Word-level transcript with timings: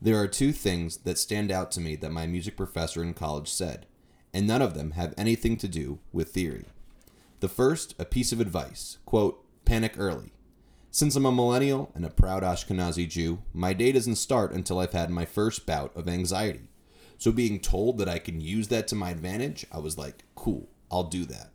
There 0.00 0.20
are 0.20 0.28
two 0.28 0.52
things 0.52 0.98
that 0.98 1.18
stand 1.18 1.50
out 1.50 1.70
to 1.72 1.80
me 1.80 1.96
that 1.96 2.12
my 2.12 2.26
music 2.26 2.56
professor 2.56 3.02
in 3.02 3.14
college 3.14 3.48
said, 3.48 3.86
and 4.34 4.46
none 4.46 4.60
of 4.60 4.74
them 4.74 4.90
have 4.92 5.14
anything 5.16 5.56
to 5.56 5.68
do 5.68 5.98
with 6.12 6.28
theory. 6.28 6.66
The 7.40 7.48
first, 7.48 7.94
a 7.98 8.04
piece 8.04 8.32
of 8.32 8.40
advice 8.40 8.98
quote, 9.06 9.42
panic 9.64 9.94
early. 9.96 10.32
Since 10.90 11.16
I'm 11.16 11.26
a 11.26 11.32
millennial 11.32 11.90
and 11.94 12.04
a 12.04 12.10
proud 12.10 12.42
Ashkenazi 12.42 13.08
Jew, 13.08 13.42
my 13.52 13.72
day 13.72 13.92
doesn't 13.92 14.16
start 14.16 14.52
until 14.52 14.78
I've 14.78 14.92
had 14.92 15.10
my 15.10 15.24
first 15.24 15.66
bout 15.66 15.94
of 15.96 16.08
anxiety. 16.08 16.68
So 17.18 17.32
being 17.32 17.60
told 17.60 17.98
that 17.98 18.08
I 18.08 18.18
can 18.18 18.40
use 18.40 18.68
that 18.68 18.88
to 18.88 18.94
my 18.94 19.10
advantage, 19.10 19.66
I 19.72 19.78
was 19.78 19.96
like, 19.96 20.24
cool, 20.34 20.68
I'll 20.90 21.04
do 21.04 21.24
that. 21.26 21.50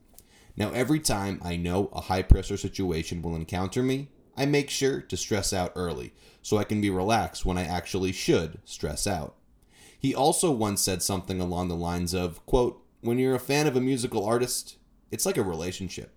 Now, 0.57 0.71
every 0.71 0.99
time 0.99 1.39
I 1.43 1.55
know 1.55 1.89
a 1.93 2.01
high 2.01 2.23
pressure 2.23 2.57
situation 2.57 3.21
will 3.21 3.35
encounter 3.35 3.81
me, 3.81 4.09
I 4.37 4.45
make 4.45 4.69
sure 4.69 5.01
to 5.01 5.17
stress 5.17 5.53
out 5.53 5.73
early 5.75 6.13
so 6.41 6.57
I 6.57 6.63
can 6.63 6.81
be 6.81 6.89
relaxed 6.89 7.45
when 7.45 7.57
I 7.57 7.65
actually 7.65 8.11
should 8.11 8.59
stress 8.65 9.05
out. 9.05 9.35
He 9.99 10.15
also 10.15 10.51
once 10.51 10.81
said 10.81 11.03
something 11.03 11.39
along 11.39 11.67
the 11.67 11.75
lines 11.75 12.13
of, 12.13 12.43
quote, 12.45 12.83
when 13.01 13.19
you're 13.19 13.35
a 13.35 13.39
fan 13.39 13.67
of 13.67 13.75
a 13.75 13.81
musical 13.81 14.25
artist, 14.25 14.77
it's 15.11 15.25
like 15.25 15.37
a 15.37 15.43
relationship. 15.43 16.13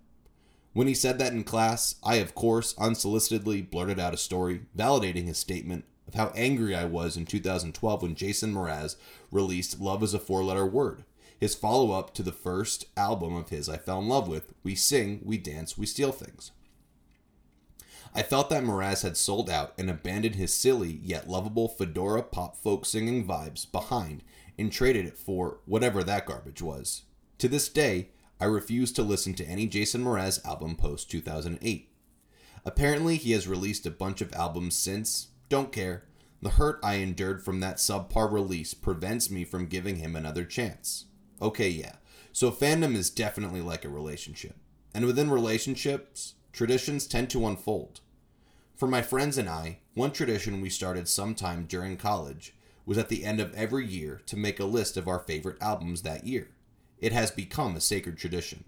When 0.73 0.87
he 0.87 0.95
said 0.95 1.19
that 1.19 1.33
in 1.33 1.45
class, 1.45 1.97
I 2.03 2.17
of 2.17 2.35
course 2.35 2.75
unsolicitedly 2.75 3.71
blurted 3.71 4.01
out 4.01 4.15
a 4.15 4.19
story 4.19 4.63
validating 4.77 5.27
his 5.27 5.39
statement 5.39 5.85
of 6.09 6.15
how 6.15 6.33
angry 6.35 6.75
I 6.75 6.85
was 6.85 7.17
in 7.17 7.27
2012 7.27 8.03
when 8.03 8.15
Jason 8.15 8.55
Mraz 8.55 8.97
released 9.31 9.81
Love 9.81 10.03
is 10.03 10.15
a 10.15 10.19
Four 10.19 10.43
Letter 10.45 10.67
Word, 10.67 11.05
his 11.39 11.55
follow 11.55 11.93
up 11.93 12.15
to 12.15 12.23
the 12.23 12.33
first 12.33 12.87
album 12.97 13.37
of 13.37 13.51
his 13.51 13.69
I 13.69 13.77
fell 13.77 14.01
in 14.01 14.09
love 14.09 14.29
with, 14.29 14.53
We 14.63 14.75
Sing, 14.75 15.21
We 15.25 15.39
Dance, 15.39 15.79
We 15.79 15.87
Steal 15.87 16.13
Things. 16.13 16.53
I 18.17 18.23
felt 18.23 18.49
that 18.51 18.63
Mraz 18.63 19.03
had 19.03 19.17
sold 19.17 19.51
out 19.51 19.75
and 19.77 19.91
abandoned 19.91 20.37
his 20.37 20.55
silly 20.55 21.01
yet 21.03 21.29
lovable 21.29 21.69
fedora 21.69 22.23
pop 22.23 22.57
folk 22.57 22.87
singing 22.87 23.27
vibes 23.27 23.71
behind 23.71 24.23
and 24.57 24.71
traded 24.71 25.05
it 25.07 25.19
for 25.19 25.59
whatever 25.67 26.05
that 26.05 26.27
garbage 26.27 26.63
was. 26.63 27.03
To 27.39 27.49
this 27.49 27.69
day, 27.69 28.11
I 28.41 28.45
refuse 28.45 28.93
to 28.93 29.03
listen 29.03 29.35
to 29.35 29.45
any 29.45 29.67
Jason 29.67 30.05
Mraz 30.05 30.45
album 30.47 30.77
post 30.77 31.11
2008. 31.11 31.89
Apparently, 32.65 33.17
he 33.17 33.33
has 33.33 33.49
released 33.49 33.85
a 33.85 33.91
bunch 33.91 34.21
of 34.21 34.33
albums 34.33 34.77
since. 34.77 35.29
Don't 35.49 35.73
care. 35.73 36.05
The 36.41 36.51
hurt 36.51 36.79
I 36.83 36.97
endured 36.97 37.43
from 37.43 37.61
that 37.61 37.77
subpar 37.77 38.31
release 38.31 38.75
prevents 38.75 39.31
me 39.31 39.45
from 39.45 39.67
giving 39.67 39.97
him 39.97 40.15
another 40.15 40.45
chance. 40.45 41.07
Okay, 41.43 41.69
yeah. 41.69 41.97
So 42.33 42.51
fandom 42.51 42.95
is 42.95 43.11
definitely 43.11 43.61
like 43.61 43.85
a 43.85 43.89
relationship. 43.89 44.57
And 44.95 45.05
within 45.05 45.31
relationships, 45.31 46.35
traditions 46.53 47.07
tend 47.07 47.31
to 47.31 47.47
unfold. 47.47 48.01
For 48.77 48.89
my 48.89 49.03
friends 49.03 49.39
and 49.39 49.49
I, 49.49 49.79
one 49.95 50.11
tradition 50.11 50.61
we 50.61 50.69
started 50.69 51.07
sometime 51.07 51.67
during 51.67 51.97
college 51.97 52.55
was 52.85 52.99
at 52.99 53.09
the 53.09 53.25
end 53.25 53.39
of 53.39 53.55
every 53.55 53.87
year 53.87 54.21
to 54.27 54.37
make 54.37 54.59
a 54.59 54.65
list 54.65 54.97
of 54.97 55.07
our 55.07 55.21
favorite 55.21 55.59
albums 55.61 56.03
that 56.03 56.27
year. 56.27 56.49
It 56.99 57.13
has 57.13 57.31
become 57.31 57.77
a 57.77 57.81
sacred 57.81 58.19
tradition. 58.19 58.65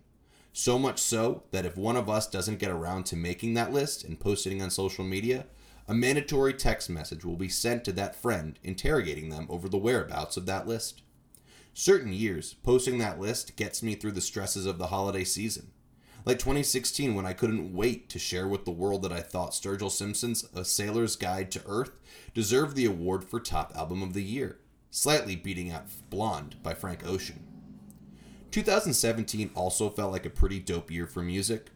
So 0.52 0.78
much 0.78 1.00
so 1.00 1.42
that 1.50 1.66
if 1.66 1.76
one 1.76 1.96
of 1.96 2.08
us 2.08 2.28
doesn't 2.28 2.60
get 2.60 2.70
around 2.70 3.04
to 3.06 3.16
making 3.16 3.54
that 3.54 3.72
list 3.72 4.04
and 4.04 4.20
posting 4.20 4.62
on 4.62 4.70
social 4.70 5.04
media, 5.04 5.46
a 5.88 5.94
mandatory 5.94 6.54
text 6.54 6.88
message 6.88 7.24
will 7.24 7.36
be 7.36 7.48
sent 7.48 7.84
to 7.84 7.92
that 7.92 8.14
friend 8.14 8.60
interrogating 8.62 9.28
them 9.28 9.46
over 9.50 9.68
the 9.68 9.76
whereabouts 9.76 10.36
of 10.36 10.46
that 10.46 10.68
list. 10.68 11.02
Certain 11.74 12.12
years, 12.12 12.54
posting 12.62 12.98
that 12.98 13.18
list 13.18 13.56
gets 13.56 13.82
me 13.82 13.96
through 13.96 14.12
the 14.12 14.20
stresses 14.20 14.66
of 14.66 14.78
the 14.78 14.86
holiday 14.86 15.24
season. 15.24 15.72
Like 16.26 16.40
2016, 16.40 17.14
when 17.14 17.24
I 17.24 17.32
couldn't 17.32 17.72
wait 17.72 18.08
to 18.08 18.18
share 18.18 18.48
with 18.48 18.64
the 18.64 18.72
world 18.72 19.02
that 19.02 19.12
I 19.12 19.20
thought 19.20 19.52
Sturgill 19.52 19.92
Simpson's 19.92 20.44
A 20.56 20.64
Sailor's 20.64 21.14
Guide 21.14 21.52
to 21.52 21.62
Earth 21.66 21.92
deserved 22.34 22.74
the 22.74 22.84
award 22.84 23.22
for 23.22 23.38
Top 23.38 23.72
Album 23.76 24.02
of 24.02 24.12
the 24.12 24.24
Year, 24.24 24.58
slightly 24.90 25.36
beating 25.36 25.70
out 25.70 25.86
Blonde 26.10 26.56
by 26.64 26.74
Frank 26.74 27.06
Ocean. 27.06 27.46
2017 28.50 29.52
also 29.54 29.88
felt 29.88 30.10
like 30.10 30.26
a 30.26 30.30
pretty 30.30 30.58
dope 30.58 30.90
year 30.90 31.06
for 31.06 31.22
music, 31.22 31.68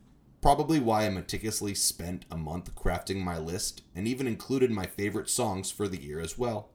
probably 0.42 0.80
why 0.80 1.06
I 1.06 1.10
meticulously 1.10 1.74
spent 1.76 2.24
a 2.28 2.36
month 2.36 2.74
crafting 2.74 3.22
my 3.22 3.38
list 3.38 3.82
and 3.94 4.08
even 4.08 4.26
included 4.26 4.72
my 4.72 4.86
favorite 4.86 5.30
songs 5.30 5.70
for 5.70 5.86
the 5.86 6.02
year 6.02 6.18
as 6.18 6.36
well. 6.36 6.70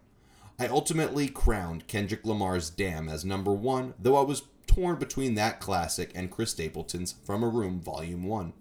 I 0.57 0.67
ultimately 0.67 1.27
crowned 1.27 1.87
Kendrick 1.87 2.25
Lamar's 2.25 2.69
Damn 2.69 3.09
as 3.09 3.25
number 3.25 3.51
one, 3.51 3.95
though 3.99 4.15
I 4.15 4.21
was 4.21 4.43
torn 4.67 4.97
between 4.97 5.35
that 5.35 5.59
classic 5.59 6.11
and 6.15 6.31
Chris 6.31 6.51
Stapleton's 6.51 7.15
From 7.23 7.43
a 7.43 7.49
Room 7.49 7.79
Volume 7.79 8.23
1. 8.23 8.53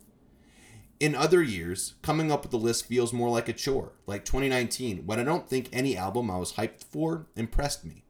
In 1.00 1.14
other 1.14 1.42
years, 1.42 1.94
coming 2.02 2.30
up 2.30 2.42
with 2.42 2.50
the 2.50 2.58
list 2.58 2.86
feels 2.86 3.12
more 3.12 3.28
like 3.28 3.48
a 3.48 3.52
chore, 3.52 3.92
like 4.06 4.24
2019, 4.24 5.06
when 5.06 5.18
I 5.18 5.24
don't 5.24 5.48
think 5.48 5.68
any 5.72 5.96
album 5.96 6.30
I 6.30 6.38
was 6.38 6.52
hyped 6.52 6.84
for 6.84 7.26
impressed 7.36 7.84
me. 7.84 8.04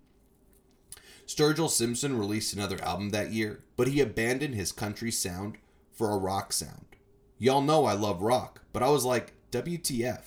Sturgill 1.26 1.70
Simpson 1.70 2.18
released 2.18 2.52
another 2.52 2.82
album 2.82 3.10
that 3.10 3.32
year, 3.32 3.64
but 3.76 3.88
he 3.88 4.00
abandoned 4.00 4.54
his 4.54 4.72
country 4.72 5.10
sound 5.10 5.56
for 5.92 6.10
a 6.10 6.18
rock 6.18 6.52
sound. 6.52 6.84
Y'all 7.38 7.62
know 7.62 7.86
I 7.86 7.94
love 7.94 8.20
rock, 8.20 8.60
but 8.72 8.82
I 8.82 8.90
was 8.90 9.04
like, 9.04 9.32
WTF. 9.50 10.22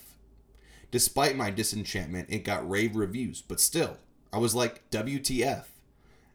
Despite 0.90 1.36
my 1.36 1.52
disenchantment, 1.52 2.30
it 2.30 2.44
got 2.44 2.68
rave 2.68 2.96
reviews, 2.96 3.42
but 3.42 3.60
still, 3.60 3.98
I 4.34 4.40
was 4.40 4.56
like, 4.56 4.90
WTF. 4.90 5.66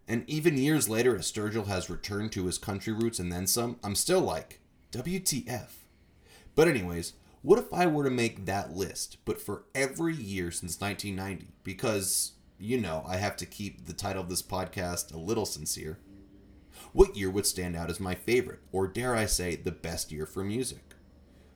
And 0.08 0.28
even 0.28 0.58
years 0.58 0.88
later, 0.88 1.16
as 1.16 1.30
Sturgill 1.30 1.66
has 1.66 1.88
returned 1.88 2.32
to 2.32 2.46
his 2.46 2.58
country 2.58 2.92
roots 2.92 3.18
and 3.18 3.32
then 3.32 3.46
some, 3.46 3.78
I'm 3.84 3.94
still 3.94 4.20
like, 4.20 4.60
WTF. 4.90 5.68
But, 6.54 6.68
anyways, 6.68 7.14
what 7.42 7.58
if 7.58 7.72
I 7.72 7.86
were 7.86 8.04
to 8.04 8.10
make 8.10 8.44
that 8.44 8.72
list, 8.76 9.18
but 9.24 9.40
for 9.40 9.64
every 9.74 10.14
year 10.14 10.50
since 10.50 10.80
1990? 10.80 11.52
Because, 11.64 12.32
you 12.58 12.78
know, 12.80 13.04
I 13.06 13.16
have 13.16 13.36
to 13.38 13.46
keep 13.46 13.86
the 13.86 13.92
title 13.92 14.22
of 14.22 14.28
this 14.28 14.42
podcast 14.42 15.14
a 15.14 15.18
little 15.18 15.46
sincere. 15.46 15.98
What 16.92 17.16
year 17.16 17.30
would 17.30 17.46
stand 17.46 17.74
out 17.74 17.90
as 17.90 18.00
my 18.00 18.14
favorite, 18.14 18.60
or 18.70 18.86
dare 18.86 19.14
I 19.14 19.26
say, 19.26 19.56
the 19.56 19.72
best 19.72 20.12
year 20.12 20.26
for 20.26 20.44
music? 20.44 20.94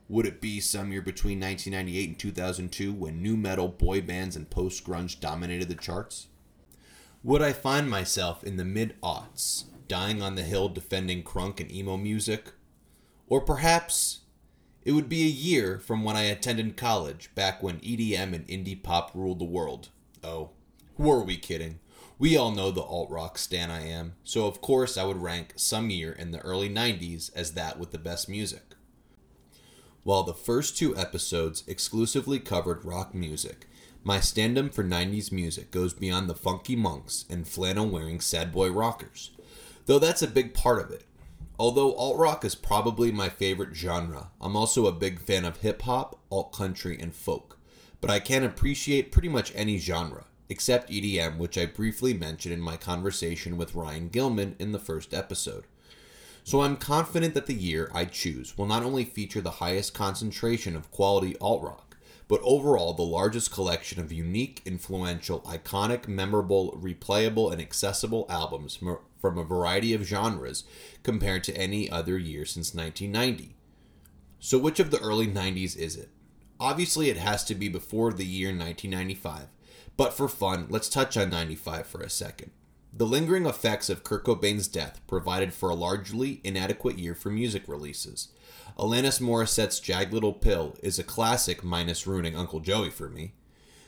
Would 0.09 0.27
it 0.27 0.41
be 0.41 0.61
some 0.61 0.93
year 0.93 1.03
between 1.03 1.41
1998 1.41 2.09
and 2.09 2.19
2002 2.19 2.93
when 2.93 3.23
nu 3.23 3.37
metal, 3.37 3.69
boy 3.69 4.01
bands, 4.01 4.37
and 4.37 4.49
post 4.49 4.85
grunge 4.85 5.21
dominated 5.21 5.69
the 5.69 5.75
charts? 5.75 6.29
Would 7.27 7.43
I 7.43 7.53
find 7.53 7.91
myself 7.91 8.45
in 8.45 8.57
the 8.57 8.65
mid 8.65 8.95
aughts, 9.01 9.65
dying 9.89 10.23
on 10.23 10.37
the 10.37 10.45
hill 10.45 10.69
defending 10.69 11.25
crunk 11.25 11.59
and 11.59 11.69
emo 11.73 11.97
music? 11.97 12.53
Or 13.27 13.41
perhaps 13.41 14.21
it 14.85 14.93
would 14.93 15.09
be 15.09 15.25
a 15.25 15.27
year 15.27 15.81
from 15.81 16.05
when 16.05 16.15
I 16.15 16.23
attended 16.23 16.77
college, 16.77 17.35
back 17.35 17.65
when 17.65 17.81
EDM 17.81 18.33
and 18.33 18.47
indie 18.47 18.81
pop 18.81 19.11
ruled 19.13 19.41
the 19.41 19.45
world. 19.45 19.89
Oh, 20.23 20.51
who 20.99 21.11
are 21.11 21.25
we 21.25 21.37
kidding? 21.37 21.81
We 22.17 22.37
all 22.37 22.53
know 22.53 22.71
the 22.71 22.83
alt 22.83 23.11
rock 23.11 23.39
stan 23.39 23.73
I 23.73 23.89
am, 23.89 24.15
so 24.23 24.47
of 24.47 24.61
course 24.61 24.97
I 24.97 25.03
would 25.03 25.21
rank 25.21 25.55
some 25.57 25.91
year 25.91 26.13
in 26.13 26.31
the 26.31 26.39
early 26.43 26.71
90s 26.71 27.33
as 27.35 27.55
that 27.55 27.77
with 27.77 27.91
the 27.91 27.99
best 27.99 28.29
music. 28.29 28.77
While 30.05 30.23
the 30.23 30.33
first 30.33 30.79
two 30.79 30.97
episodes 30.97 31.65
exclusively 31.67 32.39
covered 32.39 32.85
rock 32.85 33.17
music, 33.17 33.67
my 34.07 34.21
stand 34.21 34.73
for 34.73 34.85
90s 34.85 35.33
music 35.33 35.73
goes 35.73 35.93
beyond 35.93 36.31
the 36.31 36.35
funky 36.37 36.77
monks 36.77 37.25
and 37.29 37.49
flannel 37.49 37.89
wearing 37.89 38.21
sad 38.21 38.53
boy 38.53 38.71
rockers, 38.71 39.33
though 39.87 39.99
that's 39.99 40.23
a 40.23 40.29
big 40.29 40.55
part 40.55 40.81
of 40.81 40.93
it. 40.93 41.03
Although 41.59 41.93
alt 41.97 42.17
rock 42.17 42.45
is 42.45 42.55
probably 42.55 43.11
my 43.11 43.29
favorite 43.29 43.75
genre, 43.75 44.31
I'm 44.41 44.55
also 44.55 44.87
a 44.87 44.93
big 44.93 45.19
fan 45.19 45.45
of 45.45 45.57
hip 45.57 45.83
hop, 45.83 46.21
alt 46.31 46.53
country, 46.53 46.97
and 47.01 47.13
folk, 47.13 47.59
but 48.01 48.09
I 48.09 48.21
can 48.21 48.45
appreciate 48.45 49.11
pretty 49.11 49.29
much 49.29 49.53
any 49.57 49.77
genre, 49.77 50.27
except 50.49 50.89
EDM, 50.89 51.39
which 51.39 51.59
I 51.59 51.67
briefly 51.67 52.15
mentioned 52.15 52.55
in 52.55 52.61
my 52.61 52.77
conversation 52.77 53.57
with 53.57 53.75
Ryan 53.75 54.09
Gilman 54.09 54.55
in 54.61 54.71
the 54.71 54.79
first 54.79 55.15
episode. 55.15 55.65
So 56.45 56.61
I'm 56.61 56.77
confident 56.77 57.35
that 57.35 57.47
the 57.47 57.55
year 57.55 57.91
I 57.93 58.05
choose 58.05 58.57
will 58.57 58.67
not 58.67 58.85
only 58.85 59.05
feature 59.05 59.41
the 59.41 59.51
highest 59.51 59.95
concentration 59.95 60.77
of 60.77 60.93
quality 60.93 61.37
alt 61.41 61.65
rock, 61.65 61.86
but 62.29 62.41
overall 62.43 62.93
the 62.93 63.03
largest 63.03 63.53
collection 63.53 64.01
of 64.01 64.13
unique, 64.13 64.63
influential, 64.65 65.41
iconic, 65.43 66.09
memorable, 66.09 66.73
replayable, 66.73 67.53
and 67.53 67.61
accessible 67.61 68.27
albums 68.29 68.79
from 69.21 69.39
a 69.39 69.45
variety 69.45 69.95
of 69.95 70.03
genres 70.03 70.65
compared 71.03 71.45
to 71.45 71.57
any 71.57 71.91
other 71.91 72.19
year 72.19 72.45
since 72.45 72.75
1990. 72.75 73.55
So, 74.41 74.59
which 74.59 74.81
of 74.81 74.91
the 74.91 75.01
early 75.01 75.27
90s 75.27 75.77
is 75.77 75.97
it? 75.97 76.11
Obviously, 76.59 77.11
it 77.11 77.17
has 77.17 77.45
to 77.45 77.55
be 77.55 77.69
before 77.69 78.13
the 78.13 78.25
year 78.25 78.49
1995, 78.49 79.49
but 79.97 80.13
for 80.13 80.29
fun, 80.29 80.67
let's 80.69 80.89
touch 80.89 81.17
on 81.17 81.31
95 81.31 81.87
for 81.87 82.01
a 82.01 82.11
second. 82.11 82.51
The 82.93 83.07
lingering 83.07 83.45
effects 83.45 83.91
of 83.91 84.05
Kurt 84.05 84.25
Cobain's 84.25 84.69
death 84.69 85.01
provided 85.07 85.53
for 85.53 85.69
a 85.69 85.75
largely 85.75 86.41
inadequate 86.43 86.99
year 86.99 87.15
for 87.15 87.31
music 87.31 87.65
releases. 87.67 88.29
Alanis 88.79 89.23
Morissette's 89.23 89.81
Jagged 89.81 90.13
Little 90.13 90.35
Pill 90.35 90.77
is 90.83 90.99
a 90.99 91.05
classic 91.05 91.65
minus 91.65 92.07
ruining 92.07 92.37
Uncle 92.37 92.61
Joey 92.61 92.91
for 92.91 93.09
me. 93.09 93.33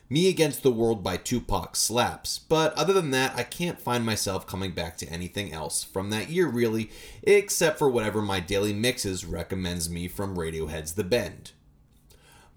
Me 0.08 0.30
Against 0.30 0.62
the 0.62 0.70
World 0.70 1.04
by 1.04 1.18
Tupac 1.18 1.76
slaps, 1.76 2.38
but 2.38 2.72
other 2.72 2.94
than 2.94 3.10
that, 3.10 3.36
I 3.36 3.42
can't 3.42 3.78
find 3.78 4.06
myself 4.06 4.46
coming 4.46 4.70
back 4.72 4.96
to 4.98 5.08
anything 5.10 5.52
else 5.52 5.84
from 5.84 6.08
that 6.08 6.30
year 6.30 6.46
really, 6.46 6.90
except 7.22 7.78
for 7.78 7.90
whatever 7.90 8.22
my 8.22 8.40
daily 8.40 8.72
mixes 8.72 9.26
recommends 9.26 9.90
me 9.90 10.08
from 10.08 10.38
Radiohead's 10.38 10.94
The 10.94 11.04
Bends. 11.04 11.52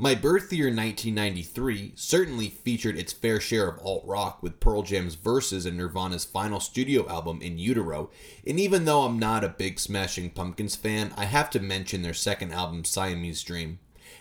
My 0.02 0.16
birth 0.16 0.52
year 0.52 0.66
1993 0.66 1.92
certainly 1.96 2.50
featured 2.50 2.98
its 2.98 3.14
fair 3.14 3.40
share 3.40 3.70
of 3.70 3.78
alt 3.86 4.04
rock 4.04 4.42
with 4.42 4.60
Pearl 4.60 4.82
Jam's 4.82 5.14
Vs. 5.14 5.64
and 5.68 5.78
Nirvana's 5.78 6.26
final 6.26 6.60
studio 6.60 7.08
album 7.08 7.40
In 7.40 7.60
Utero, 7.60 8.10
and 8.44 8.60
even 8.60 8.86
though 8.86 9.04
I'm 9.04 9.20
not 9.20 9.44
a 9.44 9.50
big 9.50 9.80
Smashing 9.80 10.32
Pumpkins 10.32 10.76
fan, 10.76 11.14
I 11.16 11.26
have 11.26 11.52
to 11.52 11.60
mention 11.60 12.02
their 12.02 12.16
second 12.16 12.52
album 12.52 12.84
Siamese 12.84 13.44
Dream. 13.44 13.78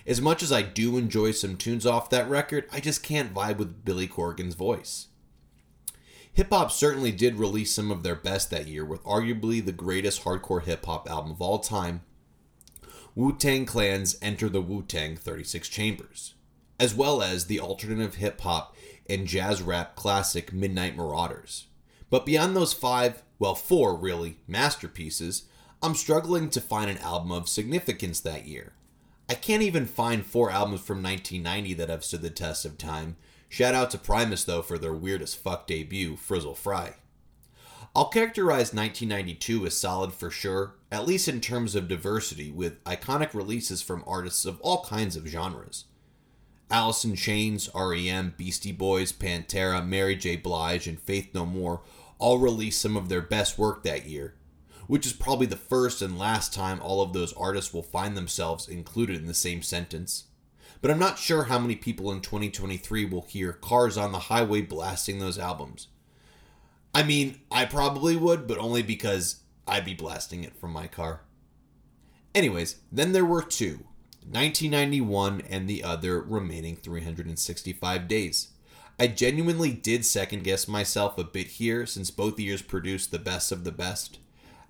As 0.07 0.21
much 0.21 0.43
as 0.43 0.53
I 0.53 0.61
do 0.61 0.99
enjoy 0.99 1.31
some 1.31 1.57
tunes 1.57 1.87
off 1.87 2.11
that 2.11 2.29
record, 2.29 2.67
I 2.71 2.81
just 2.81 3.03
can't 3.03 3.33
vibe 3.33 3.57
with 3.57 3.83
Billy 3.83 4.07
Corgan's 4.07 4.57
voice. 4.57 5.07
Hip 6.35 6.51
hop 6.51 6.71
certainly 6.73 7.11
did 7.11 7.37
release 7.37 7.75
some 7.75 7.91
of 7.91 8.03
their 8.03 8.17
best 8.17 8.51
that 8.51 8.69
year, 8.69 8.85
with 8.85 9.03
arguably 9.05 9.65
the 9.65 9.73
greatest 9.73 10.25
hardcore 10.25 10.63
hip 10.63 10.85
hop 10.85 11.09
album 11.09 11.31
of 11.31 11.41
all 11.41 11.59
time, 11.59 12.03
Wu 13.17 13.33
Tang 13.37 13.67
Clan's 13.67 14.17
Enter 14.23 14.49
the 14.49 14.61
Wu 14.61 14.83
Tang 14.83 15.17
36 15.17 15.69
Chambers, 15.69 16.35
as 16.79 16.95
well 16.95 17.23
as 17.23 17.47
the 17.47 17.59
alternative 17.59 18.17
hip 18.17 18.41
hop 18.43 18.77
and 19.09 19.27
jazz 19.27 19.61
rap 19.61 19.97
classic 19.97 20.53
Midnight 20.53 20.97
Marauders. 20.97 21.67
But 22.09 22.25
beyond 22.25 22.55
those 22.55 22.73
five, 22.73 23.23
well, 23.39 23.57
four 23.57 23.97
really, 23.97 24.39
masterpieces, 24.47 25.45
I'm 25.83 25.95
struggling 25.95 26.51
to 26.51 26.61
find 26.61 26.89
an 26.89 26.99
album 26.99 27.33
of 27.33 27.49
significance 27.49 28.21
that 28.21 28.47
year. 28.47 28.75
I 29.29 29.35
can't 29.35 29.63
even 29.63 29.87
find 29.87 30.25
four 30.25 30.51
albums 30.51 30.81
from 30.81 31.03
1990 31.03 31.75
that 31.75 31.89
have 31.89 32.05
stood 32.05 32.23
the 32.23 32.31
test 32.31 32.65
of 32.65 32.79
time. 32.79 33.17
Shout 33.49 33.75
out 33.75 33.91
to 33.91 33.99
Primus, 33.99 34.45
though, 34.45 34.63
for 34.63 34.79
their 34.79 34.93
weird 34.93 35.23
as 35.23 35.35
fuck 35.35 35.67
debut, 35.67 36.17
Frizzle 36.17 36.55
Fry. 36.55 36.95
I'll 37.95 38.09
characterize 38.09 38.73
1992 38.73 39.67
as 39.67 39.77
solid 39.77 40.13
for 40.13 40.31
sure, 40.31 40.75
at 40.91 41.07
least 41.07 41.29
in 41.29 41.41
terms 41.41 41.75
of 41.75 41.89
diversity, 41.89 42.51
with 42.51 42.83
iconic 42.85 43.33
releases 43.35 43.83
from 43.83 44.05
artists 44.07 44.45
of 44.45 44.61
all 44.61 44.85
kinds 44.85 45.17
of 45.17 45.27
genres. 45.27 45.85
Alice 46.71 47.05
in 47.05 47.17
Chains, 47.17 47.69
REM, 47.75 48.35
Beastie 48.37 48.73
Boys, 48.73 49.13
Pantera, 49.13 49.87
Mary 49.87 50.15
J. 50.15 50.37
Blige, 50.37 50.87
and 50.87 51.01
Faith 51.01 51.31
No 51.35 51.45
More 51.45 51.83
all 52.19 52.39
released 52.39 52.81
some 52.81 52.97
of 52.97 53.09
their 53.09 53.23
best 53.23 53.59
work 53.59 53.83
that 53.83 54.07
year, 54.07 54.35
which 54.87 55.07
is 55.07 55.13
probably 55.13 55.47
the 55.47 55.57
first 55.57 56.03
and 56.03 56.19
last 56.19 56.55
time 56.55 56.81
all 56.81 57.03
of 57.03 57.13
those 57.13 57.33
artists 57.33 57.75
will 57.75 57.83
find 57.83 58.17
themselves 58.17 58.69
included 58.69 59.17
in 59.17 59.27
the 59.27 59.35
same 59.35 59.63
sentence. 59.63 60.25
But 60.81 60.91
I'm 60.91 60.99
not 60.99 61.19
sure 61.19 61.45
how 61.45 61.59
many 61.59 61.77
people 61.77 62.11
in 62.13 62.21
2023 62.21 63.05
will 63.07 63.23
hear 63.23 63.53
Cars 63.53 63.97
on 63.97 64.13
the 64.13 64.19
Highway 64.19 64.63
blasting 64.63 65.19
those 65.19 65.39
albums. 65.39 65.89
I 66.95 67.03
mean, 67.03 67.41
I 67.51 67.65
probably 67.67 68.17
would, 68.17 68.47
but 68.47 68.59
only 68.59 68.83
because 68.83 69.40
I'd 69.71 69.85
be 69.85 69.95
blasting 69.95 70.43
it 70.43 70.57
from 70.57 70.73
my 70.73 70.89
car. 70.89 71.21
Anyways, 72.35 72.77
then 72.91 73.13
there 73.13 73.25
were 73.25 73.43
two 73.43 73.85
1991 74.25 75.43
and 75.49 75.67
the 75.67 75.83
other 75.83 76.21
remaining 76.21 76.77
365 76.77 78.09
days. 78.09 78.49
I 78.99 79.07
genuinely 79.07 79.73
did 79.73 80.05
second 80.05 80.45
guess 80.45 80.69
myself 80.69 81.17
a 81.17 81.25
bit 81.25 81.47
here 81.47 81.87
since 81.87 82.11
both 82.11 82.39
years 82.39 82.63
produced 82.63 83.13
the 83.13 83.19
best 83.19 83.51
of 83.51 83.65
the 83.65 83.73
best. 83.73 84.19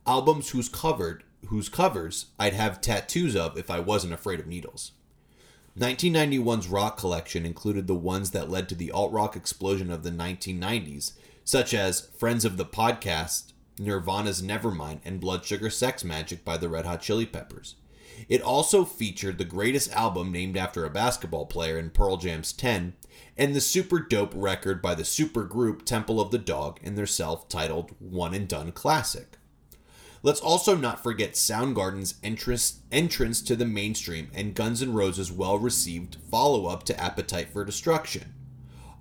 Albums 0.06 0.50
whose 0.50 0.68
covered 0.68 1.24
whose 1.46 1.70
covers 1.70 2.26
I'd 2.38 2.52
have 2.52 2.82
tattoos 2.82 3.34
of 3.34 3.56
if 3.56 3.70
I 3.70 3.80
wasn't 3.80 4.12
afraid 4.12 4.38
of 4.38 4.46
needles. 4.46 4.92
1991's 5.78 6.68
rock 6.68 6.98
collection 6.98 7.46
included 7.46 7.86
the 7.86 7.94
ones 7.94 8.32
that 8.32 8.50
led 8.50 8.68
to 8.68 8.74
the 8.74 8.90
alt 8.90 9.12
rock 9.12 9.34
explosion 9.34 9.90
of 9.90 10.02
the 10.02 10.10
1990s, 10.10 11.12
such 11.42 11.72
as 11.72 12.08
Friends 12.18 12.44
of 12.44 12.58
the 12.58 12.66
Podcast, 12.66 13.49
Nirvana's 13.80 14.42
Nevermind, 14.42 15.00
and 15.04 15.20
Blood 15.20 15.44
Sugar 15.44 15.70
Sex 15.70 16.02
Magik 16.02 16.44
by 16.44 16.56
the 16.56 16.68
Red 16.68 16.84
Hot 16.84 17.00
Chili 17.00 17.26
Peppers. 17.26 17.76
It 18.28 18.42
also 18.42 18.84
featured 18.84 19.38
the 19.38 19.44
greatest 19.44 19.90
album 19.92 20.30
named 20.30 20.56
after 20.56 20.84
a 20.84 20.90
basketball 20.90 21.46
player 21.46 21.78
in 21.78 21.90
Pearl 21.90 22.16
Jam's 22.18 22.52
10, 22.52 22.94
and 23.36 23.54
the 23.54 23.60
super 23.60 23.98
dope 23.98 24.32
record 24.34 24.82
by 24.82 24.94
the 24.94 25.04
super 25.04 25.44
group 25.44 25.84
Temple 25.84 26.20
of 26.20 26.30
the 26.30 26.38
Dog 26.38 26.78
in 26.82 26.94
their 26.94 27.06
self 27.06 27.48
titled 27.48 27.94
One 27.98 28.34
and 28.34 28.46
Done 28.46 28.72
Classic. 28.72 29.38
Let's 30.22 30.40
also 30.40 30.76
not 30.76 31.02
forget 31.02 31.32
Soundgarden's 31.32 32.16
entrance, 32.22 32.80
entrance 32.92 33.40
to 33.42 33.56
the 33.56 33.64
mainstream 33.64 34.30
and 34.34 34.54
Guns 34.54 34.82
N' 34.82 34.92
Roses' 34.92 35.32
well 35.32 35.58
received 35.58 36.18
follow 36.30 36.66
up 36.66 36.82
to 36.84 37.00
Appetite 37.00 37.48
for 37.48 37.64
Destruction. 37.64 38.34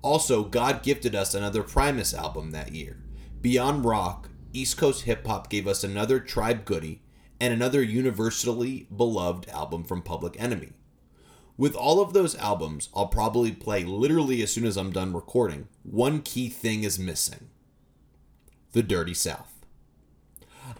Also, 0.02 0.44
God 0.44 0.82
gifted 0.82 1.14
us 1.14 1.34
another 1.34 1.62
Primus 1.62 2.14
album 2.14 2.52
that 2.52 2.74
year. 2.74 2.96
Beyond 3.42 3.84
Rock, 3.84 4.29
East 4.52 4.76
Coast 4.76 5.04
Hip 5.04 5.24
Hop 5.26 5.48
gave 5.48 5.68
us 5.68 5.84
another 5.84 6.18
Tribe 6.18 6.64
Goody 6.64 7.02
and 7.40 7.54
another 7.54 7.82
universally 7.82 8.88
beloved 8.94 9.48
album 9.48 9.84
from 9.84 10.02
Public 10.02 10.40
Enemy. 10.40 10.72
With 11.56 11.76
all 11.76 12.00
of 12.00 12.12
those 12.12 12.34
albums, 12.36 12.88
I'll 12.94 13.06
probably 13.06 13.52
play 13.52 13.84
literally 13.84 14.42
as 14.42 14.52
soon 14.52 14.64
as 14.66 14.76
I'm 14.76 14.90
done 14.90 15.12
recording. 15.12 15.68
One 15.84 16.20
key 16.20 16.48
thing 16.48 16.82
is 16.82 16.98
missing 16.98 17.50
The 18.72 18.82
Dirty 18.82 19.14
South. 19.14 19.64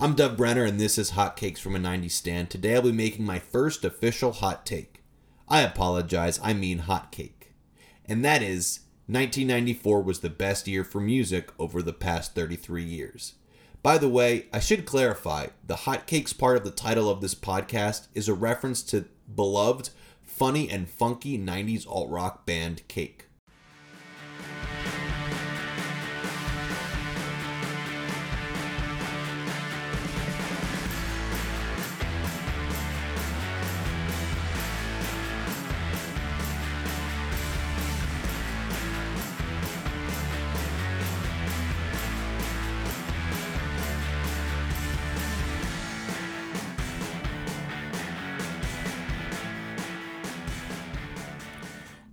I'm 0.00 0.14
Dov 0.14 0.36
Brenner, 0.36 0.64
and 0.64 0.80
this 0.80 0.98
is 0.98 1.10
Hot 1.10 1.36
Cakes 1.36 1.60
from 1.60 1.76
a 1.76 1.78
90s 1.78 2.12
Stan. 2.12 2.48
Today 2.48 2.74
I'll 2.74 2.82
be 2.82 2.92
making 2.92 3.24
my 3.24 3.38
first 3.38 3.84
official 3.84 4.32
hot 4.32 4.66
take. 4.66 5.04
I 5.48 5.60
apologize, 5.60 6.40
I 6.42 6.54
mean 6.54 6.78
hot 6.78 7.12
cake. 7.12 7.52
And 8.04 8.24
that 8.24 8.42
is 8.42 8.80
1994 9.06 10.02
was 10.02 10.20
the 10.20 10.30
best 10.30 10.66
year 10.66 10.82
for 10.82 11.00
music 11.00 11.50
over 11.58 11.82
the 11.82 11.92
past 11.92 12.34
33 12.34 12.82
years. 12.82 13.34
By 13.82 13.96
the 13.96 14.08
way, 14.10 14.46
I 14.52 14.60
should 14.60 14.84
clarify 14.84 15.46
the 15.66 15.74
hotcakes 15.74 16.36
part 16.36 16.58
of 16.58 16.64
the 16.64 16.70
title 16.70 17.08
of 17.08 17.22
this 17.22 17.34
podcast 17.34 18.08
is 18.14 18.28
a 18.28 18.34
reference 18.34 18.82
to 18.84 19.06
beloved, 19.34 19.88
funny, 20.22 20.68
and 20.68 20.86
funky 20.86 21.38
90s 21.38 21.88
alt 21.88 22.10
rock 22.10 22.44
band 22.44 22.86
Cake. 22.88 23.29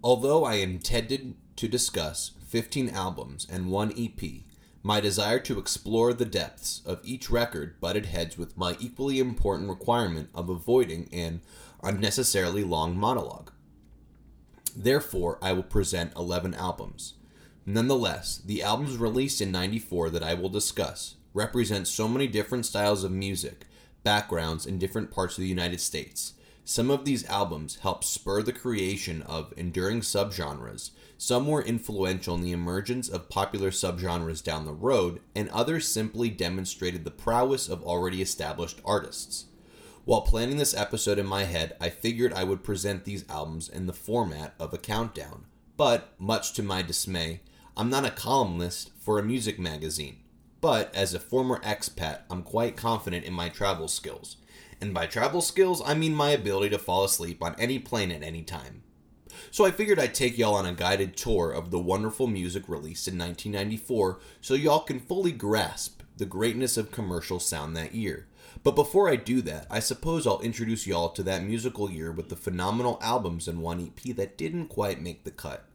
Although 0.07 0.45
I 0.45 0.53
intended 0.53 1.35
to 1.57 1.67
discuss 1.67 2.31
15 2.47 2.91
albums 2.91 3.45
and 3.51 3.69
one 3.69 3.91
EP, 3.99 4.45
my 4.81 5.01
desire 5.01 5.37
to 5.39 5.59
explore 5.59 6.13
the 6.13 6.23
depths 6.23 6.81
of 6.85 7.01
each 7.03 7.29
record 7.29 7.77
butted 7.81 8.05
heads 8.05 8.37
with 8.37 8.57
my 8.57 8.77
equally 8.79 9.19
important 9.19 9.67
requirement 9.67 10.29
of 10.33 10.47
avoiding 10.47 11.09
an 11.11 11.41
unnecessarily 11.83 12.63
long 12.63 12.95
monologue. 12.95 13.51
Therefore, 14.73 15.39
I 15.41 15.51
will 15.51 15.61
present 15.61 16.15
11 16.15 16.53
albums. 16.53 17.15
Nonetheless, 17.65 18.37
the 18.37 18.63
albums 18.63 18.95
released 18.95 19.41
in 19.41 19.51
94 19.51 20.11
that 20.11 20.23
I 20.23 20.35
will 20.35 20.47
discuss 20.47 21.15
represent 21.33 21.85
so 21.85 22.07
many 22.07 22.27
different 22.27 22.65
styles 22.65 23.03
of 23.03 23.11
music, 23.11 23.65
backgrounds 24.05 24.65
and 24.65 24.79
different 24.79 25.11
parts 25.11 25.37
of 25.37 25.41
the 25.41 25.49
United 25.49 25.81
States 25.81 26.31
some 26.69 26.91
of 26.91 27.05
these 27.05 27.25
albums 27.27 27.77
helped 27.77 28.03
spur 28.03 28.43
the 28.43 28.51
creation 28.51 29.21
of 29.21 29.53
enduring 29.55 30.01
subgenres. 30.01 30.91
Some 31.17 31.47
were 31.47 31.63
influential 31.63 32.35
in 32.35 32.41
the 32.41 32.51
emergence 32.51 33.07
of 33.07 33.29
popular 33.29 33.71
subgenres 33.71 34.43
down 34.43 34.65
the 34.65 34.73
road, 34.73 35.21
and 35.33 35.47
others 35.47 35.87
simply 35.87 36.29
demonstrated 36.29 37.05
the 37.05 37.09
prowess 37.09 37.69
of 37.69 37.85
already 37.85 38.21
established 38.21 38.81
artists. 38.83 39.45
While 40.03 40.23
planning 40.23 40.57
this 40.57 40.75
episode 40.75 41.17
in 41.17 41.25
my 41.25 41.45
head, 41.45 41.77
I 41.79 41.89
figured 41.89 42.33
I 42.33 42.43
would 42.43 42.65
present 42.65 43.05
these 43.05 43.23
albums 43.29 43.69
in 43.69 43.85
the 43.85 43.93
format 43.93 44.53
of 44.59 44.73
a 44.73 44.77
countdown. 44.77 45.45
But, 45.77 46.15
much 46.19 46.51
to 46.55 46.63
my 46.63 46.81
dismay, 46.81 47.43
I'm 47.77 47.89
not 47.89 48.03
a 48.03 48.11
columnist 48.11 48.91
for 48.99 49.17
a 49.17 49.23
music 49.23 49.57
magazine. 49.57 50.17
But, 50.59 50.93
as 50.93 51.13
a 51.13 51.19
former 51.19 51.61
expat, 51.61 52.23
I'm 52.29 52.43
quite 52.43 52.75
confident 52.75 53.23
in 53.23 53.33
my 53.33 53.47
travel 53.47 53.87
skills 53.87 54.35
and 54.79 54.93
by 54.93 55.05
travel 55.07 55.41
skills, 55.41 55.81
I 55.85 55.93
mean 55.93 56.13
my 56.13 56.29
ability 56.29 56.69
to 56.69 56.77
fall 56.77 57.03
asleep 57.03 57.43
on 57.43 57.55
any 57.57 57.79
plane 57.79 58.11
at 58.11 58.23
any 58.23 58.43
time. 58.43 58.83
So 59.51 59.65
I 59.65 59.71
figured 59.71 59.99
I'd 59.99 60.13
take 60.13 60.37
y'all 60.37 60.55
on 60.55 60.65
a 60.65 60.73
guided 60.73 61.15
tour 61.15 61.51
of 61.51 61.71
the 61.71 61.79
wonderful 61.79 62.27
music 62.27 62.67
released 62.67 63.07
in 63.07 63.17
1994 63.17 64.19
so 64.41 64.53
y'all 64.53 64.79
can 64.79 64.99
fully 64.99 65.31
grasp 65.31 66.01
the 66.17 66.25
greatness 66.25 66.77
of 66.77 66.91
commercial 66.91 67.39
sound 67.39 67.75
that 67.75 67.95
year. 67.95 68.27
But 68.63 68.75
before 68.75 69.09
I 69.09 69.15
do 69.15 69.41
that, 69.43 69.67
I 69.69 69.79
suppose 69.79 70.25
I'll 70.25 70.41
introduce 70.41 70.87
y'all 70.87 71.09
to 71.09 71.23
that 71.23 71.43
musical 71.43 71.91
year 71.91 72.11
with 72.11 72.29
the 72.29 72.35
phenomenal 72.35 72.97
albums 73.01 73.47
and 73.47 73.61
one 73.61 73.79
EP 73.81 74.15
that 74.15 74.37
didn't 74.37 74.67
quite 74.67 75.01
make 75.01 75.23
the 75.23 75.31
cut. 75.31 75.65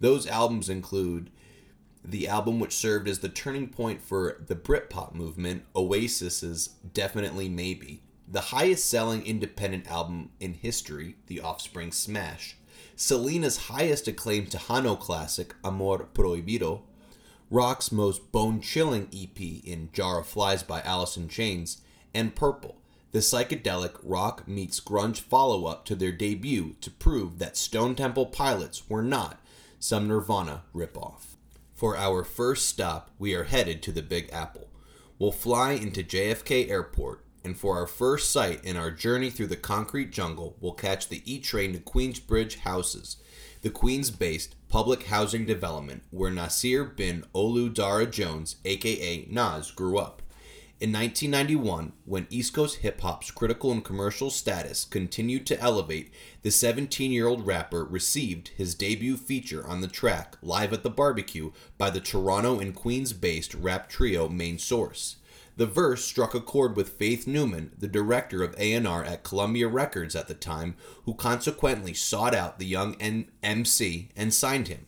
Those 0.00 0.26
albums 0.26 0.68
include 0.68 1.30
the 2.02 2.28
album 2.28 2.58
which 2.58 2.74
served 2.74 3.08
as 3.08 3.18
the 3.18 3.28
turning 3.28 3.68
point 3.68 4.00
for 4.00 4.38
the 4.46 4.56
Britpop 4.56 5.14
movement, 5.14 5.64
Oasis's 5.74 6.68
Definitely 6.94 7.48
Maybe, 7.50 8.02
the 8.30 8.40
highest 8.40 8.88
selling 8.88 9.26
independent 9.26 9.90
album 9.90 10.30
in 10.38 10.54
history, 10.54 11.16
The 11.26 11.40
Offspring 11.40 11.90
Smash, 11.90 12.56
Selena's 12.94 13.56
highest 13.68 14.06
acclaimed 14.06 14.50
Tejano 14.50 14.98
classic, 14.98 15.54
Amor 15.64 16.06
Prohibido, 16.14 16.82
rock's 17.50 17.90
most 17.90 18.30
bone 18.30 18.60
chilling 18.60 19.08
EP 19.12 19.40
in 19.40 19.90
Jar 19.92 20.20
of 20.20 20.28
Flies 20.28 20.62
by 20.62 20.80
in 21.16 21.28
Chains, 21.28 21.82
and 22.14 22.36
Purple, 22.36 22.76
the 23.10 23.18
psychedelic 23.18 23.98
rock 24.04 24.46
meets 24.46 24.78
grunge 24.80 25.18
follow 25.18 25.66
up 25.66 25.84
to 25.86 25.96
their 25.96 26.12
debut 26.12 26.76
to 26.80 26.90
prove 26.90 27.40
that 27.40 27.56
Stone 27.56 27.96
Temple 27.96 28.26
Pilots 28.26 28.88
were 28.88 29.02
not 29.02 29.40
some 29.80 30.06
Nirvana 30.06 30.62
ripoff. 30.72 31.34
For 31.74 31.96
our 31.96 32.22
first 32.22 32.68
stop, 32.68 33.10
we 33.18 33.34
are 33.34 33.44
headed 33.44 33.82
to 33.82 33.92
the 33.92 34.02
Big 34.02 34.30
Apple. 34.32 34.68
We'll 35.18 35.32
fly 35.32 35.72
into 35.72 36.04
JFK 36.04 36.70
Airport, 36.70 37.24
and 37.44 37.56
for 37.56 37.76
our 37.76 37.86
first 37.86 38.30
sight 38.30 38.64
in 38.64 38.76
our 38.76 38.90
journey 38.90 39.30
through 39.30 39.48
the 39.48 39.56
concrete 39.56 40.10
jungle, 40.10 40.56
we'll 40.60 40.72
catch 40.72 41.08
the 41.08 41.22
E 41.24 41.38
train 41.38 41.72
to 41.72 41.78
Queensbridge 41.78 42.58
Houses, 42.58 43.16
the 43.62 43.70
Queens 43.70 44.10
based 44.10 44.56
public 44.68 45.04
housing 45.04 45.46
development 45.46 46.02
where 46.10 46.30
Nasir 46.30 46.84
bin 46.84 47.24
Olu 47.34 47.72
Dara 47.72 48.06
Jones, 48.06 48.56
aka 48.64 49.26
Nas, 49.30 49.70
grew 49.70 49.98
up. 49.98 50.22
In 50.80 50.92
1991, 50.92 51.92
when 52.06 52.26
East 52.30 52.54
Coast 52.54 52.76
hip 52.76 53.02
hop's 53.02 53.30
critical 53.30 53.70
and 53.70 53.84
commercial 53.84 54.30
status 54.30 54.86
continued 54.86 55.44
to 55.46 55.60
elevate, 55.60 56.10
the 56.40 56.50
17 56.50 57.12
year 57.12 57.26
old 57.26 57.46
rapper 57.46 57.84
received 57.84 58.48
his 58.56 58.74
debut 58.74 59.18
feature 59.18 59.66
on 59.66 59.82
the 59.82 59.88
track 59.88 60.38
Live 60.40 60.72
at 60.72 60.82
the 60.82 60.88
Barbecue 60.88 61.50
by 61.76 61.90
the 61.90 62.00
Toronto 62.00 62.58
and 62.60 62.74
Queens 62.74 63.12
based 63.12 63.52
rap 63.52 63.90
trio 63.90 64.26
Main 64.26 64.58
Source. 64.58 65.16
The 65.56 65.66
verse 65.66 66.04
struck 66.04 66.34
a 66.34 66.40
chord 66.40 66.74
with 66.74 66.90
Faith 66.90 67.26
Newman, 67.26 67.72
the 67.76 67.88
director 67.88 68.42
of 68.42 68.54
A&R 68.56 69.04
at 69.04 69.24
Columbia 69.24 69.68
Records 69.68 70.16
at 70.16 70.26
the 70.26 70.34
time, 70.34 70.74
who 71.04 71.14
consequently 71.14 71.92
sought 71.92 72.34
out 72.34 72.58
the 72.58 72.66
young 72.66 72.96
MC 73.42 74.08
and 74.16 74.32
signed 74.32 74.68
him. 74.68 74.86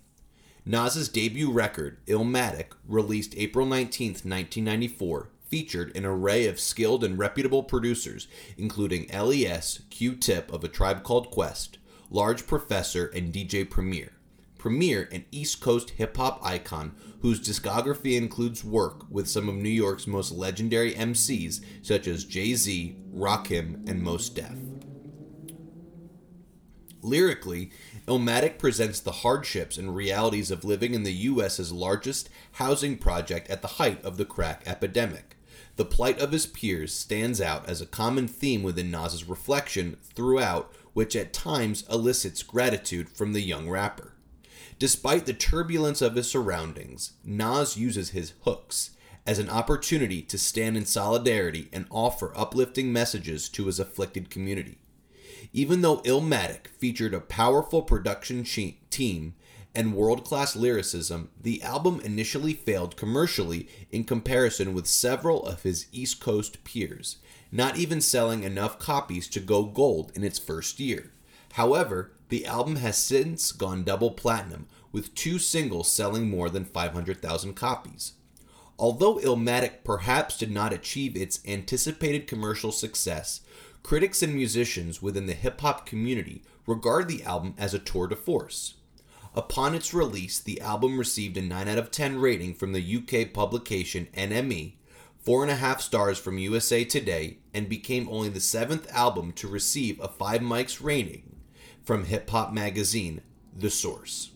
Nas's 0.65 1.09
debut 1.09 1.51
record, 1.51 1.99
Illmatic, 2.07 2.69
released 2.87 3.35
April 3.37 3.67
19, 3.67 4.09
1994, 4.11 5.29
featured 5.49 5.95
an 5.97 6.07
array 6.07 6.47
of 6.47 6.61
skilled 6.61 7.05
and 7.05 7.19
reputable 7.19 7.65
producers, 7.65 8.29
including 8.57 9.09
LES, 9.09 9.83
Q 9.91 10.15
Tip 10.15 10.51
of 10.53 10.65
A 10.65 10.69
Tribe 10.69 11.03
Called 11.03 11.31
Quest, 11.31 11.79
Large 12.11 12.47
Professor, 12.47 13.07
and 13.09 13.33
DJ 13.33 13.69
Premier. 13.69 14.13
Premier, 14.63 15.09
and 15.11 15.25
East 15.33 15.61
Coast 15.61 15.91
hip 15.91 16.17
hop 16.17 16.39
icon 16.41 16.95
whose 17.21 17.41
discography 17.41 18.17
includes 18.17 18.63
work 18.63 19.05
with 19.11 19.29
some 19.29 19.49
of 19.49 19.57
New 19.57 19.69
York's 19.69 20.07
most 20.07 20.31
legendary 20.31 20.95
MCs 20.95 21.65
such 21.83 22.07
as 22.07 22.23
Jay 22.23 22.55
Z, 22.55 22.97
Rakim, 23.13 23.89
and 23.91 24.01
Mos 24.01 24.29
Def. 24.29 24.57
Lyrically, 27.03 27.73
Illmatic 28.07 28.57
presents 28.57 29.01
the 29.01 29.11
hardships 29.11 29.77
and 29.77 29.97
realities 29.97 30.53
of 30.53 30.65
living 30.65 30.95
in 30.95 31.03
the 31.03 31.13
U.S.'s 31.13 31.73
largest 31.73 32.31
housing 32.53 32.97
project 32.97 33.51
at 33.51 33.63
the 33.63 33.69
height 33.83 34.01
of 34.05 34.17
the 34.17 34.25
crack 34.25 34.63
epidemic. 34.65 35.39
The 35.75 35.85
plight 35.85 36.21
of 36.21 36.31
his 36.31 36.47
peers 36.47 36.95
stands 36.95 37.41
out 37.41 37.69
as 37.69 37.81
a 37.81 37.87
common 37.87 38.29
theme 38.29 38.63
within 38.63 38.93
Nas's 38.93 39.29
reflection 39.29 39.97
throughout, 40.15 40.73
which 40.93 41.17
at 41.17 41.33
times 41.33 41.83
elicits 41.91 42.45
gratitude 42.45 43.09
from 43.09 43.33
the 43.33 43.43
young 43.43 43.69
rapper. 43.69 44.12
Despite 44.83 45.27
the 45.27 45.33
turbulence 45.33 46.03
of 46.03 46.17
his 46.17 46.29
surroundings, 46.29 47.13
Nas 47.23 47.77
uses 47.77 48.11
his 48.11 48.33
hooks 48.41 48.91
as 49.25 49.39
an 49.39 49.49
opportunity 49.49 50.23
to 50.23 50.37
stand 50.37 50.77
in 50.77 50.87
solidarity 50.87 51.69
and 51.73 51.87
offer 51.89 52.33
uplifting 52.35 52.93
messages 52.93 53.49
to 53.51 53.67
his 53.67 53.79
afflicted 53.79 54.29
community. 54.29 54.79
Even 55.53 55.83
though 55.83 55.99
Illmatic 55.99 56.67
featured 56.67 57.15
a 57.15 57.21
powerful 57.21 57.83
production 57.83 58.43
team 58.91 59.35
and 59.73 59.95
world 59.95 60.25
class 60.25 60.57
lyricism, 60.57 61.31
the 61.41 61.63
album 61.63 62.01
initially 62.01 62.53
failed 62.53 62.97
commercially 62.97 63.69
in 63.93 64.03
comparison 64.03 64.75
with 64.75 64.89
several 64.89 65.47
of 65.47 65.63
his 65.63 65.87
East 65.93 66.19
Coast 66.19 66.65
peers, 66.65 67.19
not 67.53 67.77
even 67.77 68.01
selling 68.01 68.43
enough 68.43 68.81
copies 68.81 69.29
to 69.29 69.39
go 69.39 69.63
gold 69.63 70.11
in 70.17 70.25
its 70.25 70.41
first 70.41 70.81
year. 70.81 71.13
However, 71.53 72.11
the 72.31 72.47
album 72.47 72.77
has 72.77 72.97
since 72.97 73.53
gone 73.53 73.85
double 73.85 74.11
platinum, 74.11 74.67
with 74.93 75.15
two 75.15 75.39
singles 75.39 75.91
selling 75.91 76.31
more 76.31 76.49
than 76.49 76.65
500,000 76.65 77.55
copies. 77.55 78.13
Although 78.79 79.17
Illmatic 79.19 79.85
perhaps 79.85 80.37
did 80.37 80.51
not 80.51 80.73
achieve 80.73 81.17
its 81.17 81.41
anticipated 81.47 82.27
commercial 82.27 82.73
success, 82.73 83.41
critics 83.83 84.23
and 84.23 84.35
musicians 84.35 85.03
within 85.03 85.27
the 85.27 85.35
hip 85.35 85.61
hop 85.61 85.87
community 85.87 86.43
regard 86.67 87.09
the 87.09 87.23
album 87.25 87.55
as 87.59 87.75
a 87.75 87.79
tour 87.79 88.07
de 88.07 88.17
force. 88.17 88.75
Upon 89.35 89.75
its 89.75 89.95
release, 89.95 90.41
the 90.41 90.61
album 90.61 90.99
received 90.99 91.37
a 91.37 91.43
9 91.43 91.69
out 91.69 91.79
of 91.79 91.91
10 91.91 92.21
rating 92.21 92.55
from 92.55 92.73
the 92.73 92.97
UK 92.97 93.33
publication 93.33 94.09
NME, 94.15 94.75
4.5 95.25 95.81
stars 95.81 96.19
from 96.19 96.39
USA 96.39 96.85
Today, 96.85 97.39
and 97.55 97.69
became 97.69 98.09
only 98.11 98.29
the 98.29 98.41
seventh 98.41 98.91
album 98.93 99.33
to 99.33 99.49
receive 99.49 99.99
a 100.01 100.09
5 100.09 100.41
mics 100.41 100.85
rating 100.85 101.37
from 101.83 102.05
hip 102.05 102.29
hop 102.29 102.53
magazine 102.53 103.23
The 103.57 103.71
Source. 103.71 104.32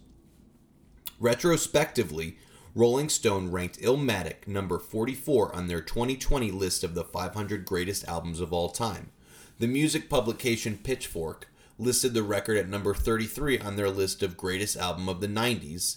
Retrospectively, 1.19 2.37
Rolling 2.75 3.09
Stone 3.09 3.51
ranked 3.51 3.81
Illmatic 3.81 4.47
number 4.47 4.79
44 4.79 5.55
on 5.55 5.67
their 5.67 5.81
2020 5.81 6.51
list 6.51 6.85
of 6.85 6.95
the 6.95 7.05
500 7.05 7.65
greatest 7.65 8.07
albums 8.07 8.39
of 8.39 8.53
all 8.53 8.69
time. 8.69 9.11
The 9.59 9.67
music 9.67 10.11
publication 10.11 10.79
Pitchfork 10.83 11.49
listed 11.79 12.13
the 12.13 12.23
record 12.23 12.59
at 12.59 12.69
number 12.69 12.93
33 12.93 13.59
on 13.59 13.77
their 13.77 13.89
list 13.89 14.23
of 14.23 14.37
greatest 14.37 14.77
album 14.77 15.09
of 15.09 15.23
the 15.23 15.29
90s. 15.29 15.97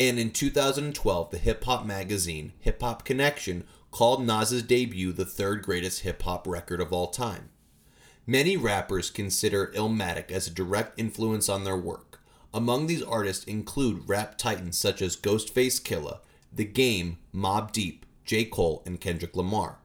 And 0.00 0.18
in 0.18 0.32
2012, 0.32 1.30
the 1.30 1.38
hip 1.38 1.62
hop 1.62 1.86
magazine 1.86 2.52
Hip 2.58 2.80
Hop 2.80 3.04
Connection 3.04 3.64
called 3.92 4.26
Nas's 4.26 4.64
debut 4.64 5.12
the 5.12 5.24
third 5.24 5.62
greatest 5.62 6.00
hip 6.00 6.22
hop 6.22 6.44
record 6.48 6.80
of 6.80 6.92
all 6.92 7.08
time. 7.08 7.50
Many 8.26 8.56
rappers 8.56 9.10
consider 9.10 9.68
Illmatic 9.68 10.32
as 10.32 10.48
a 10.48 10.52
direct 10.52 10.98
influence 10.98 11.48
on 11.48 11.62
their 11.62 11.76
work. 11.76 12.09
Among 12.52 12.86
these 12.86 13.02
artists 13.02 13.44
include 13.44 14.08
rap 14.08 14.36
titans 14.36 14.76
such 14.76 15.00
as 15.02 15.16
Ghostface 15.16 15.80
Killah, 15.80 16.18
The 16.52 16.64
Game, 16.64 17.18
Mobb 17.34 17.70
Deep, 17.72 18.04
J. 18.24 18.44
Cole, 18.44 18.82
and 18.84 19.00
Kendrick 19.00 19.36
Lamar. 19.36 19.78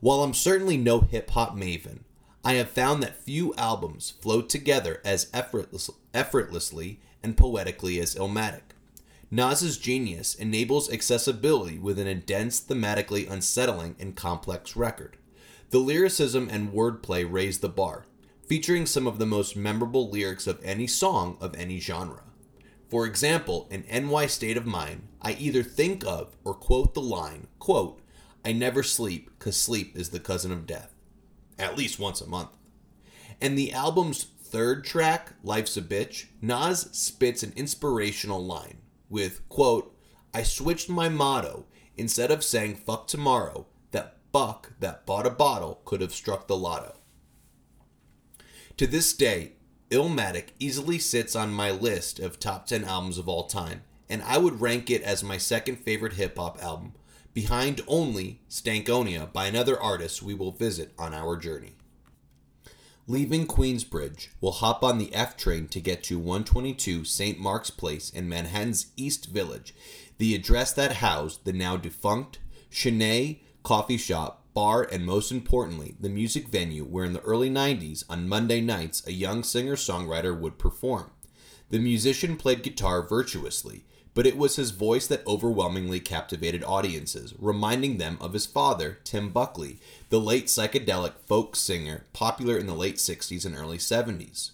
While 0.00 0.22
I'm 0.22 0.34
certainly 0.34 0.76
no 0.76 1.00
hip 1.00 1.30
hop 1.30 1.56
maven, 1.56 2.00
I 2.44 2.54
have 2.54 2.70
found 2.70 3.02
that 3.02 3.22
few 3.22 3.52
albums 3.56 4.14
flow 4.20 4.40
together 4.40 5.02
as 5.04 5.28
effortless, 5.34 5.90
effortlessly 6.14 7.00
and 7.22 7.36
poetically 7.36 8.00
as 8.00 8.14
Illmatic. 8.14 8.62
Nas's 9.30 9.76
genius 9.76 10.34
enables 10.34 10.90
accessibility 10.90 11.78
within 11.78 12.06
a 12.06 12.14
dense, 12.14 12.60
thematically 12.60 13.30
unsettling, 13.30 13.96
and 13.98 14.16
complex 14.16 14.76
record. 14.76 15.18
The 15.70 15.78
lyricism 15.78 16.48
and 16.50 16.72
wordplay 16.72 17.30
raise 17.30 17.58
the 17.58 17.68
bar, 17.68 18.06
featuring 18.48 18.86
some 18.86 19.06
of 19.06 19.18
the 19.18 19.26
most 19.26 19.56
memorable 19.56 20.10
lyrics 20.10 20.46
of 20.46 20.62
any 20.64 20.86
song 20.86 21.36
of 21.40 21.54
any 21.54 21.78
genre. 21.78 22.22
For 22.88 23.06
example, 23.06 23.68
in 23.70 23.84
NY 23.90 24.26
State 24.26 24.56
of 24.56 24.66
Mind, 24.66 25.08
I 25.20 25.32
either 25.32 25.62
think 25.62 26.04
of 26.06 26.36
or 26.44 26.54
quote 26.54 26.94
the 26.94 27.02
line, 27.02 27.48
quote, 27.58 28.00
I 28.44 28.52
never 28.52 28.82
sleep, 28.82 29.38
cause 29.38 29.56
sleep 29.56 29.96
is 29.96 30.08
the 30.08 30.20
cousin 30.20 30.50
of 30.50 30.66
death 30.66 30.94
at 31.58 31.76
least 31.76 31.98
once 31.98 32.20
a 32.20 32.28
month. 32.28 32.50
And 33.40 33.58
the 33.58 33.72
album's 33.72 34.24
third 34.24 34.84
track, 34.84 35.32
Life's 35.42 35.76
a 35.76 35.82
Bitch, 35.82 36.26
Nas 36.40 36.88
spits 36.92 37.42
an 37.42 37.52
inspirational 37.56 38.44
line 38.44 38.78
with, 39.10 39.46
quote, 39.48 39.94
I 40.32 40.42
switched 40.42 40.88
my 40.88 41.08
motto. 41.08 41.66
Instead 41.96 42.30
of 42.30 42.44
saying 42.44 42.76
fuck 42.76 43.08
tomorrow, 43.08 43.66
that 43.90 44.18
buck 44.30 44.72
that 44.78 45.04
bought 45.04 45.26
a 45.26 45.30
bottle 45.30 45.80
could 45.84 46.00
have 46.00 46.14
struck 46.14 46.46
the 46.46 46.56
lotto. 46.56 46.97
To 48.78 48.86
this 48.86 49.12
day, 49.12 49.54
Illmatic 49.90 50.50
easily 50.60 51.00
sits 51.00 51.34
on 51.34 51.52
my 51.52 51.72
list 51.72 52.20
of 52.20 52.38
top 52.38 52.68
10 52.68 52.84
albums 52.84 53.18
of 53.18 53.28
all 53.28 53.48
time, 53.48 53.82
and 54.08 54.22
I 54.22 54.38
would 54.38 54.60
rank 54.60 54.88
it 54.88 55.02
as 55.02 55.24
my 55.24 55.36
second 55.36 55.78
favorite 55.78 56.12
hip 56.12 56.38
hop 56.38 56.62
album, 56.62 56.92
behind 57.34 57.80
only 57.88 58.40
Stankonia 58.48 59.32
by 59.32 59.46
another 59.46 59.80
artist 59.80 60.22
we 60.22 60.32
will 60.32 60.52
visit 60.52 60.92
on 60.96 61.12
our 61.12 61.36
journey. 61.36 61.72
Leaving 63.08 63.48
Queensbridge, 63.48 64.28
we'll 64.40 64.52
hop 64.52 64.84
on 64.84 64.98
the 64.98 65.12
F 65.12 65.36
train 65.36 65.66
to 65.66 65.80
get 65.80 66.04
to 66.04 66.16
122 66.16 67.04
St. 67.04 67.40
Mark's 67.40 67.70
Place 67.70 68.10
in 68.10 68.28
Manhattan's 68.28 68.92
East 68.96 69.26
Village, 69.26 69.74
the 70.18 70.36
address 70.36 70.72
that 70.74 70.98
housed 70.98 71.44
the 71.44 71.52
now 71.52 71.76
defunct 71.76 72.38
Sin-é 72.70 73.38
coffee 73.64 73.96
shop, 73.96 74.44
bar, 74.58 74.88
and 74.90 75.06
most 75.06 75.30
importantly, 75.30 75.94
the 76.00 76.08
music 76.08 76.48
venue 76.48 76.82
where 76.82 77.04
in 77.04 77.12
the 77.12 77.20
early 77.20 77.48
90s, 77.48 78.02
on 78.10 78.28
Monday 78.28 78.60
nights, 78.60 79.06
a 79.06 79.12
young 79.12 79.44
singer 79.44 79.76
songwriter 79.76 80.36
would 80.36 80.58
perform. 80.58 81.12
The 81.70 81.78
musician 81.78 82.36
played 82.36 82.64
guitar 82.64 83.06
virtuously, 83.06 83.84
but 84.14 84.26
it 84.26 84.36
was 84.36 84.56
his 84.56 84.72
voice 84.72 85.06
that 85.06 85.24
overwhelmingly 85.28 86.00
captivated 86.00 86.64
audiences, 86.64 87.34
reminding 87.38 87.98
them 87.98 88.18
of 88.20 88.32
his 88.32 88.46
father, 88.46 88.98
Tim 89.04 89.28
Buckley, 89.28 89.78
the 90.08 90.18
late 90.18 90.46
psychedelic 90.46 91.12
folk 91.24 91.54
singer 91.54 92.06
popular 92.12 92.58
in 92.58 92.66
the 92.66 92.74
late 92.74 92.96
60s 92.96 93.46
and 93.46 93.54
early 93.54 93.78
70s. 93.78 94.50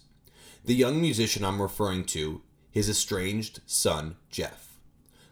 The 0.65 0.75
young 0.75 1.01
musician 1.01 1.43
I'm 1.43 1.59
referring 1.59 2.05
to, 2.13 2.43
his 2.69 2.89
estranged 2.89 3.61
son, 3.65 4.17
Jeff. 4.29 4.64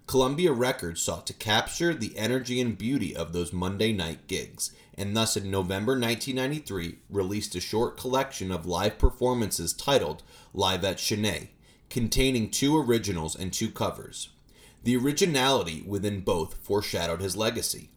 Columbia 0.06 0.52
Records 0.52 1.02
sought 1.02 1.26
to 1.28 1.34
capture 1.34 1.94
the 1.94 2.18
energy 2.18 2.60
and 2.60 2.78
beauty 2.78 3.16
of 3.16 3.32
those 3.32 3.54
Monday 3.54 3.94
night 3.94 4.28
gigs, 4.28 4.72
and 4.96 5.16
thus 5.16 5.38
in 5.38 5.50
November 5.50 5.94
1993 5.94 7.00
released 7.10 7.56
a 7.56 7.62
short 7.62 7.98
collection 7.98 8.52
of 8.52 8.66
live 8.66 9.00
performances 9.00 9.74
titled 9.74 10.22
Live 10.54 10.84
at 10.84 11.00
Sin-é, 11.00 11.48
containing 11.90 12.50
two 12.50 12.78
originals 12.78 13.36
and 13.36 13.54
two 13.54 13.70
covers. 13.70 14.30
The 14.84 14.98
originality 14.98 15.84
within 15.88 16.20
both 16.20 16.56
foreshadowed 16.56 17.22
his 17.22 17.38
legacy. 17.38 17.90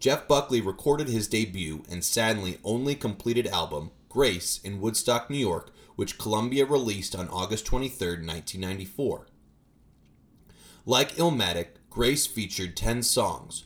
Jeff 0.00 0.26
Buckley 0.26 0.62
recorded 0.62 1.08
his 1.08 1.28
debut 1.28 1.84
and 1.90 2.02
sadly 2.02 2.58
only 2.64 2.94
completed 2.94 3.46
album, 3.46 3.90
Grace, 4.08 4.60
in 4.64 4.80
Woodstock, 4.80 5.28
New 5.28 5.38
York, 5.38 5.70
which 5.94 6.18
Columbia 6.18 6.64
released 6.64 7.14
on 7.14 7.28
August 7.28 7.66
23, 7.66 8.26
1994. 8.26 9.26
Like 10.86 11.16
Illmatic, 11.16 11.68
Grace 11.88 12.26
featured 12.26 12.76
10 12.76 13.02
songs, 13.04 13.64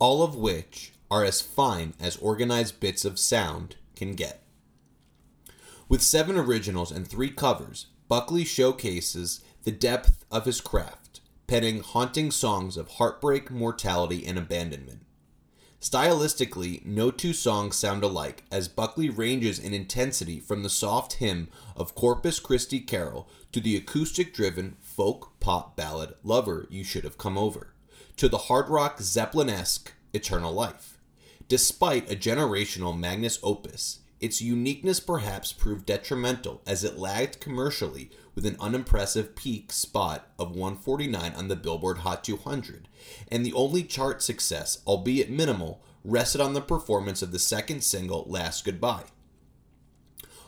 all 0.00 0.24
of 0.24 0.34
which 0.34 0.92
are 1.08 1.22
as 1.22 1.40
fine 1.40 1.94
as 2.00 2.16
organized 2.16 2.80
bits 2.80 3.04
of 3.04 3.20
sound 3.20 3.76
can 3.94 4.14
get. 4.14 4.42
With 5.88 6.02
seven 6.02 6.36
originals 6.36 6.90
and 6.90 7.06
three 7.06 7.30
covers, 7.30 7.86
Buckley 8.08 8.44
showcases 8.44 9.42
the 9.62 9.70
depth 9.70 10.24
of 10.28 10.44
his 10.44 10.60
craft, 10.60 11.20
penning 11.46 11.80
haunting 11.80 12.32
songs 12.32 12.76
of 12.76 12.88
heartbreak, 12.92 13.52
mortality, 13.52 14.26
and 14.26 14.36
abandonment. 14.36 15.02
Stylistically, 15.80 16.84
no 16.84 17.12
two 17.12 17.32
songs 17.32 17.76
sound 17.76 18.02
alike, 18.02 18.42
as 18.50 18.66
Buckley 18.66 19.08
ranges 19.08 19.60
in 19.60 19.72
intensity 19.72 20.40
from 20.40 20.64
the 20.64 20.70
soft 20.70 21.14
hymn 21.14 21.48
of 21.76 21.94
Corpus 21.94 22.40
Christi 22.40 22.80
Carol 22.80 23.28
to 23.52 23.60
the 23.60 23.76
acoustic 23.76 24.34
driven 24.34 24.76
folk 24.96 25.38
pop 25.40 25.76
ballad 25.76 26.14
Lover 26.24 26.66
You 26.70 26.82
Should 26.82 27.04
Have 27.04 27.18
Come 27.18 27.36
Over, 27.36 27.74
to 28.16 28.30
the 28.30 28.38
hard 28.38 28.70
rock 28.70 28.98
Zeppelin 29.02 29.50
esque 29.50 29.92
Eternal 30.14 30.54
Life. 30.54 30.98
Despite 31.48 32.10
a 32.10 32.16
generational 32.16 32.98
Magnus 32.98 33.38
opus, 33.42 33.98
its 34.20 34.40
uniqueness 34.40 34.98
perhaps 34.98 35.52
proved 35.52 35.84
detrimental 35.84 36.62
as 36.66 36.82
it 36.82 36.98
lagged 36.98 37.40
commercially 37.40 38.10
with 38.34 38.46
an 38.46 38.56
unimpressive 38.58 39.36
peak 39.36 39.70
spot 39.70 40.30
of 40.38 40.56
149 40.56 41.32
on 41.34 41.48
the 41.48 41.56
Billboard 41.56 41.98
Hot 41.98 42.24
200, 42.24 42.88
and 43.30 43.44
the 43.44 43.52
only 43.52 43.82
chart 43.82 44.22
success, 44.22 44.82
albeit 44.86 45.28
minimal, 45.28 45.82
rested 46.04 46.40
on 46.40 46.54
the 46.54 46.62
performance 46.62 47.20
of 47.20 47.32
the 47.32 47.38
second 47.38 47.84
single, 47.84 48.24
Last 48.26 48.64
Goodbye. 48.64 49.04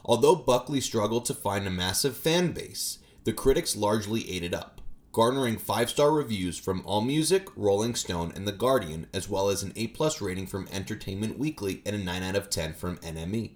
Although 0.07 0.37
Buckley 0.37 0.81
struggled 0.81 1.26
to 1.26 1.35
find 1.35 1.67
a 1.67 1.71
massive 1.71 2.17
fan 2.17 2.52
base, 2.52 2.99
the 3.28 3.35
critics 3.35 3.76
largely 3.76 4.26
ate 4.30 4.42
it 4.42 4.54
up, 4.54 4.80
garnering 5.12 5.58
five 5.58 5.90
star 5.90 6.12
reviews 6.12 6.58
from 6.58 6.82
AllMusic, 6.85 7.49
Rolling 7.56 7.94
Stone, 7.94 8.32
and 8.35 8.49
The 8.49 8.52
Guardian, 8.52 9.06
as 9.12 9.28
well 9.28 9.50
as 9.50 9.62
an 9.62 9.75
A 9.76 9.88
plus 9.88 10.23
rating 10.23 10.47
from 10.47 10.66
Entertainment 10.73 11.38
Weekly 11.38 11.82
and 11.85 11.94
a 11.94 11.99
9 11.99 12.23
out 12.23 12.37
of 12.37 12.49
10 12.49 12.73
from 12.73 12.97
NME. 13.00 13.50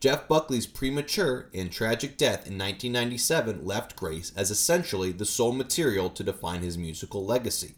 Jeff 0.00 0.26
Buckley's 0.26 0.66
premature 0.66 1.50
and 1.52 1.70
tragic 1.70 2.16
death 2.16 2.46
in 2.46 2.56
1997 2.56 3.66
left 3.66 3.94
Grace 3.94 4.32
as 4.34 4.50
essentially 4.50 5.12
the 5.12 5.26
sole 5.26 5.52
material 5.52 6.08
to 6.08 6.24
define 6.24 6.62
his 6.62 6.78
musical 6.78 7.26
legacy. 7.26 7.74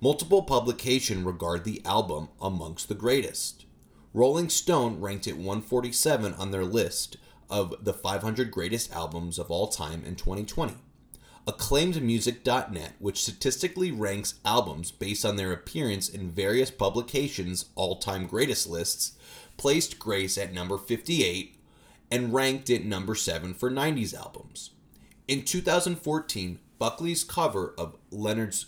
Multiple 0.00 0.44
publications 0.44 1.24
regard 1.24 1.64
the 1.64 1.82
album 1.84 2.28
amongst 2.40 2.88
the 2.88 2.94
greatest. 2.94 3.66
Rolling 4.12 4.48
Stone 4.48 5.00
ranked 5.00 5.26
it 5.26 5.36
147 5.36 6.32
on 6.34 6.52
their 6.52 6.64
list 6.64 7.16
of 7.50 7.84
the 7.84 7.92
500 7.92 8.50
greatest 8.50 8.92
albums 8.92 9.38
of 9.38 9.50
all 9.50 9.68
time 9.68 10.02
in 10.04 10.16
2020. 10.16 10.74
AcclaimedMusic.net, 11.46 12.94
which 12.98 13.22
statistically 13.22 13.90
ranks 13.90 14.34
albums 14.44 14.90
based 14.90 15.26
on 15.26 15.36
their 15.36 15.52
appearance 15.52 16.08
in 16.08 16.30
various 16.30 16.70
publications' 16.70 17.66
all 17.74 17.96
time 17.96 18.26
greatest 18.26 18.66
lists, 18.66 19.12
placed 19.56 19.98
Grace 19.98 20.38
at 20.38 20.54
number 20.54 20.78
58 20.78 21.60
and 22.10 22.32
ranked 22.32 22.70
it 22.70 22.84
number 22.84 23.14
7 23.14 23.54
for 23.54 23.70
90s 23.70 24.14
albums. 24.14 24.70
In 25.28 25.42
2014, 25.44 26.58
Buckley's 26.78 27.24
cover 27.24 27.74
of 27.76 27.96
Leonard's 28.10 28.66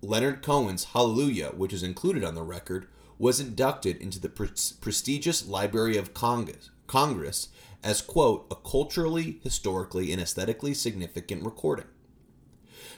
Leonard 0.00 0.42
Cohen's 0.42 0.84
Hallelujah, 0.84 1.52
which 1.56 1.72
is 1.72 1.82
included 1.82 2.24
on 2.24 2.34
the 2.34 2.42
record, 2.42 2.86
was 3.18 3.40
inducted 3.40 3.96
into 3.98 4.20
the 4.20 4.28
pre- 4.28 4.50
prestigious 4.80 5.46
Library 5.46 5.96
of 5.96 6.12
Congress, 6.12 6.70
Congress 6.86 7.48
as, 7.84 8.00
quote, 8.00 8.46
a 8.50 8.56
culturally, 8.56 9.38
historically, 9.42 10.10
and 10.10 10.20
aesthetically 10.20 10.72
significant 10.74 11.44
recording. 11.44 11.84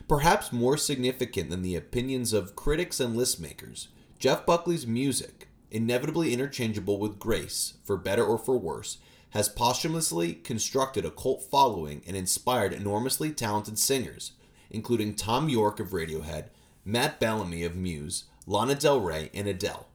Perhaps 0.09 0.53
more 0.53 0.77
significant 0.77 1.51
than 1.51 1.63
the 1.63 1.75
opinions 1.75 2.33
of 2.33 2.55
critics 2.55 3.01
and 3.01 3.17
list 3.17 3.41
makers, 3.41 3.89
Jeff 4.19 4.47
Buckley's 4.47 4.87
music, 4.87 5.49
inevitably 5.71 6.33
interchangeable 6.33 6.99
with 6.99 7.19
Grace, 7.19 7.75
for 7.85 7.97
better 7.97 8.25
or 8.25 8.39
for 8.39 8.57
worse, 8.57 8.99
has 9.31 9.49
posthumously 9.49 10.33
constructed 10.33 11.05
a 11.05 11.11
cult 11.11 11.43
following 11.43 12.03
and 12.07 12.17
inspired 12.17 12.73
enormously 12.73 13.33
talented 13.33 13.79
singers, 13.79 14.33
including 14.71 15.15
Thom 15.15 15.49
Yorke 15.49 15.81
of 15.81 15.91
Radiohead, 15.91 16.47
Matt 16.85 17.19
Bellamy 17.19 17.65
of 17.65 17.75
Muse, 17.75 18.25
Lana 18.47 18.77
Del 18.77 19.01
Rey, 19.01 19.31
and 19.35 19.49
Adele. 19.49 19.89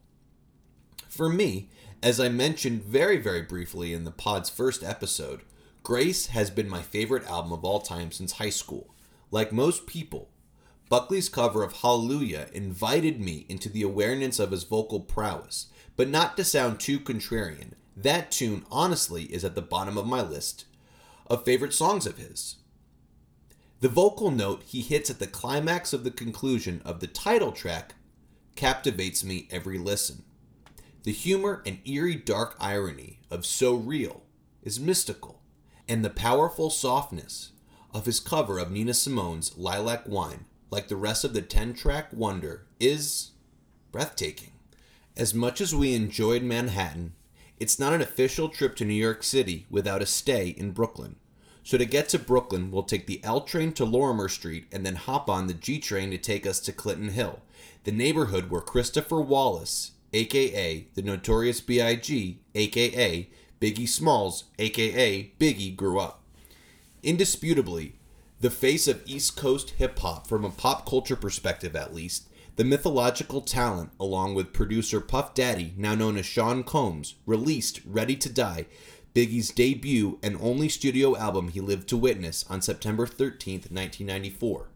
For 1.07 1.29
me, 1.29 1.69
as 2.03 2.19
I 2.19 2.29
mentioned 2.29 2.83
very, 2.83 3.17
very 3.17 3.43
briefly 3.43 3.93
in 3.93 4.05
the 4.05 4.11
pod's 4.11 4.49
first 4.49 4.83
episode, 4.83 5.41
Grace 5.83 6.27
has 6.27 6.49
been 6.49 6.69
my 6.69 6.81
favorite 6.81 7.27
album 7.27 7.51
of 7.51 7.63
all 7.63 7.79
time 7.79 8.11
since 8.11 8.33
high 8.33 8.49
school. 8.49 8.93
Like 9.29 9.51
most 9.51 9.85
people, 9.85 10.29
Buckley's 10.89 11.29
cover 11.29 11.63
of 11.63 11.77
Hallelujah 11.77 12.47
invited 12.53 13.21
me 13.21 13.45
into 13.49 13.69
the 13.69 13.83
awareness 13.83 14.39
of 14.39 14.51
his 14.51 14.63
vocal 14.63 14.99
prowess, 14.99 15.67
but 15.95 16.09
not 16.09 16.35
to 16.37 16.43
sound 16.43 16.79
too 16.79 16.99
contrarian. 16.99 17.73
That 17.95 18.31
tune, 18.31 18.65
honestly, 18.71 19.23
is 19.25 19.45
at 19.45 19.55
the 19.55 19.61
bottom 19.61 19.97
of 19.97 20.07
my 20.07 20.21
list 20.21 20.65
of 21.27 21.45
favorite 21.45 21.73
songs 21.73 22.05
of 22.05 22.17
his. 22.17 22.57
The 23.79 23.89
vocal 23.89 24.31
note 24.31 24.63
he 24.63 24.81
hits 24.81 25.09
at 25.09 25.19
the 25.19 25.27
climax 25.27 25.93
of 25.93 26.03
the 26.03 26.11
conclusion 26.11 26.81
of 26.83 26.99
the 26.99 27.07
title 27.07 27.51
track 27.51 27.95
captivates 28.55 29.23
me 29.23 29.47
every 29.49 29.77
listen. 29.77 30.23
The 31.03 31.11
humor 31.11 31.63
and 31.65 31.79
eerie 31.85 32.15
dark 32.15 32.55
irony 32.59 33.19
of 33.29 33.45
So 33.45 33.75
Real 33.75 34.23
is 34.63 34.79
mystical, 34.79 35.41
and 35.87 36.05
the 36.05 36.09
powerful 36.09 36.69
softness 36.69 37.51
of 37.93 38.05
his 38.05 38.19
cover 38.19 38.59
of 38.59 38.71
Nina 38.71 38.93
Simone's 38.93 39.57
Lilac 39.57 40.07
Wine 40.07 40.45
like 40.71 40.87
the 40.87 40.95
rest 40.95 41.23
of 41.23 41.33
the 41.33 41.41
10 41.41 41.73
track 41.73 42.07
wonder, 42.13 42.65
is 42.79 43.31
breathtaking. 43.91 44.53
As 45.17 45.33
much 45.33 45.59
as 45.59 45.75
we 45.75 45.93
enjoyed 45.93 46.41
Manhattan, 46.41 47.13
it's 47.59 47.77
not 47.77 47.93
an 47.93 48.01
official 48.01 48.47
trip 48.49 48.75
to 48.77 48.85
New 48.85 48.93
York 48.93 49.21
City 49.21 49.67
without 49.69 50.01
a 50.01 50.05
stay 50.05 50.47
in 50.47 50.71
Brooklyn. 50.71 51.17
So 51.63 51.77
to 51.77 51.85
get 51.85 52.09
to 52.09 52.17
Brooklyn, 52.19 52.71
we'll 52.71 52.83
take 52.83 53.05
the 53.05 53.23
L 53.23 53.41
train 53.41 53.73
to 53.73 53.85
Lorimer 53.85 54.29
Street 54.29 54.65
and 54.71 54.83
then 54.83 54.95
hop 54.95 55.29
on 55.29 55.45
the 55.45 55.53
G 55.53 55.77
train 55.77 56.09
to 56.09 56.17
take 56.17 56.47
us 56.47 56.59
to 56.61 56.71
Clinton 56.71 57.09
Hill, 57.09 57.41
the 57.83 57.91
neighborhood 57.91 58.49
where 58.49 58.61
Christopher 58.61 59.21
Wallace, 59.21 59.91
aka 60.13 60.87
the 60.93 61.01
Notorious 61.01 61.61
B.I.G., 61.61 62.39
aka 62.55 63.29
Biggie 63.59 63.87
Smalls, 63.87 64.45
aka 64.57 65.31
Biggie, 65.39 65.75
grew 65.75 65.99
up. 65.99 66.23
Indisputably, 67.03 67.95
the 68.39 68.49
face 68.49 68.87
of 68.87 69.03
East 69.05 69.37
Coast 69.37 69.71
hip 69.71 69.99
hop 69.99 70.27
from 70.27 70.43
a 70.43 70.49
pop 70.49 70.87
culture 70.89 71.15
perspective 71.15 71.75
at 71.75 71.93
least, 71.93 72.27
the 72.55 72.63
mythological 72.63 73.41
talent, 73.41 73.91
along 73.99 74.35
with 74.35 74.51
producer 74.51 74.99
Puff 74.99 75.33
Daddy, 75.33 75.73
now 75.77 75.95
known 75.95 76.17
as 76.17 76.25
Sean 76.25 76.63
Combs, 76.63 77.15
released 77.25 77.81
Ready 77.85 78.15
to 78.17 78.29
Die, 78.29 78.65
Biggie's 79.13 79.51
debut 79.51 80.19
and 80.23 80.37
only 80.41 80.69
studio 80.69 81.15
album 81.17 81.49
he 81.49 81.61
lived 81.61 81.87
to 81.89 81.97
witness 81.97 82.45
on 82.49 82.61
September 82.61 83.05
13, 83.05 83.55
1994. 83.69 84.70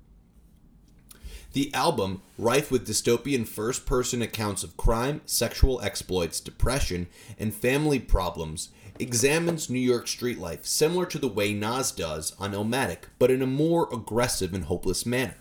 The 1.56 1.74
album, 1.74 2.22
rife 2.38 2.70
with 2.70 2.86
dystopian 2.86 3.48
first 3.48 3.86
person 3.86 4.22
accounts 4.22 4.62
of 4.62 4.76
crime, 4.76 5.22
sexual 5.26 5.80
exploits, 5.80 6.41
depression, 6.41 7.08
and 7.39 7.56
family 7.56 7.98
problems, 7.98 8.72
examines 9.00 9.70
New 9.70 9.80
York 9.80 10.10
street 10.10 10.38
life 10.38 10.65
similar 10.65 11.06
to 11.06 11.18
the 11.18 11.30
way 11.30 11.54
Nas 11.54 11.94
does 11.94 12.36
on 12.39 12.52
Illmatic, 12.52 13.06
but 13.20 13.32
in 13.32 13.41
a 13.41 13.48
more 13.48 13.88
aggressive 13.89 14.54
and 14.54 14.65
hopeless 14.65 15.06
manner. 15.06 15.38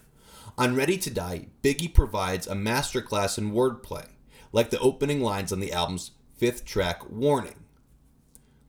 On 0.57 0.77
Ready 0.77 0.99
to 0.99 1.11
Die, 1.11 1.49
Biggie 1.65 1.93
provides 1.93 2.47
a 2.47 2.55
masterclass 2.55 3.37
in 3.37 3.51
wordplay, 3.51 4.07
like 4.53 4.71
the 4.71 4.79
opening 4.79 5.21
lines 5.21 5.53
on 5.53 5.59
the 5.59 5.73
album's 5.73 6.13
fifth 6.37 6.65
track, 6.65 7.11
Warning. 7.11 7.65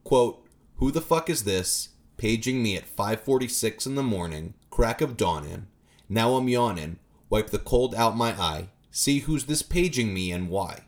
Quote, 0.02 0.44
Who 0.78 0.90
the 0.90 1.00
fuck 1.00 1.30
is 1.30 1.44
this? 1.44 1.90
Paging 2.16 2.60
me 2.60 2.76
at 2.76 2.92
5.46 2.96 3.86
in 3.86 3.94
the 3.94 4.02
morning, 4.02 4.54
crack 4.68 5.00
of 5.00 5.16
dawning. 5.16 5.68
Now 6.08 6.34
I'm 6.34 6.48
yawning, 6.48 6.98
wipe 7.28 7.50
the 7.50 7.58
cold 7.58 7.94
out 7.94 8.16
my 8.16 8.32
eye, 8.32 8.68
see 8.90 9.20
who's 9.20 9.44
this 9.44 9.62
paging 9.62 10.14
me 10.14 10.30
and 10.32 10.48
why 10.48 10.84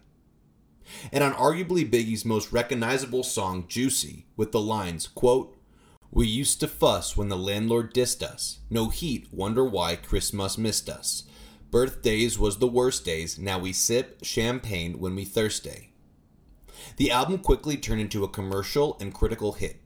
and 1.13 1.23
on 1.25 1.33
arguably 1.35 1.89
Biggie's 1.89 2.25
most 2.25 2.53
recognizable 2.53 3.23
song, 3.23 3.67
Juicy, 3.69 4.27
with 4.37 4.53
the 4.53 4.61
lines, 4.61 5.07
quote, 5.07 5.57
We 6.11 6.27
used 6.27 6.61
to 6.61 6.69
fuss 6.69 7.17
when 7.17 7.29
the 7.29 7.37
landlord 7.37 7.93
dissed 7.95 8.23
us. 8.23 8.59
No 8.71 8.89
heat, 8.89 9.29
wonder 9.33 9.65
why 9.65 9.97
Christmas 9.97 10.59
missed 10.59 10.89
us. 10.89 11.25
Birthdays 11.71 12.39
was 12.39 12.59
the 12.59 12.67
worst 12.67 13.05
days, 13.05 13.39
now 13.39 13.59
we 13.59 13.73
sip 13.73 14.21
champagne 14.23 14.99
when 14.99 15.15
we 15.15 15.25
thirsty. 15.25 15.93
The 16.97 17.11
album 17.11 17.39
quickly 17.39 17.77
turned 17.77 18.01
into 18.01 18.25
a 18.25 18.29
commercial 18.29 18.97
and 19.01 19.13
critical 19.13 19.53
hit. 19.53 19.81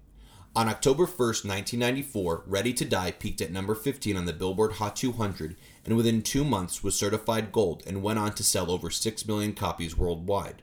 On 0.54 0.68
October 0.68 1.06
1st, 1.06 1.46
1994, 1.48 2.44
Ready 2.46 2.74
to 2.74 2.84
Die 2.84 3.10
peaked 3.12 3.40
at 3.40 3.50
number 3.50 3.74
15 3.74 4.18
on 4.18 4.26
the 4.26 4.34
Billboard 4.34 4.72
Hot 4.72 4.94
200 4.94 5.56
and 5.86 5.96
within 5.96 6.20
two 6.20 6.44
months 6.44 6.84
was 6.84 6.94
certified 6.94 7.52
gold 7.52 7.82
and 7.86 8.02
went 8.02 8.18
on 8.18 8.34
to 8.34 8.44
sell 8.44 8.70
over 8.70 8.90
6 8.90 9.26
million 9.26 9.54
copies 9.54 9.96
worldwide. 9.96 10.60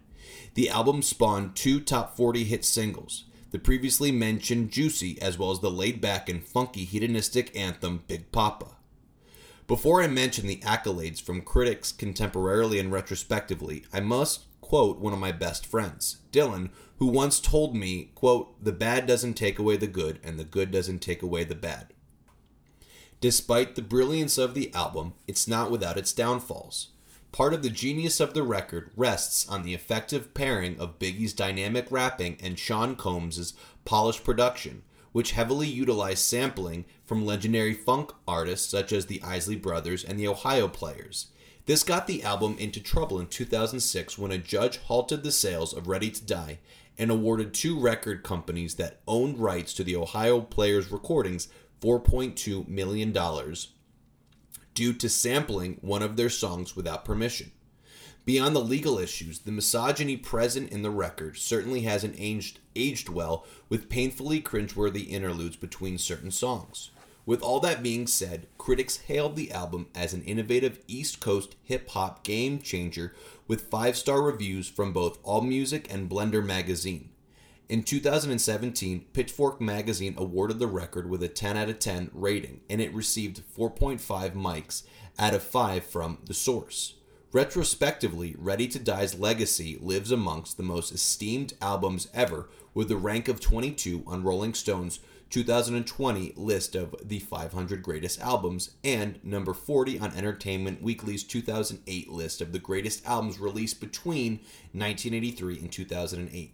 The 0.54 0.70
album 0.70 1.02
spawned 1.02 1.56
two 1.56 1.80
top 1.80 2.16
40 2.16 2.44
hit 2.44 2.64
singles 2.64 3.26
the 3.52 3.58
previously 3.58 4.12
mentioned 4.12 4.70
Juicy, 4.70 5.20
as 5.22 5.40
well 5.40 5.50
as 5.50 5.60
the 5.60 5.72
laid 5.72 6.00
back 6.00 6.30
and 6.30 6.44
funky 6.44 6.86
hedonistic 6.86 7.56
anthem 7.58 8.04
Big 8.08 8.32
Poppa. 8.32 8.76
Before 9.66 10.04
I 10.04 10.08
mention 10.08 10.46
the 10.46 10.58
accolades 10.58 11.20
from 11.20 11.42
critics 11.42 11.92
contemporarily 11.92 12.80
and 12.80 12.92
retrospectively, 12.92 13.86
I 13.92 14.02
must 14.02 14.46
quote 14.62 15.00
one 15.00 15.14
of 15.14 15.20
my 15.20 15.32
best 15.32 15.66
friends, 15.66 16.18
Dylan, 16.32 16.70
who 17.00 17.08
once 17.08 17.40
told 17.40 17.76
me, 17.76 18.12
quote, 18.14 18.62
the 18.64 18.74
bad 18.74 19.08
doesn't 19.08 19.34
take 19.34 19.58
away 19.58 19.78
the 19.78 19.88
good, 19.88 20.20
and 20.22 20.38
the 20.38 20.44
good 20.44 20.70
doesn't 20.70 21.00
take 21.00 21.24
away 21.24 21.46
the 21.46 21.56
bad. 21.56 21.88
Despite 23.22 23.76
the 23.76 23.82
brilliance 23.82 24.38
of 24.38 24.54
the 24.54 24.74
album, 24.74 25.14
it's 25.26 25.48
not 25.48 25.72
without 25.72 25.98
its 25.98 26.12
downfalls. 26.12 26.90
Part 27.32 27.54
of 27.54 27.64
the 27.64 27.70
genius 27.70 28.20
of 28.20 28.34
the 28.34 28.44
record 28.44 28.92
rests 28.98 29.48
on 29.48 29.64
the 29.64 29.74
effective 29.74 30.34
pairing 30.34 30.78
of 30.78 31.00
Biggie's 31.00 31.34
dynamic 31.34 31.88
rapping 31.90 32.38
and 32.42 32.60
Sean 32.60 32.96
Combs' 32.96 33.54
polished 33.86 34.24
production, 34.24 34.84
which 35.14 35.32
heavily 35.32 35.68
utilized 35.68 36.24
sampling 36.26 36.86
from 37.06 37.26
legendary 37.26 37.74
funk 37.74 38.12
artists 38.28 38.70
such 38.70 38.92
as 38.92 39.06
the 39.06 39.22
Isley 39.22 39.56
Brothers 39.56 40.04
and 40.04 40.20
the 40.20 40.28
Ohio 40.28 40.68
Players. 40.68 41.28
This 41.70 41.84
got 41.84 42.08
the 42.08 42.24
album 42.24 42.56
into 42.58 42.80
trouble 42.80 43.20
in 43.20 43.28
2006 43.28 44.18
when 44.18 44.32
a 44.32 44.40
judge 44.40 44.78
halted 44.80 45.22
the 45.22 45.32
sales 45.32 45.72
of 45.72 45.88
Ready 45.88 46.10
to 46.10 46.26
Die 46.26 46.58
and 46.98 47.12
awarded 47.12 47.54
two 47.54 47.80
record 47.80 48.24
companies 48.24 48.74
that 48.78 49.02
owned 49.08 49.38
rights 49.38 49.76
to 49.76 49.84
the 49.84 49.96
Ohio 49.96 50.42
Players 50.42 50.92
recordings 50.92 51.48
$4.2 51.82 52.68
million 52.68 53.12
due 54.74 54.94
to 54.94 55.10
sampling 55.10 55.78
one 55.82 56.02
of 56.02 56.18
their 56.18 56.32
songs 56.32 56.76
without 56.76 57.06
permission. 57.06 57.52
Beyond 58.26 58.56
the 58.56 58.62
legal 58.62 58.98
issues, 58.98 59.38
the 59.38 59.52
misogyny 59.52 60.18
present 60.18 60.72
in 60.72 60.82
the 60.82 60.90
record 60.90 61.38
certainly 61.38 61.82
hasn't 61.82 62.16
aged, 62.18 62.62
aged 62.76 63.10
well 63.10 63.46
with 63.70 63.90
painfully 63.90 64.42
cringeworthy 64.42 65.08
interludes 65.08 65.56
between 65.56 66.00
certain 66.00 66.32
songs. 66.32 66.90
With 67.30 67.44
all 67.44 67.60
that 67.60 67.84
being 67.84 68.08
said, 68.08 68.48
critics 68.58 69.02
hailed 69.02 69.36
the 69.36 69.52
album 69.52 69.86
as 69.94 70.16
an 70.16 70.24
innovative 70.24 70.80
East 70.88 71.20
Coast 71.20 71.56
hip 71.62 71.88
hop 71.92 72.24
game 72.24 72.58
changer 72.58 73.14
with 73.48 73.70
five 73.70 73.96
star 73.96 74.24
reviews 74.24 74.68
from 74.68 74.94
both 74.94 75.22
AllMusic 75.22 75.94
and 75.94 76.10
Blender 76.10 76.44
magazine. 76.44 77.12
In 77.70 77.84
2017, 77.84 79.06
Pitchfork 79.14 79.62
magazine 79.62 80.16
awarded 80.18 80.58
the 80.58 80.66
record 80.66 81.08
with 81.08 81.22
a 81.22 81.28
10 81.28 81.56
out 81.56 81.70
of 81.70 81.78
10 81.78 82.10
rating, 82.16 82.62
and 82.68 82.82
it 82.82 82.92
received 82.96 83.44
4.5 83.56 84.32
mics 84.32 84.82
out 85.20 85.36
of 85.36 85.44
5 85.44 85.84
from 85.84 86.18
The 86.26 86.34
Source. 86.34 86.96
Retrospectively, 87.32 88.36
Ready 88.40 88.68
to 88.70 88.80
Die's 88.80 89.20
legacy 89.20 89.78
lives 89.80 90.12
amongst 90.12 90.58
the 90.58 90.64
most 90.64 90.92
esteemed 90.92 91.54
albums 91.62 92.08
ever, 92.12 92.50
with 92.74 92.90
a 92.90 92.98
rank 92.98 93.28
of 93.28 93.40
22 93.40 94.04
on 94.08 94.24
Rolling 94.24 94.56
Stone's 94.56 95.00
2020 95.30 96.34
list 96.36 96.76
of 96.76 96.96
the 97.04 97.20
500 97.20 97.84
greatest 97.84 98.20
albums, 98.20 98.72
and 98.84 99.20
number 99.24 99.54
40 99.54 100.00
on 100.00 100.14
Entertainment 100.14 100.82
Weekly's 100.82 101.24
2008 101.24 102.10
list 102.10 102.42
of 102.42 102.52
the 102.52 102.60
greatest 102.60 103.06
albums 103.06 103.40
released 103.40 103.80
between 103.80 104.40
1983 104.74 105.60
and 105.60 105.72
2008. 105.72 106.54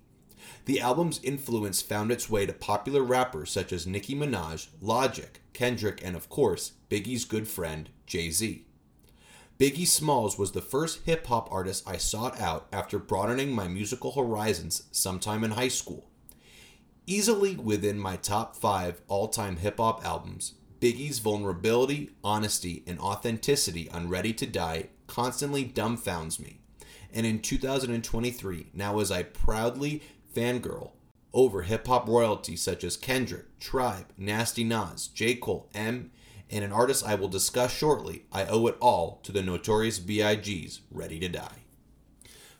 The 0.66 0.82
album's 0.82 1.20
influence 1.24 1.82
found 1.82 2.12
its 2.12 2.30
way 2.30 2.46
to 2.46 2.54
popular 2.54 3.02
rappers 3.02 3.52
such 3.52 3.72
as 3.72 3.88
Nicki 3.88 4.16
Minaj, 4.16 4.68
Logic, 4.82 5.42
Kendrick, 5.54 6.02
and 6.04 6.16
of 6.16 6.30
course, 6.30 6.74
Biggie's 6.90 7.26
good 7.26 7.48
friend, 7.48 7.90
Jay 8.06 8.30
Z. 8.30 8.66
Biggie 9.58 9.88
Smalls 9.88 10.38
was 10.38 10.52
the 10.52 10.62
first 10.62 11.06
hip 11.06 11.28
hop 11.28 11.50
artist 11.50 11.88
I 11.88 11.96
sought 11.96 12.42
out 12.42 12.68
after 12.74 13.00
broadening 13.00 13.54
my 13.54 13.70
musical 13.70 14.12
horizons 14.12 14.84
sometime 14.92 15.46
in 15.46 15.52
high 15.52 15.70
school. 15.70 16.10
Easily 17.08 17.56
within 17.56 18.00
my 18.00 18.16
top 18.16 18.56
five 18.56 19.02
all 19.08 19.28
time 19.28 19.58
hip 19.58 19.78
hop 19.78 20.04
albums, 20.04 20.54
Biggie's 20.80 21.20
vulnerability, 21.20 22.10
honesty, 22.24 22.84
and 22.88 23.00
authenticity 23.00 23.90
on 23.92 24.10
Ready 24.10 24.34
to 24.34 24.48
Die 24.48 24.90
constantly 25.06 25.64
dumbfounds 25.64 26.40
me. 26.40 26.62
And 27.14 27.26
in 27.26 27.42
2023, 27.42 28.72
now 28.74 29.00
as 29.00 29.12
I 29.12 29.22
proudly 29.22 30.02
fangirl 30.36 30.94
over 31.32 31.62
hip 31.62 31.86
hop 31.86 32.08
royalty 32.08 32.56
such 32.56 32.84
as 32.84 32.98
Kendrick, 32.98 33.60
Tribe, 33.60 34.08
Nasty 34.18 34.64
Nas, 34.64 35.08
J. 35.08 35.36
Cole, 35.36 35.70
M, 35.76 36.10
and 36.50 36.66
an 36.66 36.72
artist 36.72 37.06
I 37.06 37.14
will 37.14 37.28
discuss 37.28 37.72
shortly, 37.72 38.26
I 38.32 38.46
owe 38.46 38.66
it 38.66 38.78
all 38.80 39.20
to 39.24 39.32
the 39.32 39.44
notorious 39.44 40.00
B.I.G.'s 40.00 40.82
Ready 40.90 41.20
to 41.20 41.30
Die. 41.30 41.65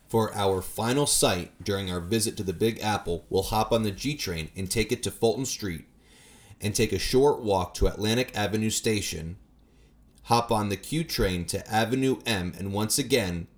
For 0.08 0.32
our 0.34 0.62
final 0.62 1.06
sight 1.06 1.52
during 1.62 1.90
our 1.90 2.00
visit 2.00 2.36
to 2.36 2.42
the 2.42 2.52
Big 2.52 2.80
Apple, 2.80 3.24
we'll 3.28 3.42
hop 3.42 3.72
on 3.72 3.82
the 3.82 3.90
G 3.90 4.14
train 4.14 4.50
and 4.56 4.70
take 4.70 4.92
it 4.92 5.02
to 5.02 5.10
Fulton 5.10 5.46
Street 5.46 5.84
and 6.60 6.74
take 6.74 6.92
a 6.92 6.98
short 6.98 7.40
walk 7.40 7.74
to 7.74 7.86
Atlantic 7.86 8.30
Avenue 8.36 8.70
Station, 8.70 9.36
hop 10.24 10.52
on 10.52 10.68
the 10.68 10.76
Q 10.76 11.04
train 11.04 11.44
to 11.46 11.68
Avenue 11.70 12.18
M, 12.24 12.54
and 12.58 12.72
once 12.72 12.98
again 12.98 13.48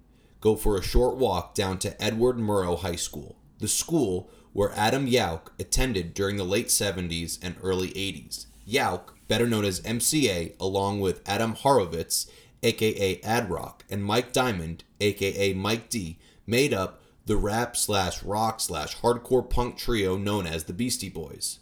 go 0.41 0.57
for 0.57 0.77
a 0.77 0.83
short 0.83 1.17
walk 1.17 1.55
down 1.55 1.79
to 1.81 2.03
Edward 2.03 2.39
Murrow 2.39 2.79
High 2.79 2.97
School 2.97 3.37
the 3.59 3.69
school 3.69 4.31
where 4.53 4.73
Adam 4.75 5.07
Yauch 5.07 5.51
attended 5.59 6.15
during 6.15 6.37
the 6.37 6.45
late 6.45 6.69
70s 6.69 7.39
and 7.43 7.57
early 7.63 7.89
80s. 7.91 8.47
Yauch, 8.67 9.13
better 9.29 9.47
known 9.47 9.65
as 9.65 9.81
MCA, 9.83 10.55
along 10.59 11.01
with 11.01 11.27
Adam 11.29 11.55
Horovitz, 11.55 12.29
aka 12.63 13.21
Ad 13.23 13.51
Rock, 13.51 13.85
and 13.91 14.05
Mike 14.05 14.33
Diamond, 14.33 14.85
aka 15.01 15.53
Mike 15.53 15.89
D, 15.89 16.19
made 16.49 16.73
up 16.73 17.01
the 17.27 17.37
rap 17.37 17.77
slash 17.77 18.23
rock 18.23 18.59
slash 18.59 18.97
hardcore 18.97 19.49
punk 19.49 19.77
trio 19.77 20.17
known 20.17 20.47
as 20.47 20.65
the 20.65 20.73
Beastie 20.73 21.11
Boys. 21.11 21.59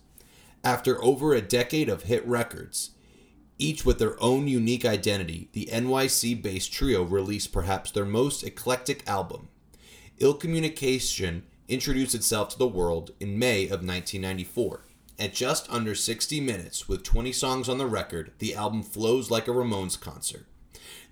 After 0.62 1.02
over 1.02 1.34
a 1.34 1.42
decade 1.42 1.88
of 1.88 2.04
hit 2.04 2.26
records, 2.26 2.92
each 3.58 3.84
with 3.84 3.98
their 3.98 4.22
own 4.22 4.46
unique 4.46 4.84
identity, 4.84 5.48
the 5.52 5.68
NYC 5.72 6.40
based 6.40 6.72
trio 6.72 7.02
released 7.02 7.52
perhaps 7.52 7.90
their 7.90 8.04
most 8.04 8.44
eclectic 8.44 9.06
album. 9.08 9.48
Ill 10.18 10.34
Communication 10.34 11.42
introduced 11.68 12.14
itself 12.14 12.50
to 12.50 12.58
the 12.58 12.68
world 12.68 13.10
in 13.18 13.38
May 13.38 13.64
of 13.64 13.82
1994. 13.82 14.82
At 15.18 15.34
just 15.34 15.70
under 15.70 15.94
60 15.94 16.40
minutes, 16.40 16.88
with 16.88 17.02
20 17.02 17.32
songs 17.32 17.68
on 17.68 17.78
the 17.78 17.86
record, 17.86 18.32
the 18.38 18.54
album 18.54 18.82
flows 18.82 19.30
like 19.30 19.48
a 19.48 19.50
Ramones 19.50 19.98
concert. 19.98 20.46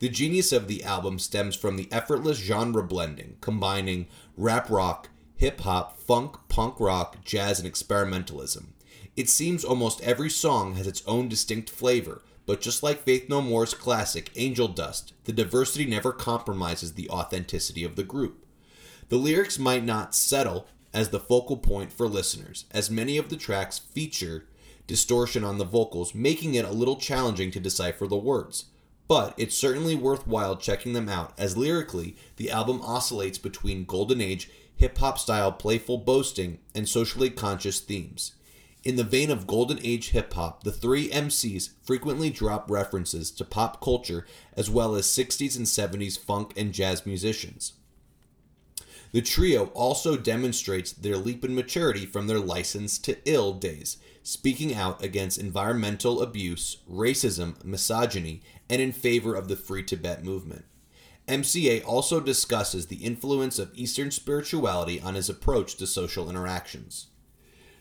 The 0.01 0.09
genius 0.09 0.53
of 0.53 0.69
the 0.69 0.83
album 0.85 1.19
stems 1.19 1.57
from 1.57 1.77
the 1.77 1.89
effortless 1.93 2.39
genre 2.39 2.83
blending, 2.83 3.37
combining 3.41 4.07
rap 4.37 4.69
rock, 4.69 5.09
hip 5.37 5.61
hop, 5.61 5.99
funk, 5.99 6.37
punk 6.49 6.81
rock, 6.81 7.25
jazz, 7.25 7.61
and 7.61 7.73
experimentalism. 7.73 8.67
It 9.17 9.29
seems 9.29 9.65
almost 9.65 10.01
every 10.03 10.31
song 10.31 10.75
has 10.75 10.87
its 10.87 11.03
own 11.07 11.29
distinct 11.29 11.71
flavor, 11.71 12.23
but 12.47 12.61
just 12.61 12.83
like 12.83 13.05
Faith 13.05 13.29
No 13.29 13.41
More's 13.41 13.75
classic 13.75 14.31
Angel 14.37 14.69
Dust, 14.69 15.15
the 15.25 15.33
diversity 15.33 15.87
never 15.87 16.13
compromises 16.13 16.95
the 16.95 17.09
authenticity 17.09 17.85
of 17.85 17.97
the 17.97 18.03
group. 18.03 18.45
The 19.09 19.17
lyrics 19.17 19.59
might 19.59 19.85
not 19.85 20.15
settle 20.15 20.67
as 20.93 21.11
the 21.11 21.21
focal 21.21 21.57
point 21.57 21.93
for 21.93 22.09
listeners, 22.09 22.65
as 22.71 22.91
many 22.91 23.17
of 23.17 23.29
the 23.29 23.37
tracks 23.37 23.79
feature 23.79 24.47
distortion 24.87 25.45
on 25.45 25.59
the 25.59 25.65
vocals, 25.65 26.15
making 26.15 26.55
it 26.55 26.65
a 26.65 26.73
little 26.73 26.97
challenging 26.97 27.51
to 27.51 27.61
decipher 27.61 28.07
the 28.07 28.17
words. 28.17 28.67
But 29.07 29.35
it's 29.37 29.57
certainly 29.57 29.95
worthwhile 29.95 30.57
checking 30.57 30.95
them 30.95 31.09
out, 31.09 31.35
as 31.37 31.57
lyrically, 31.57 32.17
the 32.37 32.51
album 32.51 32.81
oscillates 32.83 33.39
between 33.39 33.85
golden 33.85 34.21
age, 34.21 34.51
hip 34.77 34.97
hop 34.99 35.19
style 35.19 35.53
playful 35.53 35.99
boasting, 35.99 36.59
and 36.75 36.89
socially 36.89 37.31
conscious 37.31 37.81
themes. 37.81 38.33
In 38.83 38.97
the 38.97 39.05
vein 39.05 39.31
of 39.31 39.47
golden 39.47 39.79
age 39.83 40.11
hip 40.11 40.33
hop, 40.35 40.65
the 40.65 40.73
three 40.73 41.09
MCs 41.09 41.71
frequently 41.83 42.29
drop 42.29 42.71
references 42.71 43.31
to 43.33 43.45
pop 43.45 43.83
culture 43.83 44.27
as 44.55 44.69
well 44.69 44.95
as 44.95 45.07
60s 45.07 45.57
and 45.57 45.67
70s 45.67 46.19
funk 46.19 46.53
and 46.57 46.73
jazz 46.73 47.07
musicians. 47.07 47.73
The 49.13 49.23
trio 49.23 49.67
also 49.75 50.17
demonstrates 50.17 50.93
their 50.93 51.17
leap 51.17 51.45
in 51.45 51.55
maturity 51.55 52.05
from 52.05 52.27
their 52.27 52.41
license 52.41 52.99
to 52.99 53.17
ill 53.25 53.53
days, 53.55 53.97
speaking 54.25 54.75
out 54.75 55.05
against 55.05 55.39
environmental 55.39 56.21
abuse, 56.21 56.79
racism, 56.91 57.65
misogyny, 57.65 58.43
and 58.69 58.81
in 58.81 58.93
favor 58.93 59.35
of 59.35 59.49
the 59.49 59.57
Free 59.57 59.83
Tibet 59.83 60.25
movement. 60.25 60.65
MCA 61.27 61.85
also 61.85 62.21
discusses 62.21 62.87
the 62.87 62.97
influence 63.05 63.59
of 63.59 63.73
Eastern 63.75 64.11
spirituality 64.11 65.01
on 65.01 65.15
his 65.15 65.31
approach 65.31 65.77
to 65.77 65.87
social 65.87 66.29
interactions. 66.29 67.07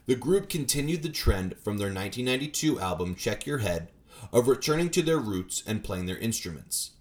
The 0.06 0.16
group 0.16 0.50
continued 0.50 1.04
the 1.04 1.10
trend 1.10 1.58
from 1.58 1.78
their 1.78 1.88
1992 1.88 2.80
album 2.80 3.16
Check 3.16 3.46
Your 3.46 3.60
Head 3.60 3.90
of 4.32 4.48
returning 4.48 4.90
to 4.92 5.02
their 5.02 5.18
roots 5.18 5.64
and 5.66 5.84
playing 5.84 6.06
their 6.06 6.18
instruments. 6.18 6.92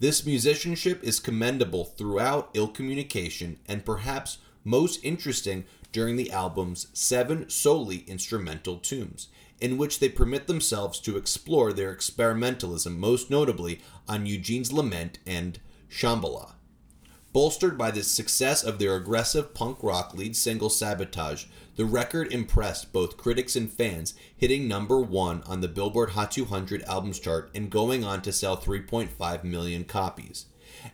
This 0.00 0.26
musicianship 0.26 1.02
is 1.04 1.20
commendable 1.20 1.84
throughout 1.84 2.50
Ill 2.54 2.68
Communication 2.68 3.58
and 3.66 3.84
perhaps 3.84 4.38
most 4.64 4.98
interesting 5.04 5.64
during 5.92 6.16
the 6.16 6.32
album's 6.32 6.88
seven 6.92 7.48
solely 7.48 7.98
instrumental 8.08 8.78
tunes, 8.78 9.28
in 9.62 9.78
which 9.78 10.00
they 10.00 10.08
permit 10.08 10.48
themselves 10.48 10.98
to 10.98 11.16
explore 11.16 11.72
their 11.72 11.94
experimentalism, 11.94 12.96
most 12.96 13.30
notably 13.30 13.80
on 14.08 14.26
Eugene's 14.26 14.72
Lament 14.72 15.20
and 15.24 15.60
Shambhala. 15.88 16.54
Bolstered 17.32 17.78
by 17.78 17.92
the 17.92 18.02
success 18.02 18.64
of 18.64 18.78
their 18.78 18.96
aggressive 18.96 19.54
punk 19.54 19.78
rock 19.82 20.14
lead 20.14 20.36
single 20.36 20.68
Sabotage, 20.68 21.44
the 21.76 21.84
record 21.84 22.32
impressed 22.32 22.92
both 22.92 23.16
critics 23.16 23.54
and 23.54 23.72
fans, 23.72 24.14
hitting 24.36 24.66
number 24.66 25.00
one 25.00 25.44
on 25.46 25.60
the 25.60 25.68
Billboard 25.68 26.10
Hot 26.10 26.32
200 26.32 26.82
albums 26.82 27.20
chart 27.20 27.48
and 27.54 27.70
going 27.70 28.02
on 28.02 28.20
to 28.22 28.32
sell 28.32 28.56
3.5 28.56 29.44
million 29.44 29.84
copies. 29.84 30.46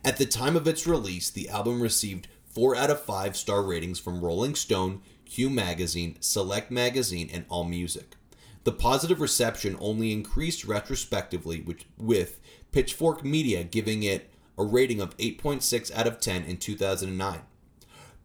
At 0.05 0.19
the 0.19 0.27
time 0.27 0.57
of 0.57 0.69
its 0.69 0.87
release, 0.87 1.31
the 1.31 1.49
album 1.49 1.81
received 1.81 2.29
4 2.45 2.77
out 2.77 2.91
of 2.91 3.01
5 3.01 3.35
star 3.35 3.63
ratings 3.63 3.99
from 3.99 4.21
Rolling 4.21 4.55
Stone, 4.55 5.01
Q 5.25 5.49
Magazine, 5.49 6.19
Select 6.21 6.71
Magazine, 6.71 7.31
and 7.33 7.49
AllMusic. 7.49 8.18
The 8.69 8.75
positive 8.75 9.23
reception 9.23 9.79
only 9.81 10.13
increased 10.13 10.67
retrospectively, 10.67 11.63
with, 11.63 11.87
with 11.97 12.39
Pitchfork 12.71 13.25
Media 13.25 13.65
giving 13.65 14.03
it 14.03 14.29
a 14.59 14.63
rating 14.63 15.01
of 15.01 15.17
8.6 15.17 15.91
out 15.95 16.07
of 16.07 16.21
10 16.21 16.45
in 16.45 16.59
2009. 16.59 17.41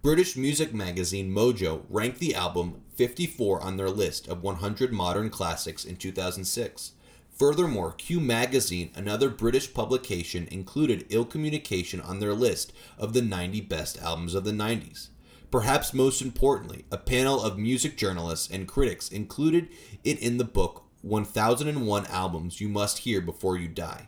British 0.02 0.36
music 0.36 0.74
magazine 0.74 1.32
Mojo 1.32 1.84
ranked 1.90 2.20
the 2.20 2.36
album 2.36 2.82
54 2.94 3.62
on 3.62 3.78
their 3.78 3.90
list 3.90 4.28
of 4.28 4.44
100 4.44 4.92
modern 4.92 5.30
classics 5.30 5.86
in 5.86 5.96
2006. 5.96 6.92
Furthermore, 7.32 7.94
Q 7.94 8.20
Magazine, 8.20 8.92
another 8.96 9.30
British 9.30 9.74
publication, 9.74 10.50
included 10.52 11.06
Ill 11.08 11.24
Communication 11.24 12.02
on 12.02 12.20
their 12.20 12.34
list 12.34 12.74
of 12.98 13.14
the 13.14 13.22
90 13.22 13.62
best 13.62 13.98
albums 14.02 14.36
of 14.36 14.44
the 14.44 14.52
90s. 14.52 15.08
Perhaps 15.54 15.94
most 15.94 16.20
importantly, 16.20 16.84
a 16.92 16.98
panel 16.98 17.40
of 17.40 17.60
music 17.60 17.96
journalists 17.96 18.50
and 18.50 18.68
critics 18.68 19.08
included 19.08 19.70
it 20.04 20.20
in 20.20 20.38
the 20.38 20.44
book 20.44 20.84
1001 21.02 22.06
Albums 22.08 22.62
You 22.62 22.70
Must 22.70 23.00
Hear 23.00 23.22
Before 23.22 23.58
You 23.58 23.68
Die. 23.68 24.08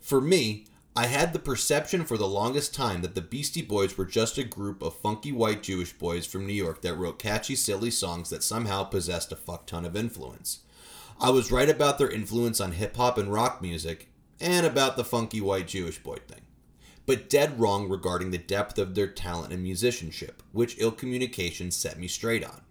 For 0.00 0.20
me, 0.20 0.66
I 0.94 1.06
had 1.06 1.32
the 1.32 1.38
perception 1.38 2.04
for 2.04 2.18
the 2.18 2.28
longest 2.28 2.74
time 2.74 3.02
that 3.02 3.14
the 3.14 3.20
Beastie 3.20 3.62
Boys 3.62 3.96
were 3.96 4.04
just 4.04 4.36
a 4.36 4.44
group 4.44 4.82
of 4.82 4.94
funky 4.94 5.32
white 5.32 5.62
Jewish 5.62 5.92
boys 5.92 6.26
from 6.26 6.46
New 6.46 6.52
York 6.52 6.82
that 6.82 6.96
wrote 6.96 7.18
catchy, 7.18 7.56
silly 7.56 7.90
songs 7.90 8.30
that 8.30 8.42
somehow 8.42 8.84
possessed 8.84 9.32
a 9.32 9.36
fuck 9.36 9.66
ton 9.66 9.84
of 9.84 9.96
influence. 9.96 10.60
I 11.20 11.30
was 11.30 11.52
right 11.52 11.68
about 11.68 11.98
their 11.98 12.10
influence 12.10 12.60
on 12.60 12.72
hip 12.72 12.96
hop 12.96 13.16
and 13.16 13.32
rock 13.32 13.62
music, 13.62 14.08
and 14.40 14.66
about 14.66 14.96
the 14.96 15.04
funky 15.04 15.40
white 15.40 15.68
Jewish 15.68 16.02
boy 16.02 16.16
thing. 16.26 16.42
But 17.06 17.30
dead 17.30 17.58
wrong 17.60 17.88
regarding 17.88 18.32
the 18.32 18.38
depth 18.38 18.76
of 18.78 18.94
their 18.94 19.06
talent 19.06 19.52
and 19.52 19.62
musicianship, 19.62 20.42
which 20.52 20.76
ill 20.78 20.90
communication 20.90 21.70
set 21.70 21.98
me 21.98 22.08
straight 22.08 22.44
on. 22.44 22.61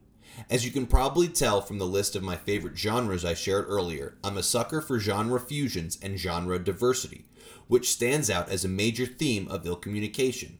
As 0.49 0.65
you 0.65 0.71
can 0.71 0.86
probably 0.86 1.27
tell 1.27 1.62
from 1.62 1.77
the 1.77 1.86
list 1.86 2.15
of 2.15 2.23
my 2.23 2.36
favorite 2.36 2.77
genres 2.77 3.23
I 3.23 3.34
shared 3.34 3.65
earlier, 3.67 4.17
I'm 4.23 4.38
a 4.38 4.43
sucker 4.43 4.82
for 4.82 4.99
genre 4.99 5.39
fusions 5.39 5.97
and 6.01 6.19
genre 6.19 6.60
diversity, 6.60 7.25
which 7.67 7.91
stands 7.91 8.30
out 8.30 8.49
as 8.49 8.65
a 8.65 8.69
major 8.69 9.06
theme 9.06 9.47
of 9.47 9.65
ill 9.65 9.75
communication. 9.75 10.58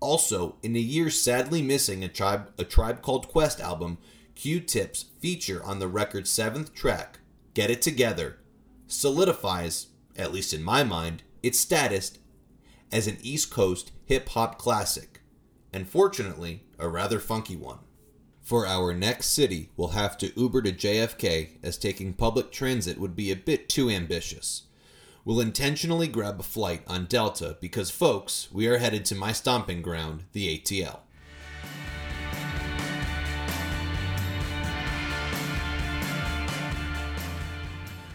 Also, 0.00 0.56
in 0.62 0.74
a 0.74 0.80
year 0.80 1.10
sadly 1.10 1.62
missing 1.62 2.02
a 2.02 2.08
tribe, 2.08 2.50
a 2.58 2.64
tribe 2.64 3.02
called 3.02 3.28
Quest 3.28 3.60
album, 3.60 3.98
Q-Tip's 4.34 5.06
feature 5.20 5.62
on 5.62 5.78
the 5.78 5.88
record's 5.88 6.30
seventh 6.30 6.74
track, 6.74 7.18
Get 7.52 7.70
It 7.70 7.82
Together, 7.82 8.38
solidifies, 8.86 9.88
at 10.16 10.32
least 10.32 10.54
in 10.54 10.62
my 10.62 10.82
mind, 10.82 11.22
its 11.42 11.58
status 11.58 12.18
as 12.90 13.06
an 13.06 13.18
East 13.22 13.50
Coast 13.50 13.92
hip 14.06 14.30
hop 14.30 14.58
classic, 14.58 15.20
and 15.72 15.88
fortunately, 15.88 16.64
a 16.78 16.88
rather 16.88 17.20
funky 17.20 17.56
one. 17.56 17.78
For 18.50 18.66
our 18.66 18.92
next 18.92 19.26
city, 19.26 19.70
we'll 19.76 19.90
have 19.90 20.18
to 20.18 20.32
Uber 20.36 20.62
to 20.62 20.72
JFK, 20.72 21.50
as 21.62 21.78
taking 21.78 22.14
public 22.14 22.50
transit 22.50 22.98
would 22.98 23.14
be 23.14 23.30
a 23.30 23.36
bit 23.36 23.68
too 23.68 23.88
ambitious 23.88 24.62
We'll 25.24 25.38
intentionally 25.38 26.08
grab 26.08 26.40
a 26.40 26.42
flight 26.42 26.82
on 26.88 27.04
Delta 27.04 27.58
because, 27.60 27.92
folks, 27.92 28.48
we 28.50 28.66
are 28.66 28.78
headed 28.78 29.04
to 29.04 29.14
my 29.14 29.30
stomping 29.30 29.82
ground, 29.82 30.24
the 30.32 30.58
ATL. 30.58 30.98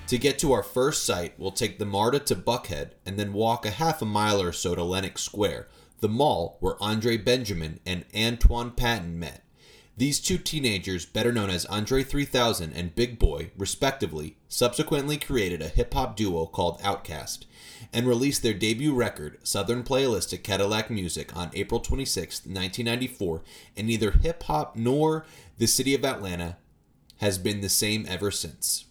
To 0.08 0.18
get 0.18 0.38
to 0.40 0.52
our 0.52 0.64
first 0.64 1.06
site, 1.06 1.40
we'll 1.40 1.52
take 1.52 1.80
the 1.80 1.86
MARTA 1.86 2.20
to 2.20 2.36
Buckhead 2.36 2.90
and 3.06 3.18
then 3.18 3.32
walk 3.32 3.66
a 3.66 3.72
half 3.72 4.02
a 4.02 4.06
mile 4.06 4.42
or 4.42 4.52
so 4.52 4.76
to 4.76 4.84
Lenox 4.84 5.22
Square, 5.22 5.70
the 6.02 6.10
mall 6.10 6.58
where 6.60 6.76
Andre 6.84 7.16
Benjamin 7.16 7.80
and 7.86 8.04
Antoine 8.14 8.72
Patton 8.72 9.18
met. 9.18 9.45
These 9.98 10.20
two 10.20 10.38
teenagers, 10.38 11.06
better 11.06 11.32
known 11.32 11.50
as 11.50 11.66
Andre 11.68 12.04
3000 12.04 12.74
and 12.74 12.94
Big 12.96 13.18
Boi, 13.18 13.52
respectively, 13.58 14.36
subsequently 14.50 15.16
created 15.18 15.62
a 15.62 15.70
hip 15.70 15.94
hop 15.94 16.18
duo 16.18 16.48
called 16.48 16.82
Outkast 16.82 17.46
and 17.94 18.06
released 18.06 18.44
their 18.44 18.54
debut 18.54 18.94
record, 18.94 19.42
Southernplayalisticadillacmuzik, 19.44 21.34
on 21.34 21.50
April 21.54 21.80
26, 21.80 22.40
1994, 22.42 23.44
and 23.78 23.88
neither 23.88 24.12
hip 24.12 24.44
hop 24.44 24.76
nor 24.76 25.26
the 25.60 25.68
city 25.68 25.96
of 25.96 26.04
Atlanta 26.04 26.58
has 27.20 27.38
been 27.38 27.62
the 27.62 27.70
same 27.70 28.06
ever 28.10 28.32
since. 28.32 28.86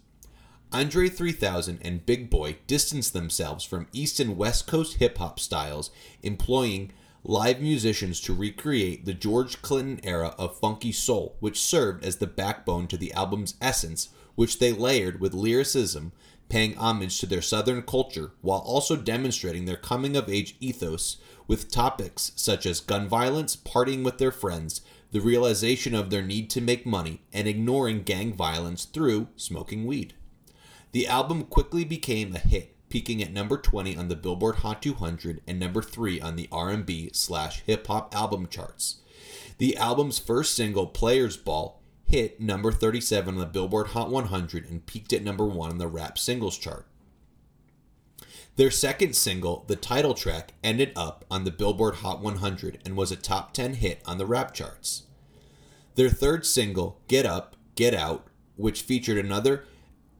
Andre 0.72 1.10
3000 1.10 1.80
and 1.82 2.06
Big 2.06 2.30
Boi 2.30 2.56
distanced 2.66 3.12
themselves 3.12 3.62
from 3.62 3.88
East 3.92 4.18
and 4.20 4.38
West 4.38 4.66
Coast 4.66 4.96
hip 4.96 5.18
hop 5.18 5.38
styles, 5.38 5.90
employing 6.22 6.92
live 7.26 7.58
musicians 7.58 8.20
to 8.20 8.34
recreate 8.34 9.06
the 9.06 9.14
George 9.14 9.62
Clinton 9.62 9.98
era 10.04 10.34
of 10.36 10.58
funky 10.58 10.92
soul, 10.92 11.36
which 11.40 11.58
served 11.58 12.04
as 12.04 12.16
the 12.16 12.26
backbone 12.26 12.86
to 12.86 12.98
the 12.98 13.14
album's 13.14 13.54
essence, 13.62 14.10
which 14.34 14.58
they 14.58 14.72
layered 14.72 15.20
with 15.20 15.32
lyricism, 15.32 16.12
paying 16.50 16.76
homage 16.76 17.18
to 17.18 17.26
their 17.26 17.40
southern 17.40 17.80
culture 17.80 18.32
while 18.42 18.58
also 18.58 18.94
demonstrating 18.94 19.64
their 19.64 19.76
coming 19.76 20.14
of 20.16 20.28
age 20.28 20.54
ethos 20.60 21.16
with 21.48 21.70
topics 21.70 22.32
such 22.36 22.66
as 22.66 22.80
gun 22.80 23.08
violence, 23.08 23.56
partying 23.56 24.04
with 24.04 24.18
their 24.18 24.30
friends, 24.30 24.82
the 25.10 25.20
realization 25.20 25.94
of 25.94 26.10
their 26.10 26.22
need 26.22 26.50
to 26.50 26.60
make 26.60 26.84
money, 26.84 27.22
and 27.32 27.48
ignoring 27.48 28.02
gang 28.02 28.34
violence 28.34 28.84
through 28.84 29.28
smoking 29.34 29.86
weed. 29.86 30.12
The 30.92 31.06
album 31.06 31.44
quickly 31.44 31.84
became 31.84 32.34
a 32.34 32.38
hit 32.38 32.73
peaking 32.94 33.20
at 33.20 33.32
number 33.32 33.58
20 33.58 33.96
on 33.96 34.06
the 34.06 34.14
Billboard 34.14 34.54
Hot 34.58 34.80
200 34.80 35.40
and 35.48 35.58
number 35.58 35.82
3 35.82 36.20
on 36.20 36.36
the 36.36 36.48
R&B 36.52 37.10
slash 37.12 37.60
hip 37.66 37.88
hop 37.88 38.14
album 38.14 38.46
charts. 38.46 38.98
The 39.58 39.76
album's 39.76 40.20
first 40.20 40.54
single, 40.54 40.86
Players 40.86 41.36
Ball, 41.36 41.82
hit 42.06 42.40
number 42.40 42.70
37 42.70 43.34
on 43.34 43.40
the 43.40 43.46
Billboard 43.46 43.88
Hot 43.88 44.10
100 44.10 44.70
and 44.70 44.86
peaked 44.86 45.12
at 45.12 45.24
number 45.24 45.44
1 45.44 45.70
on 45.70 45.78
the 45.78 45.88
rap 45.88 46.16
singles 46.16 46.56
chart. 46.56 46.86
Their 48.54 48.70
second 48.70 49.16
single, 49.16 49.64
the 49.66 49.74
title 49.74 50.14
track, 50.14 50.52
ended 50.62 50.92
up 50.94 51.24
on 51.28 51.42
the 51.42 51.50
Billboard 51.50 51.96
Hot 51.96 52.20
100 52.20 52.78
and 52.84 52.96
was 52.96 53.10
a 53.10 53.16
top 53.16 53.52
10 53.54 53.74
hit 53.74 54.02
on 54.06 54.18
the 54.18 54.26
rap 54.26 54.54
charts. 54.54 55.02
Their 55.96 56.10
third 56.10 56.46
single, 56.46 57.00
Get 57.08 57.26
Up, 57.26 57.56
Get 57.74 57.92
Out, 57.92 58.28
which 58.54 58.82
featured 58.82 59.18
another 59.18 59.64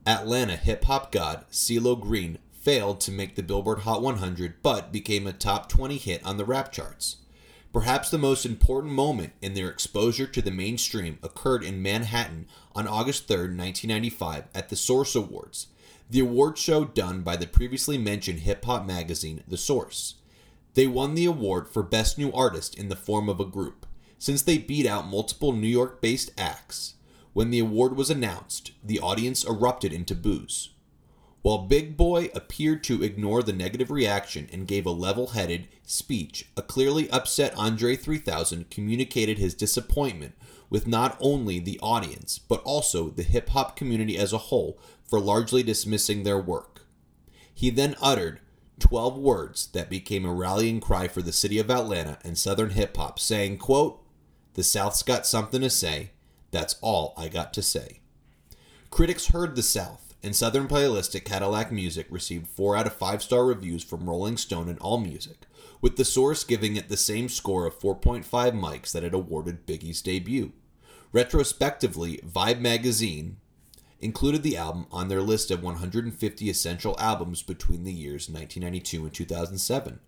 Atlanta 0.05 0.57
hip 0.57 0.83
hop 0.83 1.11
god, 1.11 1.45
CeeLo 1.49 1.97
Green, 1.99 2.37
failed 2.65 2.99
to 2.99 3.11
make 3.11 3.35
the 3.35 3.43
Billboard 3.43 3.79
Hot 3.81 4.01
100 4.01 4.55
but 4.63 4.91
became 4.91 5.27
a 5.27 5.31
top 5.31 5.69
20 5.69 5.97
hit 5.97 6.25
on 6.25 6.37
the 6.37 6.45
rap 6.45 6.71
charts. 6.71 7.17
Perhaps 7.71 8.09
the 8.09 8.17
most 8.17 8.43
important 8.43 8.91
moment 8.93 9.33
in 9.39 9.53
their 9.53 9.69
exposure 9.69 10.25
to 10.25 10.41
the 10.41 10.49
mainstream 10.49 11.19
occurred 11.21 11.63
in 11.63 11.83
Manhattan 11.83 12.47
on 12.73 12.87
August 12.87 13.27
3, 13.27 13.35
1995, 13.37 14.45
at 14.55 14.69
the 14.69 14.75
Source 14.75 15.13
Awards, 15.13 15.67
the 16.09 16.21
award 16.21 16.57
show 16.57 16.85
done 16.85 17.21
by 17.21 17.35
the 17.35 17.45
previously 17.45 17.97
mentioned 17.97 18.39
hip 18.39 18.65
hop 18.65 18.85
magazine, 18.85 19.43
The 19.47 19.57
Source. 19.57 20.15
They 20.73 20.87
won 20.87 21.13
the 21.13 21.25
award 21.25 21.67
for 21.67 21.83
Best 21.83 22.17
New 22.17 22.31
Artist 22.31 22.79
in 22.79 22.89
the 22.89 22.95
form 22.95 23.29
of 23.29 23.39
a 23.39 23.45
group, 23.45 23.85
since 24.17 24.41
they 24.41 24.57
beat 24.57 24.87
out 24.87 25.07
multiple 25.07 25.51
New 25.51 25.67
York 25.67 26.01
based 26.01 26.31
acts. 26.37 26.95
When 27.33 27.51
the 27.51 27.59
award 27.59 27.95
was 27.95 28.09
announced, 28.09 28.71
the 28.83 28.99
audience 28.99 29.43
erupted 29.43 29.93
into 29.93 30.15
boos. 30.15 30.69
While 31.45 31.59
Big 31.59 31.95
Boi 31.95 32.31
appeared 32.33 32.83
to 32.85 33.03
ignore 33.03 33.43
the 33.43 33.53
negative 33.53 33.91
reaction 33.91 34.49
and 34.51 34.67
gave 34.67 34.87
a 34.87 34.89
level 34.89 35.27
headed 35.27 35.67
speech, 35.83 36.49
a 36.57 36.63
clearly 36.63 37.07
upset 37.11 37.53
Andre 37.55 37.95
3000 37.95 38.71
communicated 38.71 39.37
his 39.37 39.53
disappointment 39.53 40.33
with 40.71 40.87
not 40.87 41.15
only 41.19 41.59
the 41.59 41.79
audience, 41.83 42.39
but 42.39 42.63
also 42.63 43.11
the 43.11 43.21
hip 43.21 43.49
hop 43.49 43.75
community 43.75 44.17
as 44.17 44.33
a 44.33 44.39
whole 44.49 44.79
for 45.07 45.19
largely 45.19 45.61
dismissing 45.61 46.23
their 46.23 46.39
work. 46.39 46.81
He 47.53 47.69
then 47.69 47.95
uttered 48.01 48.39
12 48.79 49.15
words 49.15 49.67
that 49.67 49.87
became 49.87 50.25
a 50.25 50.33
rallying 50.33 50.79
cry 50.79 51.07
for 51.07 51.21
the 51.21 51.31
city 51.31 51.59
of 51.59 51.69
Atlanta 51.69 52.17
and 52.23 52.39
Southern 52.39 52.71
hip 52.71 52.97
hop, 52.97 53.19
saying, 53.19 53.59
quote, 53.59 54.03
The 54.55 54.63
South's 54.63 55.03
got 55.03 55.27
something 55.27 55.61
to 55.61 55.69
say. 55.69 56.09
That's 56.49 56.77
all 56.81 57.13
I 57.15 57.27
got 57.27 57.53
to 57.53 57.61
say. 57.61 57.99
Critics 58.89 59.27
heard 59.27 59.55
the 59.55 59.61
South, 59.61 60.04
and 60.25 60.33
Southernplayalisticadillacmuzik 60.33 62.07
received 62.09 62.47
4 62.47 62.75
out 62.75 62.87
of 62.87 62.93
5 62.95 63.21
star 63.21 63.45
reviews 63.45 63.83
from 63.83 64.09
Rolling 64.09 64.37
Stone 64.37 64.67
and 64.67 64.79
AllMusic, 64.79 65.45
with 65.81 65.97
the 65.97 66.03
source 66.03 66.43
giving 66.43 66.75
it 66.75 66.89
the 66.89 66.97
same 66.97 67.29
score 67.29 67.67
of 67.67 67.79
4.5 67.79 68.25
mics 68.25 68.91
that 68.91 69.03
it 69.03 69.13
awarded 69.13 69.67
Biggie's 69.67 70.01
debut. 70.01 70.51
Retrospectively, 71.11 72.19
Vibe 72.25 72.59
magazine 72.59 73.37
included 73.99 74.41
the 74.41 74.57
album 74.57 74.87
on 74.91 75.09
their 75.09 75.21
list 75.21 75.51
of 75.51 75.61
150 75.61 76.49
essential 76.49 76.95
albums 76.99 77.43
between 77.43 77.83
the 77.83 77.93
years 77.93 78.27
1992 78.27 79.03
and 79.03 79.13
2007. 79.13 79.99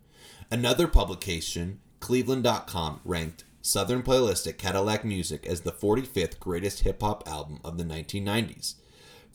Another 0.50 0.88
publication, 0.88 1.78
Cleveland.com, 2.00 3.00
ranked 3.04 3.44
Southernplayalisticadillacmuzik 3.62 5.46
as 5.46 5.60
the 5.60 5.70
45th 5.70 6.40
greatest 6.40 6.80
hip 6.80 7.02
hop 7.02 7.22
album 7.28 7.60
of 7.62 7.78
the 7.78 7.84
1990s. 7.84 8.74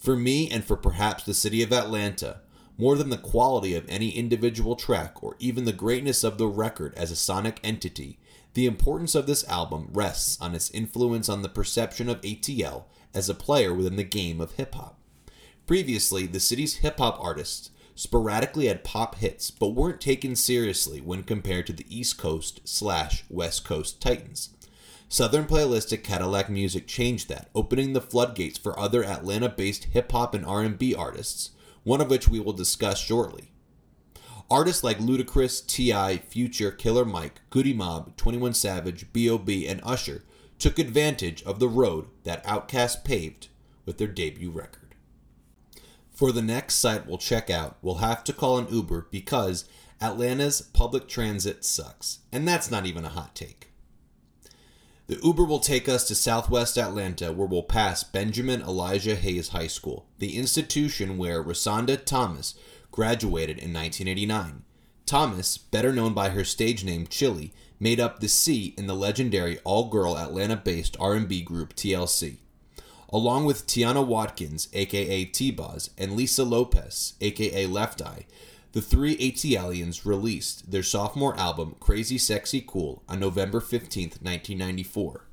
For 0.04 0.18
me, 0.18 0.50
and 0.50 0.66
for 0.66 0.76
perhaps 0.76 1.24
the 1.24 1.34
city 1.34 1.64
of 1.64 1.72
Atlanta, 1.72 2.42
more 2.78 2.98
than 2.98 3.10
the 3.10 3.18
quality 3.18 3.74
of 3.74 3.88
any 3.88 4.10
individual 4.10 4.76
track 4.76 5.24
or 5.24 5.38
even 5.40 5.64
the 5.64 5.72
greatness 5.72 6.26
of 6.26 6.38
the 6.38 6.46
record 6.46 6.94
as 6.98 7.10
a 7.10 7.16
sonic 7.16 7.62
entity, 7.64 8.20
the 8.54 8.66
importance 8.66 9.16
of 9.16 9.28
this 9.28 9.48
album 9.48 9.88
rests 9.94 10.38
on 10.42 10.56
its 10.56 10.70
influence 10.72 11.30
on 11.30 11.42
the 11.42 11.48
perception 11.48 12.10
of 12.10 12.20
ATL 12.20 12.84
as 13.14 13.30
a 13.30 13.34
player 13.34 13.74
within 13.74 13.96
the 13.96 14.04
game 14.04 14.42
of 14.42 14.52
hip 14.56 14.76
hop. 14.76 15.00
Previously, 15.66 16.28
the 16.28 16.42
city's 16.42 16.80
hip 16.80 16.98
hop 16.98 17.18
artists 17.24 17.70
sporadically 17.96 18.68
had 18.68 18.84
pop 18.84 19.16
hits 19.16 19.52
but 19.52 19.70
weren't 19.70 20.02
taken 20.02 20.36
seriously 20.36 21.00
when 21.00 21.24
compared 21.24 21.66
to 21.68 21.74
the 21.74 21.86
East 21.88 22.18
Coast 22.18 22.60
slash 22.66 23.24
West 23.30 23.64
Coast 23.64 24.02
Titans. 24.02 24.50
Southernplayalisticadillacmuzik 25.14 26.88
changed 26.88 27.30
that, 27.30 27.52
opening 27.54 27.94
the 27.94 28.02
floodgates 28.02 28.58
for 28.58 28.80
other 28.80 29.04
Atlanta-based 29.04 29.84
hip 29.84 30.12
hop 30.12 30.34
and 30.34 30.44
R&B 30.44 30.96
artists, 30.96 31.52
one 31.84 32.02
of 32.02 32.10
which 32.10 32.28
we 32.28 32.40
will 32.40 32.52
discuss 32.52 33.00
shortly. 33.00 33.52
Artists 34.50 34.84
like 34.84 34.98
Ludacris, 34.98 35.68
T.I., 35.68 36.18
Future, 36.18 36.72
Killer 36.72 37.06
Mike, 37.06 37.42
Goodie 37.52 37.76
Mob, 37.76 38.18
21 38.18 38.56
Savage, 38.56 39.14
B.O.B., 39.14 39.68
and 39.68 39.82
Usher 39.84 40.24
took 40.58 40.80
advantage 40.80 41.44
of 41.44 41.60
the 41.60 41.70
road 41.70 42.08
that 42.24 42.44
Outkast 42.44 43.04
paved 43.04 43.50
with 43.86 44.00
their 44.00 44.08
debut 44.08 44.50
record. 44.50 44.96
For 46.10 46.32
the 46.32 46.42
next 46.42 46.78
site 46.78 47.06
we'll 47.06 47.20
check 47.20 47.52
out, 47.52 47.78
we'll 47.84 47.96
have 47.96 48.24
to 48.24 48.34
call 48.34 48.58
an 48.58 48.68
Uber 48.72 49.10
because 49.12 49.66
Atlanta's 50.02 50.64
public 50.64 51.08
transit 51.08 51.64
sucks. 51.64 52.22
And 52.32 52.48
that's 52.48 52.72
not 52.72 52.88
even 52.88 53.06
a 53.06 53.10
hot 53.10 53.36
take. 53.36 53.73
The 55.14 55.28
Uber 55.28 55.44
will 55.44 55.60
take 55.60 55.88
us 55.88 56.08
to 56.08 56.16
southwest 56.16 56.76
Atlanta, 56.76 57.32
where 57.32 57.46
we'll 57.46 57.62
pass 57.62 58.04
Benjamin 58.04 58.64
Elijah 58.64 59.14
Hayes 59.14 59.50
High 59.50 59.68
School, 59.68 60.08
the 60.18 60.36
institution 60.36 61.20
where 61.20 61.44
Rozonda 61.44 62.04
Thomas 62.04 62.56
graduated 62.90 63.60
in 63.60 63.72
1989. 63.72 64.64
Thomas, 65.06 65.60
better 65.60 65.94
known 65.94 66.16
by 66.16 66.30
her 66.30 66.44
stage 66.44 66.84
name 66.84 67.06
Chili, 67.06 67.54
made 67.80 68.00
up 68.00 68.22
the 68.22 68.28
C 68.28 68.74
in 68.76 68.88
the 68.88 68.96
legendary 68.96 69.60
all-girl 69.64 70.18
Atlanta-based 70.18 70.98
R&B 71.00 71.44
group 71.44 71.76
TLC. 71.76 72.38
Along 73.10 73.46
with 73.46 73.68
Tionne 73.68 74.08
Watkins, 74.08 74.68
aka 74.74 75.26
T-Boz, 75.26 75.92
and 75.96 76.14
Lisa 76.14 76.44
Lopes, 76.44 77.14
aka 77.22 77.68
Left 77.68 78.02
Eye, 78.02 78.26
the 78.74 78.82
three 78.82 79.16
ATLians 79.18 80.04
released 80.04 80.72
their 80.72 80.82
sophomore 80.82 81.38
album 81.38 81.76
Crazy 81.80 82.18
Sexy 82.18 82.64
Cool 82.66 83.04
on 83.08 83.20
November 83.20 83.60
15, 83.60 84.06
1994. 84.22 85.28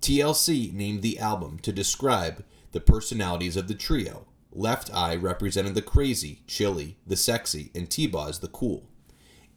TLC 0.00 0.72
named 0.72 1.02
the 1.02 1.18
album 1.18 1.58
to 1.58 1.72
describe 1.72 2.44
the 2.70 2.80
personalities 2.80 3.56
of 3.56 3.66
the 3.66 3.74
trio. 3.74 4.26
Left 4.52 4.92
Eye 4.94 5.16
represented 5.16 5.74
the 5.74 5.82
crazy, 5.82 6.42
Chili, 6.46 6.96
the 7.04 7.16
sexy, 7.16 7.72
and 7.74 7.90
T-Boz 7.90 8.38
the 8.38 8.48
cool. 8.48 8.86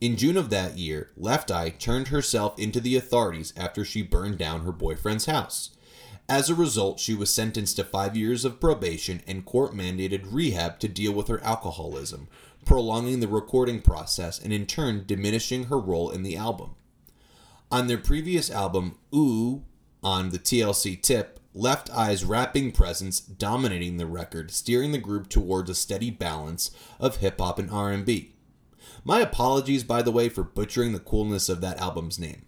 In 0.02 0.18
June 0.18 0.36
of 0.36 0.50
that 0.50 0.80
year, 0.80 1.12
Left 1.16 1.52
Eye 1.52 1.70
turned 1.70 2.08
herself 2.08 2.58
into 2.58 2.82
the 2.82 2.96
authorities 2.96 3.54
after 3.56 3.86
she 3.86 4.02
burned 4.02 4.40
down 4.40 4.62
her 4.62 4.72
boyfriend's 4.72 5.28
house. 5.28 5.70
As 6.28 6.50
a 6.50 6.56
result, 6.56 7.00
she 7.00 7.14
was 7.14 7.34
sentenced 7.34 7.76
to 7.76 7.84
five 7.84 8.16
years 8.16 8.44
of 8.44 8.60
probation 8.60 9.22
and 9.28 9.46
court 9.46 9.74
mandated 9.74 10.26
rehab 10.32 10.80
to 10.80 10.88
deal 10.88 11.12
with 11.12 11.28
her 11.28 11.44
alcoholism, 11.44 12.28
prolonging 12.66 13.20
the 13.20 13.28
recording 13.28 13.82
process 13.82 14.40
and 14.40 14.52
in 14.54 14.66
turn 14.66 15.04
diminishing 15.06 15.66
her 15.66 15.80
role 15.80 16.10
in 16.10 16.24
the 16.24 16.36
album. 16.36 16.76
On 17.72 17.88
their 17.88 17.98
previous 17.98 18.52
album, 18.52 18.98
Ooh, 19.14 19.64
on 20.04 20.30
the 20.30 20.40
TLC 20.40 21.02
tip, 21.02 21.40
Left 21.56 21.90
Eye's 21.96 22.26
rapping 22.26 22.72
presence 22.72 23.20
dominating 23.20 23.98
the 23.98 24.06
record, 24.08 24.52
steering 24.52 24.92
the 24.92 24.98
group 24.98 25.30
towards 25.30 25.70
a 25.70 25.76
steady 25.76 26.10
balance 26.10 26.72
of 27.00 27.18
hip 27.18 27.40
hop 27.40 27.60
and 27.60 27.70
R&B. 27.70 28.34
My 29.04 29.22
apologies 29.22 29.84
by 29.84 30.02
the 30.02 30.12
way 30.12 30.30
for 30.30 30.44
butchering 30.44 30.94
the 30.94 31.00
coolness 31.00 31.50
of 31.50 31.62
that 31.62 31.78
album's 31.78 32.18
name. 32.18 32.46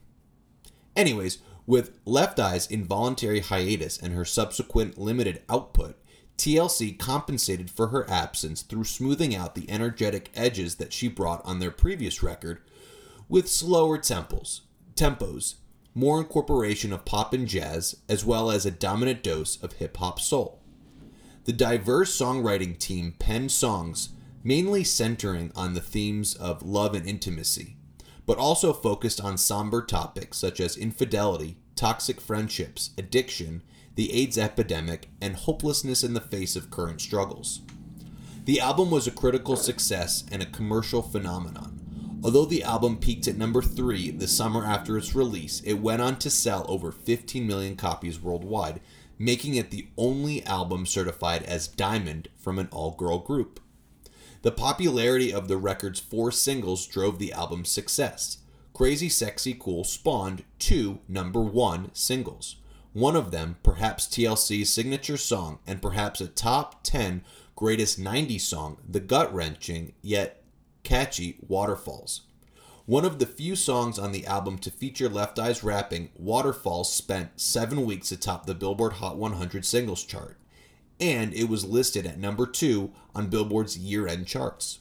Anyways, 0.95 1.39
with 1.67 1.97
Left 2.05 2.39
Eye's 2.39 2.67
involuntary 2.67 3.39
hiatus 3.39 3.97
and 3.97 4.13
her 4.13 4.25
subsequent 4.25 4.97
limited 4.97 5.41
output, 5.49 5.97
TLC 6.37 6.97
compensated 6.97 7.69
for 7.69 7.87
her 7.87 8.09
absence 8.09 8.61
through 8.61 8.83
smoothing 8.83 9.35
out 9.35 9.55
the 9.55 9.69
energetic 9.69 10.29
edges 10.35 10.75
that 10.75 10.93
she 10.93 11.07
brought 11.07 11.43
on 11.45 11.59
their 11.59 11.71
previous 11.71 12.21
record 12.21 12.61
with 13.29 13.49
slower 13.49 13.97
tempos, 13.97 14.61
tempos, 14.95 15.55
more 15.93 16.19
incorporation 16.19 16.91
of 16.91 17.05
pop 17.05 17.33
and 17.33 17.47
jazz, 17.47 17.95
as 18.09 18.25
well 18.25 18.51
as 18.51 18.65
a 18.65 18.71
dominant 18.71 19.23
dose 19.23 19.61
of 19.63 19.73
hip 19.73 19.97
hop 19.97 20.19
soul. 20.19 20.61
The 21.45 21.53
diverse 21.53 22.17
songwriting 22.17 22.77
team 22.77 23.13
penned 23.17 23.51
songs 23.51 24.09
mainly 24.43 24.83
centering 24.83 25.51
on 25.55 25.73
the 25.73 25.81
themes 25.81 26.35
of 26.35 26.61
love 26.61 26.93
and 26.93 27.07
intimacy, 27.07 27.77
but 28.25 28.37
also 28.37 28.73
focused 28.73 29.21
on 29.21 29.37
somber 29.37 29.81
topics 29.81 30.37
such 30.37 30.59
as 30.59 30.77
infidelity, 30.77 31.57
toxic 31.75 32.19
friendships, 32.21 32.91
addiction, 32.97 33.63
the 33.95 34.13
AIDS 34.13 34.37
epidemic, 34.37 35.09
and 35.21 35.35
hopelessness 35.35 36.03
in 36.03 36.13
the 36.13 36.21
face 36.21 36.55
of 36.55 36.69
current 36.69 37.01
struggles. 37.01 37.61
The 38.45 38.59
album 38.59 38.91
was 38.91 39.07
a 39.07 39.11
critical 39.11 39.55
success 39.55 40.23
and 40.31 40.41
a 40.41 40.45
commercial 40.45 41.01
phenomenon. 41.01 42.19
Although 42.23 42.45
the 42.45 42.63
album 42.63 42.97
peaked 42.97 43.27
at 43.27 43.37
number 43.37 43.61
3 43.61 44.11
the 44.11 44.27
summer 44.27 44.65
after 44.65 44.97
its 44.97 45.15
release, 45.15 45.61
it 45.61 45.75
went 45.75 46.01
on 46.01 46.17
to 46.19 46.29
sell 46.29 46.65
over 46.67 46.91
15 46.91 47.45
million 47.45 47.75
copies 47.75 48.21
worldwide, 48.21 48.81
making 49.17 49.55
it 49.55 49.71
the 49.71 49.87
only 49.97 50.45
album 50.45 50.85
certified 50.85 51.43
as 51.43 51.67
Diamond 51.67 52.27
from 52.35 52.59
an 52.59 52.67
all 52.71 52.91
girl 52.91 53.19
group. 53.19 53.59
The 54.41 54.51
popularity 54.51 55.33
of 55.33 55.47
the 55.47 55.57
record's 55.57 55.99
four 55.99 56.31
singles 56.31 56.85
drove 56.85 57.17
the 57.17 57.33
album's 57.33 57.69
success. 57.69 58.39
Crazy 58.73 59.09
Sexy 59.09 59.55
Cool 59.57 59.83
spawned 59.83 60.43
two 60.59 60.99
number 61.07 61.41
one 61.41 61.89
singles. 61.93 62.57
One 62.95 63.17
of 63.17 63.31
them, 63.31 63.57
perhaps 63.61 64.07
TLC's 64.07 64.69
signature 64.69 65.17
song, 65.17 65.59
and 65.67 65.81
perhaps 65.81 66.21
a 66.21 66.27
top 66.27 66.81
10 66.83 67.25
greatest 67.53 67.99
90s 67.99 68.39
song, 68.39 68.77
the 68.87 69.01
gut 69.01 69.33
wrenching 69.35 69.91
yet 70.01 70.41
catchy 70.83 71.35
Waterfalls. 71.45 72.21
One 72.85 73.03
of 73.03 73.19
the 73.19 73.25
few 73.25 73.57
songs 73.57 73.99
on 73.99 74.13
the 74.13 74.25
album 74.25 74.57
to 74.59 74.71
feature 74.71 75.09
Left 75.09 75.37
Eye's 75.37 75.61
rapping, 75.61 76.11
Waterfalls 76.15 76.89
spent 76.93 77.41
seven 77.41 77.83
weeks 77.83 78.13
atop 78.13 78.45
the 78.45 78.55
Billboard 78.55 78.93
Hot 78.93 79.17
100 79.17 79.65
singles 79.65 80.05
chart, 80.05 80.37
and 80.97 81.33
it 81.33 81.49
was 81.49 81.65
listed 81.65 82.05
at 82.05 82.17
number 82.17 82.45
two 82.45 82.93
on 83.13 83.27
Billboard's 83.27 83.77
year-end 83.77 84.25
charts. 84.25 84.79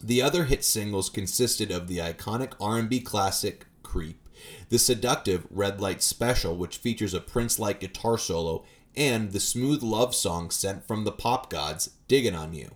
The 0.00 0.22
other 0.22 0.44
hit 0.44 0.64
singles 0.64 1.10
consisted 1.10 1.72
of 1.72 1.88
the 1.88 1.98
iconic 1.98 2.52
R&B 2.60 3.00
classic 3.00 3.66
Creep, 3.82 4.23
the 4.68 4.78
seductive 4.78 5.46
Red 5.50 5.80
Light 5.80 6.02
Special, 6.02 6.56
which 6.56 6.76
features 6.76 7.14
a 7.14 7.20
Prince-like 7.20 7.80
guitar 7.80 8.18
solo, 8.18 8.64
and 8.96 9.32
the 9.32 9.40
smooth 9.40 9.82
love 9.82 10.14
song 10.14 10.50
sent 10.50 10.86
from 10.86 11.04
the 11.04 11.12
pop 11.12 11.50
gods, 11.50 11.90
Diggin' 12.08 12.34
on 12.34 12.54
You. 12.54 12.70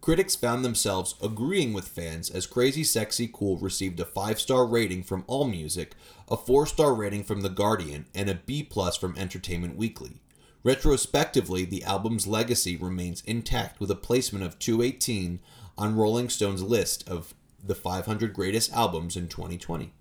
Critics 0.00 0.36
found 0.36 0.64
themselves 0.64 1.16
agreeing 1.20 1.72
with 1.72 1.88
fans 1.88 2.30
as 2.30 2.46
Crazy 2.46 2.84
Sexy 2.84 3.28
Cool 3.32 3.56
received 3.58 3.98
a 3.98 4.04
5-star 4.04 4.64
rating 4.64 5.02
from 5.02 5.24
AllMusic, 5.24 5.92
a 6.30 6.36
4-star 6.36 6.94
rating 6.94 7.24
from 7.24 7.40
The 7.40 7.48
Guardian, 7.48 8.06
and 8.14 8.30
a 8.30 8.34
B+ 8.34 8.68
from 9.00 9.16
Entertainment 9.16 9.76
Weekly. 9.76 10.20
Retrospectively, 10.62 11.64
the 11.64 11.84
album's 11.84 12.26
legacy 12.26 12.76
remains 12.76 13.22
intact 13.26 13.80
with 13.80 13.90
a 13.90 13.96
placement 13.96 14.44
of 14.44 14.58
218 14.58 15.40
on 15.76 15.96
Rolling 15.96 16.28
Stone's 16.28 16.62
list 16.62 17.08
of 17.08 17.34
the 17.62 17.74
500 17.74 18.32
greatest 18.32 18.72
albums 18.72 19.16
in 19.16 19.28
2020. 19.28 19.92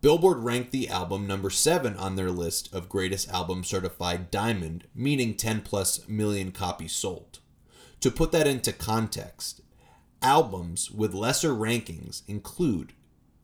Billboard 0.00 0.38
ranked 0.38 0.70
the 0.70 0.88
album 0.88 1.26
number 1.26 1.50
7 1.50 1.94
on 1.96 2.16
their 2.16 2.30
list 2.30 2.72
of 2.74 2.88
greatest 2.88 3.28
albums 3.28 3.68
certified 3.68 4.30
diamond, 4.30 4.84
meaning 4.94 5.34
10 5.34 5.60
plus 5.60 6.08
million 6.08 6.52
copies 6.52 6.92
sold. 6.92 7.40
To 8.00 8.10
put 8.10 8.32
that 8.32 8.46
into 8.46 8.72
context, 8.72 9.60
albums 10.22 10.90
with 10.90 11.12
lesser 11.12 11.50
rankings 11.50 12.22
include 12.26 12.94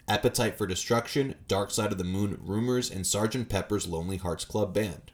Appetite 0.09 0.57
for 0.57 0.66
Destruction, 0.66 1.34
Dark 1.46 1.70
Side 1.70 1.92
of 1.92 1.98
the 1.98 2.04
Moon, 2.04 2.38
Rumors, 2.40 2.90
and 2.90 3.04
Sgt. 3.04 3.50
Pepper's 3.50 3.86
Lonely 3.86 4.16
Hearts 4.16 4.46
Club 4.46 4.72
Band. 4.72 5.12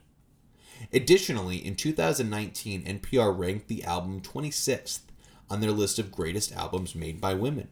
Additionally, 0.93 1.57
in 1.57 1.75
2019, 1.75 2.83
NPR 2.83 3.37
ranked 3.37 3.67
the 3.67 3.83
album 3.83 4.21
26th 4.21 5.01
on 5.49 5.59
their 5.59 5.71
list 5.71 5.99
of 5.99 6.11
greatest 6.11 6.53
albums 6.53 6.95
made 6.95 7.19
by 7.19 7.33
women. 7.33 7.67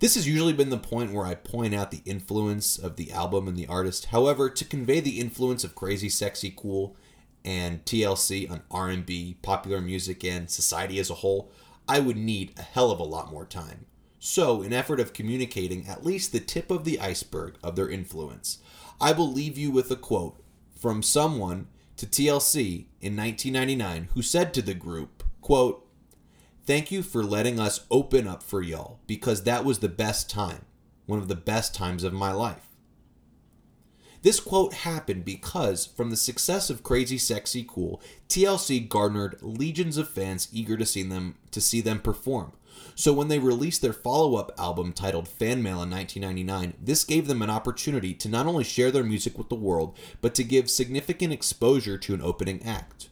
This 0.00 0.14
has 0.14 0.26
usually 0.26 0.52
been 0.52 0.70
the 0.70 0.78
point 0.78 1.12
where 1.12 1.26
I 1.26 1.34
point 1.34 1.74
out 1.74 1.90
the 1.90 2.02
influence 2.04 2.78
of 2.78 2.96
the 2.96 3.12
album 3.12 3.48
and 3.48 3.56
the 3.56 3.66
artist. 3.66 4.06
However, 4.06 4.50
to 4.50 4.64
convey 4.64 5.00
the 5.00 5.20
influence 5.20 5.64
of 5.64 5.74
Crazy 5.74 6.08
Sexy 6.08 6.52
Cool 6.56 6.96
and 7.44 7.84
TLC 7.84 8.50
on 8.50 8.62
R&B, 8.70 9.36
popular 9.42 9.80
music, 9.80 10.24
and 10.24 10.50
society 10.50 10.98
as 10.98 11.10
a 11.10 11.14
whole, 11.14 11.50
I 11.88 12.00
would 12.00 12.16
need 12.16 12.52
a 12.56 12.62
hell 12.62 12.90
of 12.90 12.98
a 12.98 13.04
lot 13.04 13.30
more 13.30 13.44
time. 13.44 13.86
So, 14.18 14.62
in 14.62 14.72
effort 14.72 15.00
of 15.00 15.12
communicating 15.12 15.86
at 15.86 16.04
least 16.04 16.32
the 16.32 16.40
tip 16.40 16.70
of 16.70 16.84
the 16.84 16.98
iceberg 16.98 17.56
of 17.62 17.76
their 17.76 17.90
influence, 17.90 18.58
I 19.00 19.12
will 19.12 19.30
leave 19.30 19.58
you 19.58 19.70
with 19.70 19.90
a 19.90 19.96
quote 19.96 20.40
from 20.74 21.02
someone 21.02 21.66
to 21.98 22.06
TLC 22.06 22.86
in 23.00 23.16
1999 23.16 24.08
who 24.14 24.22
said 24.22 24.54
to 24.54 24.62
the 24.62 24.74
group, 24.74 25.22
quote, 25.42 25.83
Thank 26.66 26.90
you 26.90 27.02
for 27.02 27.22
letting 27.22 27.60
us 27.60 27.84
open 27.90 28.26
up 28.26 28.42
for 28.42 28.62
y'all 28.62 29.00
because 29.06 29.42
that 29.42 29.66
was 29.66 29.80
the 29.80 29.88
best 29.88 30.30
time, 30.30 30.64
one 31.04 31.18
of 31.18 31.28
the 31.28 31.34
best 31.34 31.74
times 31.74 32.02
of 32.04 32.14
my 32.14 32.32
life. 32.32 32.68
This 34.22 34.40
quote 34.40 34.72
happened 34.72 35.26
because, 35.26 35.84
from 35.84 36.08
the 36.08 36.16
success 36.16 36.70
of 36.70 36.82
Crazy 36.82 37.18
Sexy 37.18 37.66
Cool, 37.68 38.00
TLC 38.30 38.88
garnered 38.88 39.36
legions 39.42 39.98
of 39.98 40.08
fans 40.08 40.48
eager 40.50 40.78
to 40.78 40.86
see 40.86 41.02
them 41.02 41.34
to 41.50 41.60
see 41.60 41.82
them 41.82 42.00
perform. 42.00 42.52
So 42.94 43.12
when 43.12 43.28
they 43.28 43.38
released 43.38 43.82
their 43.82 43.92
follow-up 43.92 44.50
album 44.58 44.94
titled 44.94 45.28
Fan 45.28 45.62
Mail 45.62 45.82
in 45.82 45.90
1999, 45.90 46.74
this 46.82 47.04
gave 47.04 47.26
them 47.26 47.42
an 47.42 47.50
opportunity 47.50 48.14
to 48.14 48.28
not 48.30 48.46
only 48.46 48.64
share 48.64 48.90
their 48.90 49.04
music 49.04 49.36
with 49.36 49.50
the 49.50 49.54
world, 49.54 49.98
but 50.22 50.34
to 50.36 50.42
give 50.42 50.70
significant 50.70 51.30
exposure 51.30 51.98
to 51.98 52.14
an 52.14 52.22
opening 52.22 52.62
act. 52.64 53.10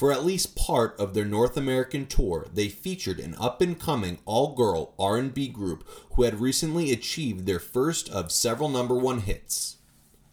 For 0.00 0.10
at 0.10 0.24
least 0.24 0.56
part 0.56 0.98
of 0.98 1.12
their 1.12 1.26
North 1.26 1.58
American 1.58 2.06
tour, 2.06 2.46
they 2.54 2.70
featured 2.70 3.20
an 3.20 3.36
up-and-coming 3.38 4.20
all-girl 4.24 4.94
R&B 4.98 5.48
group 5.48 5.86
who 6.14 6.22
had 6.22 6.40
recently 6.40 6.90
achieved 6.90 7.44
their 7.44 7.58
first 7.58 8.08
of 8.08 8.32
several 8.32 8.70
number 8.70 8.94
1 8.94 9.20
hits. 9.20 9.76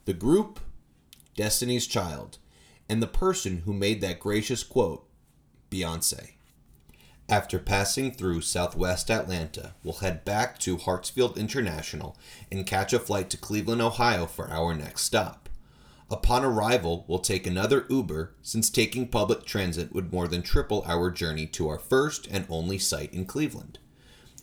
The 0.06 0.14
group, 0.14 0.62
Destiny's 1.36 1.86
Child, 1.86 2.38
and 2.88 3.04
the 3.04 3.08
person 3.08 3.64
who 3.66 3.74
made 3.74 4.00
that 4.00 4.22
gracious 4.22 4.64
quote, 4.64 5.06
Beyonce. 5.70 6.30
After 7.28 7.60
passing 7.60 8.14
through 8.14 8.40
southwest 8.44 9.12
Atlanta, 9.12 9.74
we'll 9.84 9.96
head 9.96 10.24
back 10.24 10.60
to 10.60 10.78
Hartsfield 10.78 11.36
International 11.36 12.16
and 12.50 12.66
catch 12.66 12.94
a 12.94 13.00
flight 13.00 13.30
to 13.32 13.38
Cleveland, 13.38 13.82
Ohio 13.82 14.28
for 14.28 14.50
our 14.50 14.74
next 14.74 15.02
stop. 15.02 15.47
Upon 16.10 16.46
arrival, 16.46 17.04
we'll 17.08 17.20
take 17.20 17.46
another 17.46 17.86
Uber 17.90 18.34
since 18.42 18.70
taking 18.70 19.10
public 19.10 19.44
transit 19.44 19.94
would 19.94 20.14
more 20.14 20.30
than 20.30 20.42
triple 20.42 20.84
our 20.88 21.12
journey 21.12 21.46
to 21.48 21.68
our 21.68 21.80
first 21.80 22.28
and 22.32 22.46
only 22.50 22.78
site 22.78 23.14
in 23.14 23.26
Cleveland. 23.26 23.78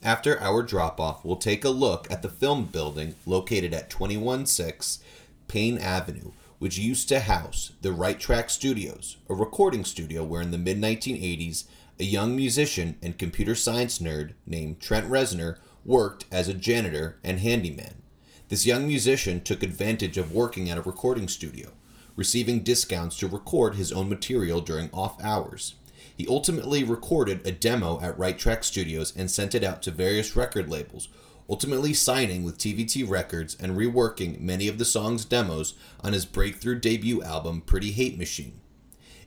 After 0.03 0.39
our 0.41 0.63
drop 0.63 1.01
off, 1.01 1.25
we'll 1.25 1.37
take 1.37 1.65
a 1.65 1.71
look 1.71 2.11
at 2.11 2.21
the 2.21 2.29
film 2.29 2.67
building 2.67 3.15
located 3.25 3.73
at 3.73 3.89
216 3.89 5.03
Payne 5.49 5.79
Avenue, 5.79 6.33
which 6.59 6.77
used 6.77 7.09
to 7.09 7.21
house 7.21 7.73
the 7.81 7.93
Right 7.93 8.21
Track 8.21 8.51
Studios, 8.51 9.17
a 9.31 9.35
recording 9.35 9.87
studio 9.87 10.23
where 10.23 10.43
in 10.43 10.51
the 10.51 10.59
mid 10.59 10.79
1980s 10.79 11.65
a 11.99 12.05
young 12.05 12.37
musician 12.37 12.99
and 13.01 13.17
computer 13.17 13.55
science 13.55 14.01
nerd 14.01 14.33
named 14.47 14.81
Trent 14.81 15.09
Reznor 15.09 15.57
worked 15.85 16.27
as 16.31 16.49
a 16.49 16.55
janitor 16.55 17.17
and 17.25 17.41
handyman. 17.41 18.03
This 18.51 18.67
young 18.67 18.87
musician 18.87 19.41
took 19.41 19.63
advantage 19.63 20.19
of 20.19 20.33
working 20.33 20.69
at 20.69 20.77
a 20.77 20.83
recording 20.83 21.29
studio, 21.29 21.71
receiving 22.15 22.61
discounts 22.61 23.17
to 23.19 23.27
record 23.27 23.75
his 23.75 23.91
own 23.91 24.11
material 24.11 24.61
during 24.61 24.91
off 24.93 25.19
hours. 25.25 25.77
He 26.15 26.27
ultimately 26.29 26.85
recorded 26.85 27.45
a 27.47 27.53
demo 27.53 27.99
at 28.03 28.19
Right 28.19 28.39
Track 28.39 28.63
Studios 28.63 29.15
and 29.17 29.31
sent 29.31 29.55
it 29.55 29.65
out 29.65 29.81
to 29.83 29.91
various 29.91 30.37
record 30.37 30.69
labels, 30.69 31.09
ultimately 31.49 31.95
signing 31.95 32.45
with 32.45 32.59
TVT 32.59 33.09
Records 33.09 33.57
and 33.59 33.79
reworking 33.79 34.39
many 34.41 34.69
of 34.69 34.77
the 34.77 34.85
song's 34.85 35.25
demos 35.25 35.73
on 36.03 36.13
his 36.13 36.27
breakthrough 36.27 36.79
debut 36.79 37.23
album 37.23 37.63
Pretty 37.63 37.93
Hate 37.93 38.19
Machine. 38.19 38.61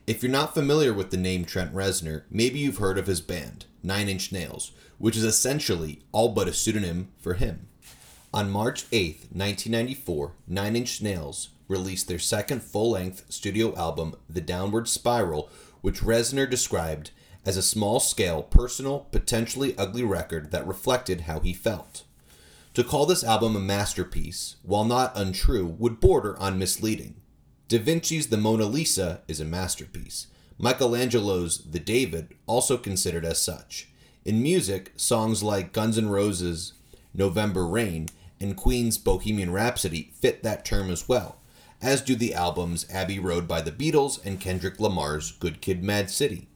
If 0.06 0.22
you're 0.22 0.30
not 0.30 0.54
familiar 0.54 0.94
with 0.94 1.10
the 1.10 1.16
name 1.16 1.44
Trent 1.44 1.74
Reznor, 1.74 2.22
maybe 2.30 2.60
you've 2.60 2.78
heard 2.78 2.98
of 2.98 3.08
his 3.08 3.20
band, 3.20 3.66
Nine 3.82 4.08
Inch 4.08 4.30
Nails, 4.30 4.70
which 4.98 5.16
is 5.16 5.24
essentially 5.24 6.02
all 6.12 6.28
but 6.28 6.48
a 6.48 6.52
pseudonym 6.52 7.08
for 7.18 7.34
him. 7.34 7.66
On 8.32 8.50
March 8.50 8.84
8, 8.92 9.28
1994, 9.32 10.32
Nine 10.46 10.76
Inch 10.76 11.00
Nails 11.00 11.48
released 11.66 12.08
their 12.08 12.18
second 12.18 12.62
full 12.62 12.90
length 12.90 13.24
studio 13.30 13.74
album, 13.74 14.16
The 14.28 14.42
Downward 14.42 14.86
Spiral, 14.86 15.48
which 15.80 16.00
Reznor 16.00 16.48
described 16.48 17.10
as 17.46 17.56
a 17.56 17.62
small 17.62 18.00
scale, 18.00 18.42
personal, 18.42 19.06
potentially 19.10 19.74
ugly 19.78 20.02
record 20.02 20.50
that 20.50 20.66
reflected 20.66 21.22
how 21.22 21.40
he 21.40 21.54
felt. 21.54 22.04
To 22.74 22.84
call 22.84 23.06
this 23.06 23.24
album 23.24 23.56
a 23.56 23.60
masterpiece, 23.60 24.56
while 24.62 24.84
not 24.84 25.16
untrue, 25.16 25.66
would 25.66 25.98
border 25.98 26.38
on 26.38 26.58
misleading. 26.58 27.14
Da 27.68 27.78
Vinci's 27.78 28.28
The 28.28 28.36
Mona 28.36 28.66
Lisa 28.66 29.22
is 29.26 29.40
a 29.40 29.46
masterpiece. 29.46 30.26
Michelangelo's 30.58 31.64
The 31.70 31.80
David, 31.80 32.34
also 32.46 32.76
considered 32.76 33.24
as 33.24 33.38
such. 33.40 33.88
In 34.26 34.42
music, 34.42 34.92
songs 34.96 35.42
like 35.42 35.72
Guns 35.72 35.96
N' 35.96 36.10
Roses' 36.10 36.74
November 37.14 37.66
Rain 37.66 38.08
and 38.40 38.56
Queen's 38.56 38.98
Bohemian 38.98 39.52
Rhapsody 39.52 40.12
fit 40.14 40.42
that 40.42 40.64
term 40.64 40.90
as 40.90 41.08
well, 41.08 41.40
as 41.80 42.00
do 42.00 42.14
the 42.14 42.34
albums 42.34 42.86
Abbey 42.90 43.18
Road 43.18 43.46
by 43.46 43.60
the 43.60 43.72
Beatles 43.72 44.24
and 44.24 44.40
Kendrick 44.40 44.80
Lamar's 44.80 45.32
Good 45.32 45.60
Kid 45.60 45.82
Mad 45.82 46.10
City. 46.10 46.48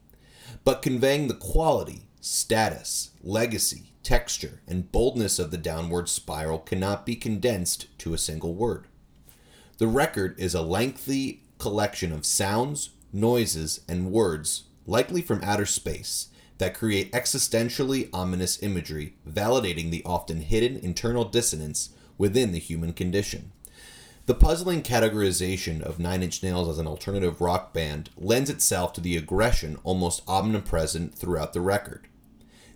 But 0.64 0.82
conveying 0.82 1.28
the 1.28 1.34
quality, 1.34 2.02
status, 2.20 3.10
legacy, 3.22 3.92
texture, 4.02 4.60
and 4.66 4.90
boldness 4.92 5.38
of 5.38 5.50
the 5.50 5.58
downward 5.58 6.08
spiral 6.08 6.58
cannot 6.58 7.06
be 7.06 7.16
condensed 7.16 7.86
to 7.98 8.14
a 8.14 8.18
single 8.18 8.54
word. 8.54 8.86
The 9.78 9.86
record 9.86 10.38
is 10.38 10.54
a 10.54 10.62
lengthy 10.62 11.42
collection 11.58 12.12
of 12.12 12.26
sounds, 12.26 12.90
noises, 13.12 13.80
and 13.88 14.10
words, 14.10 14.64
likely 14.86 15.22
from 15.22 15.42
outer 15.42 15.66
space, 15.66 16.28
that 16.58 16.74
create 16.74 17.12
existentially 17.12 18.08
ominous 18.12 18.62
imagery, 18.62 19.14
validating 19.28 19.90
the 19.90 20.02
often 20.04 20.40
hidden 20.40 20.76
internal 20.76 21.24
dissonance 21.24 21.90
within 22.18 22.52
the 22.52 22.58
human 22.58 22.92
condition. 22.92 23.52
The 24.26 24.34
puzzling 24.34 24.82
categorization 24.82 25.82
of 25.82 25.98
Nine 25.98 26.22
Inch 26.22 26.42
Nails 26.42 26.68
as 26.68 26.78
an 26.78 26.86
alternative 26.86 27.40
rock 27.40 27.72
band 27.72 28.10
lends 28.16 28.48
itself 28.48 28.92
to 28.92 29.00
the 29.00 29.16
aggression 29.16 29.78
almost 29.82 30.22
omnipresent 30.28 31.14
throughout 31.14 31.52
the 31.52 31.60
record. 31.60 32.06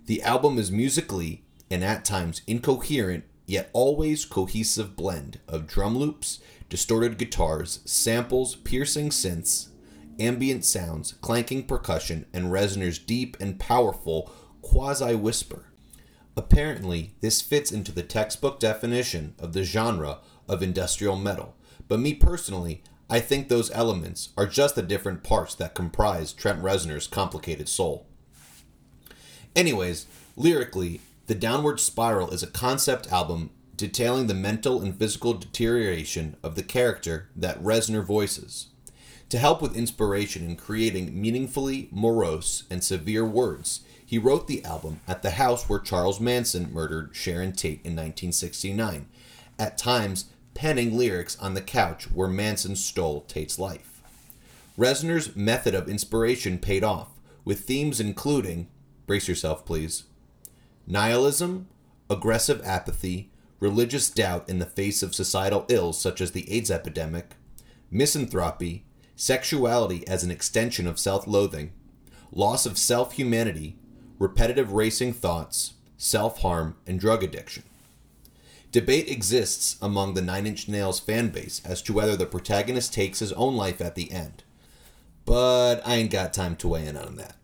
The 0.06 0.22
album 0.22 0.58
is 0.58 0.72
musically 0.72 1.44
and 1.70 1.84
at 1.84 2.04
times 2.04 2.42
incoherent, 2.46 3.24
yet 3.46 3.70
always 3.72 4.24
cohesive 4.24 4.96
blend 4.96 5.38
of 5.46 5.68
drum 5.68 5.96
loops, 5.96 6.40
distorted 6.68 7.16
guitars, 7.16 7.80
samples, 7.84 8.56
piercing 8.56 9.10
synths, 9.10 9.68
ambient 10.20 10.64
sounds, 10.64 11.14
clanking 11.20 11.64
percussion, 11.64 12.26
and 12.32 12.46
Reznor's 12.46 12.98
deep 12.98 13.36
and 13.40 13.58
powerful 13.58 14.30
quasi 14.62 15.14
whisper. 15.14 15.66
Apparently, 16.36 17.14
this 17.20 17.40
fits 17.40 17.72
into 17.72 17.92
the 17.92 18.02
textbook 18.02 18.58
definition 18.60 19.34
of 19.38 19.52
the 19.52 19.64
genre 19.64 20.18
of 20.48 20.62
industrial 20.62 21.16
metal, 21.16 21.56
but 21.88 22.00
me 22.00 22.14
personally, 22.14 22.82
I 23.08 23.20
think 23.20 23.48
those 23.48 23.70
elements 23.70 24.30
are 24.36 24.46
just 24.46 24.74
the 24.74 24.82
different 24.82 25.22
parts 25.22 25.54
that 25.54 25.74
comprise 25.74 26.32
Trent 26.32 26.60
Reznor's 26.60 27.06
complicated 27.06 27.68
soul. 27.68 28.06
Anyways, 29.54 30.06
lyrically, 30.36 31.00
The 31.26 31.34
Downward 31.34 31.80
Spiral 31.80 32.30
is 32.30 32.42
a 32.42 32.48
concept 32.48 33.12
album 33.12 33.50
detailing 33.76 34.26
the 34.26 34.34
mental 34.34 34.82
and 34.82 34.98
physical 34.98 35.34
deterioration 35.34 36.36
of 36.42 36.54
the 36.54 36.62
character 36.62 37.28
that 37.36 37.62
Reznor 37.62 38.04
voices. 38.04 38.68
To 39.30 39.38
help 39.38 39.60
with 39.60 39.76
inspiration 39.76 40.44
in 40.44 40.54
creating 40.54 41.20
meaningfully 41.20 41.88
morose 41.90 42.62
and 42.70 42.82
severe 42.82 43.24
words, 43.24 43.80
he 44.04 44.18
wrote 44.18 44.46
the 44.46 44.64
album 44.64 45.00
at 45.08 45.22
the 45.22 45.32
house 45.32 45.68
where 45.68 45.80
Charles 45.80 46.20
Manson 46.20 46.72
murdered 46.72 47.10
Sharon 47.12 47.52
Tate 47.52 47.80
in 47.84 47.96
1969, 47.96 49.08
at 49.58 49.76
times 49.76 50.26
penning 50.54 50.96
lyrics 50.96 51.36
on 51.40 51.54
the 51.54 51.60
couch 51.60 52.04
where 52.12 52.28
Manson 52.28 52.76
stole 52.76 53.22
Tate's 53.22 53.58
life. 53.58 54.00
Reznor's 54.78 55.34
method 55.34 55.74
of 55.74 55.88
inspiration 55.88 56.58
paid 56.58 56.84
off, 56.84 57.08
with 57.44 57.60
themes 57.60 57.98
including 57.98 58.68
brace 59.06 59.26
yourself, 59.26 59.66
please. 59.66 60.04
Nihilism, 60.86 61.66
aggressive 62.08 62.60
apathy, 62.64 63.30
religious 63.58 64.08
doubt 64.08 64.48
in 64.48 64.60
the 64.60 64.66
face 64.66 65.02
of 65.02 65.16
societal 65.16 65.64
ills 65.68 66.00
such 66.00 66.20
as 66.20 66.30
the 66.30 66.50
AIDS 66.52 66.70
epidemic, 66.70 67.34
misanthropy, 67.90 68.84
sexuality 69.16 70.06
as 70.06 70.22
an 70.22 70.30
extension 70.30 70.86
of 70.86 70.98
self 70.98 71.26
loathing, 71.26 71.72
loss 72.30 72.66
of 72.66 72.78
self 72.78 73.14
humanity, 73.14 73.76
repetitive 74.18 74.72
racing 74.72 75.12
thoughts, 75.12 75.74
self 75.96 76.42
harm, 76.42 76.76
and 76.86 77.00
drug 77.00 77.24
addiction. 77.24 77.64
Debate 78.70 79.10
exists 79.10 79.76
among 79.80 80.14
the 80.14 80.22
Nine 80.22 80.46
Inch 80.46 80.68
Nails 80.68 81.00
fan 81.00 81.30
base 81.30 81.62
as 81.64 81.80
to 81.82 81.94
whether 81.94 82.16
the 82.16 82.26
protagonist 82.26 82.92
takes 82.92 83.20
his 83.20 83.32
own 83.32 83.56
life 83.56 83.80
at 83.80 83.94
the 83.94 84.12
end. 84.12 84.44
But 85.24 85.80
I 85.86 85.94
ain't 85.94 86.10
got 86.10 86.32
time 86.32 86.56
to 86.56 86.68
weigh 86.68 86.86
in 86.86 86.96
on 86.96 87.16
that. 87.16 87.36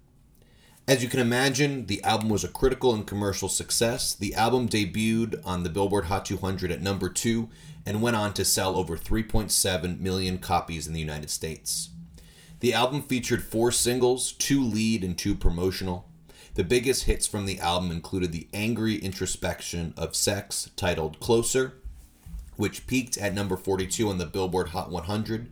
As 0.89 1.01
you 1.01 1.09
can 1.09 1.21
imagine, 1.21 1.87
the 1.87 2.03
album 2.03 2.29
was 2.29 2.43
a 2.43 2.49
critical 2.49 2.93
and 2.93 3.07
commercial 3.07 3.49
success. 3.49 4.15
The 4.15 4.35
album 4.35 4.69
debuted 4.69 5.41
on 5.45 5.63
the 5.63 5.71
Billboard 5.71 6.07
Hot 6.07 6.25
200 6.25 6.73
at 6.73 6.83
number 6.83 7.09
2 7.09 7.49
and 7.87 8.03
went 8.03 8.17
on 8.17 8.35
to 8.35 8.45
sell 8.45 8.77
over 8.77 8.97
3.7 8.97 10.01
million 10.01 10.39
copies 10.39 10.89
in 10.89 10.93
the 10.93 11.01
United 11.01 11.31
States. 11.31 11.91
The 12.59 12.75
album 12.75 13.03
featured 13.03 13.45
four 13.45 13.71
singles, 13.71 14.33
two 14.33 14.61
lead 14.63 15.05
and 15.05 15.17
two 15.17 15.37
promotional. 15.37 16.09
The 16.55 16.65
biggest 16.65 17.05
hits 17.05 17.29
from 17.29 17.47
the 17.47 17.61
album 17.61 17.93
included 17.93 18.33
the 18.33 18.49
angry 18.53 18.97
introspection 18.97 19.95
of 19.97 20.17
Sex, 20.17 20.69
titled 20.77 21.21
Closer, 21.21 21.75
which 22.57 22.89
peaked 22.89 23.17
at 23.19 23.35
number 23.35 23.57
42 23.57 24.09
on 24.09 24.19
the 24.19 24.27
Billboard 24.27 24.71
Hot 24.71 24.91
100, 24.91 25.49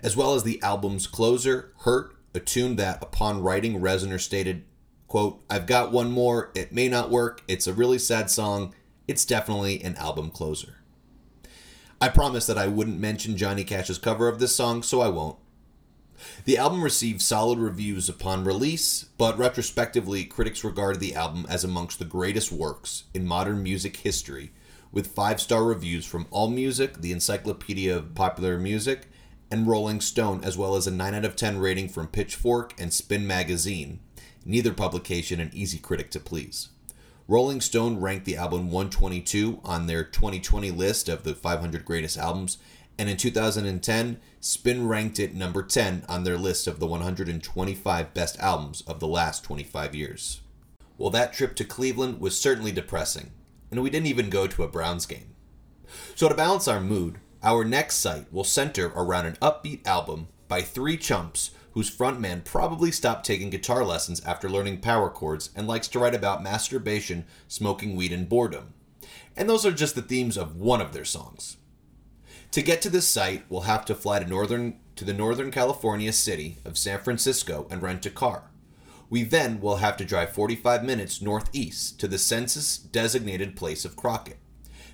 as 0.00 0.16
well 0.16 0.34
as 0.34 0.42
the 0.42 0.60
album's 0.60 1.06
closer, 1.06 1.72
Hurt, 1.80 2.15
a 2.36 2.40
tune 2.40 2.76
that, 2.76 3.02
upon 3.02 3.42
writing, 3.42 3.80
Reznor 3.80 4.20
stated, 4.20 4.64
quote, 5.08 5.42
I've 5.50 5.66
got 5.66 5.92
one 5.92 6.10
more, 6.10 6.50
it 6.54 6.72
may 6.72 6.88
not 6.88 7.10
work, 7.10 7.42
it's 7.48 7.66
a 7.66 7.72
really 7.72 7.98
sad 7.98 8.30
song, 8.30 8.74
it's 9.08 9.24
definitely 9.24 9.82
an 9.82 9.96
album 9.96 10.30
closer. 10.30 10.76
I 12.00 12.08
promised 12.08 12.46
that 12.48 12.58
I 12.58 12.66
wouldn't 12.66 13.00
mention 13.00 13.36
Johnny 13.36 13.64
Cash's 13.64 13.98
cover 13.98 14.28
of 14.28 14.38
this 14.38 14.54
song, 14.54 14.82
so 14.82 15.00
I 15.00 15.08
won't. 15.08 15.38
The 16.44 16.58
album 16.58 16.82
received 16.82 17.22
solid 17.22 17.58
reviews 17.58 18.08
upon 18.08 18.44
release, 18.44 19.04
but 19.18 19.38
retrospectively, 19.38 20.24
critics 20.24 20.64
regarded 20.64 21.00
the 21.00 21.14
album 21.14 21.46
as 21.48 21.64
amongst 21.64 21.98
the 21.98 22.04
greatest 22.04 22.52
works 22.52 23.04
in 23.14 23.26
modern 23.26 23.62
music 23.62 23.98
history, 23.98 24.52
with 24.92 25.08
five 25.08 25.40
star 25.40 25.64
reviews 25.64 26.06
from 26.06 26.26
AllMusic, 26.26 27.00
the 27.00 27.12
Encyclopedia 27.12 27.96
of 27.96 28.14
Popular 28.14 28.58
Music, 28.58 29.08
and 29.50 29.66
Rolling 29.66 30.00
Stone, 30.00 30.42
as 30.44 30.58
well 30.58 30.74
as 30.74 30.86
a 30.86 30.90
9 30.90 31.14
out 31.14 31.24
of 31.24 31.36
10 31.36 31.58
rating 31.58 31.88
from 31.88 32.08
Pitchfork 32.08 32.74
and 32.78 32.92
Spin 32.92 33.26
Magazine, 33.26 34.00
neither 34.44 34.72
publication 34.72 35.40
an 35.40 35.50
easy 35.52 35.78
critic 35.78 36.10
to 36.10 36.20
please. 36.20 36.68
Rolling 37.28 37.60
Stone 37.60 38.00
ranked 38.00 38.24
the 38.24 38.36
album 38.36 38.70
122 38.70 39.60
on 39.64 39.86
their 39.86 40.04
2020 40.04 40.70
list 40.70 41.08
of 41.08 41.24
the 41.24 41.34
500 41.34 41.84
greatest 41.84 42.16
albums, 42.16 42.58
and 42.98 43.08
in 43.08 43.16
2010, 43.16 44.18
Spin 44.40 44.88
ranked 44.88 45.18
it 45.18 45.34
number 45.34 45.62
10 45.62 46.04
on 46.08 46.24
their 46.24 46.38
list 46.38 46.66
of 46.66 46.78
the 46.78 46.86
125 46.86 48.14
best 48.14 48.38
albums 48.38 48.82
of 48.82 49.00
the 49.00 49.08
last 49.08 49.42
25 49.44 49.94
years. 49.94 50.40
Well, 50.98 51.10
that 51.10 51.32
trip 51.32 51.56
to 51.56 51.64
Cleveland 51.64 52.20
was 52.20 52.38
certainly 52.38 52.72
depressing, 52.72 53.32
and 53.70 53.82
we 53.82 53.90
didn't 53.90 54.06
even 54.06 54.30
go 54.30 54.46
to 54.46 54.62
a 54.62 54.68
Browns 54.68 55.04
game. 55.04 55.34
So, 56.14 56.28
to 56.28 56.34
balance 56.34 56.68
our 56.68 56.80
mood, 56.80 57.18
our 57.42 57.64
next 57.64 57.96
site 57.96 58.32
will 58.32 58.44
center 58.44 58.92
around 58.94 59.26
an 59.26 59.36
upbeat 59.42 59.86
album 59.86 60.28
by 60.48 60.62
three 60.62 60.96
chumps 60.96 61.50
whose 61.72 61.94
frontman 61.94 62.42
probably 62.44 62.90
stopped 62.90 63.26
taking 63.26 63.50
guitar 63.50 63.84
lessons 63.84 64.24
after 64.24 64.48
learning 64.48 64.80
power 64.80 65.10
chords 65.10 65.50
and 65.54 65.68
likes 65.68 65.88
to 65.88 65.98
write 65.98 66.14
about 66.14 66.42
masturbation, 66.42 67.26
smoking 67.48 67.94
weed, 67.94 68.12
and 68.12 68.28
boredom. 68.28 68.72
And 69.36 69.48
those 69.48 69.66
are 69.66 69.72
just 69.72 69.94
the 69.94 70.02
themes 70.02 70.38
of 70.38 70.56
one 70.56 70.80
of 70.80 70.92
their 70.92 71.04
songs. 71.04 71.58
To 72.52 72.62
get 72.62 72.80
to 72.82 72.88
this 72.88 73.06
site, 73.06 73.44
we'll 73.50 73.62
have 73.62 73.84
to 73.84 73.94
fly 73.94 74.20
to 74.20 74.26
northern 74.26 74.78
to 74.94 75.04
the 75.04 75.12
Northern 75.12 75.50
California 75.50 76.10
city 76.10 76.56
of 76.64 76.78
San 76.78 77.00
Francisco 77.00 77.66
and 77.70 77.82
rent 77.82 78.06
a 78.06 78.10
car. 78.10 78.44
We 79.10 79.24
then 79.24 79.60
will 79.60 79.76
have 79.76 79.98
to 79.98 80.06
drive 80.06 80.32
45 80.32 80.82
minutes 80.82 81.20
northeast 81.20 82.00
to 82.00 82.08
the 82.08 82.18
census 82.18 82.78
designated 82.78 83.54
place 83.54 83.84
of 83.84 83.94
Crockett, 83.94 84.38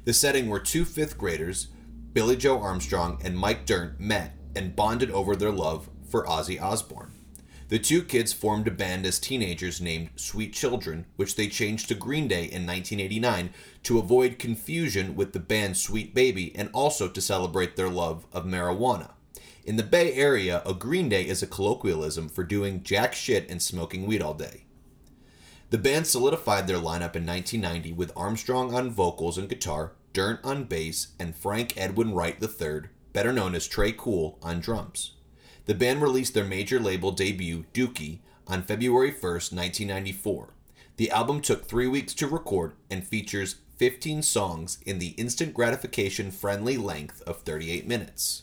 the 0.05 0.13
setting 0.13 0.49
where 0.49 0.59
two 0.59 0.85
fifth 0.85 1.17
graders, 1.17 1.69
Billie 2.13 2.37
Joe 2.37 2.61
Armstrong 2.61 3.19
and 3.25 3.39
Mike 3.39 3.65
Dirnt, 3.65 3.99
met 3.99 4.37
and 4.55 4.77
bonded 4.77 5.11
over 5.11 5.35
their 5.35 5.51
love 5.51 5.89
for 6.07 6.27
Ozzy 6.27 6.61
Osbourne. 6.61 7.13
The 7.69 7.79
two 7.79 8.03
kids 8.03 8.35
formed 8.35 8.69
a 8.69 8.71
band 8.71 9.07
as 9.07 9.19
teenagers 9.19 9.81
named 9.81 10.11
Sweet 10.17 10.53
Children, 10.53 11.07
which 11.17 11.37
they 11.37 11.49
changed 11.49 11.89
to 11.89 11.95
Green 11.95 12.29
Day 12.29 12.43
in 12.43 12.67
1989 12.67 13.55
to 13.85 13.99
avoid 13.99 14.39
confusion 14.39 15.17
with 15.17 15.33
the 15.33 15.41
band 15.41 15.79
Sweet 15.79 16.15
Baby 16.15 16.55
and 16.55 16.69
also 16.75 17.09
to 17.09 17.21
celebrate 17.23 17.77
their 17.77 17.89
love 17.89 18.27
of 18.31 18.45
marijuana. 18.45 19.13
In 19.65 19.77
the 19.77 19.83
Bay 19.83 20.13
Area, 20.13 20.61
a 20.67 20.75
Green 20.75 21.09
Day 21.09 21.27
is 21.27 21.43
a 21.43 21.47
colloquialism 21.47 22.29
for 22.29 22.45
doing 22.45 22.83
jack 22.83 23.15
shit 23.15 23.49
and 23.49 23.63
smoking 23.63 24.07
weed 24.07 24.21
all 24.21 24.35
day. 24.35 24.65
The 25.71 25.79
band 25.79 26.07
solidified 26.07 26.67
their 26.67 26.77
lineup 26.77 27.17
in 27.17 27.25
1990 27.25 27.95
with 27.95 28.13
Armstrong 28.15 28.75
on 28.75 28.91
vocals 28.91 29.39
and 29.39 29.49
guitar, 29.49 29.93
Dirnt 30.13 30.41
on 30.45 30.65
bass, 30.65 31.09
and 31.19 31.35
Frank 31.35 31.75
Edwin 31.77 32.13
Wright 32.13 32.37
III, 32.43 32.91
better 33.13 33.33
known 33.33 33.55
as 33.55 33.69
Tré 33.69 33.97
Cool, 33.97 34.39
on 34.43 34.61
drums. 34.61 35.13
The 35.65 35.75
band 35.75 36.03
released 36.03 36.35
their 36.35 36.45
major 36.45 36.81
label 36.81 37.13
debut, 37.13 37.65
Dookie, 37.73 38.19
on 38.47 38.63
February 38.63 39.13
1st, 39.13 39.53
1994. 39.55 40.55
The 40.97 41.11
album 41.11 41.41
took 41.41 41.65
three 41.65 41.87
weeks 41.87 42.13
to 42.15 42.27
record 42.27 42.73
and 42.91 43.07
features 43.07 43.57
15 43.77 44.23
songs 44.23 44.79
in 44.85 44.99
the 44.99 45.15
instant 45.19 45.55
gratification 45.55 46.31
friendly 46.31 46.77
length 46.77 47.23
of 47.23 47.41
38 47.43 47.87
minutes. 47.87 48.43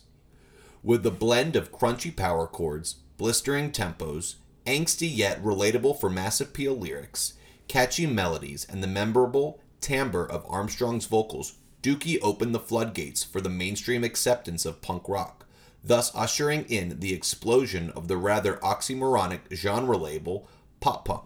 With 0.82 1.03
the 1.03 1.11
blend 1.11 1.55
of 1.55 1.72
crunchy 1.72 2.15
power 2.15 2.47
chords, 2.47 2.95
blistering 3.17 3.72
tempos, 3.72 4.36
angsty 4.65 5.09
yet 5.13 5.43
relatable 5.43 5.99
for 5.99 6.09
mass 6.09 6.41
appeal 6.41 6.76
lyrics, 6.76 7.34
catchy 7.67 8.07
melodies, 8.07 8.65
and 8.70 8.82
the 8.82 8.88
memorable 8.88 9.59
timbre 9.82 10.26
of 10.26 10.45
Armstrong's 10.49 11.05
vocals, 11.05 11.55
Dookie 11.82 12.19
opened 12.21 12.53
the 12.53 12.59
floodgates 12.59 13.23
for 13.23 13.39
the 13.39 13.49
mainstream 13.49 14.03
acceptance 14.03 14.65
of 14.65 14.82
punk 14.82 15.07
rock, 15.07 15.45
thus 15.84 16.11
ushering 16.13 16.65
in 16.65 16.99
the 16.99 17.13
explosion 17.13 17.89
of 17.91 18.07
the 18.07 18.17
rather 18.17 18.57
oxymoronic 18.57 19.41
genre 19.53 19.97
label 19.97 20.47
pop 20.80 21.05
punk. 21.05 21.23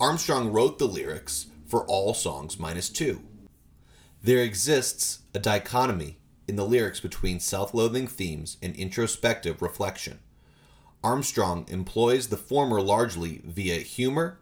Armstrong 0.00 0.52
wrote 0.52 0.78
the 0.78 0.86
lyrics 0.86 1.46
for 1.66 1.84
all 1.86 2.14
songs 2.14 2.58
minus 2.58 2.88
two. 2.88 3.22
There 4.22 4.42
exists 4.42 5.20
a 5.34 5.38
dichotomy 5.38 6.18
in 6.48 6.56
the 6.56 6.64
lyrics 6.64 6.98
between 6.98 7.38
self 7.38 7.74
loathing 7.74 8.08
themes 8.08 8.56
and 8.62 8.74
introspective 8.74 9.62
reflection. 9.62 10.18
Armstrong 11.04 11.64
employs 11.68 12.28
the 12.28 12.36
former 12.36 12.80
largely 12.80 13.40
via 13.44 13.76
humor, 13.76 14.40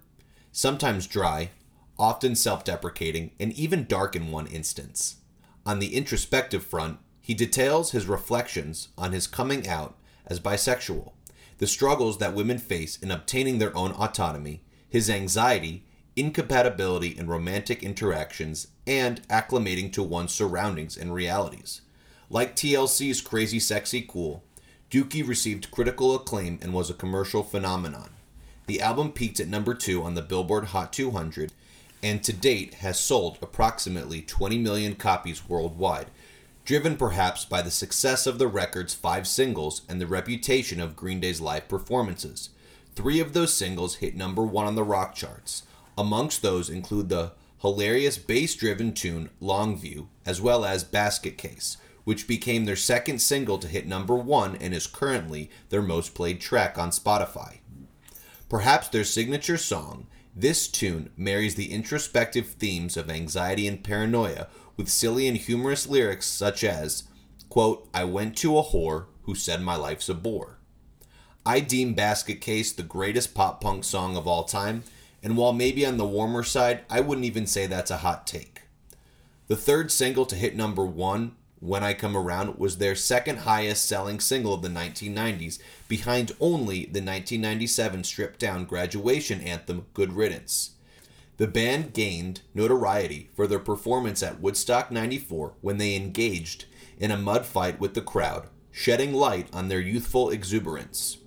sometimes 0.52 1.06
dry, 1.06 1.50
often 1.98 2.34
self 2.34 2.64
deprecating, 2.64 3.30
and 3.40 3.52
even 3.52 3.86
dark 3.86 4.14
in 4.16 4.30
one 4.30 4.46
instance. 4.46 5.16
On 5.64 5.78
the 5.78 5.94
introspective 5.94 6.64
front, 6.64 6.98
he 7.20 7.34
details 7.34 7.90
his 7.90 8.06
reflections 8.06 8.88
on 8.96 9.12
his 9.12 9.26
coming 9.26 9.66
out 9.66 9.96
as 10.26 10.38
bisexual, 10.38 11.12
the 11.58 11.66
struggles 11.66 12.18
that 12.18 12.34
women 12.34 12.58
face 12.58 12.96
in 12.98 13.10
obtaining 13.10 13.58
their 13.58 13.76
own 13.76 13.92
autonomy, 13.92 14.62
his 14.88 15.10
anxiety, 15.10 15.84
incompatibility 16.14 17.08
in 17.08 17.26
romantic 17.26 17.82
interactions, 17.82 18.68
and 18.86 19.26
acclimating 19.28 19.92
to 19.92 20.02
one's 20.02 20.32
surroundings 20.32 20.96
and 20.96 21.12
realities. 21.12 21.82
Like 22.30 22.56
TLC's 22.56 23.20
Crazy 23.20 23.58
Sexy 23.58 24.02
Cool, 24.02 24.44
Dookie 24.90 25.26
received 25.26 25.70
critical 25.70 26.14
acclaim 26.14 26.58
and 26.62 26.72
was 26.72 26.90
a 26.90 26.94
commercial 26.94 27.42
phenomenon. 27.42 28.10
The 28.66 28.80
album 28.80 29.12
peaked 29.12 29.40
at 29.40 29.48
number 29.48 29.74
2 29.74 30.02
on 30.02 30.14
the 30.14 30.22
Billboard 30.22 30.66
Hot 30.66 30.92
200 30.92 31.52
and 32.02 32.22
to 32.24 32.32
date 32.32 32.74
has 32.74 32.98
sold 32.98 33.38
approximately 33.40 34.22
20 34.22 34.58
million 34.58 34.94
copies 34.94 35.48
worldwide, 35.48 36.10
driven 36.64 36.96
perhaps 36.96 37.44
by 37.44 37.62
the 37.62 37.70
success 37.70 38.26
of 38.26 38.38
the 38.38 38.48
record's 38.48 38.94
five 38.94 39.26
singles 39.26 39.82
and 39.88 40.00
the 40.00 40.06
reputation 40.06 40.80
of 40.80 40.96
Green 40.96 41.20
Day's 41.20 41.40
live 41.40 41.68
performances. 41.68 42.50
Three 42.94 43.20
of 43.20 43.32
those 43.32 43.52
singles 43.52 43.96
hit 43.96 44.16
number 44.16 44.42
one 44.42 44.66
on 44.66 44.74
the 44.74 44.82
rock 44.82 45.14
charts. 45.14 45.62
Amongst 45.98 46.42
those 46.42 46.68
include 46.68 47.08
the 47.08 47.32
hilarious 47.60 48.18
bass 48.18 48.54
driven 48.54 48.92
tune 48.92 49.30
Longview, 49.40 50.06
as 50.24 50.40
well 50.40 50.64
as 50.64 50.84
Basket 50.84 51.38
Case, 51.38 51.76
which 52.04 52.28
became 52.28 52.64
their 52.64 52.76
second 52.76 53.20
single 53.20 53.58
to 53.58 53.68
hit 53.68 53.86
number 53.86 54.14
one 54.14 54.56
and 54.56 54.72
is 54.72 54.86
currently 54.86 55.50
their 55.70 55.82
most 55.82 56.14
played 56.14 56.40
track 56.40 56.78
on 56.78 56.90
Spotify. 56.90 57.58
Perhaps 58.48 58.88
their 58.88 59.04
signature 59.04 59.56
song, 59.56 60.06
this 60.38 60.68
tune 60.68 61.08
marries 61.16 61.54
the 61.54 61.72
introspective 61.72 62.46
themes 62.46 62.98
of 62.98 63.08
anxiety 63.08 63.66
and 63.66 63.82
paranoia 63.82 64.48
with 64.76 64.90
silly 64.90 65.26
and 65.26 65.38
humorous 65.38 65.88
lyrics 65.88 66.26
such 66.26 66.62
as, 66.62 67.04
quote, 67.48 67.88
I 67.94 68.04
went 68.04 68.36
to 68.38 68.58
a 68.58 68.62
whore 68.62 69.06
who 69.22 69.34
said 69.34 69.62
my 69.62 69.76
life's 69.76 70.10
a 70.10 70.14
bore. 70.14 70.58
I 71.46 71.60
deem 71.60 71.94
Basket 71.94 72.42
Case 72.42 72.70
the 72.70 72.82
greatest 72.82 73.34
pop 73.34 73.62
punk 73.62 73.84
song 73.84 74.14
of 74.14 74.26
all 74.26 74.44
time, 74.44 74.84
and 75.22 75.38
while 75.38 75.54
maybe 75.54 75.86
on 75.86 75.96
the 75.96 76.04
warmer 76.04 76.42
side, 76.42 76.84
I 76.90 77.00
wouldn't 77.00 77.24
even 77.24 77.46
say 77.46 77.66
that's 77.66 77.90
a 77.90 77.98
hot 77.98 78.26
take. 78.26 78.62
The 79.46 79.56
third 79.56 79.90
single 79.90 80.26
to 80.26 80.36
hit 80.36 80.54
number 80.54 80.84
one, 80.84 81.34
When 81.60 81.82
I 81.82 81.94
Come 81.94 82.16
Around, 82.16 82.58
was 82.58 82.76
their 82.76 82.94
second 82.94 83.38
highest 83.38 83.86
selling 83.86 84.20
single 84.20 84.52
of 84.52 84.62
the 84.62 84.68
1990s, 84.68 85.58
behind 85.88 86.32
only 86.38 86.80
the 86.80 87.00
1997 87.00 88.04
stripped 88.04 88.38
down 88.38 88.66
graduation 88.66 89.40
anthem 89.40 89.86
Good 89.94 90.12
Riddance. 90.12 90.72
The 91.38 91.46
band 91.46 91.94
gained 91.94 92.42
notoriety 92.54 93.30
for 93.34 93.46
their 93.46 93.58
performance 93.58 94.22
at 94.22 94.40
Woodstock 94.40 94.90
94 94.90 95.54
when 95.62 95.78
they 95.78 95.96
engaged 95.96 96.66
in 96.98 97.10
a 97.10 97.16
mud 97.16 97.46
fight 97.46 97.80
with 97.80 97.94
the 97.94 98.02
crowd, 98.02 98.48
shedding 98.70 99.14
light 99.14 99.48
on 99.52 99.68
their 99.68 99.80
youthful 99.80 100.28
exuberance. 100.30 101.18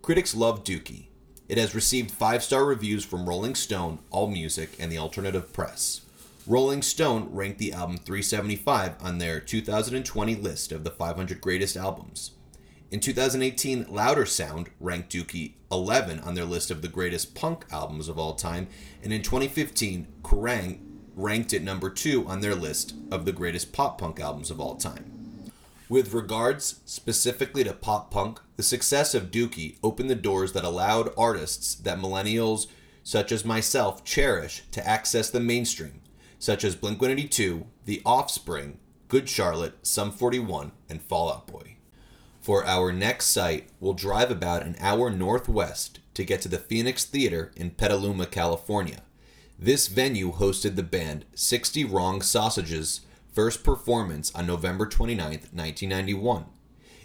Critics 0.00 0.34
love 0.34 0.64
Dookie. 0.64 1.08
It 1.48 1.58
has 1.58 1.74
received 1.74 2.10
five 2.10 2.42
star 2.42 2.64
reviews 2.64 3.04
from 3.04 3.28
Rolling 3.28 3.54
Stone, 3.54 4.00
AllMusic, 4.12 4.70
and 4.78 4.90
the 4.90 4.98
Alternative 4.98 5.52
Press. 5.52 6.00
Rolling 6.48 6.80
Stone 6.80 7.30
ranked 7.32 7.58
the 7.58 7.72
album 7.72 7.96
375 7.96 9.02
on 9.02 9.18
their 9.18 9.40
2020 9.40 10.36
list 10.36 10.70
of 10.70 10.84
the 10.84 10.92
500 10.92 11.40
greatest 11.40 11.76
albums. 11.76 12.30
In 12.88 13.00
2018, 13.00 13.86
Louder 13.88 14.24
Sound 14.24 14.70
ranked 14.78 15.12
Dookie 15.12 15.54
11 15.72 16.20
on 16.20 16.34
their 16.34 16.44
list 16.44 16.70
of 16.70 16.82
the 16.82 16.88
greatest 16.88 17.34
punk 17.34 17.64
albums 17.72 18.08
of 18.08 18.16
all 18.16 18.36
time, 18.36 18.68
and 19.02 19.12
in 19.12 19.22
2015, 19.22 20.06
Kerrang 20.22 20.78
ranked 21.16 21.52
it 21.52 21.64
number 21.64 21.90
2 21.90 22.28
on 22.28 22.42
their 22.42 22.54
list 22.54 22.94
of 23.10 23.24
the 23.24 23.32
greatest 23.32 23.72
pop 23.72 23.98
punk 23.98 24.20
albums 24.20 24.48
of 24.48 24.60
all 24.60 24.76
time. 24.76 25.50
With 25.88 26.14
regards 26.14 26.80
specifically 26.84 27.64
to 27.64 27.72
pop 27.72 28.12
punk, 28.12 28.40
the 28.56 28.62
success 28.62 29.16
of 29.16 29.32
Dookie 29.32 29.78
opened 29.82 30.10
the 30.10 30.14
doors 30.14 30.52
that 30.52 30.62
allowed 30.62 31.12
artists 31.18 31.74
that 31.74 31.98
millennials 31.98 32.68
such 33.02 33.32
as 33.32 33.44
myself 33.44 34.04
cherish 34.04 34.62
to 34.70 34.86
access 34.86 35.28
the 35.28 35.40
mainstream, 35.40 36.02
such 36.46 36.62
as 36.62 36.76
Blink 36.76 37.00
182, 37.00 37.66
The 37.86 38.00
Offspring, 38.06 38.78
Good 39.08 39.28
Charlotte, 39.28 39.84
Sum 39.84 40.12
41, 40.12 40.70
and 40.88 41.02
Fall 41.02 41.28
Out 41.28 41.48
Boy. 41.48 41.74
For 42.40 42.64
our 42.64 42.92
next 42.92 43.26
site, 43.26 43.70
we'll 43.80 43.94
drive 43.94 44.30
about 44.30 44.62
an 44.62 44.76
hour 44.78 45.10
northwest 45.10 45.98
to 46.14 46.24
get 46.24 46.40
to 46.42 46.48
the 46.48 46.60
Phoenix 46.60 47.04
Theater 47.04 47.50
in 47.56 47.70
Petaluma, 47.70 48.26
California. 48.26 49.02
This 49.58 49.88
venue 49.88 50.30
hosted 50.30 50.76
the 50.76 50.84
band 50.84 51.24
60 51.34 51.82
Wrong 51.82 52.22
Sausages' 52.22 53.00
first 53.32 53.64
performance 53.64 54.32
on 54.32 54.46
November 54.46 54.86
29, 54.86 55.26
1991. 55.26 56.44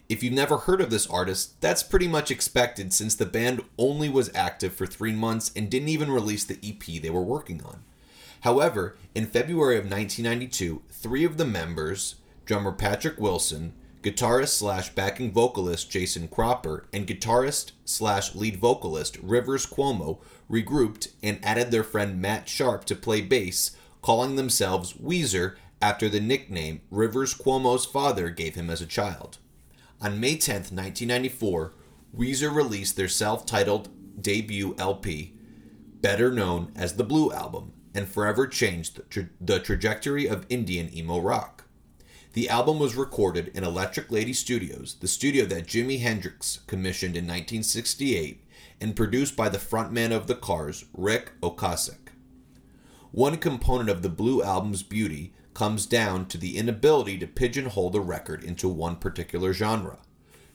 If 0.07 0.21
you've 0.21 0.33
never 0.33 0.57
heard 0.57 0.81
of 0.81 0.91
this 0.91 1.07
artist, 1.07 1.59
that's 1.61 1.81
pretty 1.81 2.07
much 2.07 2.29
expected 2.29 2.93
since 2.93 3.15
the 3.15 3.25
band 3.25 3.63
only 3.79 4.07
was 4.07 4.29
active 4.35 4.75
for 4.75 4.85
three 4.85 5.13
months 5.13 5.51
and 5.55 5.67
didn't 5.67 5.89
even 5.89 6.11
release 6.11 6.43
the 6.43 6.59
EP 6.63 7.01
they 7.01 7.09
were 7.09 7.23
working 7.23 7.63
on. 7.63 7.81
However, 8.41 8.97
in 9.13 9.27
February 9.27 9.77
of 9.77 9.85
1992, 9.85 10.81
three 10.89 11.23
of 11.23 11.37
the 11.37 11.45
members, 11.45 12.15
drummer 12.45 12.71
Patrick 12.71 13.19
Wilson, 13.19 13.73
guitarist 14.01 14.49
slash 14.49 14.89
backing 14.89 15.31
vocalist 15.31 15.91
Jason 15.91 16.27
Cropper, 16.27 16.87
and 16.91 17.05
guitarist 17.05 17.71
slash 17.85 18.33
lead 18.33 18.57
vocalist 18.57 19.17
Rivers 19.21 19.67
Cuomo 19.67 20.19
regrouped 20.49 21.09
and 21.21 21.39
added 21.43 21.69
their 21.69 21.83
friend 21.83 22.19
Matt 22.19 22.49
Sharp 22.49 22.85
to 22.85 22.95
play 22.95 23.21
bass, 23.21 23.75
calling 24.01 24.35
themselves 24.35 24.93
Weezer 24.93 25.55
after 25.79 26.09
the 26.09 26.19
nickname 26.19 26.81
Rivers 26.89 27.35
Cuomo's 27.35 27.85
father 27.85 28.29
gave 28.31 28.55
him 28.55 28.71
as 28.71 28.81
a 28.81 28.87
child. 28.87 29.37
On 30.01 30.19
May 30.19 30.35
10, 30.35 30.55
1994, 30.55 31.73
Weezer 32.17 32.53
released 32.53 32.95
their 32.95 33.07
self 33.07 33.45
titled 33.45 33.89
debut 34.19 34.75
LP, 34.79 35.35
better 36.01 36.31
known 36.31 36.71
as 36.75 36.95
the 36.95 37.03
Blue 37.03 37.31
Album, 37.31 37.73
and 37.93 38.07
forever 38.07 38.47
changed 38.47 38.95
the, 38.95 39.03
tra- 39.03 39.29
the 39.39 39.59
trajectory 39.59 40.27
of 40.27 40.45
Indian 40.49 40.93
emo 40.95 41.19
rock. 41.19 41.65
The 42.33 42.47
album 42.47 42.79
was 42.79 42.95
recorded 42.95 43.49
in 43.53 43.65
Electric 43.65 44.09
Lady 44.09 44.31
Studios, 44.31 44.95
the 45.01 45.07
studio 45.07 45.45
that 45.45 45.67
Jimi 45.67 45.99
Hendrix 45.99 46.59
commissioned 46.65 47.17
in 47.17 47.25
1968, 47.25 48.45
and 48.79 48.95
produced 48.95 49.35
by 49.35 49.49
the 49.49 49.57
frontman 49.57 50.11
of 50.11 50.27
the 50.27 50.35
Cars, 50.35 50.85
Ric 50.93 51.33
Ocasek. 51.41 52.13
One 53.11 53.35
component 53.37 53.89
of 53.89 54.01
the 54.01 54.09
Blue 54.09 54.41
Album's 54.41 54.83
beauty 54.83 55.33
comes 55.53 55.85
down 55.85 56.25
to 56.27 56.37
the 56.37 56.57
inability 56.57 57.17
to 57.17 57.27
pigeonhole 57.27 57.89
the 57.89 57.99
record 57.99 58.43
into 58.43 58.69
one 58.69 58.95
particular 58.95 59.51
genre. 59.51 59.97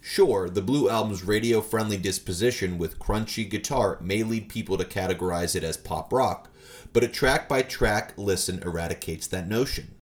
Sure, 0.00 0.48
the 0.48 0.62
Blue 0.62 0.88
Album's 0.88 1.24
radio 1.24 1.60
friendly 1.60 1.98
disposition 1.98 2.78
with 2.78 2.98
crunchy 2.98 3.48
guitar 3.48 3.98
may 4.00 4.22
lead 4.22 4.48
people 4.48 4.78
to 4.78 4.84
categorize 4.84 5.54
it 5.54 5.64
as 5.64 5.76
pop 5.76 6.12
rock, 6.12 6.48
but 6.96 7.04
a 7.04 7.08
track 7.08 7.46
by 7.46 7.60
track 7.60 8.14
listen 8.16 8.58
eradicates 8.62 9.26
that 9.26 9.46
notion. 9.46 9.96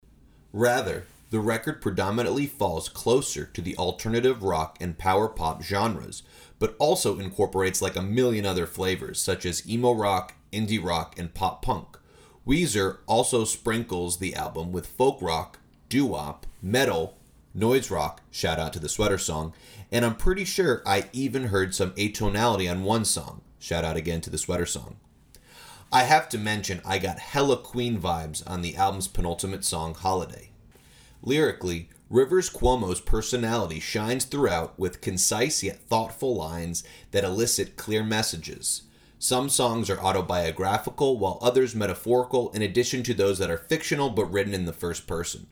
Rather, 0.53 1.07
the 1.30 1.40
record 1.40 1.80
predominantly 1.80 2.47
falls 2.47 2.90
closer 2.90 3.47
to 3.47 3.62
the 3.62 3.74
alternative 3.78 4.43
rock 4.43 4.76
and 4.78 4.99
power 4.99 5.26
pop 5.26 5.62
genres, 5.62 6.22
but 6.59 6.76
also 6.78 7.18
incorporates 7.18 7.80
like 7.80 7.97
a 7.97 8.03
million 8.03 8.45
other 8.45 8.66
flavors, 8.66 9.18
such 9.18 9.47
as 9.47 9.66
emo 9.66 9.93
rock, 9.95 10.34
indie 10.53 10.84
rock, 10.84 11.18
and 11.18 11.32
pop 11.32 11.62
punk. 11.62 11.97
Weezer 12.47 12.99
also 13.07 13.47
sprinkles 13.47 14.18
the 14.18 14.34
album 14.34 14.70
with 14.70 14.86
folk 14.86 15.16
rock, 15.22 15.61
doo 15.88 16.05
wop, 16.05 16.45
metal, 16.61 17.16
noise 17.55 17.90
rock, 17.90 18.20
shout 18.30 18.59
out 18.59 18.74
to 18.74 18.78
the 18.78 18.90
sweater 18.90 19.16
song, 19.16 19.55
and 19.90 20.05
I'm 20.05 20.16
pretty 20.16 20.45
sure 20.45 20.82
I 20.84 21.09
even 21.14 21.45
heard 21.45 21.74
some 21.74 21.93
atonality 21.93 22.70
on 22.70 22.84
one 22.84 23.07
song, 23.07 23.40
shout 23.59 23.82
out 23.82 23.97
again 23.97 24.20
to 24.20 24.28
the 24.28 24.36
sweater 24.36 24.66
song. 24.66 24.99
I 25.95 26.05
have 26.05 26.30
to 26.30 26.38
mention, 26.38 26.80
I 26.86 26.99
got 26.99 27.18
hella 27.18 27.59
Queen 27.59 28.01
vibes 28.01 28.43
on 28.47 28.62
the 28.62 28.76
album's 28.76 29.09
penultimate 29.09 29.62
song, 29.62 29.93
Holiday. 29.93 30.49
Lyrically, 31.20 31.90
Rivers 32.09 32.49
Cuomo's 32.49 33.03
personality 33.03 33.78
shines 33.78 34.24
throughout 34.24 34.78
with 34.78 35.03
concise 35.03 35.62
yet 35.62 35.82
thoughtful 35.82 36.34
lines 36.34 36.82
that 37.11 37.24
elicit 37.24 37.76
clear 37.76 38.03
messages. 38.03 38.84
Some 39.18 39.51
songs 39.51 39.90
are 39.90 40.01
autobiographical, 40.01 41.18
while 41.18 41.38
others 41.43 41.74
metaphorical, 41.74 42.51
in 42.53 42.62
addition 42.62 43.03
to 43.03 43.12
those 43.12 43.38
that 43.38 43.51
are 43.51 43.59
fictional 43.59 44.09
but 44.09 44.32
written 44.32 44.55
in 44.55 44.64
the 44.64 44.72
first 44.72 45.07
person. 45.07 45.47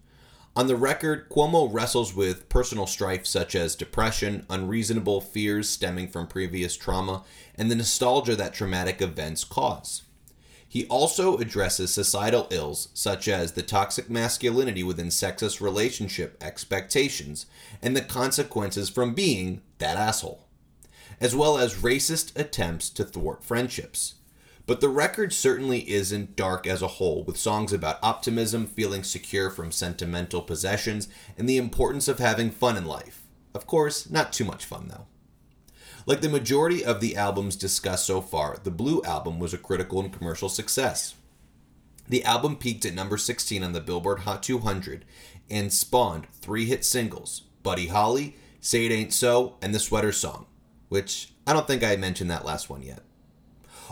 On 0.57 0.68
the 0.68 0.74
record, 0.74 1.28
Cuomo 1.28 1.68
wrestles 1.70 2.14
with 2.14 2.49
personal 2.49 2.86
strife 2.86 3.26
such 3.26 3.55
as 3.55 3.76
depression, 3.76 4.47
unreasonable 4.49 5.20
fears 5.20 5.68
stemming 5.68 6.09
from 6.09 6.26
previous 6.26 6.78
trauma, 6.78 7.24
and 7.57 7.70
the 7.70 7.76
nostalgia 7.76 8.36
that 8.36 8.55
traumatic 8.55 9.03
events 9.03 9.45
cause. 9.45 10.05
He 10.71 10.87
also 10.87 11.37
addresses 11.39 11.93
societal 11.93 12.47
ills 12.53 12.91
such 12.95 13.27
as 13.27 13.53
the 13.53 13.62
toxic 13.62 14.09
masculinity 14.09 14.85
within 14.85 15.09
sexist 15.09 15.61
relationship 15.61 16.41
expectations 16.41 17.47
and 17.83 17.97
the 17.97 18.03
consequences 18.03 18.89
from 18.89 19.12
being 19.12 19.62
that 19.79 19.97
asshole, 19.97 20.47
as 21.21 21.35
well 21.35 21.59
as 21.59 21.83
racist 21.83 22.39
attempts 22.39 22.89
to 22.91 23.05
thwart 23.05 23.43
friendships. 23.43 24.14
But 24.64 24.81
the 24.81 24.89
record 24.89 25.33
certainly 25.33 25.91
isn't 25.91 26.37
dark 26.37 26.68
as 26.68 26.83
a 26.83 26.87
whole, 26.87 27.25
with 27.25 27.37
songs 27.37 27.73
about 27.73 27.99
optimism, 28.01 28.68
feeling 28.68 29.03
secure 29.03 29.51
from 29.51 29.73
sentimental 29.73 30.41
possessions, 30.41 31.09
and 31.37 31.49
the 31.49 31.57
importance 31.57 32.07
of 32.07 32.21
having 32.21 32.53
fun 32.53 32.77
in 32.77 32.87
life. 32.87 33.23
Of 33.57 33.66
course, 33.66 34.09
not 34.09 34.33
too 34.33 34.45
much 34.45 34.64
fun 34.64 34.87
though. 34.87 35.09
Like 36.11 36.23
the 36.23 36.29
majority 36.29 36.85
of 36.85 37.01
the 37.01 37.15
albums 37.15 37.55
discussed 37.55 38.05
so 38.05 38.21
far, 38.21 38.59
the 38.65 38.73
Blue 38.73 39.01
Album 39.05 39.39
was 39.39 39.55
a 39.55 39.57
critical 39.57 40.01
and 40.01 40.13
commercial 40.13 40.49
success. 40.49 41.15
The 42.09 42.25
album 42.25 42.57
peaked 42.57 42.85
at 42.85 42.95
number 42.95 43.17
16 43.17 43.63
on 43.63 43.75
the 43.75 43.81
Billboard 43.81 44.23
Hot 44.23 44.43
200 44.43 45.05
and 45.49 45.73
spawned 45.73 46.27
three 46.33 46.65
hit 46.65 46.85
singles 46.85 47.43
Buddy 47.63 47.87
Holly, 47.87 48.35
Say 48.61 48.87
It 48.87 48.91
Ain't 48.91 49.13
So, 49.13 49.55
and 49.63 49.73
The 49.73 49.79
Sweater 49.79 50.11
Song, 50.11 50.47
which 50.89 51.33
I 51.47 51.53
don't 51.53 51.69
think 51.69 51.85
I 51.85 51.95
mentioned 51.95 52.33
that 52.33 52.45
last 52.45 52.69
one 52.69 52.83
yet. 52.83 53.05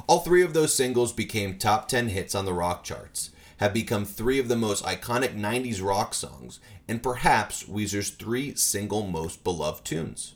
All 0.09 0.19
three 0.19 0.43
of 0.43 0.55
those 0.55 0.75
singles 0.75 1.13
became 1.13 1.57
top 1.57 1.87
10 1.87 2.09
hits 2.09 2.35
on 2.35 2.47
the 2.47 2.53
rock 2.53 2.83
charts, 2.83 3.31
have 3.59 3.73
become 3.73 4.05
three 4.05 4.41
of 4.41 4.49
the 4.49 4.57
most 4.57 4.85
iconic 4.85 5.39
90s 5.39 5.81
rock 5.81 6.15
songs, 6.15 6.59
and 6.89 7.01
perhaps 7.01 7.63
Weezer's 7.63 8.11
three 8.11 8.57
single 8.57 9.07
most 9.07 9.45
beloved 9.45 9.85
tunes. 9.85 10.35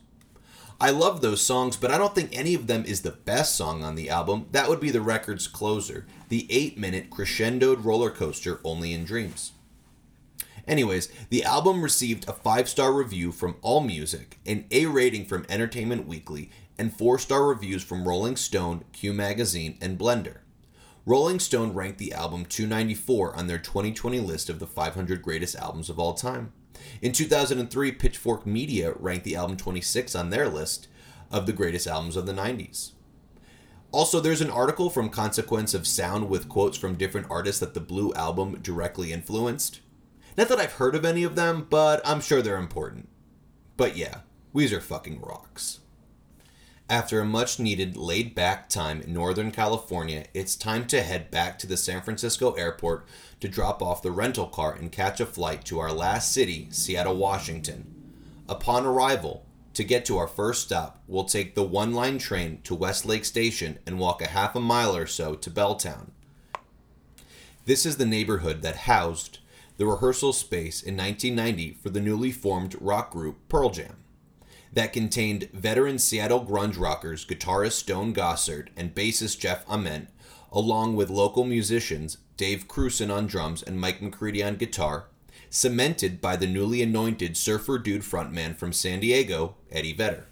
I 0.83 0.91
love 0.91 1.20
those 1.20 1.41
songs, 1.41 1.76
but 1.76 1.93
I 1.93 1.97
don't 1.97 2.12
think 2.12 2.30
any 2.33 2.55
of 2.55 2.66
them 2.66 2.85
is 2.85 3.03
the 3.03 3.12
best 3.12 3.55
song 3.55 3.85
on 3.85 3.95
the 3.95 4.11
album. 4.11 4.47
That 4.51 4.68
would 4.68 4.80
be 4.80 4.91
the 4.91 5.01
record's 5.01 5.47
closer, 5.47 6.07
the 6.28 6.45
8 6.51 6.76
minute 6.76 7.09
crescendoed 7.09 7.85
roller 7.85 8.11
coaster 8.11 8.59
Only 8.64 8.93
in 8.93 9.05
Dreams. 9.05 9.53
Anyways, 10.66 11.07
the 11.30 11.45
album 11.45 11.85
received 11.85 12.28
a 12.28 12.33
5 12.33 12.68
star 12.68 12.93
review 12.93 13.30
from 13.30 13.55
AllMusic, 13.62 14.39
an 14.45 14.64
A 14.72 14.87
rating 14.87 15.24
from 15.24 15.47
Entertainment 15.49 16.09
Weekly, 16.09 16.51
and 16.76 16.93
4 16.93 17.16
star 17.16 17.47
reviews 17.47 17.85
from 17.85 18.09
Rolling 18.09 18.35
Stone, 18.35 18.83
Q 18.93 19.12
Magazine, 19.12 19.78
and 19.80 19.97
Blender. 19.97 20.39
Rolling 21.07 21.39
Stone 21.39 21.74
ranked 21.74 21.99
the 21.99 22.12
album 22.12 22.45
294 22.45 23.37
on 23.37 23.47
their 23.47 23.59
2020 23.59 24.18
list 24.18 24.51
of 24.51 24.59
the 24.59 24.66
500 24.66 25.22
greatest 25.22 25.55
albums 25.55 25.89
of 25.89 26.01
all 26.01 26.14
time. 26.14 26.53
In 27.01 27.12
2003, 27.12 27.93
Pitchfork 27.93 28.47
Media 28.47 28.93
ranked 28.99 29.24
the 29.24 29.37
album 29.37 29.57
26 29.57 30.14
on 30.14 30.30
their 30.30 30.49
list 30.49 30.89
of 31.30 31.47
the 31.47 31.53
greatest 31.53 31.87
albums 31.87 32.16
of 32.16 32.26
the 32.26 32.33
90s. 32.33 32.93
Also, 33.93 34.20
there's 34.20 34.41
an 34.41 34.51
article 34.51 34.89
from 34.89 35.11
Consequence 35.11 35.74
of 35.74 35.87
Sound 35.87 36.30
with 36.30 36.49
quotes 36.49 36.78
from 36.78 36.95
different 36.95 37.26
artists 37.28 37.61
that 37.61 37.74
the 37.74 37.80
Blue 37.80 38.12
album 38.14 38.59
directly 38.62 39.12
influenced. 39.12 39.80
Not 40.37 40.49
that 40.49 40.59
I've 40.59 40.72
heard 40.72 40.95
of 40.95 41.05
any 41.05 41.24
of 41.24 41.37
them, 41.37 41.66
but 41.68 42.01
I'm 42.07 42.22
sure 42.22 42.41
they're 42.41 42.57
important. 42.57 43.11
But 43.76 43.97
yeah, 43.97 44.20
Weezer 44.55 44.80
fucking 44.80 45.20
rocks. 45.20 45.80
After 46.93 47.20
a 47.20 47.24
much 47.24 47.59
needed 47.59 47.97
laid 47.97 48.34
back 48.34 48.68
time 48.68 49.01
in 49.01 49.14
Northern 49.14 49.51
California, 49.51 50.26
it's 50.34 50.55
time 50.55 50.86
to 50.88 51.01
head 51.01 51.30
back 51.30 51.59
to 51.61 51.66
the 51.66 51.78
San 51.78 52.03
Francisco 52.03 52.53
airport 52.53 53.07
to 53.40 53.49
drop 53.49 53.80
off 53.80 54.03
the 54.03 54.11
rental 54.11 54.47
car 54.47 54.74
and 54.74 54.93
catch 54.93 55.18
a 55.18 55.24
flight 55.24 55.64
to 55.64 55.78
our 55.78 55.90
last 55.90 56.30
city, 56.30 56.68
Seattle, 56.70 57.16
Washington. 57.16 58.12
Upon 58.47 58.84
arrival, 58.84 59.47
to 59.72 59.84
get 59.84 60.05
to 60.05 60.18
our 60.18 60.26
first 60.26 60.64
stop, 60.64 61.03
we'll 61.07 61.24
take 61.24 61.55
the 61.55 61.62
one 61.62 61.95
line 61.95 62.18
train 62.18 62.61
to 62.64 62.74
Westlake 62.74 63.24
Station 63.24 63.78
and 63.86 63.99
walk 63.99 64.20
a 64.20 64.26
half 64.26 64.55
a 64.55 64.61
mile 64.61 64.95
or 64.95 65.07
so 65.07 65.34
to 65.34 65.51
Belltown. 65.51 66.11
This 67.64 67.86
is 67.86 67.97
the 67.97 68.05
neighborhood 68.05 68.61
that 68.61 68.76
housed 68.76 69.38
the 69.78 69.86
rehearsal 69.86 70.34
space 70.34 70.82
in 70.82 70.99
1990 70.99 71.78
for 71.82 71.88
the 71.88 72.03
newly 72.03 72.32
formed 72.32 72.76
rock 72.82 73.11
group 73.11 73.38
Pearl 73.49 73.70
Jam 73.70 74.01
that 74.73 74.93
contained 74.93 75.49
veteran 75.53 75.99
Seattle 75.99 76.45
grunge 76.45 76.81
rockers 76.81 77.27
guitarist 77.27 77.73
Stone 77.73 78.14
Gossard 78.14 78.68
and 78.77 78.95
bassist 78.95 79.39
Jeff 79.39 79.64
Ament, 79.68 80.09
along 80.51 80.97
with 80.97 81.11
local 81.11 81.45
musicians 81.45 82.18
Dave 82.37 82.66
Krusen 82.68 83.14
on 83.14 83.27
drums 83.27 83.62
and 83.62 83.81
Mike 83.81 84.01
McCready 84.01 84.43
on 84.43 84.57
guitar, 84.57 85.09
cemented 85.51 86.20
by 86.20 86.37
the 86.37 86.47
newly 86.47 86.83
anointed 86.83 87.37
surfer 87.37 87.79
dude 87.79 88.03
frontman 88.03 88.57
from 88.57 88.73
San 88.73 89.01
Diego, 89.01 89.57
Eddie 89.70 89.93
Vedder. 89.93 90.27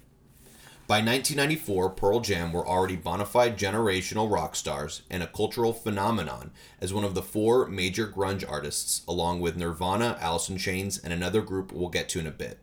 By 0.87 0.97
1994, 0.97 1.91
Pearl 1.91 2.19
Jam 2.19 2.51
were 2.51 2.67
already 2.67 2.97
bona 2.97 3.25
fide 3.25 3.57
generational 3.57 4.29
rock 4.29 4.55
stars 4.55 5.03
and 5.09 5.23
a 5.23 5.27
cultural 5.27 5.71
phenomenon 5.71 6.51
as 6.81 6.93
one 6.93 7.05
of 7.05 7.15
the 7.15 7.21
four 7.21 7.67
major 7.67 8.07
grunge 8.07 8.43
artists, 8.49 9.03
along 9.07 9.39
with 9.39 9.55
Nirvana, 9.55 10.17
Alice 10.19 10.49
in 10.49 10.57
Chains, 10.57 10.97
and 10.97 11.13
another 11.13 11.41
group 11.41 11.71
we'll 11.71 11.87
get 11.87 12.09
to 12.09 12.19
in 12.19 12.27
a 12.27 12.31
bit 12.31 12.59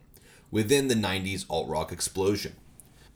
within 0.51 0.89
the 0.89 0.95
90s 0.95 1.45
alt 1.49 1.69
rock 1.69 1.93
explosion. 1.93 2.55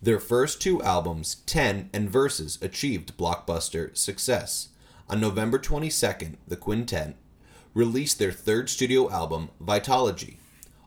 Their 0.00 0.18
first 0.18 0.60
two 0.60 0.82
albums, 0.82 1.36
10 1.46 1.90
and 1.92 2.10
Vs, 2.10 2.58
achieved 2.60 3.16
blockbuster 3.16 3.96
success. 3.96 4.70
On 5.08 5.20
November 5.20 5.58
22nd, 5.58 6.36
the 6.48 6.56
quintet 6.56 7.16
released 7.74 8.18
their 8.18 8.32
third 8.32 8.68
studio 8.68 9.10
album, 9.10 9.50
Vitalogy. 9.62 10.36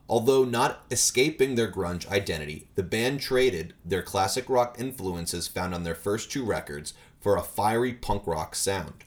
Although 0.07 0.45
not 0.45 0.83
escaping 0.91 1.55
their 1.55 1.71
grunge 1.71 2.07
identity, 2.09 2.67
the 2.75 2.83
band 2.83 3.21
traded 3.21 3.73
their 3.83 4.03
classic 4.03 4.49
rock 4.49 4.75
influences 4.77 5.47
found 5.47 5.73
on 5.73 5.83
their 5.83 5.95
first 5.95 6.31
two 6.31 6.43
records 6.43 6.93
for 7.19 7.35
a 7.35 7.41
fiery 7.41 7.93
punk 7.93 8.27
rock 8.27 8.53
sound. 8.53 9.03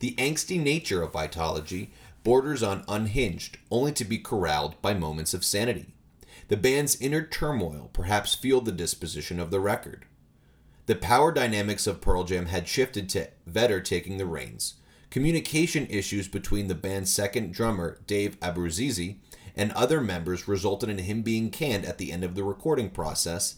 The 0.00 0.14
angsty 0.16 0.60
nature 0.60 1.02
of 1.02 1.12
Vitalogy 1.12 1.90
borders 2.24 2.62
on 2.62 2.84
unhinged, 2.88 3.58
only 3.70 3.92
to 3.92 4.04
be 4.04 4.18
corralled 4.18 4.80
by 4.82 4.94
moments 4.94 5.34
of 5.34 5.44
sanity. 5.44 5.94
The 6.52 6.58
band's 6.58 7.00
inner 7.00 7.26
turmoil 7.26 7.88
perhaps 7.94 8.34
fueled 8.34 8.66
the 8.66 8.72
disposition 8.72 9.40
of 9.40 9.50
the 9.50 9.58
record. 9.58 10.04
The 10.84 10.94
power 10.94 11.32
dynamics 11.32 11.86
of 11.86 12.02
Pearl 12.02 12.24
Jam 12.24 12.44
had 12.44 12.68
shifted 12.68 13.08
to 13.08 13.30
Vedder 13.46 13.80
taking 13.80 14.18
the 14.18 14.26
reins. 14.26 14.74
Communication 15.08 15.86
issues 15.88 16.28
between 16.28 16.68
the 16.68 16.74
band's 16.74 17.10
second 17.10 17.54
drummer, 17.54 18.02
Dave 18.06 18.38
Abruzzese, 18.40 19.16
and 19.56 19.72
other 19.72 20.02
members 20.02 20.46
resulted 20.46 20.90
in 20.90 20.98
him 20.98 21.22
being 21.22 21.48
canned 21.48 21.86
at 21.86 21.96
the 21.96 22.12
end 22.12 22.22
of 22.22 22.34
the 22.34 22.44
recording 22.44 22.90
process, 22.90 23.54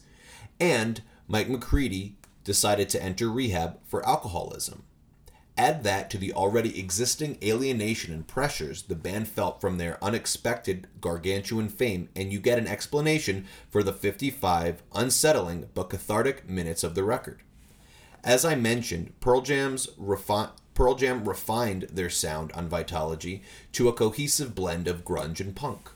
and 0.57 1.01
Mike 1.27 1.49
McCready 1.49 2.15
decided 2.45 2.87
to 2.87 3.03
enter 3.03 3.29
rehab 3.29 3.77
for 3.83 4.07
alcoholism. 4.07 4.83
Add 5.57 5.83
that 5.83 6.09
to 6.09 6.17
the 6.17 6.33
already 6.33 6.77
existing 6.77 7.37
alienation 7.41 8.13
and 8.13 8.27
pressures 8.27 8.83
the 8.83 8.95
band 8.95 9.29
felt 9.29 9.61
from 9.61 9.77
their 9.77 10.03
unexpected 10.03 10.87
gargantuan 10.99 11.69
fame, 11.69 12.09
and 12.13 12.31
you 12.31 12.39
get 12.39 12.57
an 12.57 12.67
explanation 12.67 13.45
for 13.69 13.81
the 13.81 13.93
55 13.93 14.83
unsettling 14.93 15.69
but 15.73 15.89
cathartic 15.89 16.49
minutes 16.49 16.83
of 16.83 16.93
the 16.93 17.05
record. 17.05 17.41
As 18.21 18.43
I 18.43 18.55
mentioned, 18.55 19.13
Pearl 19.21 19.41
Jam's 19.41 19.87
refi- 19.99 20.49
Pearl 20.73 20.95
Jam 20.95 21.23
refined 21.23 21.83
their 21.83 22.09
sound 22.09 22.51
on 22.51 22.69
Vitalogy 22.69 23.41
to 23.71 23.87
a 23.87 23.93
cohesive 23.93 24.53
blend 24.53 24.89
of 24.89 25.05
grunge 25.05 25.39
and 25.39 25.55
punk. 25.55 25.89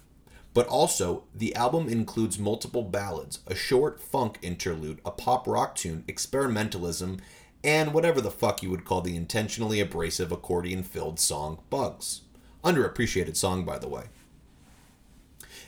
But 0.54 0.68
also, 0.68 1.24
the 1.36 1.54
album 1.56 1.90
includes 1.90 2.40
multiple 2.40 2.84
ballads, 2.84 3.40
a 3.46 3.56
short 3.56 4.00
funk 4.00 4.40
interlude, 4.42 5.00
a 5.06 5.12
pop 5.12 5.48
rock 5.48 5.76
tune, 5.76 6.06
experimentalism, 6.08 7.20
and 7.64 7.94
whatever 7.94 8.22
the 8.22 8.32
fuck 8.32 8.64
you 8.64 8.70
would 8.70 8.86
call 8.86 9.02
the 9.02 9.16
intentionally 9.16 9.80
abrasive 9.80 10.32
accordion 10.32 10.84
filled 10.84 11.20
song 11.20 11.60
Bugs. 11.70 12.22
Underappreciated 12.64 13.36
song, 13.36 13.66
by 13.66 13.78
the 13.78 13.88
way. 13.88 14.06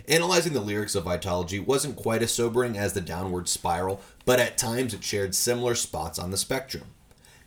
Analyzing 0.08 0.54
the 0.54 0.62
lyrics 0.62 0.96
of 0.96 1.06
Vitalogy 1.06 1.64
wasn't 1.64 1.96
quite 1.96 2.24
as 2.24 2.34
sobering 2.34 2.78
as 2.78 2.94
the 2.94 3.02
downward 3.02 3.48
spiral, 3.48 4.02
but 4.26 4.39
at 4.39 4.58
times 4.58 4.94
it 4.94 5.04
shared 5.04 5.36
similar 5.36 5.76
spots 5.76 6.18
on 6.18 6.32
the 6.32 6.38
spectrum. 6.38 6.86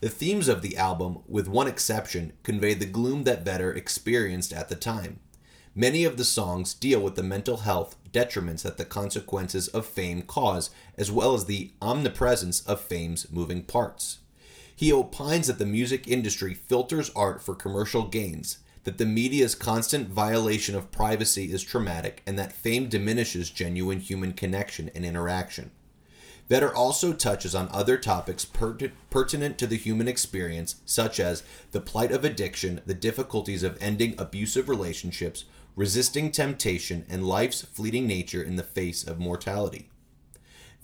The 0.00 0.08
themes 0.08 0.48
of 0.48 0.62
the 0.62 0.76
album, 0.76 1.20
with 1.26 1.48
one 1.48 1.66
exception, 1.66 2.34
convey 2.42 2.74
the 2.74 2.86
gloom 2.86 3.24
that 3.24 3.44
Vedder 3.44 3.72
experienced 3.72 4.52
at 4.52 4.68
the 4.68 4.76
time. 4.76 5.18
Many 5.74 6.04
of 6.04 6.16
the 6.16 6.24
songs 6.24 6.74
deal 6.74 7.00
with 7.00 7.16
the 7.16 7.22
mental 7.22 7.58
health 7.58 7.96
detriments 8.12 8.62
that 8.62 8.76
the 8.76 8.84
consequences 8.84 9.66
of 9.68 9.86
fame 9.86 10.22
cause, 10.22 10.70
as 10.96 11.10
well 11.10 11.34
as 11.34 11.46
the 11.46 11.72
omnipresence 11.82 12.60
of 12.66 12.80
fame's 12.80 13.30
moving 13.32 13.62
parts. 13.62 14.18
He 14.76 14.92
opines 14.92 15.46
that 15.46 15.58
the 15.58 15.66
music 15.66 16.08
industry 16.08 16.52
filters 16.52 17.10
art 17.14 17.40
for 17.42 17.54
commercial 17.54 18.06
gains, 18.08 18.58
that 18.82 18.98
the 18.98 19.06
media's 19.06 19.54
constant 19.54 20.08
violation 20.08 20.74
of 20.74 20.90
privacy 20.90 21.52
is 21.52 21.62
traumatic, 21.62 22.22
and 22.26 22.38
that 22.38 22.52
fame 22.52 22.88
diminishes 22.88 23.50
genuine 23.50 24.00
human 24.00 24.32
connection 24.32 24.90
and 24.94 25.04
interaction. 25.04 25.70
Vedder 26.48 26.74
also 26.74 27.14
touches 27.14 27.54
on 27.54 27.68
other 27.70 27.96
topics 27.96 28.44
pertinent 28.44 29.58
to 29.58 29.66
the 29.66 29.78
human 29.78 30.08
experience, 30.08 30.76
such 30.84 31.18
as 31.18 31.42
the 31.70 31.80
plight 31.80 32.12
of 32.12 32.24
addiction, 32.24 32.82
the 32.84 32.92
difficulties 32.92 33.62
of 33.62 33.78
ending 33.80 34.14
abusive 34.18 34.68
relationships, 34.68 35.46
resisting 35.76 36.30
temptation, 36.30 37.06
and 37.08 37.26
life's 37.26 37.62
fleeting 37.62 38.06
nature 38.06 38.42
in 38.42 38.56
the 38.56 38.62
face 38.62 39.02
of 39.02 39.18
mortality. 39.18 39.88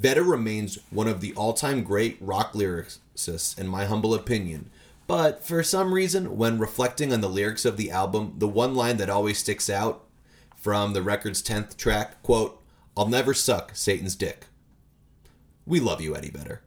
Vedder 0.00 0.22
remains 0.22 0.78
one 0.88 1.08
of 1.08 1.20
the 1.20 1.34
all 1.34 1.52
time 1.52 1.84
great 1.84 2.16
rock 2.20 2.54
lyricists, 2.54 3.58
in 3.58 3.68
my 3.68 3.84
humble 3.84 4.14
opinion. 4.14 4.70
But 5.06 5.44
for 5.44 5.62
some 5.62 5.92
reason, 5.92 6.38
when 6.38 6.58
reflecting 6.58 7.12
on 7.12 7.20
the 7.20 7.28
lyrics 7.28 7.66
of 7.66 7.76
the 7.76 7.90
album, 7.90 8.34
the 8.38 8.48
one 8.48 8.74
line 8.74 8.96
that 8.96 9.10
always 9.10 9.38
sticks 9.38 9.68
out 9.68 10.06
from 10.56 10.94
the 10.94 11.02
record's 11.02 11.42
10th 11.42 11.76
track, 11.76 12.22
quote, 12.22 12.62
I'll 12.96 13.08
never 13.08 13.34
suck 13.34 13.72
Satan's 13.74 14.16
dick. 14.16 14.46
We 15.66 15.80
love 15.80 16.00
you, 16.00 16.16
Eddie 16.16 16.30
Vedder. 16.30 16.62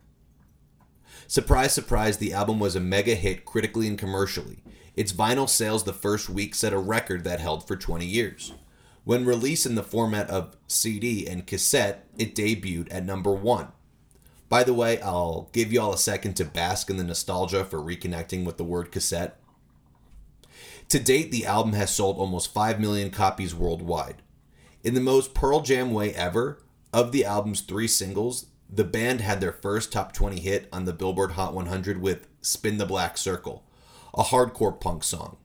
Surprise, 1.25 1.73
surprise, 1.73 2.17
the 2.17 2.33
album 2.33 2.59
was 2.59 2.75
a 2.75 2.79
mega 2.79 3.15
hit 3.15 3.45
critically 3.45 3.87
and 3.87 3.97
commercially. 3.97 4.59
Its 4.95 5.11
vinyl 5.11 5.49
sales 5.49 5.85
the 5.85 5.93
first 5.93 6.29
week 6.29 6.53
set 6.53 6.71
a 6.71 6.77
record 6.77 7.23
that 7.23 7.39
held 7.39 7.67
for 7.67 7.75
20 7.75 8.05
years. 8.05 8.53
When 9.05 9.25
released 9.25 9.65
in 9.65 9.75
the 9.75 9.83
format 9.83 10.29
of 10.29 10.55
CD 10.67 11.27
and 11.27 11.45
cassette, 11.45 12.07
it 12.17 12.35
debuted 12.35 12.87
at 12.93 13.05
number 13.05 13.33
one. 13.33 13.67
By 14.47 14.63
the 14.63 14.73
way, 14.73 15.01
I'll 15.01 15.49
give 15.51 15.73
you 15.73 15.81
all 15.81 15.93
a 15.93 15.97
second 15.97 16.35
to 16.35 16.45
bask 16.45 16.89
in 16.89 16.97
the 16.97 17.03
nostalgia 17.03 17.65
for 17.65 17.79
reconnecting 17.79 18.45
with 18.45 18.57
the 18.57 18.63
word 18.63 18.91
cassette. 18.91 19.39
To 20.89 20.99
date, 20.99 21.31
the 21.31 21.45
album 21.45 21.73
has 21.73 21.93
sold 21.93 22.17
almost 22.17 22.53
5 22.53 22.79
million 22.79 23.09
copies 23.09 23.55
worldwide. 23.55 24.21
In 24.83 24.93
the 24.93 25.01
most 25.01 25.33
Pearl 25.33 25.61
Jam 25.61 25.91
way 25.91 26.13
ever, 26.13 26.61
of 26.93 27.11
the 27.11 27.25
album's 27.25 27.61
three 27.61 27.87
singles, 27.87 28.47
the 28.69 28.83
band 28.83 29.21
had 29.21 29.41
their 29.41 29.51
first 29.51 29.91
top 29.91 30.13
20 30.13 30.39
hit 30.39 30.69
on 30.71 30.85
the 30.85 30.93
Billboard 30.93 31.31
Hot 31.31 31.53
100 31.53 32.01
with 32.01 32.27
Spin 32.41 32.77
the 32.77 32.85
Black 32.85 33.17
Circle, 33.17 33.63
a 34.13 34.23
hardcore 34.23 34.79
punk 34.79 35.03
song. 35.03 35.37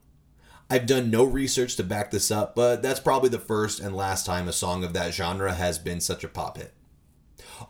I've 0.71 0.85
done 0.85 1.11
no 1.11 1.25
research 1.25 1.77
to 1.77 1.83
back 1.83 2.11
this 2.11 2.31
up, 2.31 2.55
but 2.55 2.83
that's 2.83 3.01
probably 3.01 3.31
the 3.31 3.39
first 3.39 3.81
and 3.81 3.97
last 3.97 4.27
time 4.27 4.49
a 4.49 4.53
song 4.53 4.85
of 4.85 4.93
that 4.93 5.15
genre 5.15 5.55
has 5.55 5.79
been 5.79 5.99
such 5.99 6.25
a 6.25 6.29
pop 6.29 6.59
hit. 6.59 6.75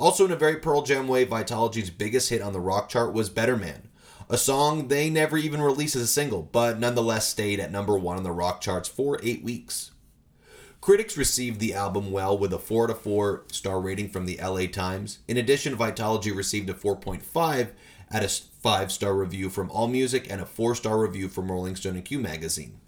Also, 0.01 0.25
in 0.25 0.33
a 0.33 0.37
very 0.37 0.57
Pearl 0.57 0.83
Jam 0.83 1.07
way, 1.07 1.25
Vitalogy's 1.25 1.91
biggest 1.91 2.31
hit 2.31 2.43
on 2.43 2.53
the 2.53 2.59
rock 2.59 2.89
chart 2.89 3.13
was 3.13 3.31
Better 3.31 3.57
Man, 3.57 3.89
a 4.29 4.37
song 4.37 4.89
they 4.89 5.09
never 5.11 5.39
even 5.39 5.63
released 5.63 5.95
as 5.95 6.03
a 6.03 6.07
single, 6.09 6.43
but 6.43 6.81
nonetheless 6.81 7.29
stayed 7.29 7.61
at 7.61 7.71
number 7.71 7.97
one 7.97 8.17
on 8.17 8.25
the 8.25 8.33
rock 8.33 8.61
charts 8.61 8.89
for 8.89 9.21
eight 9.23 9.45
weeks. 9.45 9.93
Critics 10.81 11.17
received 11.17 11.61
the 11.61 11.75
album 11.75 12.11
well 12.11 12.37
with 12.37 12.53
a 12.53 12.59
4 12.59 12.89
to 12.89 12.95
4 12.95 13.45
star 13.53 13.81
rating 13.81 14.09
from 14.09 14.27
the 14.27 14.41
LA 14.43 14.67
Times. 14.67 15.21
In 15.29 15.37
addition, 15.37 15.77
Vitalogy 15.77 16.35
received 16.35 16.69
a 16.69 16.75
4.5 16.75 17.71
at 18.11 18.25
a 18.25 18.29
5 18.29 18.93
star 18.93 19.15
review 19.15 19.51
from 19.51 19.71
AllMusic 19.71 20.27
and 20.29 20.41
a 20.41 20.47
4 20.47 20.75
star 20.75 20.99
review 20.99 21.29
from 21.29 21.51
Rolling 21.51 21.77
Stone 21.77 21.95
and 21.95 22.05
Q 22.05 22.19
Magazine. 22.19 22.81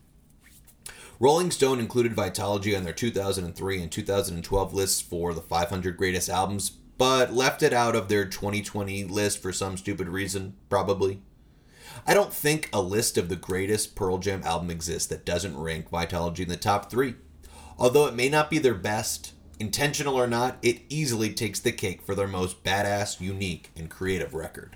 Rolling 1.22 1.50
Stone 1.50 1.80
included 1.80 2.16
Vitalogy 2.16 2.74
on 2.74 2.82
their 2.82 2.94
2003 2.94 3.82
and 3.82 3.92
2012 3.92 4.72
lists 4.72 5.02
for 5.02 5.34
the 5.34 5.42
500 5.42 5.94
greatest 5.98 6.30
albums, 6.30 6.70
but 6.70 7.30
left 7.30 7.62
it 7.62 7.74
out 7.74 7.94
of 7.94 8.08
their 8.08 8.24
2020 8.24 9.04
list 9.04 9.42
for 9.42 9.52
some 9.52 9.76
stupid 9.76 10.08
reason, 10.08 10.56
probably. 10.70 11.20
I 12.06 12.14
don't 12.14 12.32
think 12.32 12.70
a 12.72 12.80
list 12.80 13.18
of 13.18 13.28
the 13.28 13.36
greatest 13.36 13.94
Pearl 13.94 14.16
Jam 14.16 14.40
album 14.44 14.70
exists 14.70 15.08
that 15.08 15.26
doesn't 15.26 15.58
rank 15.58 15.90
Vitalogy 15.90 16.40
in 16.40 16.48
the 16.48 16.56
top 16.56 16.90
three. 16.90 17.16
Although 17.78 18.06
it 18.06 18.14
may 18.14 18.30
not 18.30 18.48
be 18.48 18.58
their 18.58 18.72
best, 18.72 19.34
intentional 19.58 20.18
or 20.18 20.26
not, 20.26 20.56
it 20.62 20.80
easily 20.88 21.34
takes 21.34 21.60
the 21.60 21.70
cake 21.70 22.00
for 22.00 22.14
their 22.14 22.28
most 22.28 22.64
badass, 22.64 23.20
unique, 23.20 23.72
and 23.76 23.90
creative 23.90 24.32
record. 24.32 24.74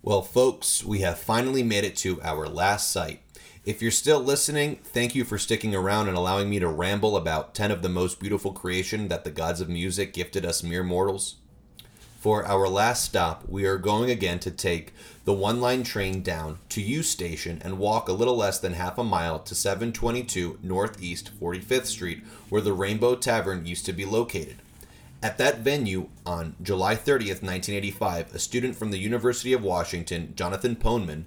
Well, 0.00 0.22
folks, 0.22 0.82
we 0.82 1.00
have 1.00 1.18
finally 1.18 1.62
made 1.62 1.84
it 1.84 1.96
to 1.96 2.22
our 2.22 2.48
last 2.48 2.90
site. 2.90 3.20
If 3.62 3.82
you're 3.82 3.90
still 3.90 4.20
listening, 4.20 4.76
thank 4.76 5.14
you 5.14 5.22
for 5.22 5.36
sticking 5.36 5.74
around 5.74 6.08
and 6.08 6.16
allowing 6.16 6.48
me 6.48 6.58
to 6.60 6.66
ramble 6.66 7.14
about 7.14 7.54
10 7.54 7.70
of 7.70 7.82
the 7.82 7.90
most 7.90 8.18
beautiful 8.18 8.52
creation 8.52 9.08
that 9.08 9.22
the 9.22 9.30
gods 9.30 9.60
of 9.60 9.68
music 9.68 10.14
gifted 10.14 10.46
us 10.46 10.62
mere 10.62 10.82
mortals. 10.82 11.36
For 12.20 12.46
our 12.46 12.68
last 12.68 13.04
stop, 13.04 13.46
we 13.46 13.66
are 13.66 13.76
going 13.76 14.10
again 14.10 14.38
to 14.40 14.50
take 14.50 14.94
the 15.26 15.34
one 15.34 15.60
line 15.60 15.82
train 15.82 16.22
down 16.22 16.58
to 16.70 16.80
U 16.80 17.02
Station 17.02 17.60
and 17.62 17.78
walk 17.78 18.08
a 18.08 18.14
little 18.14 18.36
less 18.36 18.58
than 18.58 18.72
half 18.72 18.96
a 18.96 19.04
mile 19.04 19.38
to 19.40 19.54
722 19.54 20.60
Northeast 20.62 21.30
45th 21.38 21.84
Street, 21.84 22.24
where 22.48 22.62
the 22.62 22.72
Rainbow 22.72 23.14
Tavern 23.14 23.66
used 23.66 23.84
to 23.84 23.92
be 23.92 24.06
located. 24.06 24.56
At 25.22 25.36
that 25.36 25.58
venue, 25.58 26.08
on 26.24 26.56
July 26.62 26.94
30th, 26.94 27.42
1985, 27.42 28.34
a 28.34 28.38
student 28.38 28.74
from 28.74 28.90
the 28.90 28.98
University 28.98 29.52
of 29.52 29.62
Washington, 29.62 30.32
Jonathan 30.34 30.76
Poneman, 30.76 31.26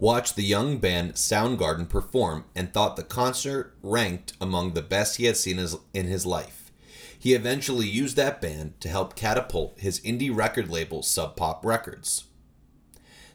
watched 0.00 0.34
the 0.34 0.42
young 0.42 0.78
band 0.78 1.12
Soundgarden 1.12 1.86
perform 1.86 2.46
and 2.56 2.72
thought 2.72 2.96
the 2.96 3.02
concert 3.02 3.74
ranked 3.82 4.32
among 4.40 4.72
the 4.72 4.80
best 4.80 5.16
he 5.16 5.26
had 5.26 5.36
seen 5.36 5.60
in 5.92 6.06
his 6.06 6.24
life. 6.24 6.72
He 7.18 7.34
eventually 7.34 7.86
used 7.86 8.16
that 8.16 8.40
band 8.40 8.80
to 8.80 8.88
help 8.88 9.14
catapult 9.14 9.78
his 9.78 10.00
indie 10.00 10.34
record 10.34 10.70
label 10.70 11.02
Sub 11.02 11.36
Pop 11.36 11.66
Records. 11.66 12.24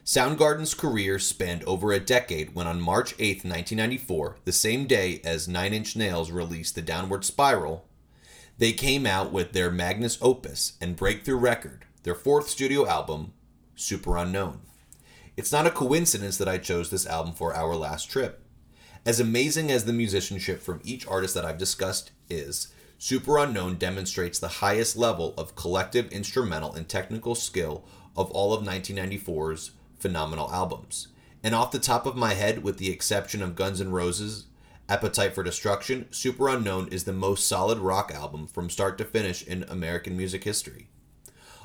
Soundgarden's 0.04 0.74
career 0.74 1.20
spanned 1.20 1.62
over 1.64 1.92
a 1.92 2.00
decade 2.00 2.52
when 2.52 2.66
on 2.66 2.80
March 2.80 3.14
8, 3.20 3.44
1994, 3.44 4.38
the 4.44 4.50
same 4.50 4.86
day 4.86 5.20
as 5.24 5.46
Nine 5.46 5.72
Inch 5.72 5.94
Nails 5.94 6.32
released 6.32 6.74
The 6.74 6.82
Downward 6.82 7.24
Spiral, 7.24 7.86
they 8.58 8.72
came 8.72 9.06
out 9.06 9.30
with 9.30 9.52
their 9.52 9.70
magnus 9.70 10.18
opus 10.20 10.72
and 10.80 10.96
breakthrough 10.96 11.36
record, 11.36 11.84
their 12.02 12.16
fourth 12.16 12.48
studio 12.48 12.88
album, 12.88 13.34
Superunknown. 13.76 14.58
It's 15.36 15.52
not 15.52 15.66
a 15.66 15.70
coincidence 15.70 16.38
that 16.38 16.48
I 16.48 16.56
chose 16.56 16.88
this 16.88 17.06
album 17.06 17.34
for 17.34 17.54
our 17.54 17.76
last 17.76 18.10
trip. 18.10 18.42
As 19.04 19.20
amazing 19.20 19.70
as 19.70 19.84
the 19.84 19.92
musicianship 19.92 20.62
from 20.62 20.80
each 20.82 21.06
artist 21.06 21.34
that 21.34 21.44
I've 21.44 21.58
discussed 21.58 22.10
is, 22.30 22.68
Superunknown 22.98 23.78
demonstrates 23.78 24.38
the 24.38 24.48
highest 24.48 24.96
level 24.96 25.34
of 25.36 25.54
collective 25.54 26.10
instrumental 26.10 26.72
and 26.72 26.88
technical 26.88 27.34
skill 27.34 27.84
of 28.16 28.30
all 28.30 28.54
of 28.54 28.64
1994's 28.64 29.72
phenomenal 29.98 30.50
albums. 30.50 31.08
And 31.44 31.54
off 31.54 31.70
the 31.70 31.78
top 31.78 32.06
of 32.06 32.16
my 32.16 32.32
head, 32.32 32.62
with 32.62 32.78
the 32.78 32.90
exception 32.90 33.42
of 33.42 33.54
Guns 33.54 33.78
N' 33.80 33.92
Roses, 33.92 34.46
Appetite 34.88 35.34
for 35.34 35.42
Destruction, 35.42 36.06
Superunknown 36.10 36.90
is 36.90 37.04
the 37.04 37.12
most 37.12 37.46
solid 37.46 37.78
rock 37.78 38.10
album 38.10 38.46
from 38.46 38.70
start 38.70 38.96
to 38.98 39.04
finish 39.04 39.46
in 39.46 39.64
American 39.64 40.16
music 40.16 40.44
history. 40.44 40.88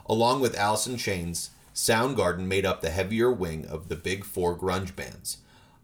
Along 0.07 0.41
with 0.41 0.59
in 0.59 0.97
Chains, 0.97 1.51
Soundgarden 1.73 2.45
made 2.45 2.65
up 2.65 2.81
the 2.81 2.89
heavier 2.89 3.31
wing 3.31 3.65
of 3.65 3.87
the 3.87 3.95
big 3.95 4.25
four 4.25 4.57
grunge 4.57 4.95
bands. 4.95 5.37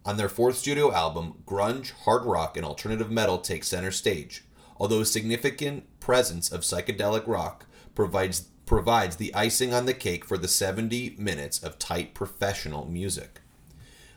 On 0.05 0.17
their 0.17 0.29
fourth 0.29 0.57
studio 0.57 0.91
album, 0.93 1.43
grunge, 1.45 1.91
hard 2.05 2.25
rock, 2.25 2.55
and 2.57 2.65
alternative 2.65 3.11
metal 3.11 3.37
take 3.37 3.63
center 3.63 3.91
stage, 3.91 4.43
although 4.77 5.01
a 5.01 5.05
significant 5.05 5.85
presence 5.99 6.51
of 6.51 6.61
psychedelic 6.61 7.27
rock 7.27 7.65
provides, 7.95 8.47
provides 8.65 9.15
the 9.15 9.33
icing 9.33 9.73
on 9.73 9.85
the 9.85 9.93
cake 9.93 10.23
for 10.23 10.37
the 10.37 10.47
70 10.47 11.15
minutes 11.17 11.61
of 11.63 11.79
tight 11.79 12.13
professional 12.13 12.85
music. 12.85 13.41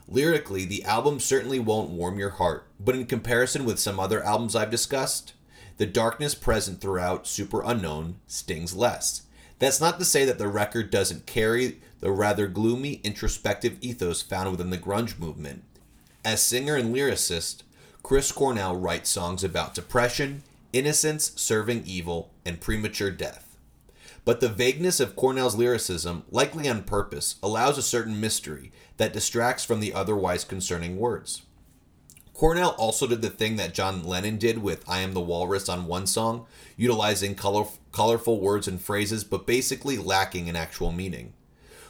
Lyrically, 0.06 0.64
the 0.64 0.84
album 0.84 1.20
certainly 1.20 1.60
won't 1.60 1.90
warm 1.90 2.18
your 2.18 2.30
heart, 2.30 2.66
but 2.80 2.96
in 2.96 3.06
comparison 3.06 3.64
with 3.64 3.78
some 3.78 4.00
other 4.00 4.24
albums 4.24 4.56
I've 4.56 4.70
discussed, 4.70 5.34
the 5.76 5.86
darkness 5.86 6.34
present 6.34 6.80
throughout 6.80 7.24
Superunknown 7.24 8.14
stings 8.26 8.74
less. 8.74 9.22
That's 9.60 9.80
not 9.80 9.98
to 9.98 10.04
say 10.06 10.24
that 10.24 10.38
the 10.38 10.48
record 10.48 10.90
doesn't 10.90 11.26
carry 11.26 11.80
the 12.00 12.10
rather 12.10 12.48
gloomy, 12.48 12.94
introspective 13.04 13.76
ethos 13.82 14.22
found 14.22 14.50
within 14.50 14.70
the 14.70 14.78
grunge 14.78 15.18
movement. 15.18 15.62
As 16.24 16.42
singer 16.42 16.76
and 16.76 16.94
lyricist, 16.94 17.62
Chris 18.02 18.32
Cornell 18.32 18.74
writes 18.74 19.10
songs 19.10 19.44
about 19.44 19.74
depression, 19.74 20.42
innocence 20.72 21.32
serving 21.36 21.84
evil, 21.84 22.30
and 22.44 22.58
premature 22.60 23.10
death. 23.10 23.58
But 24.24 24.40
the 24.40 24.48
vagueness 24.48 24.98
of 24.98 25.14
Cornell's 25.14 25.56
lyricism, 25.56 26.24
likely 26.30 26.66
on 26.66 26.82
purpose, 26.84 27.36
allows 27.42 27.76
a 27.76 27.82
certain 27.82 28.18
mystery 28.18 28.72
that 28.96 29.12
distracts 29.12 29.64
from 29.64 29.80
the 29.80 29.92
otherwise 29.92 30.42
concerning 30.42 30.96
words. 30.96 31.42
Cornell 32.40 32.74
also 32.78 33.06
did 33.06 33.20
the 33.20 33.28
thing 33.28 33.56
that 33.56 33.74
John 33.74 34.02
Lennon 34.02 34.38
did 34.38 34.62
with 34.62 34.82
I 34.88 35.00
Am 35.00 35.12
the 35.12 35.20
Walrus 35.20 35.68
on 35.68 35.86
one 35.86 36.06
song, 36.06 36.46
utilizing 36.74 37.34
color, 37.34 37.66
colorful 37.92 38.40
words 38.40 38.66
and 38.66 38.80
phrases, 38.80 39.24
but 39.24 39.46
basically 39.46 39.98
lacking 39.98 40.48
an 40.48 40.56
actual 40.56 40.90
meaning. 40.90 41.34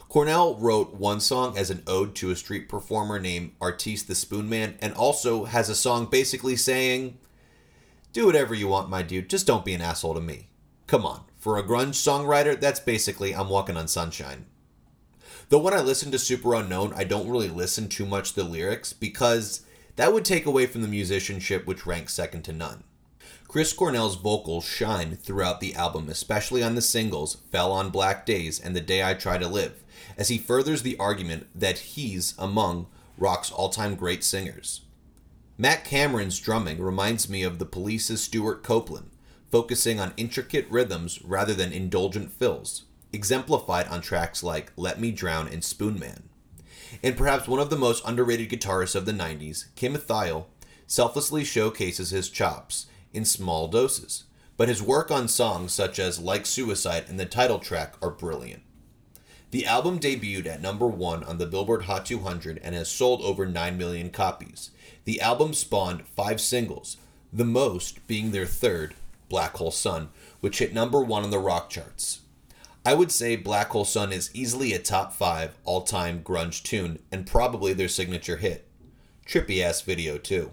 Cornell 0.09 0.57
wrote 0.57 0.93
one 0.93 1.21
song 1.21 1.57
as 1.57 1.71
an 1.71 1.85
ode 1.87 2.17
to 2.17 2.33
a 2.33 2.35
street 2.35 2.69
performer 2.69 3.21
named 3.21 3.53
Artis 3.61 4.03
the 4.03 4.15
Spoonman, 4.15 4.75
and 4.81 4.93
also 4.95 5.45
has 5.45 5.69
a 5.69 5.75
song 5.77 6.07
basically 6.07 6.57
saying, 6.57 7.17
Do 8.13 8.27
whatever 8.27 8.53
you 8.53 8.67
want, 8.67 8.91
my 8.91 9.03
dude, 9.03 9.31
just 9.31 9.47
don't 9.47 9.65
be 9.65 9.75
an 9.75 9.81
asshole 9.81 10.15
to 10.15 10.21
me. 10.21 10.49
Come 10.89 11.07
on, 11.07 11.27
for 11.39 11.59
a 11.59 11.63
grunge 11.63 11.91
songwriter, 11.91 12.61
that's 12.61 12.81
basically 12.81 13.37
I'm 13.37 13.51
walking 13.51 13.77
on 13.77 13.87
sunshine. 13.87 14.47
Though 15.49 15.61
when 15.61 15.75
I 15.75 15.81
listen 15.81 16.11
to 16.11 16.17
Superunknown, 16.17 16.93
I 16.97 17.05
don't 17.05 17.31
really 17.31 17.47
listen 17.47 17.89
too 17.89 18.05
much 18.05 18.33
to 18.33 18.43
the 18.43 18.49
lyrics 18.49 18.93
because 18.93 19.65
that 20.01 20.15
would 20.15 20.25
take 20.25 20.47
away 20.47 20.65
from 20.65 20.81
the 20.81 20.89
musicianship, 20.89 21.67
which 21.67 21.85
ranks 21.85 22.15
second 22.15 22.41
to 22.45 22.55
none. 22.55 22.85
Chris 23.47 23.75
Cornell's 23.75 24.17
vocals 24.17 24.65
shine 24.65 25.15
throughout 25.15 25.61
the 25.61 25.75
album, 25.75 26.09
especially 26.09 26.63
on 26.63 26.75
the 26.75 26.81
singles 26.81 27.43
Fell 27.53 27.71
on 27.71 27.91
Black 27.91 28.25
Days 28.25 28.59
and 28.59 28.75
The 28.75 28.81
Day 28.81 29.05
I 29.05 29.13
Try 29.13 29.37
to 29.37 29.47
Live, 29.47 29.85
as 30.17 30.29
he 30.29 30.39
furthers 30.39 30.81
the 30.81 30.97
argument 30.97 31.49
that 31.55 31.81
he's 31.81 32.33
among 32.39 32.87
rock's 33.19 33.51
all 33.51 33.69
time 33.69 33.95
great 33.95 34.25
singers. 34.25 34.81
Matt 35.59 35.85
Cameron's 35.85 36.41
drumming 36.41 36.81
reminds 36.81 37.29
me 37.29 37.43
of 37.43 37.59
the 37.59 37.67
police's 37.67 38.23
Stewart 38.23 38.63
Copeland, 38.63 39.11
focusing 39.51 40.01
on 40.01 40.15
intricate 40.17 40.67
rhythms 40.71 41.21
rather 41.23 41.53
than 41.53 41.73
indulgent 41.73 42.33
fills, 42.33 42.85
exemplified 43.13 43.87
on 43.89 44.01
tracks 44.01 44.43
like 44.43 44.73
Let 44.79 44.99
Me 44.99 45.11
Drown 45.11 45.47
and 45.47 45.61
Spoonman 45.61 46.23
and 47.03 47.17
perhaps 47.17 47.49
one 47.49 47.61
of 47.61 47.71
the 47.71 47.77
most 47.77 48.03
underrated 48.07 48.51
guitarists 48.51 48.95
of 48.95 49.07
the 49.07 49.13
90s, 49.13 49.67
Kim 49.77 49.95
Thayil, 49.95 50.47
selflessly 50.87 51.45
showcases 51.45 52.11
his 52.11 52.29
chops 52.29 52.87
in 53.13 53.25
small 53.25 53.69
doses, 53.69 54.25
but 54.57 54.69
his 54.69 54.83
work 54.83 55.11
on 55.11 55.29
songs 55.29 55.73
such 55.73 55.99
as 55.99 56.19
Like 56.19 56.47
Suicide 56.47 57.05
and 57.09 57.19
the 57.19 57.27
title 57.27 57.59
track 57.59 57.95
are 58.03 58.11
brilliant. 58.11 58.63
The 59.51 59.67
album 59.67 59.99
debuted 59.99 60.47
at 60.47 60.63
number 60.63 60.87
one 60.87 61.25
on 61.25 61.39
the 61.39 61.47
Billboard 61.47 61.83
Hot 61.83 62.07
200 62.07 62.61
and 62.63 62.75
has 62.75 62.89
sold 62.89 63.21
over 63.23 63.47
9 63.47 63.77
million 63.77 64.11
copies. 64.11 64.71
The 65.05 65.21
album 65.21 65.55
spawned 65.55 66.07
five 66.07 66.41
singles, 66.41 66.99
the 67.33 67.45
most 67.45 68.07
being 68.07 68.31
their 68.31 68.47
third, 68.47 68.95
Black 69.29 69.57
Hole 69.57 69.73
Sun, 69.73 70.11
which 70.41 70.59
hit 70.59 70.73
number 70.73 71.01
one 71.01 71.25
on 71.25 71.31
the 71.31 71.39
rock 71.39 71.69
charts. 71.69 72.20
I 72.83 72.95
would 72.95 73.13
say 73.13 73.37
Black 73.37 73.69
Hole 73.69 73.85
Sun 73.85 74.11
is 74.11 74.31
easily 74.33 74.73
a 74.73 74.79
top 74.79 75.13
5 75.13 75.59
all 75.65 75.83
time 75.83 76.23
grunge 76.23 76.63
tune 76.63 76.99
and 77.13 77.27
probably 77.27 77.75
their 77.75 77.89
signature 77.89 78.39
hit. 78.39 78.67
Trippy 79.27 79.63
ass 79.63 79.83
video, 79.83 80.17
too. 80.17 80.53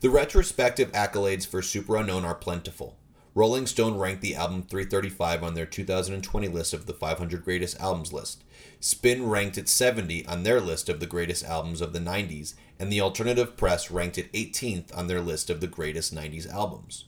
The 0.00 0.10
retrospective 0.10 0.90
accolades 0.90 1.46
for 1.46 1.60
Superunknown 1.60 2.24
are 2.24 2.34
plentiful. 2.34 2.98
Rolling 3.36 3.68
Stone 3.68 3.98
ranked 3.98 4.22
the 4.22 4.34
album 4.34 4.62
335 4.64 5.44
on 5.44 5.54
their 5.54 5.64
2020 5.64 6.48
list 6.48 6.74
of 6.74 6.86
the 6.86 6.92
500 6.92 7.44
greatest 7.44 7.78
albums 7.78 8.12
list. 8.12 8.42
Spin 8.80 9.28
ranked 9.28 9.58
it 9.58 9.68
70 9.68 10.26
on 10.26 10.42
their 10.42 10.60
list 10.60 10.88
of 10.88 10.98
the 10.98 11.06
greatest 11.06 11.44
albums 11.44 11.80
of 11.80 11.92
the 11.92 12.00
90s, 12.00 12.54
and 12.80 12.92
the 12.92 13.00
alternative 13.00 13.56
press 13.56 13.92
ranked 13.92 14.18
it 14.18 14.32
18th 14.32 14.96
on 14.96 15.06
their 15.06 15.20
list 15.20 15.50
of 15.50 15.60
the 15.60 15.68
greatest 15.68 16.12
90s 16.12 16.52
albums. 16.52 17.04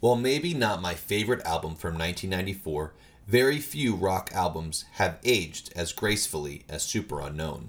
While 0.00 0.16
maybe 0.16 0.54
not 0.54 0.80
my 0.80 0.94
favorite 0.94 1.44
album 1.44 1.76
from 1.76 1.94
1994, 1.94 2.94
very 3.26 3.58
few 3.58 3.94
rock 3.94 4.30
albums 4.32 4.86
have 4.92 5.18
aged 5.24 5.72
as 5.76 5.92
gracefully 5.92 6.64
as 6.68 6.84
Superunknown. 6.84 7.68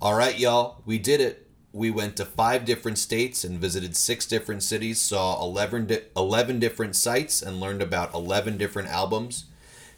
Alright, 0.00 0.38
y'all, 0.38 0.82
we 0.86 0.98
did 0.98 1.20
it. 1.20 1.48
We 1.72 1.90
went 1.90 2.16
to 2.16 2.24
five 2.24 2.64
different 2.64 2.98
states 2.98 3.44
and 3.44 3.60
visited 3.60 3.96
six 3.96 4.24
different 4.24 4.62
cities, 4.62 5.00
saw 5.00 5.42
11, 5.42 5.86
di- 5.86 6.02
11 6.16 6.58
different 6.58 6.96
sites, 6.96 7.42
and 7.42 7.60
learned 7.60 7.82
about 7.82 8.14
11 8.14 8.56
different 8.56 8.88
albums. 8.88 9.46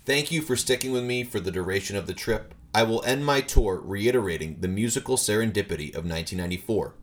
Thank 0.05 0.33
you 0.33 0.43
for 0.43 0.57
sticking 0.57 0.93
with 0.93 1.05
me 1.05 1.23
for 1.23 1.39
the 1.41 1.53
duration 1.53 1.97
of 1.97 2.07
the 2.07 2.15
trip. 2.15 2.55
I 2.75 2.83
will 2.83 3.05
end 3.05 3.25
my 3.25 3.43
tour 3.43 3.81
reiterating 3.83 4.57
the 4.61 4.69
musical 4.69 5.17
serendipity 5.17 5.91
of 5.91 6.05
1994. 6.05 6.95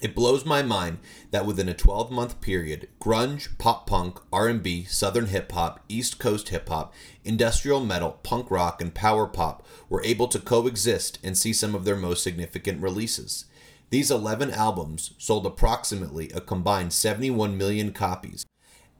It 0.00 0.14
blows 0.14 0.44
my 0.44 0.62
mind 0.62 0.98
that 1.32 1.44
within 1.44 1.68
a 1.68 1.74
12-month 1.74 2.40
period, 2.40 2.88
grunge, 3.00 3.58
pop 3.58 3.86
punk, 3.86 4.20
R&B, 4.32 4.84
southern 4.84 5.26
hip 5.26 5.50
hop, 5.50 5.80
East 5.88 6.20
Coast 6.20 6.50
hip 6.50 6.68
hop, 6.68 6.94
industrial 7.24 7.84
metal, 7.84 8.20
punk 8.22 8.48
rock, 8.50 8.80
and 8.80 8.94
power 8.94 9.26
pop 9.26 9.66
were 9.88 10.04
able 10.04 10.28
to 10.28 10.38
coexist 10.38 11.18
and 11.24 11.36
see 11.36 11.52
some 11.52 11.74
of 11.74 11.84
their 11.84 11.96
most 11.96 12.22
significant 12.22 12.80
releases. 12.80 13.46
These 13.90 14.10
11 14.10 14.52
albums 14.52 15.14
sold 15.18 15.46
approximately 15.46 16.30
a 16.30 16.40
combined 16.40 16.92
71 16.92 17.56
million 17.58 17.92
copies 17.92 18.46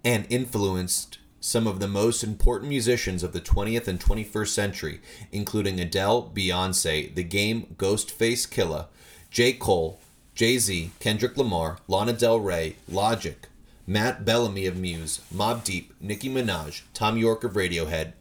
and 0.05 0.27
influenced 0.31 1.19
some 1.41 1.69
of 1.69 1.79
the 1.79 1.87
most 1.87 2.25
important 2.25 2.69
musicians 2.69 3.23
of 3.23 3.33
the 3.33 3.41
20th 3.41 3.87
and 3.87 4.01
21st 4.01 4.49
century, 4.49 5.01
including 5.31 5.79
Adele, 5.79 6.33
Beyonce, 6.35 7.15
The 7.15 7.23
Game, 7.23 7.77
Ghostface 7.77 8.49
Killah, 8.49 8.87
J. 9.31 9.53
Cole, 9.53 10.01
Jay 10.39 10.57
Z, 10.57 10.93
Kendrick 11.01 11.37
Lamar, 11.37 11.79
Lana 11.89 12.13
Del 12.13 12.39
Rey, 12.39 12.77
Logic, 12.89 13.49
Matt 13.89 14.25
Bellamy 14.25 14.67
of 14.67 14.77
Muse, 14.77 15.21
Mobb 15.35 15.65
Deep, 15.65 15.93
Nicki 16.01 16.31
Minaj, 16.31 16.83
Thom 16.95 17.19
Yorke 17.19 17.43
of 17.43 17.55
Radiohead, 17.55 18.13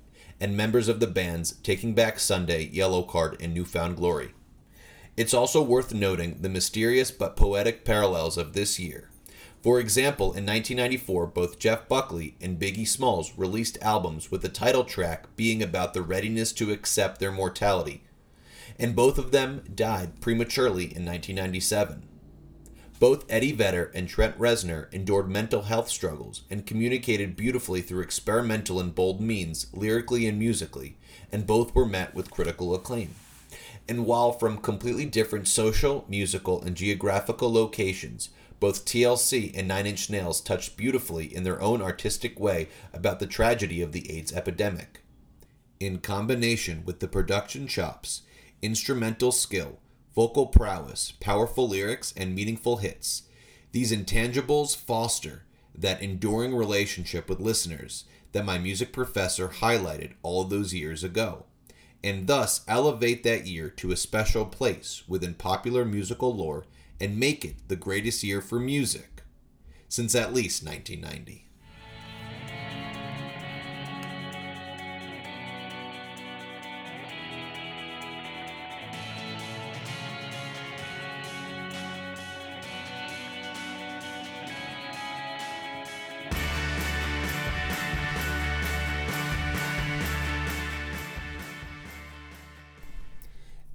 and 0.42 0.58
members 0.58 0.88
of 0.88 1.00
the 1.00 1.06
bands 1.06 1.52
Taking 1.62 1.94
Back 1.94 2.18
Sunday, 2.18 2.72
Yellowcard, 2.72 3.40
and 3.40 3.54
New 3.54 3.66
Found 3.66 3.98
Glory. 3.98 4.32
It's 5.16 5.36
also 5.36 5.62
worth 5.62 5.94
noting 5.94 6.40
the 6.42 6.50
mysterious 6.50 7.12
but 7.12 7.36
poetic 7.36 7.86
parallels 7.86 8.36
of 8.36 8.54
this 8.54 8.80
year. 8.80 9.12
For 9.62 9.80
example, 9.80 10.30
in 10.30 10.44
1994, 10.44 11.28
both 11.28 11.60
Jeff 11.60 11.88
Buckley 11.88 12.36
and 12.42 12.60
Biggie 12.60 12.88
Smalls 12.88 13.34
released 13.38 13.78
albums 13.84 14.32
with 14.32 14.42
the 14.42 14.50
title 14.50 14.86
track 14.86 15.28
being 15.36 15.62
about 15.62 15.94
the 15.94 16.02
readiness 16.02 16.52
to 16.54 16.72
accept 16.72 17.20
their 17.20 17.32
mortality, 17.32 18.02
and 18.80 18.96
both 18.96 19.18
of 19.18 19.32
them 19.32 19.64
died 19.74 20.20
prematurely 20.22 20.84
in 20.84 21.06
1997. 21.06 22.04
Both 23.00 23.26
Eddie 23.30 23.52
Vedder 23.52 23.92
and 23.94 24.10
Trent 24.10 24.38
Reznor 24.40 24.92
endured 24.92 25.30
mental 25.30 25.64
health 25.64 25.88
struggles 25.88 26.42
and 26.50 26.66
communicated 26.66 27.36
beautifully 27.36 27.82
through 27.82 28.02
experimental 28.02 28.80
and 28.80 28.96
bold 28.96 29.22
means, 29.22 29.68
lyrically 29.72 30.26
and 30.26 30.40
musically, 30.40 30.98
and 31.32 31.46
both 31.46 31.76
were 31.76 31.86
met 31.86 32.16
with 32.16 32.32
critical 32.32 32.74
acclaim. 32.74 33.14
And 33.88 34.06
while 34.06 34.32
from 34.32 34.58
completely 34.58 35.06
different 35.06 35.48
social, 35.48 36.06
musical, 36.10 36.62
and 36.64 36.76
geographical 36.76 37.54
locations, 37.54 38.30
both 38.60 38.86
TLC 38.86 39.56
and 39.56 39.68
Nine 39.68 39.86
Inch 39.86 40.10
Nails 40.10 40.42
touched 40.42 40.76
beautifully 40.76 41.34
in 41.34 41.44
their 41.44 41.62
own 41.62 41.82
artistic 41.82 42.40
way 42.40 42.70
about 42.92 43.20
the 43.20 43.28
tragedy 43.28 43.82
of 43.82 43.92
the 43.92 44.12
AIDS 44.12 44.34
epidemic. 44.34 45.02
In 45.80 46.00
combination 46.00 46.82
with 46.84 47.00
the 47.00 47.08
production 47.08 47.68
chops, 47.68 48.24
instrumental 48.62 49.32
skill, 49.32 49.80
vocal 50.16 50.48
prowess, 50.48 51.12
powerful 51.20 51.68
lyrics, 51.70 52.14
and 52.18 52.34
meaningful 52.34 52.78
hits. 52.78 53.24
These 53.72 53.92
intangibles 53.92 54.76
foster 54.76 55.44
that 55.76 56.02
enduring 56.02 56.56
relationship 56.56 57.30
with 57.30 57.40
listeners 57.40 58.06
that 58.32 58.46
my 58.46 58.58
music 58.58 58.92
professor 58.92 59.50
highlighted 59.50 60.14
all 60.24 60.44
those 60.44 60.74
years 60.74 61.04
ago, 61.04 61.46
and 62.04 62.28
thus 62.28 62.62
elevate 62.68 63.24
that 63.24 63.48
year 63.48 63.70
to 63.70 63.92
a 63.92 63.98
special 63.98 64.46
place 64.46 65.04
within 65.08 65.34
popular 65.34 65.86
musical 65.86 66.36
lore 66.36 66.66
and 67.00 67.20
make 67.20 67.46
it 67.46 67.56
the 67.68 67.76
greatest 67.76 68.24
year 68.24 68.42
for 68.42 68.60
music 68.60 69.22
since 69.90 70.16
at 70.16 70.34
least 70.34 70.66
1990. 70.66 71.47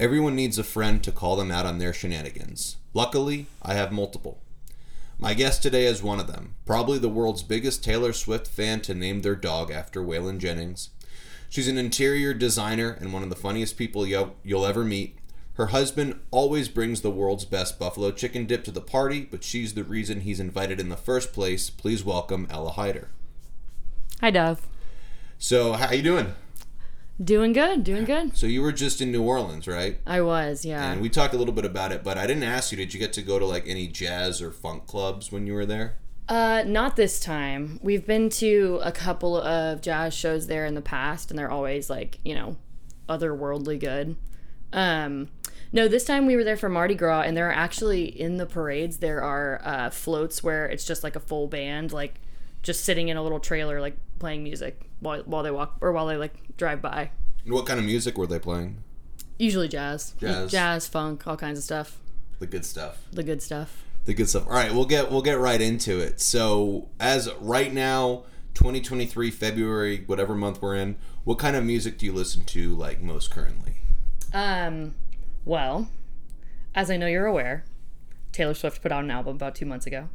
Everyone 0.03 0.35
needs 0.35 0.59
a 0.59 0.65
friend 0.65 1.01
to 1.05 1.13
call 1.13 1.37
them 1.37 1.53
out 1.53 1.65
on 1.65 1.79
their 1.79 1.93
shenanigans. 1.93 2.77
Luckily, 2.93 3.47
I 3.63 3.75
have 3.75 3.93
multiple. 3.93 4.41
My 5.17 5.33
guest 5.33 5.63
today 5.63 5.87
is 5.87 6.03
one 6.03 6.19
of 6.19 6.27
them, 6.27 6.57
probably 6.67 6.99
the 6.99 7.09
world's 7.09 7.45
biggest 7.45 7.85
Taylor 7.85 8.13
Swift 8.13 8.49
fan 8.49 8.81
to 8.81 8.97
name 8.97 9.23
their 9.23 9.37
dog 9.37 9.71
after 9.71 10.03
Waylon 10.03 10.39
Jennings. 10.39 10.91
She's 11.49 11.69
an 11.69 11.79
interior 11.79 12.35
designer 12.35 12.99
and 13.01 13.13
one 13.13 13.23
of 13.23 13.31
the 13.31 13.37
funniest 13.37 13.79
people 13.79 14.05
you'll, 14.05 14.35
you'll 14.43 14.67
ever 14.67 14.83
meet. 14.83 15.19
Her 15.55 15.67
husband 15.67 16.19
always 16.33 16.69
brings 16.69 17.03
the 17.03 17.11
world's 17.13 17.45
best 17.45 17.79
buffalo 17.79 18.11
chicken 18.11 18.45
dip 18.45 18.65
to 18.65 18.73
the 18.73 18.81
party, 18.81 19.21
but 19.21 19.45
she's 19.45 19.75
the 19.75 19.85
reason 19.85 20.23
he's 20.23 20.41
invited 20.41 20.81
in 20.81 20.89
the 20.89 20.97
first 20.97 21.33
place. 21.33 21.71
Please 21.71 22.03
welcome 22.03 22.49
Ella 22.51 22.73
Hyder. 22.73 23.11
Hi, 24.21 24.33
Dov. 24.33 24.67
So, 25.39 25.75
how 25.75 25.93
you 25.93 26.03
doing? 26.03 26.35
Doing 27.23 27.53
good, 27.53 27.85
doing 27.85 28.05
good. 28.05 28.37
So 28.37 28.47
you 28.47 28.63
were 28.63 28.73
just 28.73 29.01
in 29.01 29.13
New 29.13 29.23
Orleans, 29.23 29.69
right? 29.69 29.99
I 30.07 30.23
was, 30.23 30.65
yeah. 30.65 30.91
And 30.93 31.01
we 31.01 31.09
talked 31.09 31.35
a 31.35 31.37
little 31.37 31.55
bit 31.55 31.65
about 31.65 31.93
it, 31.93 32.03
but 32.03 32.17
I 32.19 32.27
didn't 32.27 32.43
ask 32.43 32.73
you. 32.73 32.79
Did 32.79 32.95
you 32.95 33.01
get 33.01 33.13
to 33.13 33.23
go 33.23 33.39
to 33.39 33.47
like 33.47 33.65
any 33.67 33.87
jazz 33.87 34.41
or 34.41 34.51
funk 34.51 34.87
clubs 34.87 35.31
when 35.31 35.47
you 35.47 35.53
were 35.53 35.67
there? 35.67 35.97
Uh, 36.29 36.65
not 36.67 36.97
this 36.97 37.21
time. 37.21 37.79
We've 37.83 38.07
been 38.07 38.31
to 38.31 38.81
a 38.83 38.93
couple 38.93 39.37
of 39.37 39.83
jazz 39.83 40.15
shows 40.15 40.47
there 40.47 40.65
in 40.65 40.75
the 40.75 40.83
past, 40.83 41.31
and 41.31 41.39
they're 41.39 41.51
always 41.51 41.91
like, 41.91 42.19
you 42.25 42.35
know, 42.35 42.57
otherworldly 43.09 43.79
good. 43.79 44.17
Um, 44.73 45.29
no, 45.73 45.89
this 45.89 46.05
time 46.05 46.27
we 46.27 46.37
were 46.37 46.45
there 46.45 46.57
for 46.57 46.69
Mardi 46.69 46.95
Gras, 46.95 47.23
and 47.23 47.37
there 47.37 47.49
are 47.49 47.55
actually 47.55 48.05
in 48.05 48.39
the 48.39 48.47
parades 48.47 48.99
there 48.99 49.23
are 49.23 49.61
uh, 49.65 49.91
floats 49.91 50.43
where 50.43 50.67
it's 50.67 50.85
just 50.85 51.05
like 51.05 51.17
a 51.17 51.21
full 51.21 51.47
band, 51.47 51.93
like 51.93 52.21
just 52.63 52.85
sitting 52.85 53.09
in 53.09 53.17
a 53.17 53.23
little 53.23 53.41
trailer, 53.41 53.81
like 53.81 53.97
playing 54.23 54.45
music 54.45 54.81
while 55.01 55.21
while 55.25 55.43
they 55.43 55.51
walk 55.51 55.77
or 55.81 55.91
while 55.93 56.07
they 56.07 56.17
like 56.17 56.57
drive 56.57 56.81
by. 56.81 57.11
And 57.45 57.53
what 57.53 57.67
kind 57.67 57.81
of 57.81 57.85
music 57.85 58.17
were 58.17 58.29
they 58.29 58.39
playing? 58.39 58.85
Usually 59.37 59.67
jazz, 59.67 60.15
Jazz. 60.21 60.53
jazz, 60.53 60.87
funk, 60.87 61.27
all 61.27 61.37
kinds 61.37 61.59
of 61.59 61.65
stuff. 61.65 61.99
The 62.39 62.47
good 62.47 62.65
stuff. 62.65 63.03
The 63.13 63.25
good 63.25 63.43
stuff. 63.43 63.83
The 64.05 64.15
good 64.15 64.29
stuff. 64.29 64.47
All 64.47 64.53
right, 64.53 64.73
we'll 64.73 64.85
get 64.85 65.11
we'll 65.11 65.23
get 65.23 65.39
right 65.41 65.61
into 65.61 65.99
it. 65.99 66.21
So, 66.21 66.89
as 67.01 67.29
right 67.41 67.73
now, 67.75 68.23
2023 68.55 69.31
February, 69.33 70.05
whatever 70.07 70.37
month 70.37 70.63
we're 70.63 70.77
in, 70.77 70.97
what 71.25 71.39
kind 71.39 71.57
of 71.57 71.65
music 71.65 71.99
do 71.99 72.07
you 72.07 72.13
listen 72.13 72.45
to 72.45 72.77
like 72.77 73.03
most 73.03 73.33
currently? 73.33 73.73
Um, 74.33 74.95
well, 75.45 75.89
as 76.77 76.91
I 76.93 76.97
know 76.97 77.07
you're 77.09 77.27
aware, 77.27 77.65
Taylor 78.31 78.55
Swift 78.55 78.81
put 78.83 78.93
out 78.93 79.03
an 79.03 79.11
album 79.11 79.35
about 79.35 79.57
two 79.57 79.67
months 79.67 79.87
ago. 79.87 80.09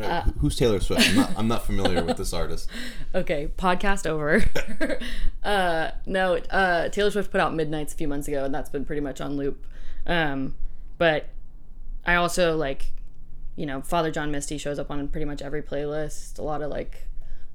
Uh, 0.00 0.22
Who's 0.40 0.56
Taylor 0.56 0.80
Swift? 0.80 1.08
I'm 1.08 1.16
not, 1.16 1.32
I'm 1.38 1.48
not 1.48 1.66
familiar 1.66 2.04
with 2.04 2.16
this 2.16 2.32
artist. 2.32 2.68
Okay, 3.12 3.50
podcast 3.58 4.06
over. 4.06 4.44
uh, 5.42 5.90
no, 6.06 6.36
uh, 6.36 6.88
Taylor 6.90 7.10
Swift 7.10 7.32
put 7.32 7.40
out 7.40 7.54
Midnights 7.54 7.92
a 7.92 7.96
few 7.96 8.06
months 8.06 8.28
ago, 8.28 8.44
and 8.44 8.54
that's 8.54 8.70
been 8.70 8.84
pretty 8.84 9.00
much 9.00 9.20
on 9.20 9.36
loop. 9.36 9.66
Um, 10.06 10.54
but 10.96 11.28
I 12.06 12.14
also 12.14 12.56
like, 12.56 12.92
you 13.56 13.66
know, 13.66 13.82
Father 13.82 14.12
John 14.12 14.30
Misty 14.30 14.58
shows 14.58 14.78
up 14.78 14.90
on 14.90 15.08
pretty 15.08 15.24
much 15.24 15.42
every 15.42 15.62
playlist. 15.62 16.38
A 16.38 16.42
lot 16.42 16.62
of 16.62 16.70
like 16.70 17.08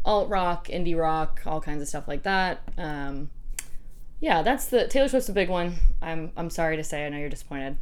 alt 0.04 0.30
rock, 0.30 0.68
indie 0.68 0.98
rock, 0.98 1.42
all 1.46 1.62
kinds 1.62 1.82
of 1.82 1.88
stuff 1.88 2.08
like 2.08 2.24
that. 2.24 2.62
Um, 2.78 3.30
yeah, 4.20 4.42
that's 4.42 4.66
the 4.68 4.88
Taylor 4.88 5.08
Swift's 5.08 5.30
a 5.30 5.34
big 5.34 5.50
one. 5.50 5.76
I'm 6.02 6.32
I'm 6.36 6.50
sorry 6.50 6.78
to 6.78 6.84
say, 6.84 7.06
I 7.06 7.10
know 7.10 7.18
you're 7.18 7.30
disappointed. 7.30 7.78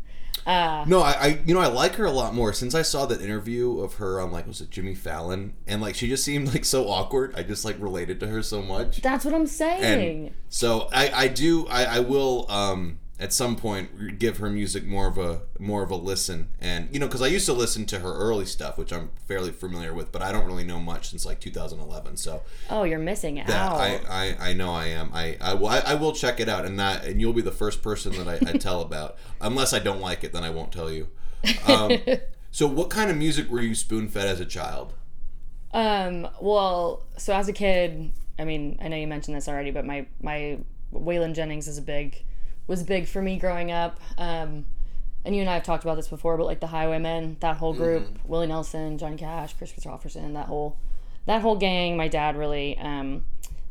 Uh, 0.45 0.83
No, 0.87 1.01
I, 1.01 1.11
I 1.11 1.39
you 1.45 1.53
know 1.53 1.59
I 1.61 1.67
like 1.67 1.95
her 1.95 2.05
a 2.05 2.11
lot 2.11 2.33
more 2.33 2.53
since 2.53 2.75
I 2.75 2.81
saw 2.81 3.05
that 3.05 3.21
interview 3.21 3.79
of 3.79 3.95
her 3.95 4.19
on 4.19 4.31
like 4.31 4.47
was 4.47 4.61
it 4.61 4.69
Jimmy 4.69 4.95
Fallon 4.95 5.53
and 5.67 5.81
like 5.81 5.95
she 5.95 6.07
just 6.07 6.23
seemed 6.23 6.53
like 6.53 6.65
so 6.65 6.89
awkward. 6.89 7.33
I 7.35 7.43
just 7.43 7.63
like 7.65 7.75
related 7.79 8.19
to 8.21 8.27
her 8.27 8.41
so 8.43 8.61
much. 8.61 9.01
that's 9.01 9.25
what 9.25 9.33
I'm 9.33 9.47
saying. 9.47 10.25
And 10.27 10.35
so 10.49 10.89
I, 10.93 11.11
I 11.13 11.27
do 11.27 11.67
I, 11.67 11.85
I 11.85 11.99
will 11.99 12.45
um 12.49 12.99
at 13.23 13.31
some 13.31 13.55
point 13.55 14.19
give 14.19 14.35
her 14.37 14.49
music 14.49 14.83
more 14.83 15.07
of 15.07 15.17
a 15.17 15.43
more 15.57 15.81
of 15.81 15.89
a 15.89 15.95
listen. 15.95 16.49
And 16.59 16.89
you 16.91 16.99
know 16.99 17.07
because 17.07 17.21
I 17.21 17.27
used 17.27 17.45
to 17.45 17.53
listen 17.53 17.85
to 17.85 17.99
her 17.99 18.13
early 18.13 18.45
stuff 18.45 18.77
which 18.77 18.91
I'm 18.91 19.11
fairly 19.29 19.51
familiar 19.51 19.93
with 19.93 20.11
but 20.11 20.21
I 20.21 20.33
don't 20.33 20.45
really 20.45 20.65
know 20.65 20.79
much 20.79 21.09
since 21.11 21.25
like 21.25 21.39
2011 21.39 22.17
so. 22.17 22.41
Oh, 22.69 22.83
you're 22.83 22.99
missing 22.99 23.39
out. 23.39 23.49
I, 23.49 24.01
I 24.09 24.49
I 24.49 24.53
know 24.53 24.73
I 24.73 24.87
am. 24.87 25.09
I 25.13 25.37
I, 25.39 25.53
will- 25.53 25.67
I 25.69 25.79
I 25.79 25.95
will 25.95 26.11
check 26.11 26.41
it 26.41 26.49
out 26.49 26.65
and 26.65 26.77
that 26.81 27.05
and 27.05 27.21
you'll 27.21 27.31
be 27.31 27.41
the 27.41 27.51
first 27.53 27.81
person 27.81 28.11
that 28.17 28.27
I, 28.27 28.49
I 28.49 28.57
tell 28.57 28.81
about. 28.89 29.15
Unless 29.39 29.71
I 29.71 29.79
don't 29.79 30.01
like 30.01 30.25
it 30.25 30.33
then 30.33 30.43
I 30.43 30.49
won't 30.49 30.73
tell 30.73 30.91
you. 30.91 31.07
Um, 31.65 31.97
so 32.51 32.67
what 32.67 32.89
kind 32.89 33.09
of 33.09 33.15
music 33.15 33.49
were 33.49 33.61
you 33.61 33.73
spoon 33.73 34.09
fed 34.09 34.27
as 34.27 34.41
a 34.41 34.45
child? 34.45 34.95
Um, 35.73 36.27
well, 36.41 37.03
so 37.17 37.33
as 37.33 37.47
a 37.47 37.53
kid, 37.53 38.11
I 38.37 38.43
mean, 38.43 38.77
I 38.81 38.89
know 38.89 38.97
you 38.97 39.07
mentioned 39.07 39.37
this 39.37 39.47
already, 39.47 39.71
but 39.71 39.85
my 39.85 40.07
my 40.21 40.59
Waylon 40.93 41.33
Jennings 41.33 41.69
is 41.69 41.77
a 41.77 41.81
big 41.81 42.23
was 42.67 42.83
big 42.83 43.07
for 43.07 43.21
me 43.21 43.37
growing 43.37 43.71
up. 43.71 43.99
Um, 44.17 44.65
and 45.25 45.35
you 45.35 45.41
and 45.41 45.49
I 45.49 45.53
have 45.53 45.63
talked 45.63 45.83
about 45.83 45.95
this 45.95 46.07
before, 46.07 46.37
but 46.37 46.45
like 46.45 46.59
the 46.59 46.67
Highwaymen, 46.67 47.37
that 47.39 47.57
whole 47.57 47.73
group, 47.73 48.19
Willie 48.25 48.47
Nelson, 48.47 48.97
Johnny 48.97 49.15
Cash, 49.15 49.53
Kris 49.53 49.71
Kristofferson, 49.71 50.33
that 50.33 50.47
whole 50.47 50.77
that 51.25 51.41
whole 51.41 51.55
gang. 51.55 51.95
My 51.95 52.09
dad 52.09 52.35
really 52.35 52.77
um, 52.77 53.23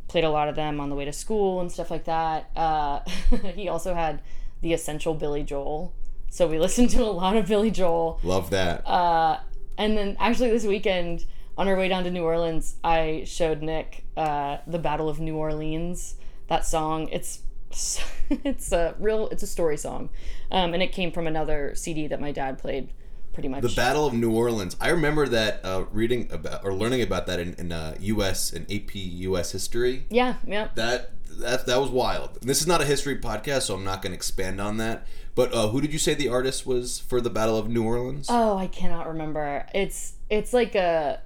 played 0.08 0.24
a 0.24 0.30
lot 0.30 0.48
of 0.48 0.56
them 0.56 0.80
on 0.80 0.88
the 0.88 0.96
way 0.96 1.04
to 1.04 1.12
school 1.12 1.60
and 1.60 1.70
stuff 1.70 1.90
like 1.90 2.04
that. 2.04 2.50
Uh, 2.56 3.00
he 3.54 3.68
also 3.68 3.94
had 3.94 4.22
the 4.62 4.72
essential 4.72 5.12
Billy 5.12 5.42
Joel, 5.42 5.92
so 6.30 6.46
we 6.48 6.58
listened 6.66 6.88
to 6.90 7.02
a 7.02 7.12
lot 7.12 7.36
of 7.36 7.46
Billy 7.46 7.70
Joel. 7.70 8.18
love 8.22 8.50
that 8.50 8.86
Uh, 8.86 9.40
and 9.76 9.96
then 9.96 10.16
actually 10.18 10.50
this 10.50 10.64
weekend 10.64 11.26
on 11.58 11.68
our 11.68 11.76
way 11.76 11.88
down 11.88 12.04
to 12.04 12.10
New 12.10 12.24
Orleans, 12.24 12.76
I 12.82 13.24
showed 13.26 13.60
Nick 13.60 14.04
uh, 14.16 14.58
the 14.66 14.78
Battle 14.78 15.08
of 15.08 15.20
New 15.20 15.36
Orleans. 15.36 16.14
That 16.48 16.66
song, 16.66 17.08
it's 17.08 17.40
it's 18.30 18.72
a 18.72 18.94
real 18.98 19.28
it's 19.28 19.42
a 19.42 19.46
story 19.46 19.76
song 19.76 20.08
um, 20.50 20.74
and 20.74 20.82
it 20.82 20.92
came 20.92 21.10
from 21.12 21.26
another 21.26 21.74
cd 21.74 22.06
that 22.06 22.20
my 22.20 22.32
dad 22.32 22.58
played 22.58 22.88
pretty 23.32 23.48
much 23.48 23.62
The 23.62 23.70
Battle 23.74 24.04
of 24.06 24.12
New 24.12 24.30
Orleans. 24.30 24.76
I 24.78 24.90
remember 24.90 25.26
that 25.26 25.64
uh, 25.64 25.84
reading 25.90 26.28
about 26.30 26.64
or 26.64 26.74
learning 26.74 27.00
about 27.00 27.26
that 27.28 27.40
in, 27.40 27.54
in 27.54 27.72
uh, 27.72 27.96
U.S. 27.98 28.52
and 28.52 28.70
AP 28.70 28.94
U.S. 28.94 29.52
history. 29.52 30.04
yeah 30.10 30.34
yeah 30.46 30.68
That 30.74 31.12
that 31.40 31.64
that 31.64 31.80
was 31.80 31.88
wild. 31.88 32.38
This 32.42 32.60
is 32.60 32.66
not 32.66 32.82
a 32.82 32.84
history 32.84 33.16
podcast, 33.16 33.62
so 33.62 33.74
I'm 33.74 33.84
not 33.84 34.02
going 34.02 34.10
to 34.12 34.16
expand 34.16 34.60
on 34.60 34.76
that. 34.76 35.06
But 35.34 35.54
uh, 35.54 35.68
who 35.68 35.80
did 35.80 35.94
you 35.94 35.98
say 35.98 36.12
the 36.12 36.28
artist 36.28 36.66
was 36.66 36.98
for 36.98 37.22
the 37.22 37.30
Battle 37.30 37.56
of 37.56 37.70
New 37.70 37.82
Orleans? 37.84 38.26
oh 38.28 38.58
i 38.58 38.66
cannot 38.66 39.08
remember 39.08 39.64
it's 39.74 40.12
it's 40.28 40.52
like 40.52 40.74
a 40.74 41.20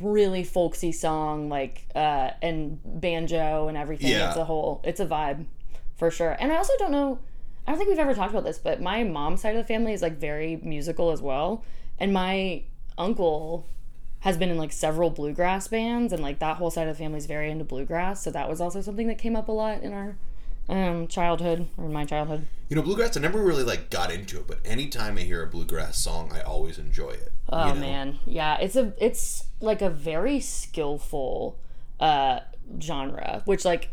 really 0.00 0.44
folksy 0.44 0.92
song 0.92 1.50
like 1.50 1.86
uh 1.94 2.30
and 2.42 2.80
banjo 2.84 3.68
and 3.68 3.76
everything 3.76 4.10
Yeah. 4.10 4.28
it's 4.28 4.36
a 4.38 4.44
whole 4.44 4.80
it's 4.82 4.98
a 5.00 5.06
vibe 5.06 5.44
for 5.96 6.10
sure 6.10 6.36
and 6.38 6.52
i 6.52 6.56
also 6.56 6.72
don't 6.78 6.92
know 6.92 7.18
i 7.66 7.70
don't 7.70 7.78
think 7.78 7.88
we've 7.88 7.98
ever 7.98 8.14
talked 8.14 8.30
about 8.30 8.44
this 8.44 8.58
but 8.58 8.80
my 8.80 9.02
mom's 9.04 9.40
side 9.42 9.56
of 9.56 9.62
the 9.62 9.66
family 9.66 9.92
is 9.92 10.02
like 10.02 10.18
very 10.18 10.56
musical 10.62 11.10
as 11.10 11.20
well 11.22 11.64
and 11.98 12.12
my 12.12 12.62
uncle 12.98 13.66
has 14.20 14.36
been 14.38 14.48
in 14.48 14.56
like 14.56 14.72
several 14.72 15.10
bluegrass 15.10 15.68
bands 15.68 16.12
and 16.12 16.22
like 16.22 16.38
that 16.38 16.56
whole 16.56 16.70
side 16.70 16.88
of 16.88 16.96
the 16.96 17.02
family 17.02 17.18
is 17.18 17.26
very 17.26 17.50
into 17.50 17.64
bluegrass 17.64 18.22
so 18.22 18.30
that 18.30 18.48
was 18.48 18.60
also 18.60 18.80
something 18.80 19.06
that 19.06 19.18
came 19.18 19.36
up 19.36 19.48
a 19.48 19.52
lot 19.52 19.82
in 19.82 19.92
our 19.92 20.16
um 20.68 21.06
childhood 21.06 21.68
or 21.76 21.84
in 21.84 21.92
my 21.92 22.04
childhood 22.06 22.46
You 22.70 22.76
know, 22.76 22.82
bluegrass. 22.82 23.16
I 23.18 23.20
never 23.20 23.38
really 23.42 23.62
like 23.62 23.90
got 23.90 24.10
into 24.10 24.38
it, 24.38 24.46
but 24.46 24.58
anytime 24.64 25.18
I 25.18 25.20
hear 25.20 25.42
a 25.42 25.46
bluegrass 25.46 25.98
song, 25.98 26.32
I 26.32 26.40
always 26.40 26.78
enjoy 26.78 27.10
it. 27.10 27.30
Oh 27.50 27.68
you 27.68 27.74
know? 27.74 27.80
man, 27.80 28.18
yeah, 28.24 28.56
it's 28.56 28.74
a 28.74 28.94
it's 28.98 29.44
like 29.60 29.82
a 29.82 29.90
very 29.90 30.40
skillful 30.40 31.58
uh 32.00 32.40
genre, 32.80 33.42
which 33.44 33.66
like 33.66 33.90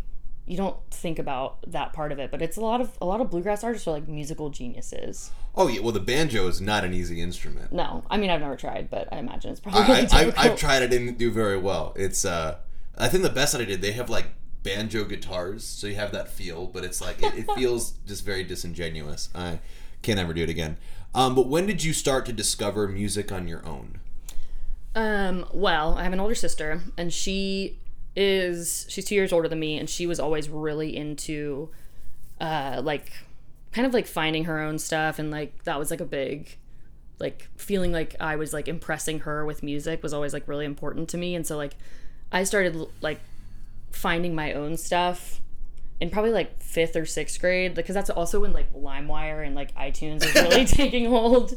you 0.51 0.57
don't 0.57 0.75
think 0.91 1.17
about 1.17 1.63
that 1.71 1.93
part 1.93 2.11
of 2.11 2.19
it, 2.19 2.29
but 2.29 2.41
it's 2.41 2.57
a 2.57 2.61
lot 2.61 2.81
of 2.81 2.97
a 2.99 3.05
lot 3.05 3.21
of 3.21 3.29
bluegrass 3.29 3.63
artists 3.63 3.87
are 3.87 3.91
like 3.91 4.09
musical 4.09 4.49
geniuses. 4.49 5.31
Oh 5.55 5.69
yeah, 5.69 5.79
well 5.79 5.93
the 5.93 6.01
banjo 6.01 6.45
is 6.47 6.59
not 6.59 6.83
an 6.83 6.93
easy 6.93 7.21
instrument. 7.21 7.71
No, 7.71 8.03
I 8.09 8.17
mean 8.17 8.29
I've 8.29 8.41
never 8.41 8.57
tried, 8.57 8.89
but 8.89 9.07
I 9.13 9.19
imagine 9.19 9.51
it's 9.51 9.61
probably 9.61 9.81
I, 9.81 10.01
really 10.01 10.33
I. 10.33 10.33
I've 10.35 10.57
tried 10.57 10.81
it, 10.81 10.89
didn't 10.89 11.17
do 11.17 11.31
very 11.31 11.57
well. 11.57 11.93
It's 11.95 12.25
uh, 12.25 12.57
I 12.97 13.07
think 13.07 13.23
the 13.23 13.29
best 13.29 13.53
that 13.53 13.61
I 13.61 13.65
did, 13.65 13.81
they 13.81 13.93
have 13.93 14.09
like 14.09 14.25
banjo 14.61 15.05
guitars, 15.05 15.63
so 15.63 15.87
you 15.87 15.95
have 15.95 16.11
that 16.11 16.27
feel, 16.27 16.67
but 16.67 16.83
it's 16.83 16.99
like 16.99 17.23
it, 17.23 17.33
it 17.33 17.51
feels 17.55 17.91
just 18.05 18.25
very 18.25 18.43
disingenuous. 18.43 19.29
I 19.33 19.61
can't 20.01 20.19
ever 20.19 20.33
do 20.33 20.43
it 20.43 20.49
again. 20.49 20.75
Um, 21.15 21.33
but 21.33 21.47
when 21.47 21.65
did 21.65 21.81
you 21.81 21.93
start 21.93 22.25
to 22.25 22.33
discover 22.33 22.89
music 22.89 23.31
on 23.31 23.47
your 23.47 23.65
own? 23.65 24.01
Um, 24.95 25.45
well, 25.53 25.97
I 25.97 26.03
have 26.03 26.11
an 26.11 26.19
older 26.19 26.35
sister, 26.35 26.81
and 26.97 27.13
she 27.13 27.79
is 28.15 28.85
she's 28.89 29.05
two 29.05 29.15
years 29.15 29.31
older 29.31 29.47
than 29.47 29.59
me, 29.59 29.77
and 29.77 29.89
she 29.89 30.05
was 30.05 30.19
always 30.19 30.49
really 30.49 30.95
into, 30.95 31.69
uh, 32.39 32.81
like, 32.83 33.11
kind 33.71 33.87
of 33.87 33.93
like 33.93 34.07
finding 34.07 34.45
her 34.45 34.59
own 34.59 34.77
stuff, 34.79 35.19
and 35.19 35.31
like 35.31 35.63
that 35.63 35.79
was 35.79 35.91
like 35.91 36.01
a 36.01 36.05
big, 36.05 36.57
like 37.19 37.49
feeling 37.55 37.91
like 37.91 38.15
I 38.19 38.35
was 38.35 38.53
like 38.53 38.67
impressing 38.67 39.21
her 39.21 39.45
with 39.45 39.63
music 39.63 40.03
was 40.03 40.13
always 40.13 40.33
like 40.33 40.47
really 40.47 40.65
important 40.65 41.09
to 41.09 41.17
me, 41.17 41.35
and 41.35 41.45
so 41.47 41.57
like, 41.57 41.75
I 42.31 42.43
started 42.43 42.87
like 43.01 43.19
finding 43.91 44.33
my 44.35 44.53
own 44.53 44.77
stuff 44.77 45.41
in 46.01 46.09
probably 46.09 46.31
like 46.31 46.59
fifth 46.61 46.95
or 46.95 47.05
sixth 47.05 47.39
grade 47.39 47.75
because 47.75 47.93
that's 47.93 48.09
also 48.09 48.39
when 48.39 48.53
like 48.53 48.73
LimeWire 48.73 49.45
and 49.45 49.53
like 49.53 49.73
iTunes 49.75 50.25
was 50.25 50.33
really 50.33 50.65
taking 50.65 51.07
hold. 51.07 51.53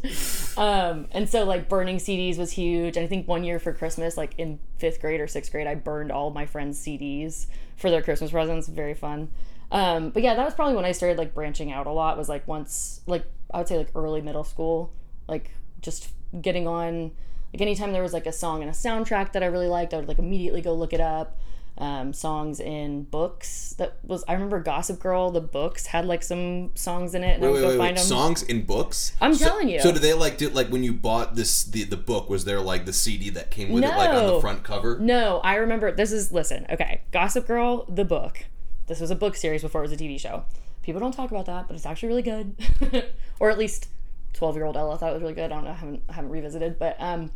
Um, 0.58 1.08
and 1.12 1.26
so 1.28 1.44
like 1.44 1.66
burning 1.66 1.96
CDs 1.96 2.36
was 2.36 2.52
huge. 2.52 2.98
And 2.98 3.04
I 3.04 3.06
think 3.08 3.26
one 3.26 3.42
year 3.42 3.58
for 3.58 3.72
Christmas, 3.72 4.18
like 4.18 4.34
in 4.36 4.58
fifth 4.76 5.00
grade 5.00 5.18
or 5.22 5.26
sixth 5.26 5.50
grade, 5.50 5.66
I 5.66 5.74
burned 5.74 6.12
all 6.12 6.30
my 6.30 6.44
friends' 6.44 6.78
CDs 6.78 7.46
for 7.76 7.90
their 7.90 8.02
Christmas 8.02 8.32
presents. 8.32 8.68
Very 8.68 8.92
fun. 8.92 9.30
Um, 9.72 10.10
but 10.10 10.22
yeah, 10.22 10.34
that 10.34 10.44
was 10.44 10.52
probably 10.52 10.76
when 10.76 10.84
I 10.84 10.92
started 10.92 11.16
like 11.16 11.32
branching 11.32 11.72
out 11.72 11.86
a 11.86 11.90
lot. 11.90 12.18
Was 12.18 12.28
like 12.28 12.46
once 12.46 13.00
like 13.06 13.24
I 13.52 13.58
would 13.58 13.68
say 13.68 13.78
like 13.78 13.92
early 13.94 14.20
middle 14.20 14.44
school, 14.44 14.92
like 15.26 15.52
just 15.80 16.10
getting 16.38 16.68
on. 16.68 17.12
Like 17.54 17.62
anytime 17.62 17.92
there 17.92 18.02
was 18.02 18.12
like 18.12 18.26
a 18.26 18.32
song 18.32 18.60
in 18.60 18.68
a 18.68 18.72
soundtrack 18.72 19.32
that 19.32 19.42
I 19.42 19.46
really 19.46 19.68
liked, 19.68 19.94
I 19.94 19.96
would 19.96 20.08
like 20.08 20.18
immediately 20.18 20.60
go 20.60 20.74
look 20.74 20.92
it 20.92 21.00
up 21.00 21.38
um, 21.76 22.12
songs 22.12 22.60
in 22.60 23.02
books. 23.04 23.74
That 23.78 23.96
was 24.04 24.24
I 24.28 24.34
remember 24.34 24.60
Gossip 24.60 25.00
Girl. 25.00 25.30
The 25.30 25.40
books 25.40 25.86
had 25.86 26.06
like 26.06 26.22
some 26.22 26.70
songs 26.74 27.14
in 27.14 27.24
it, 27.24 27.34
and 27.36 27.44
I 27.44 27.48
Wait, 27.48 27.52
would 27.52 27.56
wait, 27.56 27.62
go 27.62 27.68
wait, 27.70 27.78
find 27.78 27.96
them. 27.96 28.04
Songs 28.04 28.42
in 28.44 28.62
books? 28.64 29.14
I'm 29.20 29.34
So- 29.34 29.46
telling 29.46 29.68
you. 29.68 29.80
So 29.80 29.90
did 29.92 30.02
they 30.02 30.14
like 30.14 30.38
did 30.38 30.54
like 30.54 30.68
when 30.68 30.84
you 30.84 30.92
bought 30.92 31.34
this 31.34 31.64
the 31.64 31.84
the 31.84 31.96
book? 31.96 32.30
Was 32.30 32.44
there 32.44 32.60
like 32.60 32.84
the 32.86 32.92
CD 32.92 33.30
that 33.30 33.50
came 33.50 33.70
with 33.72 33.82
it 33.84 33.88
like 33.88 34.10
on 34.10 34.26
the 34.26 34.40
front 34.40 34.62
cover? 34.62 34.98
No, 34.98 35.40
I 35.42 35.56
remember. 35.56 35.90
This 35.92 36.12
is 36.12 36.30
listen. 36.30 36.66
Okay, 36.70 37.02
Gossip 37.12 37.46
Girl, 37.46 37.84
the 37.88 38.04
book. 38.04 38.44
This 38.86 39.00
was 39.00 39.10
a 39.10 39.16
book 39.16 39.34
series 39.34 39.62
before 39.62 39.80
it 39.82 39.88
was 39.90 39.92
a 39.92 39.96
TV 40.02 40.20
show. 40.20 40.44
People 40.82 41.00
don't 41.00 41.12
talk 41.12 41.30
about 41.30 41.46
that, 41.46 41.66
but 41.66 41.74
it's 41.74 41.86
actually 41.86 42.08
really 42.10 42.22
good. 42.22 42.54
or 43.40 43.50
at 43.50 43.58
least 43.58 43.88
twelve 44.32 44.54
year 44.54 44.64
old 44.66 44.76
Ella 44.76 44.96
thought 44.98 45.10
it 45.10 45.14
was 45.14 45.22
really 45.22 45.34
good. 45.34 45.50
I 45.50 45.54
don't 45.56 45.64
know. 45.64 45.70
I 45.70 45.74
haven't 45.74 46.02
I 46.08 46.12
haven't 46.12 46.30
revisited, 46.30 46.78
but 46.78 46.94
um, 47.00 47.32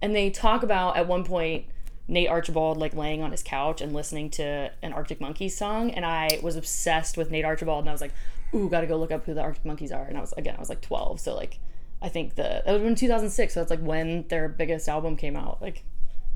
and 0.00 0.14
they 0.14 0.30
talk 0.30 0.62
about 0.62 0.96
at 0.96 1.08
one 1.08 1.24
point. 1.24 1.64
Nate 2.08 2.28
Archibald 2.28 2.76
like 2.76 2.94
laying 2.94 3.22
on 3.22 3.30
his 3.30 3.42
couch 3.42 3.80
and 3.80 3.92
listening 3.92 4.30
to 4.30 4.70
an 4.82 4.92
Arctic 4.92 5.20
Monkeys 5.20 5.56
song, 5.56 5.90
and 5.90 6.04
I 6.04 6.40
was 6.42 6.56
obsessed 6.56 7.16
with 7.16 7.30
Nate 7.30 7.44
Archibald, 7.44 7.80
and 7.84 7.88
I 7.88 7.92
was 7.92 8.00
like, 8.00 8.12
"Ooh, 8.54 8.68
gotta 8.68 8.86
go 8.86 8.96
look 8.96 9.12
up 9.12 9.24
who 9.26 9.34
the 9.34 9.42
Arctic 9.42 9.64
Monkeys 9.64 9.92
are." 9.92 10.04
And 10.04 10.16
I 10.16 10.20
was 10.20 10.32
again, 10.36 10.54
I 10.56 10.60
was 10.60 10.68
like 10.68 10.80
twelve, 10.80 11.20
so 11.20 11.34
like, 11.34 11.58
I 12.02 12.08
think 12.08 12.34
the 12.34 12.42
that 12.42 12.66
would 12.66 12.74
have 12.74 12.82
been 12.82 12.94
two 12.94 13.08
thousand 13.08 13.30
six, 13.30 13.54
so 13.54 13.60
that's 13.60 13.70
like 13.70 13.80
when 13.80 14.26
their 14.28 14.48
biggest 14.48 14.88
album 14.88 15.16
came 15.16 15.36
out. 15.36 15.62
Like, 15.62 15.84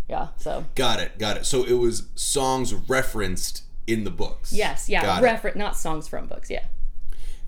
yeah, 0.09 0.29
so 0.37 0.65
Got 0.75 1.01
it, 1.01 1.19
got 1.19 1.37
it. 1.37 1.47
So 1.47 1.65
it 1.65 1.75
was 1.75 2.09
songs 2.15 2.73
referenced 2.75 3.63
in 3.87 4.05
the 4.05 4.11
books. 4.11 4.53
Yes, 4.53 4.89
yeah, 4.89 5.03
Got 5.03 5.23
it. 5.25 5.27
refer- 5.27 5.59
not 5.59 5.77
songs 5.77 6.07
from 6.09 6.27
books, 6.27 6.51
yeah. 6.51 6.67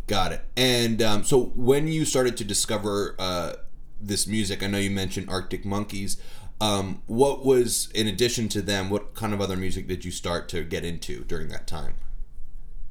Got 0.07 0.33
it. 0.33 0.43
And 0.57 1.03
um, 1.03 1.25
so 1.25 1.53
when 1.57 1.89
you 1.89 2.05
started 2.05 2.37
to 2.39 2.45
discover 2.45 3.17
uh, 3.19 3.55
this 4.01 4.27
music, 4.27 4.63
I 4.63 4.67
know 4.69 4.79
you 4.79 4.91
mentioned 4.91 5.29
Arctic 5.29 5.65
Monkeys. 5.65 6.17
Um, 6.61 7.03
what 7.07 7.45
was, 7.45 7.91
in 7.95 8.07
addition 8.07 8.49
to 8.51 8.63
them, 8.63 8.89
what 8.91 9.15
kind 9.15 9.35
of 9.35 9.41
other 9.41 9.57
music 9.57 9.87
did 9.89 10.05
you 10.05 10.11
start 10.11 10.49
to 10.51 10.65
get 10.65 10.85
into 10.85 11.25
during 11.25 11.49
that 11.49 11.67
time? 11.67 11.95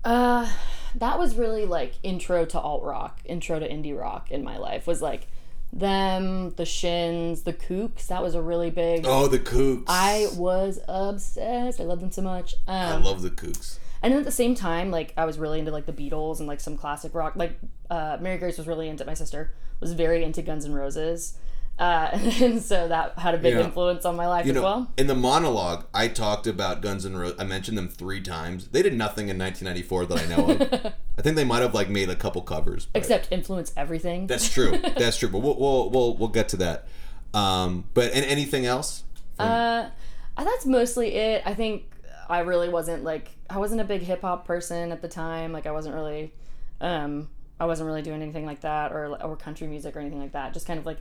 Uh, 0.03 0.47
that 0.93 1.17
was 1.17 1.35
really 1.35 1.65
like 1.65 1.93
intro 2.03 2.45
to 2.45 2.59
alt 2.59 2.83
rock, 2.83 3.19
intro 3.25 3.59
to 3.59 3.67
indie 3.67 3.99
rock 3.99 4.29
in 4.31 4.43
my 4.43 4.57
life. 4.57 4.85
Was 4.85 5.01
like 5.01 5.27
them, 5.73 6.51
the 6.51 6.65
Shins, 6.65 7.41
the 7.41 7.53
Kooks. 7.53 8.07
That 8.07 8.21
was 8.21 8.35
a 8.35 8.41
really 8.41 8.69
big. 8.69 9.03
Oh, 9.05 9.27
the 9.27 9.39
Kooks. 9.39 9.85
I 9.87 10.27
was 10.35 10.79
obsessed. 10.87 11.81
I 11.81 11.83
love 11.85 12.01
them 12.01 12.11
so 12.11 12.21
much. 12.21 12.55
I 12.67 12.91
Um, 12.91 13.03
love 13.03 13.23
the 13.23 13.31
Kooks. 13.31 13.79
and 14.03 14.13
then 14.13 14.19
at 14.19 14.25
the 14.25 14.31
same 14.31 14.53
time, 14.53 14.91
like 14.91 15.11
I 15.17 15.25
was 15.25 15.39
really 15.39 15.57
into 15.59 15.71
like 15.71 15.87
the 15.87 15.91
Beatles 15.93 16.37
and 16.39 16.47
like 16.47 16.59
some 16.59 16.77
classic 16.77 17.15
rock. 17.15 17.33
Like 17.35 17.57
uh, 17.89 18.17
Mary 18.21 18.37
Grace 18.37 18.59
was 18.59 18.67
really 18.67 18.87
into. 18.87 19.03
My 19.05 19.15
sister 19.15 19.53
was 19.79 19.93
very 19.93 20.23
into 20.23 20.41
Guns 20.43 20.65
N' 20.65 20.73
Roses, 20.73 21.37
uh, 21.77 22.09
and 22.41 22.61
so 22.61 22.87
that 22.87 23.17
had 23.19 23.35
a 23.35 23.37
big 23.37 23.53
Yeah. 23.55 23.63
influence 23.65 24.05
on 24.05 24.15
my 24.15 24.27
life 24.27 24.45
You 24.45 24.51
as 24.51 24.55
know, 24.55 24.63
well. 24.63 24.91
in 24.97 25.07
the 25.07 25.15
monologue, 25.15 25.85
I 25.93 26.07
talked 26.07 26.47
about 26.47 26.81
Guns 26.81 27.05
N' 27.05 27.15
Roses. 27.17 27.37
I 27.39 27.43
mentioned 27.43 27.77
them 27.77 27.89
three 27.89 28.21
times. 28.21 28.67
They 28.69 28.81
did 28.81 28.93
nothing 28.93 29.29
in 29.29 29.37
1994 29.37 30.05
that 30.05 30.19
I 30.19 30.25
know 30.27 30.51
of. 30.51 30.93
I 31.17 31.21
think 31.21 31.35
they 31.35 31.43
might 31.43 31.61
have 31.61 31.73
like 31.73 31.89
made 31.89 32.09
a 32.09 32.15
couple 32.15 32.41
covers. 32.41 32.87
Except 32.93 33.27
influence 33.31 33.73
everything. 33.75 34.27
That's 34.27 34.49
true. 34.49 34.77
That's 34.97 35.17
true. 35.17 35.29
But 35.29 35.39
we'll 35.39 35.57
we'll 35.59 35.89
we'll, 35.89 36.17
we'll 36.17 36.29
get 36.29 36.49
to 36.49 36.57
that. 36.57 36.87
Um, 37.33 37.85
but 37.93 38.13
and 38.13 38.23
anything 38.25 38.65
else? 38.65 39.03
Uh, 39.37 39.89
that's 40.37 40.65
mostly 40.65 41.15
it. 41.15 41.41
I 41.45 41.53
think 41.53 41.83
I 42.29 42.39
really 42.39 42.69
wasn't 42.69 43.03
like 43.03 43.31
I 43.49 43.57
wasn't 43.57 43.81
a 43.81 43.83
big 43.83 44.01
hip 44.01 44.21
hop 44.21 44.45
person 44.45 44.91
at 44.93 45.01
the 45.01 45.07
time. 45.09 45.51
Like 45.51 45.65
I 45.65 45.71
wasn't 45.71 45.95
really, 45.95 46.31
um, 46.79 47.27
I 47.59 47.65
wasn't 47.65 47.87
really 47.87 48.01
doing 48.01 48.21
anything 48.21 48.45
like 48.45 48.61
that 48.61 48.91
or 48.93 49.21
or 49.21 49.35
country 49.35 49.67
music 49.67 49.95
or 49.95 49.99
anything 49.99 50.19
like 50.19 50.31
that. 50.31 50.53
Just 50.53 50.65
kind 50.67 50.79
of 50.79 50.85
like 50.85 50.97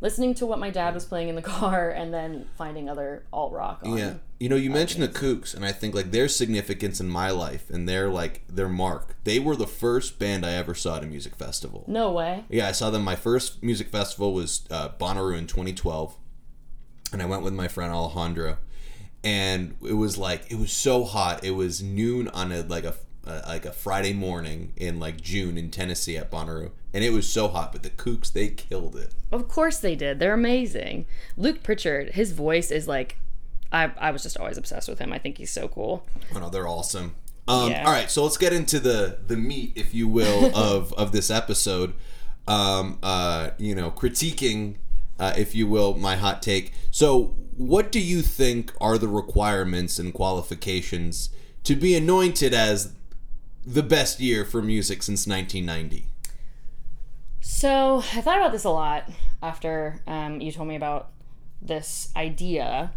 listening 0.00 0.34
to 0.34 0.46
what 0.46 0.58
my 0.58 0.70
dad 0.70 0.94
was 0.94 1.04
playing 1.04 1.28
in 1.28 1.34
the 1.34 1.42
car 1.58 1.90
and 1.90 2.12
then 2.12 2.46
finding 2.56 2.88
other 2.88 3.24
alt 3.32 3.52
rock. 3.52 3.80
On. 3.84 3.96
Yeah. 3.96 4.14
You 4.38 4.48
know, 4.48 4.56
you 4.56 4.70
mentioned 4.70 5.02
the 5.02 5.08
Kooks, 5.08 5.54
and 5.54 5.64
I 5.64 5.72
think 5.72 5.94
like 5.94 6.12
their 6.12 6.28
significance 6.28 7.00
in 7.00 7.08
my 7.08 7.30
life 7.30 7.68
and 7.70 7.88
their 7.88 8.08
like 8.08 8.42
their 8.48 8.68
mark. 8.68 9.16
They 9.24 9.40
were 9.40 9.56
the 9.56 9.66
first 9.66 10.18
band 10.18 10.46
I 10.46 10.52
ever 10.52 10.74
saw 10.74 10.98
at 10.98 11.02
a 11.02 11.06
music 11.06 11.34
festival. 11.34 11.84
No 11.88 12.12
way. 12.12 12.44
Yeah, 12.48 12.68
I 12.68 12.72
saw 12.72 12.90
them. 12.90 13.02
My 13.02 13.16
first 13.16 13.62
music 13.64 13.88
festival 13.88 14.32
was 14.32 14.64
uh, 14.70 14.90
Bonnaroo 14.90 15.36
in 15.36 15.48
2012, 15.48 16.16
and 17.12 17.20
I 17.20 17.26
went 17.26 17.42
with 17.42 17.52
my 17.52 17.66
friend 17.66 17.92
Alejandro, 17.92 18.58
and 19.24 19.74
it 19.84 19.94
was 19.94 20.16
like 20.16 20.48
it 20.52 20.58
was 20.58 20.70
so 20.70 21.02
hot. 21.02 21.42
It 21.42 21.52
was 21.52 21.82
noon 21.82 22.28
on 22.28 22.52
a 22.52 22.62
like 22.62 22.84
a 22.84 22.94
uh, 23.28 23.42
like 23.46 23.66
a 23.66 23.72
Friday 23.72 24.12
morning 24.12 24.72
in 24.76 24.98
like 24.98 25.20
June 25.20 25.58
in 25.58 25.70
Tennessee 25.70 26.16
at 26.16 26.30
Bonnaroo, 26.30 26.70
and 26.94 27.04
it 27.04 27.10
was 27.12 27.28
so 27.28 27.48
hot. 27.48 27.72
But 27.72 27.82
the 27.82 27.90
Kooks, 27.90 28.32
they 28.32 28.48
killed 28.48 28.96
it. 28.96 29.14
Of 29.30 29.48
course 29.48 29.78
they 29.78 29.94
did. 29.94 30.18
They're 30.18 30.34
amazing. 30.34 31.06
Luke 31.36 31.62
Pritchard, 31.62 32.10
his 32.10 32.32
voice 32.32 32.70
is 32.70 32.88
like, 32.88 33.18
I 33.70 33.92
I 33.98 34.10
was 34.10 34.22
just 34.22 34.38
always 34.38 34.56
obsessed 34.56 34.88
with 34.88 34.98
him. 34.98 35.12
I 35.12 35.18
think 35.18 35.38
he's 35.38 35.50
so 35.50 35.68
cool. 35.68 36.06
Oh 36.34 36.38
no, 36.38 36.48
they're 36.48 36.68
awesome. 36.68 37.14
Um, 37.46 37.70
Yeah. 37.70 37.84
All 37.84 37.92
right, 37.92 38.10
so 38.10 38.22
let's 38.24 38.36
get 38.38 38.52
into 38.52 38.80
the 38.80 39.18
the 39.26 39.36
meat, 39.36 39.72
if 39.76 39.94
you 39.94 40.08
will, 40.08 40.50
of 40.56 40.92
of 40.94 41.12
this 41.12 41.30
episode. 41.30 41.94
Um, 42.46 42.98
uh, 43.02 43.50
you 43.58 43.74
know, 43.74 43.90
critiquing, 43.90 44.76
uh, 45.18 45.34
if 45.36 45.54
you 45.54 45.66
will, 45.66 45.94
my 45.98 46.16
hot 46.16 46.40
take. 46.40 46.72
So, 46.90 47.34
what 47.58 47.92
do 47.92 48.00
you 48.00 48.22
think 48.22 48.72
are 48.80 48.96
the 48.96 49.08
requirements 49.08 49.98
and 49.98 50.14
qualifications 50.14 51.28
to 51.64 51.76
be 51.76 51.94
anointed 51.94 52.54
as 52.54 52.94
the 53.70 53.82
best 53.82 54.18
year 54.18 54.44
for 54.46 54.62
music 54.62 55.02
since 55.02 55.26
1990. 55.26 56.06
So 57.40 57.98
I 58.14 58.20
thought 58.20 58.38
about 58.38 58.52
this 58.52 58.64
a 58.64 58.70
lot 58.70 59.08
after 59.42 60.00
um, 60.06 60.40
you 60.40 60.50
told 60.52 60.68
me 60.68 60.76
about 60.76 61.10
this 61.60 62.10
idea. 62.16 62.92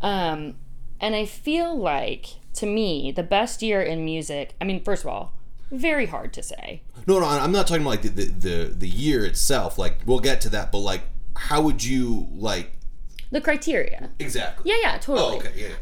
Um, 0.00 0.56
and 1.00 1.14
I 1.14 1.24
feel 1.24 1.76
like, 1.78 2.26
to 2.54 2.66
me, 2.66 3.12
the 3.12 3.22
best 3.22 3.62
year 3.62 3.80
in 3.80 4.04
music, 4.04 4.54
I 4.60 4.64
mean, 4.64 4.82
first 4.82 5.04
of 5.04 5.08
all, 5.08 5.32
very 5.70 6.06
hard 6.06 6.32
to 6.34 6.42
say. 6.42 6.82
No, 7.06 7.20
no, 7.20 7.26
I'm 7.26 7.52
not 7.52 7.66
talking 7.66 7.82
about 7.82 7.90
like 7.90 8.02
the, 8.02 8.08
the 8.08 8.24
the 8.24 8.74
the 8.78 8.88
year 8.88 9.24
itself. 9.24 9.76
Like 9.78 10.00
we'll 10.06 10.18
get 10.20 10.40
to 10.42 10.48
that, 10.50 10.72
but 10.72 10.78
like 10.78 11.02
how 11.36 11.60
would 11.60 11.84
you 11.84 12.26
like 12.32 12.72
The 13.30 13.40
criteria. 13.42 14.10
exactly? 14.18 14.70
Yeah, 14.70 14.78
yeah, 14.82 14.98
totally. 14.98 15.36
Oh, 15.36 15.38
okay, 15.38 15.52
yeah. 15.54 15.68
yeah. 15.68 15.74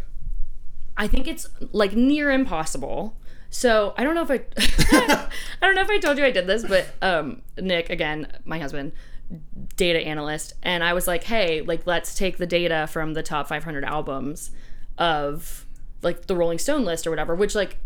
I 0.97 1.07
think 1.07 1.29
it's 1.29 1.49
like 1.73 1.93
near 1.95 2.31
impossible. 2.33 3.17
So 3.51 3.95
I 3.97 4.05
don't 4.05 4.15
know 4.15 4.23
if 4.23 4.31
I, 4.31 4.41
I 5.63 5.67
don't 5.67 5.75
know 5.75 5.83
if 5.83 5.91
I 5.91 5.99
told 5.99 6.19
you 6.19 6.25
I 6.25 6.31
did 6.31 6.47
this, 6.47 6.65
but 6.67 6.87
um, 7.03 7.43
Nick 7.59 7.91
again, 7.91 8.27
my 8.45 8.59
husband, 8.59 8.93
data 9.77 10.01
analyst, 10.01 10.55
and 10.63 10.85
I 10.85 10.93
was 10.93 11.07
like, 11.07 11.25
hey, 11.25 11.63
like 11.63 11.87
let's 11.87 12.15
take 12.15 12.37
the 12.39 12.47
data 12.47 12.87
from 12.91 13.15
the 13.15 13.23
top 13.23 13.49
500 13.49 13.85
albums 13.85 14.51
of 14.99 15.67
like 16.03 16.27
the 16.27 16.37
Rolling 16.37 16.59
Stone 16.59 16.85
list 16.85 17.07
or 17.07 17.11
whatever, 17.11 17.35
which 17.35 17.55
like 17.55 17.79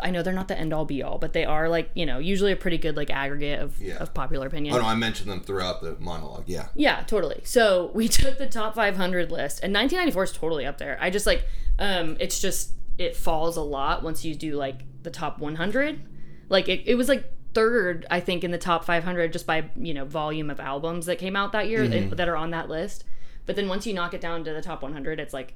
I 0.00 0.10
know 0.10 0.22
they're 0.22 0.32
not 0.32 0.48
the 0.48 0.58
end 0.58 0.72
all 0.72 0.84
be 0.84 1.02
all, 1.02 1.18
but 1.18 1.32
they 1.34 1.44
are 1.44 1.68
like 1.68 1.90
you 1.94 2.04
know 2.06 2.18
usually 2.18 2.50
a 2.52 2.56
pretty 2.56 2.78
good 2.78 2.96
like 2.96 3.10
aggregate 3.10 3.60
of, 3.60 3.80
Yeah. 3.80 3.96
of 3.98 4.12
popular 4.14 4.46
opinion. 4.46 4.74
Oh 4.74 4.78
no, 4.78 4.84
I 4.86 4.94
mentioned 4.94 5.30
them 5.30 5.40
throughout 5.40 5.82
the 5.82 5.96
monologue. 6.00 6.44
Yeah. 6.46 6.68
Yeah, 6.74 7.02
totally. 7.02 7.42
So 7.44 7.90
we 7.94 8.08
took 8.20 8.38
the 8.38 8.46
top 8.48 8.74
500 8.74 9.30
list, 9.30 9.60
and 9.62 9.72
1994 9.72 10.24
is 10.24 10.32
totally 10.32 10.66
up 10.66 10.78
there. 10.78 10.98
I 11.00 11.10
just 11.10 11.26
like, 11.26 11.44
um, 11.78 12.16
it's 12.18 12.40
just 12.40 12.72
it 12.98 13.16
falls 13.16 13.56
a 13.56 13.62
lot 13.62 14.02
once 14.02 14.24
you 14.24 14.34
do 14.34 14.54
like 14.56 14.82
the 15.02 15.10
top 15.10 15.38
100. 15.38 16.00
Like 16.48 16.68
it, 16.68 16.82
it 16.86 16.94
was 16.94 17.08
like 17.08 17.30
third, 17.54 18.06
I 18.10 18.20
think, 18.20 18.44
in 18.44 18.50
the 18.50 18.58
top 18.58 18.84
500 18.84 19.32
just 19.32 19.46
by 19.46 19.70
you 19.76 19.94
know 19.94 20.04
volume 20.04 20.50
of 20.50 20.60
albums 20.60 21.06
that 21.06 21.18
came 21.18 21.36
out 21.36 21.52
that 21.52 21.68
year 21.68 21.82
that- 21.88 22.16
that 22.16 22.28
are 22.28 22.36
on 22.36 22.50
that 22.50 22.68
list. 22.68 23.04
But 23.46 23.56
then 23.56 23.68
once 23.68 23.86
you 23.86 23.92
knock 23.94 24.14
it 24.14 24.20
down 24.20 24.44
to 24.44 24.52
the 24.52 24.62
top 24.62 24.82
100, 24.82 25.20
it's 25.20 25.34
like 25.34 25.54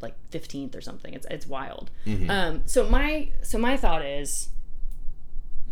like 0.00 0.14
15th 0.30 0.76
or 0.76 0.80
something. 0.80 1.14
It's 1.14 1.26
it's 1.30 1.46
wild. 1.46 1.90
Um, 2.30 2.62
so 2.66 2.88
my 2.88 3.28
so 3.42 3.58
my 3.58 3.76
thought 3.76 4.04
is 4.04 4.48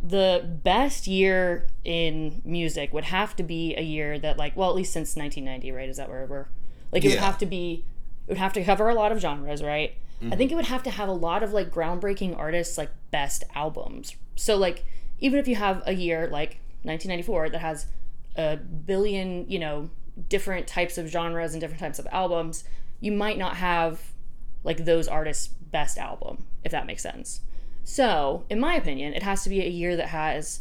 the 0.02 0.42
best 0.64 1.06
year 1.06 1.66
in 1.84 2.40
music 2.44 2.92
would 2.92 3.04
have 3.04 3.36
to 3.36 3.42
be 3.42 3.74
a 3.76 3.82
year 3.82 4.18
that 4.18 4.38
like 4.38 4.56
well 4.56 4.70
at 4.70 4.74
least 4.74 4.92
since 4.92 5.14
1990 5.14 5.72
right 5.72 5.88
is 5.90 5.98
that 5.98 6.08
where 6.08 6.24
we're 6.24 6.46
like 6.90 7.04
it 7.04 7.08
would 7.08 7.18
have 7.24 7.36
to 7.36 7.44
be 7.44 7.84
it 8.26 8.30
would 8.30 8.38
have 8.38 8.52
to 8.54 8.64
cover 8.64 8.88
a 8.88 8.94
lot 8.94 9.12
of 9.12 9.20
genres 9.20 9.62
right 9.62 9.96
i 10.30 10.36
think 10.36 10.52
it 10.52 10.54
would 10.54 10.66
have 10.66 10.82
to 10.82 10.90
have 10.90 11.08
a 11.08 11.12
lot 11.12 11.42
of 11.42 11.52
like 11.52 11.70
groundbreaking 11.70 12.36
artists 12.36 12.76
like 12.76 12.90
best 13.10 13.42
albums 13.54 14.14
so 14.36 14.56
like 14.56 14.84
even 15.18 15.38
if 15.38 15.48
you 15.48 15.56
have 15.56 15.82
a 15.86 15.94
year 15.94 16.28
like 16.30 16.60
1994 16.82 17.50
that 17.50 17.60
has 17.60 17.86
a 18.36 18.56
billion 18.56 19.48
you 19.50 19.58
know 19.58 19.88
different 20.28 20.66
types 20.66 20.98
of 20.98 21.06
genres 21.08 21.52
and 21.52 21.60
different 21.60 21.80
types 21.80 21.98
of 21.98 22.06
albums 22.12 22.64
you 23.00 23.10
might 23.12 23.38
not 23.38 23.56
have 23.56 24.12
like 24.62 24.84
those 24.84 25.08
artists 25.08 25.48
best 25.48 25.96
album 25.96 26.44
if 26.64 26.70
that 26.72 26.86
makes 26.86 27.02
sense 27.02 27.40
so 27.82 28.44
in 28.50 28.60
my 28.60 28.74
opinion 28.74 29.14
it 29.14 29.22
has 29.22 29.42
to 29.42 29.48
be 29.48 29.60
a 29.62 29.68
year 29.68 29.96
that 29.96 30.08
has 30.08 30.60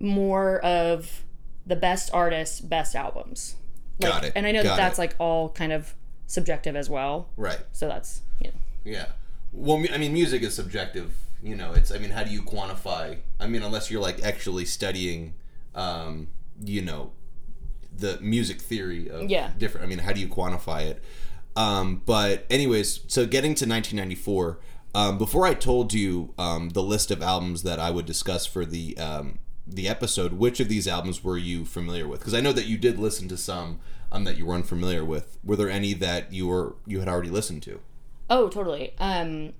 more 0.00 0.58
of 0.60 1.24
the 1.66 1.76
best 1.76 2.10
artists 2.12 2.60
best 2.60 2.94
albums 2.96 3.56
Like, 4.00 4.12
Got 4.12 4.24
it. 4.24 4.32
and 4.36 4.46
i 4.46 4.52
know 4.52 4.62
Got 4.62 4.70
that 4.70 4.76
that's 4.76 4.98
it. 4.98 5.02
like 5.02 5.14
all 5.18 5.50
kind 5.50 5.72
of 5.72 5.94
subjective 6.28 6.76
as 6.76 6.88
well 6.88 7.28
Right. 7.36 7.58
so 7.72 7.88
that's 7.88 8.22
you 8.40 8.48
know 8.52 8.54
Yeah. 8.84 9.06
Well, 9.52 9.84
I 9.92 9.98
mean, 9.98 10.12
music 10.12 10.42
is 10.42 10.54
subjective. 10.54 11.14
You 11.42 11.56
know, 11.56 11.72
it's. 11.72 11.90
I 11.90 11.96
mean, 11.98 12.10
how 12.10 12.22
do 12.22 12.30
you 12.30 12.42
quantify? 12.42 13.16
I 13.40 13.46
mean, 13.46 13.62
unless 13.62 13.90
you're 13.90 14.00
like 14.02 14.22
actually 14.22 14.66
studying, 14.66 15.32
um, 15.74 16.28
you 16.62 16.82
know, 16.82 17.12
the 17.96 18.18
music 18.20 18.60
theory 18.60 19.08
of 19.08 19.30
Yeah. 19.30 19.52
different. 19.58 19.86
I 19.86 19.88
mean, 19.88 20.00
how 20.00 20.12
do 20.12 20.20
you 20.20 20.28
quantify 20.28 20.82
it? 20.82 21.02
Um, 21.56 22.02
but 22.04 22.44
anyways, 22.50 23.00
so 23.08 23.24
getting 23.26 23.54
to 23.54 23.66
1994. 23.66 24.58
Um, 24.94 25.16
before 25.18 25.46
I 25.46 25.54
told 25.54 25.92
you 25.94 26.34
um, 26.38 26.70
the 26.70 26.82
list 26.82 27.10
of 27.10 27.22
albums 27.22 27.62
that 27.62 27.78
I 27.80 27.90
would 27.90 28.06
discuss 28.06 28.44
for 28.46 28.64
the 28.66 28.96
um, 28.98 29.38
the 29.66 29.88
episode, 29.88 30.34
which 30.34 30.60
of 30.60 30.68
these 30.68 30.86
albums 30.86 31.24
were 31.24 31.38
you 31.38 31.64
familiar 31.64 32.06
with? 32.06 32.20
Because 32.20 32.34
I 32.34 32.40
know 32.40 32.52
that 32.52 32.66
you 32.66 32.76
did 32.78 32.98
listen 32.98 33.28
to 33.28 33.36
some 33.36 33.80
um, 34.10 34.24
that 34.24 34.36
you 34.36 34.46
were 34.46 34.54
unfamiliar 34.54 35.04
with. 35.04 35.38
Were 35.44 35.56
there 35.56 35.70
any 35.70 35.92
that 35.94 36.32
you 36.32 36.46
were 36.46 36.76
you 36.86 37.00
had 37.00 37.08
already 37.08 37.30
listened 37.30 37.62
to? 37.64 37.80
Oh, 38.30 38.48
totally. 38.48 38.94
Um, 38.98 39.54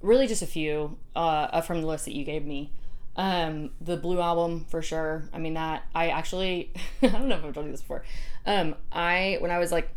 really, 0.00 0.26
just 0.26 0.42
a 0.42 0.46
few 0.46 0.98
uh, 1.14 1.60
from 1.62 1.80
the 1.80 1.86
list 1.86 2.04
that 2.06 2.14
you 2.14 2.24
gave 2.24 2.44
me. 2.44 2.72
Um, 3.16 3.70
the 3.80 3.96
Blue 3.96 4.20
album 4.20 4.66
for 4.68 4.82
sure. 4.82 5.28
I 5.32 5.38
mean 5.38 5.54
that 5.54 5.84
I 5.94 6.08
actually 6.08 6.72
I 7.02 7.08
don't 7.08 7.28
know 7.28 7.36
if 7.36 7.44
I've 7.44 7.54
told 7.54 7.66
you 7.66 7.72
this 7.72 7.82
before. 7.82 8.04
Um, 8.46 8.74
I 8.92 9.38
when 9.40 9.50
I 9.50 9.58
was 9.58 9.72
like 9.72 9.88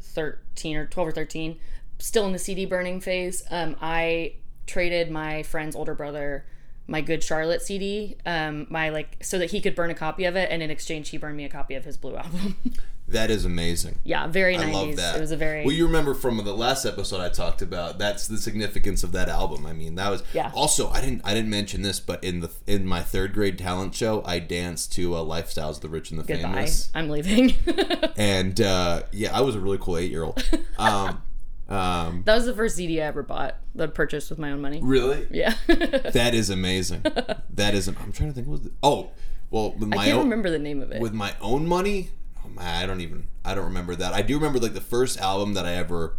thirteen 0.00 0.76
or 0.76 0.86
twelve 0.86 1.08
or 1.08 1.12
thirteen, 1.12 1.58
still 1.98 2.26
in 2.26 2.32
the 2.32 2.38
CD 2.38 2.66
burning 2.66 3.00
phase. 3.00 3.42
Um, 3.50 3.76
I 3.80 4.34
traded 4.66 5.10
my 5.10 5.42
friend's 5.42 5.74
older 5.74 5.94
brother 5.94 6.44
my 6.90 7.00
Good 7.00 7.22
Charlotte 7.22 7.62
CD, 7.62 8.16
um, 8.26 8.66
my 8.68 8.88
like 8.88 9.16
so 9.22 9.38
that 9.38 9.52
he 9.52 9.60
could 9.60 9.76
burn 9.76 9.90
a 9.90 9.94
copy 9.94 10.24
of 10.24 10.34
it, 10.34 10.50
and 10.50 10.60
in 10.60 10.70
exchange 10.70 11.10
he 11.10 11.18
burned 11.18 11.36
me 11.36 11.44
a 11.44 11.48
copy 11.48 11.76
of 11.76 11.84
his 11.84 11.96
Blue 11.96 12.16
album. 12.16 12.56
That 13.10 13.30
is 13.30 13.44
amazing. 13.44 13.98
yeah, 14.04 14.26
very 14.26 14.56
nice. 14.56 14.66
I 14.66 14.70
90s. 14.70 14.72
love 14.72 14.96
that. 14.96 15.16
It 15.16 15.20
was 15.20 15.32
a 15.32 15.36
very 15.36 15.64
well. 15.64 15.74
You 15.74 15.86
remember 15.86 16.14
from 16.14 16.36
the 16.38 16.54
last 16.54 16.84
episode 16.84 17.20
I 17.20 17.28
talked 17.28 17.60
about. 17.62 17.98
That's 17.98 18.26
the 18.28 18.38
significance 18.38 19.02
of 19.02 19.12
that 19.12 19.28
album. 19.28 19.66
I 19.66 19.72
mean, 19.72 19.96
that 19.96 20.10
was 20.10 20.22
Yeah. 20.32 20.52
Also, 20.54 20.88
I 20.90 21.00
didn't 21.00 21.22
I 21.24 21.34
didn't 21.34 21.50
mention 21.50 21.82
this, 21.82 21.98
but 22.00 22.22
in 22.22 22.40
the 22.40 22.50
in 22.66 22.86
my 22.86 23.00
third 23.02 23.32
grade 23.34 23.58
talent 23.58 23.94
show, 23.94 24.22
I 24.24 24.38
danced 24.38 24.92
to 24.94 25.14
uh, 25.14 25.20
"Lifestyles 25.24 25.76
of 25.76 25.80
the 25.80 25.88
Rich 25.88 26.10
and 26.12 26.20
the 26.20 26.24
goodbye. 26.24 26.52
Famous," 26.52 26.90
I'm 26.94 27.08
leaving. 27.08 27.54
and 28.16 28.60
uh, 28.60 29.02
yeah, 29.12 29.36
I 29.36 29.40
was 29.40 29.56
a 29.56 29.60
really 29.60 29.78
cool 29.78 29.96
eight 29.98 30.10
year 30.10 30.24
old. 30.24 30.42
Um, 30.78 31.22
um, 31.68 32.22
That 32.24 32.34
was 32.36 32.46
the 32.46 32.54
first 32.54 32.76
CD 32.76 33.00
I 33.00 33.06
ever 33.06 33.22
bought. 33.22 33.56
That 33.74 33.90
I 33.90 33.92
purchased 33.92 34.30
with 34.30 34.38
my 34.38 34.50
own 34.50 34.60
money. 34.60 34.80
really, 34.82 35.26
Yeah. 35.30 35.54
that 35.66 36.32
is 36.34 36.50
amazing. 36.50 37.02
That 37.02 37.74
is. 37.74 37.86
I'm 37.86 37.94
trying 38.12 38.30
to 38.30 38.32
think. 38.34 38.46
What 38.46 38.52
was 38.52 38.62
the, 38.62 38.72
oh, 38.82 39.10
well, 39.50 39.72
with 39.78 39.92
I 39.92 40.06
can't 40.06 40.18
own 40.18 40.24
remember 40.24 40.50
the 40.50 40.58
name 40.58 40.80
of 40.82 40.90
it. 40.90 41.00
with 41.00 41.12
my 41.12 41.34
own 41.40 41.66
money. 41.66 42.10
Man, 42.54 42.82
I 42.82 42.86
don't 42.86 43.00
even. 43.00 43.28
I 43.44 43.54
don't 43.54 43.64
remember 43.64 43.94
that. 43.96 44.12
I 44.12 44.22
do 44.22 44.34
remember 44.36 44.58
like 44.58 44.74
the 44.74 44.80
first 44.80 45.18
album 45.18 45.54
that 45.54 45.64
I 45.66 45.72
ever 45.74 46.16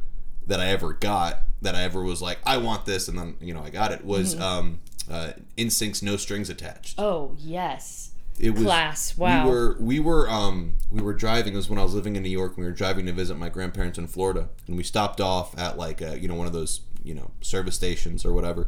that 0.48 0.60
I 0.60 0.68
ever 0.68 0.94
got 0.94 1.44
that 1.62 1.76
I 1.76 1.84
ever 1.84 2.02
was 2.02 2.22
like 2.22 2.40
I 2.46 2.58
want 2.58 2.86
this, 2.86 3.08
and 3.08 3.18
then 3.18 3.36
you 3.42 3.54
know 3.54 3.62
I 3.64 3.70
got 3.70 3.92
it 3.92 4.04
was 4.06 4.34
Mm-hmm. 4.36 4.44
um, 4.44 4.80
uh, 5.10 5.32
NSYNC's 5.58 6.02
No 6.04 6.16
Strings 6.18 6.50
Attached. 6.50 6.96
oh 7.00 7.36
yes. 7.40 8.12
It 8.40 8.52
was 8.56 8.64
Class. 8.64 9.18
Wow. 9.18 9.46
We 9.46 9.52
were 9.52 9.78
we 9.80 10.00
were 10.00 10.30
um 10.30 10.76
we 10.90 11.02
were 11.02 11.14
driving. 11.14 11.54
It 11.54 11.58
was 11.58 11.70
when 11.70 11.78
I 11.78 11.84
was 11.84 11.94
living 11.94 12.16
in 12.16 12.24
New 12.24 12.30
York. 12.30 12.58
We 12.58 12.64
were 12.64 12.72
driving 12.72 13.06
to 13.06 13.12
visit 13.12 13.38
my 13.38 13.50
grandparents 13.50 14.00
in 14.00 14.08
Florida, 14.08 14.50
and 14.68 14.78
we 14.78 14.84
stopped 14.84 15.22
off 15.22 15.56
at 15.60 15.78
like 15.78 16.02
a, 16.02 16.18
you 16.20 16.28
know 16.28 16.36
one 16.36 16.48
of 16.48 16.54
those 16.54 16.82
you 17.04 17.14
know 17.14 17.32
service 17.42 17.76
stations 17.76 18.26
or 18.26 18.34
whatever, 18.34 18.66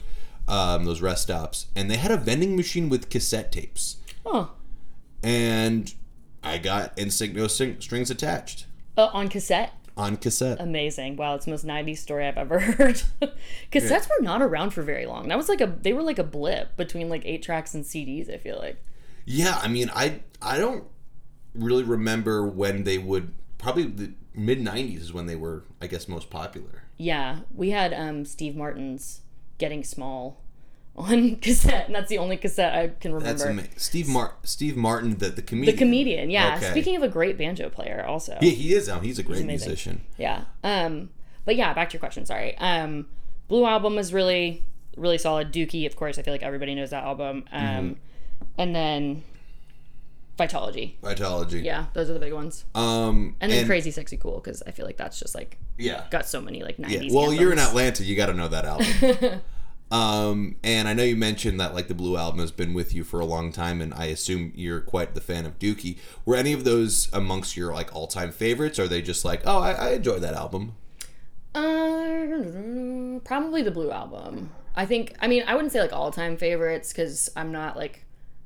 um, 0.47 0.85
those 0.85 1.01
rest 1.01 1.23
stops, 1.23 1.67
and 1.75 1.89
they 1.89 1.97
had 1.97 2.11
a 2.11 2.17
vending 2.17 2.55
machine 2.55 2.87
with 2.89 3.09
cassette 3.09 3.51
tapes, 3.51 3.97
Oh. 4.25 4.51
and 5.23 5.93
I 6.43 6.57
got 6.57 6.95
NSYNC 6.97 7.33
No 7.35 7.47
String- 7.47 7.79
Strings 7.79 8.11
Attached 8.11 8.65
Uh, 8.97 9.09
on 9.13 9.27
cassette. 9.29 9.73
on 9.95 10.17
cassette. 10.17 10.59
Amazing. 10.59 11.15
Wow, 11.17 11.35
it's 11.35 11.45
the 11.45 11.51
most 11.51 11.65
90s 11.65 11.97
story 11.99 12.25
I've 12.27 12.37
ever 12.37 12.59
heard. 12.59 13.01
Cassettes 13.71 14.09
were 14.09 14.23
not 14.23 14.41
around 14.41 14.71
for 14.71 14.81
very 14.81 15.05
long. 15.05 15.27
That 15.27 15.37
was 15.37 15.47
like 15.49 15.61
a 15.61 15.67
they 15.67 15.93
were 15.93 16.01
like 16.03 16.19
a 16.19 16.23
blip 16.23 16.75
between 16.77 17.09
like 17.09 17.23
8 17.25 17.41
tracks 17.43 17.73
and 17.73 17.83
CDs, 17.83 18.33
I 18.33 18.37
feel 18.37 18.57
like. 18.57 18.77
Yeah, 19.25 19.59
I 19.61 19.67
mean, 19.67 19.89
I 19.93 20.21
I 20.41 20.57
don't 20.57 20.83
really 21.55 21.83
remember 21.83 22.45
when 22.45 22.83
they 22.83 22.97
would. 22.97 23.33
Probably 23.57 23.83
the 23.85 24.11
mid 24.33 24.59
'90s 24.59 24.99
is 24.99 25.13
when 25.13 25.27
they 25.27 25.35
were, 25.37 25.63
I 25.81 25.87
guess, 25.87 26.09
most 26.09 26.29
popular. 26.29 26.83
Yeah, 26.97 27.39
we 27.55 27.69
had 27.69 27.93
um 27.93 28.25
Steve 28.25 28.55
Martin's 28.55 29.21
Getting 29.59 29.83
Small 29.83 30.41
on 30.95 31.35
cassette, 31.41 31.87
and 31.87 31.95
that's 31.95 32.09
the 32.09 32.17
only 32.19 32.37
cassette 32.37 32.73
I 32.73 32.87
can 32.89 33.13
remember. 33.13 33.33
That's 33.37 33.49
amazing. 33.49 33.71
Steve 33.77 34.07
Mar- 34.07 34.35
Steve 34.43 34.77
Martin, 34.77 35.17
the 35.17 35.29
the 35.29 35.41
comedian. 35.41 35.75
the 35.75 35.79
comedian, 35.79 36.29
yeah. 36.29 36.55
Okay. 36.57 36.69
Speaking 36.71 36.95
of 36.95 37.03
a 37.03 37.07
great 37.09 37.37
banjo 37.37 37.69
player 37.69 38.05
also. 38.07 38.37
Yeah, 38.41 38.51
he 38.51 38.73
is. 38.73 38.87
Um, 38.89 39.01
he's 39.01 39.17
a 39.19 39.23
great 39.23 39.41
amazing. 39.43 39.67
musician. 39.69 40.01
Yeah. 40.17 40.43
Um, 40.63 41.09
but 41.45 41.55
yeah, 41.55 41.73
back 41.73 41.89
to 41.89 41.93
your 41.93 41.99
question. 41.99 42.25
Sorry. 42.25 42.57
Um, 42.57 43.07
Blue 43.47 43.65
album 43.65 43.97
is 43.97 44.13
really, 44.13 44.63
really 44.95 45.17
solid. 45.17 45.51
Dookie, 45.51 45.85
of 45.85 45.95
course, 45.95 46.17
I 46.17 46.21
feel 46.21 46.33
like 46.33 46.43
everybody 46.43 46.73
knows 46.75 46.91
that 46.91 47.03
album. 47.03 47.43
Um, 47.51 47.61
Mm-hmm. 47.61 47.93
and 48.57 48.75
then 48.75 49.23
Vitalogy. 50.37 50.93
Vitalogy. 51.01 51.63
Yeah, 51.63 51.85
those 51.93 52.09
are 52.09 52.13
the 52.13 52.19
big 52.19 52.33
ones. 52.33 52.65
Um, 52.73 53.35
And 53.41 53.51
then 53.51 53.65
Crazy, 53.67 53.91
Sexy, 53.91 54.17
Cool, 54.17 54.35
because 54.39 54.63
I 54.65 54.71
feel 54.71 54.85
like 54.85 54.97
that's 54.97 55.19
just 55.19 55.35
like 55.35 55.57
Yeah. 55.77 56.05
got 56.09 56.27
so 56.27 56.41
many 56.41 56.63
like 56.63 56.77
Yeah. 56.79 56.87
nineties. 56.87 57.13
Well, 57.13 57.31
you're 57.33 57.51
in 57.51 57.59
Atlanta. 57.59 58.03
You 58.03 58.15
got 58.15 58.27
to 58.27 58.33
know 58.33 58.47
that 58.47 58.65
album. 58.65 59.41
Um, 59.93 60.55
and 60.63 60.87
I 60.87 60.93
know 60.93 61.03
you 61.03 61.15
mentioned 61.15 61.59
that 61.59 61.75
like 61.75 61.87
the 61.87 61.93
Blue 61.93 62.17
album 62.17 62.39
has 62.39 62.51
been 62.51 62.73
with 62.73 62.95
you 62.95 63.03
for 63.03 63.19
a 63.19 63.25
long 63.25 63.51
time, 63.51 63.79
and 63.79 63.93
I 63.93 64.05
assume 64.05 64.51
you're 64.55 64.81
quite 64.81 65.13
the 65.13 65.21
fan 65.21 65.45
of 65.45 65.59
Dookie. 65.59 65.99
Were 66.25 66.35
any 66.35 66.51
of 66.51 66.63
those 66.63 67.09
amongst 67.13 67.55
your 67.55 67.71
like 67.71 67.93
all 67.93 68.07
time 68.07 68.31
favorites? 68.31 68.79
Or 68.79 68.83
are 68.83 68.87
they 68.87 69.03
just 69.03 69.23
like, 69.23 69.43
oh, 69.45 69.59
I, 69.59 69.71
I 69.73 69.89
enjoy 69.91 70.17
that 70.17 70.33
album? 70.33 70.75
Uh, 71.53 73.19
probably 73.23 73.61
the 73.61 73.69
Blue 73.69 73.91
album. 73.91 74.49
I 74.75 74.87
think 74.87 75.15
I 75.19 75.27
mean 75.27 75.43
I 75.45 75.53
wouldn't 75.53 75.71
say 75.71 75.81
like 75.81 75.93
all 75.93 76.09
time 76.09 76.37
favorites 76.37 76.91
because 76.91 77.29
I'm 77.35 77.51
not 77.51 77.77
like 77.77 78.03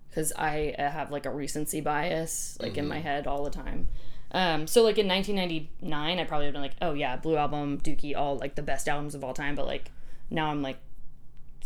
because 0.10 0.34
I 0.38 0.76
uh, 0.78 0.90
have 0.90 1.12
like 1.12 1.26
a 1.26 1.30
recency 1.30 1.80
bias 1.80 2.58
like 2.60 2.78
in 2.78 2.90
my 2.90 3.00
head 3.00 3.26
all 3.26 3.46
the 3.46 3.52
time. 3.52 3.88
Um, 4.32 4.68
so 4.68 4.84
like 4.84 4.98
in 4.98 5.08
1999, 5.08 6.20
I 6.20 6.24
probably 6.26 6.48
would 6.48 6.56
have 6.56 6.62
been 6.62 6.62
like, 6.62 6.76
oh 6.82 6.94
yeah, 6.94 7.16
Blue 7.16 7.38
Album, 7.38 7.80
Dookie, 7.80 8.18
all 8.18 8.36
like 8.38 8.56
the 8.56 8.62
best 8.62 8.90
albums 8.90 9.16
of 9.16 9.24
all 9.24 9.34
time. 9.34 9.56
But 9.56 9.66
like 9.66 9.92
now 10.30 10.52
I'm 10.52 10.62
like, 10.62 10.80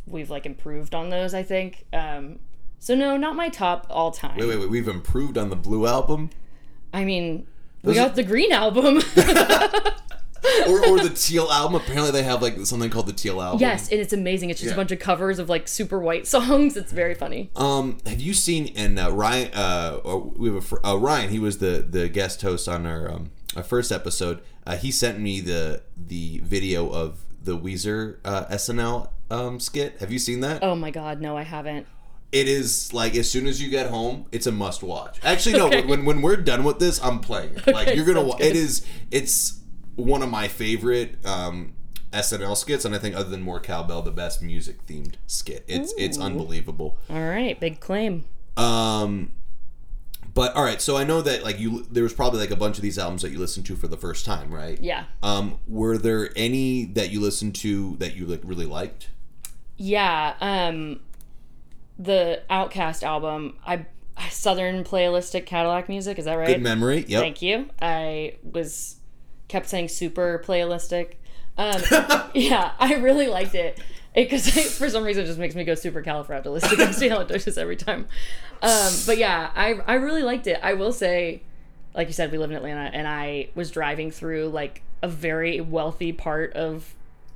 we've 0.08 0.30
like 0.30 0.46
improved 0.46 0.94
on 0.96 1.10
those. 1.10 1.34
I 1.34 1.44
think. 1.44 1.86
Um, 1.94 2.40
so 2.80 2.96
no, 2.96 3.16
not 3.18 3.36
my 3.36 3.50
top 3.50 3.86
all 3.90 4.12
time. 4.12 4.38
Wait, 4.38 4.48
wait, 4.48 4.60
wait. 4.60 4.70
We've 4.70 4.88
improved 4.88 5.38
on 5.38 5.50
the 5.50 5.56
Blue 5.56 5.86
album, 5.86 6.30
I 6.94 7.06
mean, 7.06 7.46
we 7.84 7.94
Those 7.94 7.98
are- 8.02 8.08
got 8.08 8.16
the 8.16 8.24
Green 8.24 8.52
album. 8.52 8.98
or, 10.68 10.86
or 10.88 11.00
the 11.00 11.12
Teal 11.16 11.48
album. 11.52 11.76
Apparently, 11.76 12.12
they 12.12 12.24
have 12.24 12.42
like 12.42 12.58
something 12.66 12.90
called 12.90 13.06
the 13.08 13.14
Teal 13.14 13.42
album. 13.42 13.60
yes, 13.62 13.90
and 13.92 14.00
it's 14.00 14.14
amazing. 14.14 14.50
It's 14.50 14.60
just 14.60 14.70
Yeah. 14.70 14.74
a 14.74 14.78
bunch 14.78 14.92
of 14.92 15.00
covers 15.00 15.38
of 15.40 15.50
like 15.50 15.68
super 15.68 16.00
white 16.00 16.26
songs. 16.28 16.76
It's 16.76 16.92
very 16.92 17.14
funny. 17.14 17.52
Um, 17.56 18.00
have 18.06 18.20
you 18.20 18.34
seen 18.34 18.74
and 18.76 18.98
uh, 19.00 19.12
Ryan? 19.12 19.52
Uh, 19.54 20.00
we 20.36 20.48
have 20.50 20.58
a 20.58 20.62
fr- 20.62 20.84
uh, 20.86 20.98
Ryan. 20.98 21.30
He 21.30 21.40
was 21.40 21.60
the 21.60 21.86
the 21.88 22.10
guest 22.10 22.42
host 22.42 22.68
on 22.68 22.86
our 22.86 23.10
um 23.12 23.32
our 23.56 23.64
first 23.64 23.92
episode. 23.92 24.42
Uh, 24.66 24.76
he 24.78 24.92
sent 24.92 25.20
me 25.20 25.40
the 25.40 25.84
the 25.96 26.40
video 26.44 26.90
of 26.90 27.20
the 27.44 27.58
Weezer 27.58 28.18
uh, 28.26 28.46
SNL 28.46 29.10
um 29.32 29.60
skit. 29.60 29.98
Have 30.00 30.12
you 30.12 30.20
seen 30.20 30.42
that? 30.42 30.64
Oh 30.64 30.76
my 30.76 30.92
god, 30.92 31.22
no, 31.22 31.38
I 31.38 31.44
haven't. 31.44 31.88
It 32.32 32.48
is 32.48 32.94
like 32.94 33.16
as 33.16 33.30
soon 33.30 33.48
as 33.48 33.62
you 33.62 33.70
get 33.70 33.90
home, 33.90 34.26
it's 34.32 34.48
a 34.48 34.52
must 34.52 34.84
watch. 34.84 35.20
Actually, 35.24 35.58
no. 35.58 35.66
Okay. 35.72 35.86
When 35.86 36.06
when 36.06 36.22
we're 36.22 36.38
done 36.38 36.64
with 36.64 36.80
this, 36.80 37.02
I'm 37.04 37.20
playing 37.20 37.56
it. 37.56 37.68
Like 37.68 37.88
Okay, 37.90 37.96
you're 37.96 38.06
gonna. 38.06 38.22
wa- 38.24 38.38
good. 38.38 38.48
It 38.48 38.56
is. 38.56 38.86
It's 39.10 39.60
one 39.96 40.22
of 40.22 40.30
my 40.30 40.48
favorite 40.48 41.24
um, 41.26 41.74
SNL 42.14 42.56
skits, 42.56 42.86
and 42.86 42.96
I 42.96 43.00
think 43.00 43.16
other 43.16 43.30
than 43.30 43.42
more 43.42 43.60
cowbell, 43.60 44.02
the 44.02 44.12
best 44.12 44.42
music 44.42 44.86
themed 44.88 45.16
skit. 45.28 45.66
It's 45.68 45.94
it's 45.98 46.18
unbelievable. 46.18 46.98
All 47.10 47.20
right, 47.22 47.60
big 47.60 47.80
claim. 47.80 48.24
Um, 48.58 49.32
but 50.34 50.56
all 50.56 50.64
right. 50.64 50.82
So 50.82 50.96
I 50.98 51.04
know 51.04 51.22
that 51.22 51.44
like 51.44 51.60
you, 51.60 51.86
there 51.92 52.04
was 52.04 52.14
probably 52.14 52.40
like 52.40 52.52
a 52.52 52.56
bunch 52.56 52.78
of 52.78 52.82
these 52.82 52.98
albums 52.98 53.22
that 53.24 53.32
you 53.32 53.40
listened 53.40 53.66
to 53.66 53.76
for 53.76 53.88
the 53.88 53.98
first 53.98 54.26
time, 54.26 54.54
right? 54.54 54.80
Yeah. 54.82 55.06
Um, 55.22 55.58
were 55.68 55.98
there 55.98 56.30
any 56.36 56.86
that 56.86 57.12
you 57.12 57.20
listened 57.20 57.56
to 57.56 57.98
that 57.98 58.16
you 58.16 58.26
like 58.26 58.42
really 58.44 58.66
liked? 58.66 59.10
Yeah, 59.82 60.36
um 60.40 61.00
the 61.98 62.44
OutKast 62.52 63.02
album, 63.02 63.58
I 63.66 63.88
Southern 64.30 64.84
playlistic 64.84 65.48
Cadillac 65.48 65.90
music, 65.90 66.20
is 66.20 66.26
that 66.26 66.36
right? 66.36 66.48
Good 66.48 66.62
memory. 66.62 67.04
Yep. 67.08 67.22
Thank 67.22 67.42
you. 67.42 67.68
I 67.82 68.36
was 68.44 68.98
kept 69.48 69.68
saying 69.68 69.88
super 69.88 70.44
playlistic. 70.46 71.14
Um 71.58 71.82
yeah, 72.36 72.74
I 72.78 72.94
really 72.96 73.26
liked 73.26 73.56
it. 73.56 73.82
Because 74.14 74.50
for 74.78 74.88
some 74.88 75.04
reason 75.04 75.24
it 75.24 75.28
just 75.28 75.40
makes 75.40 75.56
me 75.56 75.64
go 75.64 75.74
super 75.74 76.04
califragilisticexpialidocious 76.04 77.58
every 77.58 77.76
time. 77.76 78.08
Um, 78.62 78.94
but 79.08 79.18
yeah, 79.18 79.50
I 79.56 79.80
I 79.88 79.96
really 79.96 80.22
liked 80.22 80.46
it. 80.46 80.60
I 80.62 80.76
will 80.76 80.94
say, 80.94 81.42
like 81.96 82.08
you 82.08 82.14
said, 82.14 82.32
we 82.32 82.38
live 82.38 82.52
in 82.52 82.58
Atlanta, 82.58 82.92
and 82.94 83.08
I 83.08 83.50
was 83.56 83.72
driving 83.72 84.12
through 84.12 84.50
like 84.50 84.84
a 85.02 85.08
very 85.08 85.60
wealthy 85.60 86.12
part 86.12 86.54
of 86.54 86.94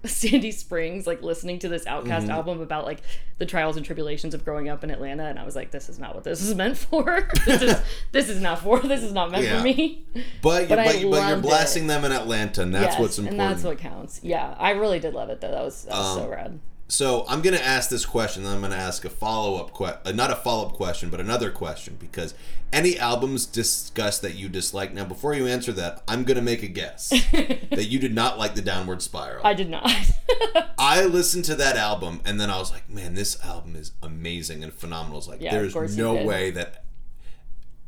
Sandy 0.09 0.51
Springs, 0.51 1.05
like 1.07 1.21
listening 1.21 1.59
to 1.59 1.69
this 1.69 1.85
OutKast 1.85 2.05
Mm-hmm. 2.23 2.29
album 2.31 2.61
about 2.61 2.85
like 2.85 3.01
the 3.37 3.45
trials 3.45 3.75
and 3.77 3.85
tribulations 3.85 4.33
of 4.33 4.45
growing 4.45 4.69
up 4.69 4.83
in 4.83 4.89
Atlanta, 4.91 5.23
and 5.25 5.37
I 5.37 5.43
was 5.43 5.55
like, 5.55 5.71
this 5.71 5.89
is 5.89 5.99
not 5.99 6.15
what 6.15 6.23
this 6.23 6.41
is 6.41 6.55
meant 6.55 6.77
for. 6.77 7.27
this 7.45 7.61
is 7.61 7.81
this 8.11 8.29
is 8.29 8.39
not 8.41 8.59
for. 8.59 8.79
This 8.79 9.03
is 9.03 9.11
not 9.13 9.31
meant 9.31 9.43
Yeah. 9.45 9.57
for 9.57 9.63
me. 9.63 10.05
But 10.41 10.69
But 10.69 10.69
but, 10.69 10.85
but 10.85 10.99
you're 10.99 11.09
loved 11.11 11.41
blasting 11.43 11.87
them 11.87 12.03
in 12.05 12.11
Atlanta, 12.11 12.61
and 12.61 12.73
that's 12.73 12.93
Yes, 12.93 12.99
what's 12.99 13.17
important. 13.17 13.41
and 13.41 13.51
that's 13.51 13.63
what 13.63 13.77
counts. 13.77 14.19
Yeah, 14.23 14.55
I 14.57 14.71
really 14.71 14.99
did 14.99 15.13
love 15.13 15.29
it 15.29 15.41
though. 15.41 15.51
That 15.51 15.63
was 15.63 15.83
that 15.83 15.93
was 15.93 16.17
Um, 16.17 16.23
so 16.23 16.29
rad. 16.29 16.59
So 16.87 17.25
I'm 17.27 17.41
gonna 17.41 17.57
ask 17.57 17.89
this 17.89 18.05
question, 18.05 18.43
then 18.43 18.53
I'm 18.53 18.61
gonna 18.61 18.75
ask 18.75 19.03
a 19.05 19.09
follow 19.09 19.59
up 19.59 19.71
question, 19.71 19.99
uh, 20.05 20.11
not 20.11 20.29
a 20.29 20.35
follow 20.35 20.67
up 20.67 20.73
question, 20.73 21.09
but 21.09 21.19
another 21.19 21.49
question 21.49 21.97
because 21.99 22.35
any 22.71 22.99
albums 22.99 23.47
discussed 23.47 24.21
that 24.21 24.35
you 24.35 24.49
dislike. 24.49 24.93
Now, 24.93 25.05
before 25.05 25.33
you 25.33 25.47
answer 25.47 25.71
that, 25.73 26.03
I'm 26.07 26.23
gonna 26.23 26.43
make 26.43 26.61
a 26.61 26.67
guess 26.67 27.09
that 27.31 27.87
you 27.89 27.97
did 27.97 28.13
not 28.13 28.37
like 28.37 28.53
the 28.53 28.61
Downward 28.61 29.01
Spiral. 29.01 29.45
I 29.45 29.55
did 29.55 29.69
not. 29.69 29.89
I 30.77 31.05
listened 31.05 31.45
to 31.45 31.55
that 31.55 31.75
album 31.75 32.21
and 32.23 32.39
then 32.39 32.51
I 32.51 32.59
was 32.59 32.71
like, 32.71 32.87
man, 32.89 33.15
this 33.15 33.43
album 33.43 33.75
is 33.75 33.91
amazing 34.03 34.63
and 34.63 34.71
phenomenal. 34.71 35.17
It's 35.17 35.27
like 35.27 35.41
Yeah, 35.41 35.53
there's 35.53 35.97
no 35.97 36.23
way 36.23 36.51
that 36.51 36.83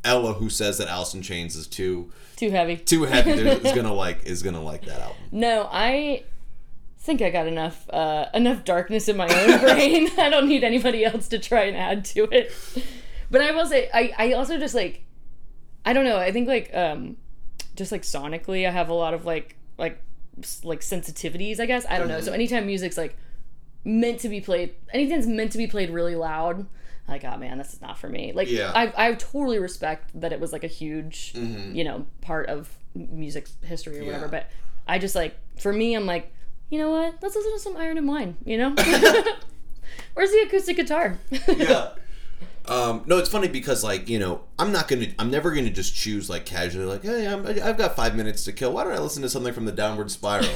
Ella, 0.04 0.34
who 0.34 0.50
says 0.50 0.78
that 0.78 1.14
in 1.14 1.22
Chains 1.22 1.56
is 1.56 1.68
too 1.68 2.12
Too 2.36 2.50
heavy. 2.50 2.78
too 2.78 3.04
heavy, 3.04 3.32
is 3.32 3.74
gonna 3.76 3.94
like 3.94 4.26
is 4.26 4.42
gonna 4.42 4.64
like 4.64 4.86
that 4.86 5.02
album. 5.02 5.18
No, 5.32 5.70
I 5.72 6.24
think 7.08 7.24
I 7.24 7.32
got 7.32 7.48
enough 7.48 7.90
uh, 7.90 8.28
enough 8.36 8.64
darkness 8.64 9.08
in 9.08 9.18
my 9.18 9.28
own 9.28 9.60
brain. 9.66 10.10
I 10.20 10.30
don't 10.30 10.48
need 10.48 10.64
anybody 10.64 11.04
else 11.04 11.28
to 11.30 11.40
try 11.40 11.64
and 11.64 11.76
add 11.76 12.06
to 12.14 12.26
it. 12.26 12.54
But 13.32 13.42
I 13.42 13.52
will 13.52 13.66
say, 13.66 13.90
I, 13.92 14.14
I 14.18 14.34
also 14.34 14.60
just 14.60 14.76
like, 14.76 15.04
I 15.86 15.94
don't 15.94 16.06
know. 16.06 16.18
I 16.18 16.32
think 16.32 16.48
like, 16.48 16.70
um, 16.76 17.18
just 17.76 17.92
like 17.92 18.04
sonically, 18.04 18.68
I 18.68 18.72
have 18.72 18.90
a 18.90 18.94
lot 18.94 19.16
of 19.16 19.26
like 19.26 19.56
like 19.80 20.00
like 20.64 20.82
sensitivities. 20.82 21.60
I 21.60 21.66
guess 21.66 21.86
I 21.90 21.98
don't 21.98 22.08
know. 22.10 22.22
So 22.22 22.32
anytime 22.34 22.68
music's 22.68 22.98
like 22.98 23.16
meant 23.84 24.20
to 24.20 24.30
be 24.30 24.42
played, 24.42 24.76
anything's 24.94 25.26
meant 25.28 25.52
to 25.54 25.58
be 25.58 25.66
played 25.68 25.90
really 25.90 26.16
loud. 26.16 26.68
Like, 27.08 27.24
oh 27.24 27.38
man, 27.38 27.58
this 27.58 27.74
is 27.74 27.82
not 27.82 27.98
for 27.98 28.10
me. 28.10 28.34
Like, 28.34 28.50
Yeah. 28.50 28.72
I, 28.76 28.92
I 29.10 29.14
totally 29.14 29.60
respect 29.60 30.12
that 30.20 30.34
it 30.34 30.42
was 30.42 30.52
like 30.52 30.66
a 30.66 30.68
huge, 30.68 31.32
you 31.36 31.86
know, 31.86 32.06
part 32.20 32.50
of 32.50 32.70
music 32.94 33.48
history 33.64 34.00
or 34.02 34.06
whatever. 34.06 34.26
Yeah. 34.26 34.32
But 34.32 34.52
I 34.90 35.00
just 35.00 35.16
like, 35.16 35.38
for 35.58 35.72
me, 35.72 35.96
I'm 35.96 36.06
like, 36.06 36.34
you 36.70 36.80
know 36.80 36.92
what? 36.92 37.16
Let's 37.22 37.36
listen 37.36 37.54
to 37.54 37.60
some 37.60 37.78
Iron 37.78 37.98
and 37.98 38.08
Wine. 38.08 38.38
You 38.46 38.58
know, 38.58 38.70
where's 40.14 40.32
the 40.32 40.44
acoustic 40.46 40.78
guitar? 40.78 41.20
yeah. 41.48 41.90
Um, 42.70 43.04
no, 43.06 43.18
it's 43.18 43.30
funny 43.30 43.48
because 43.48 43.82
like 43.82 44.10
you 44.10 44.20
know 44.20 44.42
I'm 44.60 44.74
not 44.74 44.90
gonna 44.90 45.08
I'm 45.18 45.32
never 45.32 45.52
gonna 45.52 45.70
just 45.70 45.96
choose 45.96 46.30
like 46.30 46.46
casually 46.46 46.86
like 46.86 47.02
hey 47.02 47.26
I'm, 47.26 47.48
I've 47.48 47.78
got 47.78 47.96
five 47.96 48.14
minutes 48.14 48.44
to 48.44 48.52
kill 48.52 48.74
why 48.74 48.84
don't 48.84 48.92
I 48.92 49.00
listen 49.00 49.22
to 49.22 49.30
something 49.30 49.54
from 49.54 49.64
the 49.64 49.72
Downward 49.72 50.12
Spiral 50.12 50.50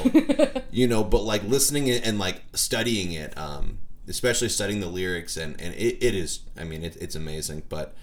you 0.71 0.89
know 0.89 1.05
but 1.05 1.23
like 1.23 1.41
listening 1.45 1.87
it 1.87 2.05
and 2.05 2.19
like 2.19 2.41
studying 2.53 3.13
it 3.13 3.37
um, 3.37 3.77
especially 4.09 4.49
studying 4.49 4.81
the 4.81 4.87
lyrics 4.87 5.37
and 5.37 5.59
and 5.61 5.73
it, 5.75 6.03
it 6.03 6.13
is 6.13 6.41
I 6.59 6.65
mean 6.65 6.83
it, 6.83 6.97
it's 6.99 7.15
amazing 7.15 7.63
but 7.69 7.95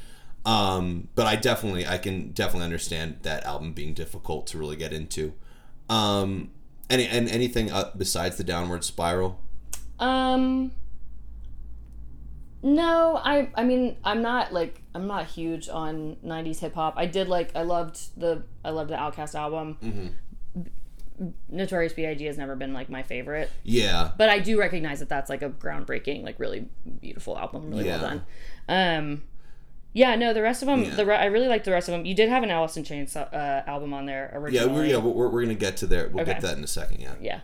um, 0.47 1.09
but 1.15 1.27
I 1.27 1.37
definitely 1.37 1.87
I 1.87 1.99
can 1.99 2.31
definitely 2.31 2.65
understand 2.65 3.19
that 3.25 3.45
album 3.45 3.75
being 3.75 3.93
difficult 3.93 4.47
to 4.49 4.59
really 4.59 4.77
get 4.77 4.95
into 4.95 5.35
um, 5.91 6.51
any 6.91 7.07
and 7.07 7.29
anything 7.29 7.71
besides 7.97 8.37
the 8.37 8.45
Downward 8.45 8.85
Spiral 8.85 9.39
Um 9.99 10.73
No, 12.63 13.21
I 13.23 13.51
I 13.55 13.65
mean 13.65 13.97
I'm 14.05 14.23
not 14.23 14.53
like 14.53 14.81
I'm 14.95 15.07
not 15.07 15.27
huge 15.27 15.69
on 15.69 16.17
90s 16.25 16.59
hip 16.61 16.75
hop. 16.75 16.95
I 16.97 17.07
did 17.07 17.29
like 17.29 17.55
I 17.55 17.63
loved 17.63 17.99
the 18.21 18.43
I 18.65 18.71
loved 18.71 18.91
the 18.91 18.97
Outkast 18.97 19.35
album. 19.35 19.77
Mm-hmm. 19.83 20.07
Notorious 21.49 21.93
B.I.G. 21.95 22.25
has 22.27 22.39
never 22.39 22.55
been 22.55 22.73
like 22.73 22.89
my 22.89 23.03
favorite, 23.03 23.51
yeah 23.65 24.13
but 24.17 24.29
I 24.29 24.39
do 24.39 24.57
recognize 24.57 25.01
that 25.01 25.09
that's 25.09 25.29
like 25.29 25.43
a 25.43 25.51
groundbreaking, 25.51 26.23
like 26.23 26.39
really 26.39 26.67
beautiful 27.01 27.37
album, 27.37 27.71
really 27.71 27.87
Yeah. 27.87 28.01
well 28.01 28.11
done. 28.11 28.25
Um, 28.69 29.23
yeah, 29.99 30.15
no, 30.15 30.33
the 30.33 30.43
rest 30.43 30.63
of 30.63 30.67
them, 30.67 30.81
Yeah. 30.85 30.95
the 30.95 31.07
re- 31.07 31.17
I 31.17 31.27
really 31.27 31.49
like 31.49 31.65
the 31.65 31.73
rest 31.73 31.89
of 31.89 31.93
them. 31.93 32.07
You 32.07 32.15
did 32.15 32.29
have 32.29 32.43
an 32.43 32.51
Alice 32.51 32.77
in 32.77 32.85
Chains 32.85 33.17
uh, 33.17 33.63
album 33.67 33.93
on 33.93 34.07
there 34.07 34.25
yeah 34.51 34.65
we're 34.67 34.85
yeah 34.85 34.99
we're, 34.99 35.29
we're 35.29 35.43
gonna 35.43 35.55
get 35.67 35.77
to 35.79 35.87
there 35.87 36.09
we'll 36.09 36.25
get 36.25 36.33
Okay. 36.37 36.41
to 36.41 36.47
that 36.49 36.59
in 36.59 36.65
a 36.65 36.73
second 36.81 37.01
yeah 37.01 37.15
yeah. 37.21 37.41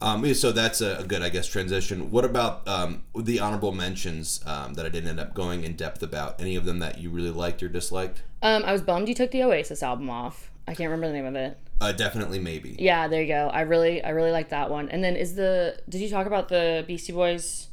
Um, 0.00 0.34
so 0.34 0.50
that's 0.50 0.80
a, 0.80 0.96
a 0.98 1.04
good, 1.04 1.22
I 1.22 1.28
guess, 1.28 1.46
transition. 1.46 2.10
What 2.10 2.24
about 2.24 2.66
um, 2.66 3.04
the 3.16 3.38
honorable 3.38 3.70
mentions 3.70 4.40
um, 4.44 4.74
that 4.74 4.84
I 4.84 4.88
didn't 4.88 5.08
end 5.08 5.20
up 5.20 5.32
going 5.32 5.62
in 5.62 5.76
depth 5.76 6.02
about? 6.02 6.40
Any 6.40 6.56
of 6.56 6.64
them 6.64 6.80
that 6.80 6.98
you 6.98 7.08
really 7.08 7.30
liked 7.30 7.62
or 7.62 7.68
disliked? 7.68 8.24
Um, 8.42 8.64
I 8.64 8.72
was 8.72 8.82
bummed 8.82 9.06
you 9.08 9.14
took 9.14 9.30
the 9.30 9.44
Oasis 9.44 9.80
album 9.80 10.10
off. 10.10 10.50
I 10.66 10.74
can't 10.74 10.90
remember 10.90 11.06
the 11.06 11.12
name 11.12 11.26
of 11.26 11.36
it. 11.36 11.56
Uh, 11.80 11.92
definitely, 11.92 12.40
maybe. 12.40 12.74
Yeah, 12.80 13.06
there 13.06 13.22
you 13.22 13.28
go. 13.28 13.48
I 13.52 13.60
really, 13.60 14.02
I 14.02 14.10
really 14.10 14.32
like 14.32 14.48
that 14.48 14.70
one. 14.70 14.88
And 14.88 15.04
then 15.04 15.14
is 15.14 15.36
the? 15.36 15.78
Did 15.88 16.00
you 16.00 16.08
talk 16.08 16.26
about 16.26 16.48
the 16.48 16.84
Beastie 16.84 17.12
Boys? 17.12 17.68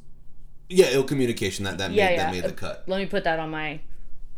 Yeah, 0.70 0.88
ill 0.92 1.04
communication 1.06 1.66
that 1.66 1.80
that 1.80 1.90
made, 1.90 1.98
Yeah, 1.98 2.16
that 2.16 2.18
yeah. 2.36 2.42
made 2.42 2.48
the 2.48 2.54
cut. 2.54 2.84
Let 2.86 3.00
me 3.00 3.08
put 3.08 3.24
that 3.24 3.40
on 3.40 3.50
my 3.50 3.80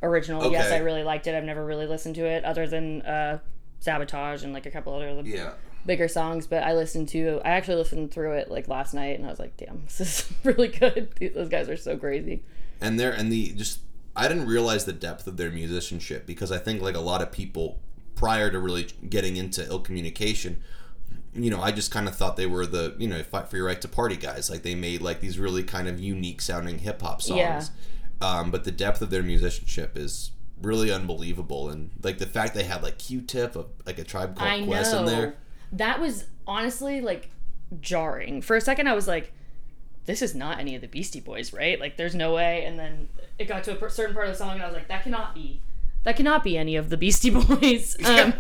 original. 0.03 0.51
Yes, 0.51 0.71
I 0.71 0.77
really 0.77 1.03
liked 1.03 1.27
it. 1.27 1.35
I've 1.35 1.43
never 1.43 1.63
really 1.65 1.87
listened 1.87 2.15
to 2.15 2.25
it 2.25 2.43
other 2.43 2.67
than 2.67 3.01
uh, 3.03 3.39
Sabotage 3.79 4.43
and 4.43 4.53
like 4.53 4.65
a 4.65 4.71
couple 4.71 4.93
other 4.93 5.21
Yeah, 5.23 5.53
bigger 5.85 6.07
songs. 6.07 6.47
But 6.47 6.63
I 6.63 6.73
listened 6.73 7.09
to. 7.09 7.41
I 7.43 7.49
actually 7.51 7.75
listened 7.77 8.11
through 8.11 8.33
it 8.33 8.49
like 8.51 8.67
last 8.67 8.93
night, 8.93 9.17
and 9.17 9.25
I 9.25 9.29
was 9.29 9.39
like, 9.39 9.57
damn, 9.57 9.83
this 9.97 10.01
is 10.01 10.31
really 10.43 10.67
good. 10.69 11.09
Those 11.35 11.49
guys 11.49 11.69
are 11.69 11.77
so 11.77 11.97
crazy. 11.97 12.43
and 12.79 12.99
there 12.99 13.11
and 13.11 13.31
the 13.31 13.53
just 13.53 13.79
I 14.15 14.27
didn't 14.27 14.47
realize 14.47 14.85
the 14.85 14.93
depth 14.93 15.27
of 15.27 15.37
their 15.37 15.51
musicianship 15.51 16.25
because 16.25 16.51
I 16.51 16.57
think 16.57 16.81
like 16.81 16.95
a 16.95 16.99
lot 16.99 17.21
of 17.21 17.31
people 17.31 17.79
prior 18.15 18.51
to 18.51 18.59
really 18.59 18.87
getting 19.09 19.37
into 19.37 19.65
ill 19.65 19.79
communication. 19.79 20.61
You 21.33 21.49
know, 21.49 21.61
I 21.61 21.71
just 21.71 21.91
kind 21.91 22.09
of 22.09 22.15
thought 22.15 22.35
they 22.35 22.45
were 22.45 22.65
the 22.65 22.93
you 22.99 23.07
know 23.07 23.23
fight 23.23 23.47
for 23.47 23.55
your 23.55 23.65
right 23.67 23.79
to 23.81 23.87
party 23.87 24.17
guys. 24.17 24.49
Like 24.49 24.63
they 24.63 24.75
made 24.75 25.01
like 25.01 25.21
these 25.21 25.39
really 25.39 25.63
kind 25.63 25.87
of 25.87 25.97
unique 25.99 26.41
sounding 26.41 26.79
hip 26.79 27.01
hop 27.01 27.21
songs. 27.21 27.37
Yeah. 27.39 27.61
Um, 28.21 28.51
but 28.51 28.63
the 28.63 28.71
depth 28.71 29.01
of 29.01 29.09
their 29.09 29.23
musicianship 29.23 29.97
is 29.97 30.31
really 30.61 30.91
unbelievable, 30.91 31.69
and 31.69 31.91
like 32.03 32.17
the 32.19 32.25
fact 32.25 32.53
they 32.53 32.63
had 32.63 32.83
like 32.83 32.97
Q-Tip, 32.97 33.55
a, 33.55 33.65
like 33.85 33.99
a 33.99 34.03
tribe 34.03 34.37
called 34.37 34.49
I 34.49 34.63
Quest 34.65 34.93
know. 34.93 34.99
in 34.99 35.05
there. 35.05 35.35
That 35.71 35.99
was 35.99 36.25
honestly 36.45 37.01
like 37.01 37.29
jarring. 37.79 38.41
For 38.41 38.55
a 38.55 38.61
second, 38.61 38.87
I 38.87 38.93
was 38.93 39.07
like, 39.07 39.31
this 40.05 40.21
is 40.21 40.35
not 40.35 40.59
any 40.59 40.75
of 40.75 40.81
the 40.81 40.87
Beastie 40.87 41.19
Boys, 41.19 41.53
right? 41.53 41.79
Like, 41.79 41.97
there's 41.97 42.15
no 42.15 42.33
way. 42.33 42.65
And 42.65 42.77
then 42.77 43.07
it 43.37 43.45
got 43.47 43.63
to 43.65 43.85
a 43.85 43.89
certain 43.89 44.13
part 44.13 44.27
of 44.27 44.33
the 44.33 44.37
song, 44.37 44.53
and 44.53 44.61
I 44.61 44.65
was 44.65 44.75
like, 44.75 44.87
that 44.87 45.03
cannot 45.03 45.35
be. 45.35 45.61
That 46.03 46.15
cannot 46.15 46.43
be 46.43 46.57
any 46.57 46.75
of 46.75 46.89
the 46.89 46.97
Beastie 46.97 47.29
Boys. 47.31 47.95
Um, 48.05 48.33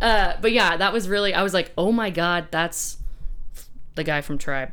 uh, 0.00 0.34
but 0.40 0.52
yeah, 0.52 0.76
that 0.76 0.92
was 0.92 1.08
really. 1.08 1.34
I 1.34 1.42
was 1.42 1.52
like, 1.52 1.72
oh 1.76 1.92
my 1.92 2.10
god, 2.10 2.48
that's 2.50 2.98
the 3.96 4.04
guy 4.04 4.20
from 4.20 4.38
Tribe. 4.38 4.72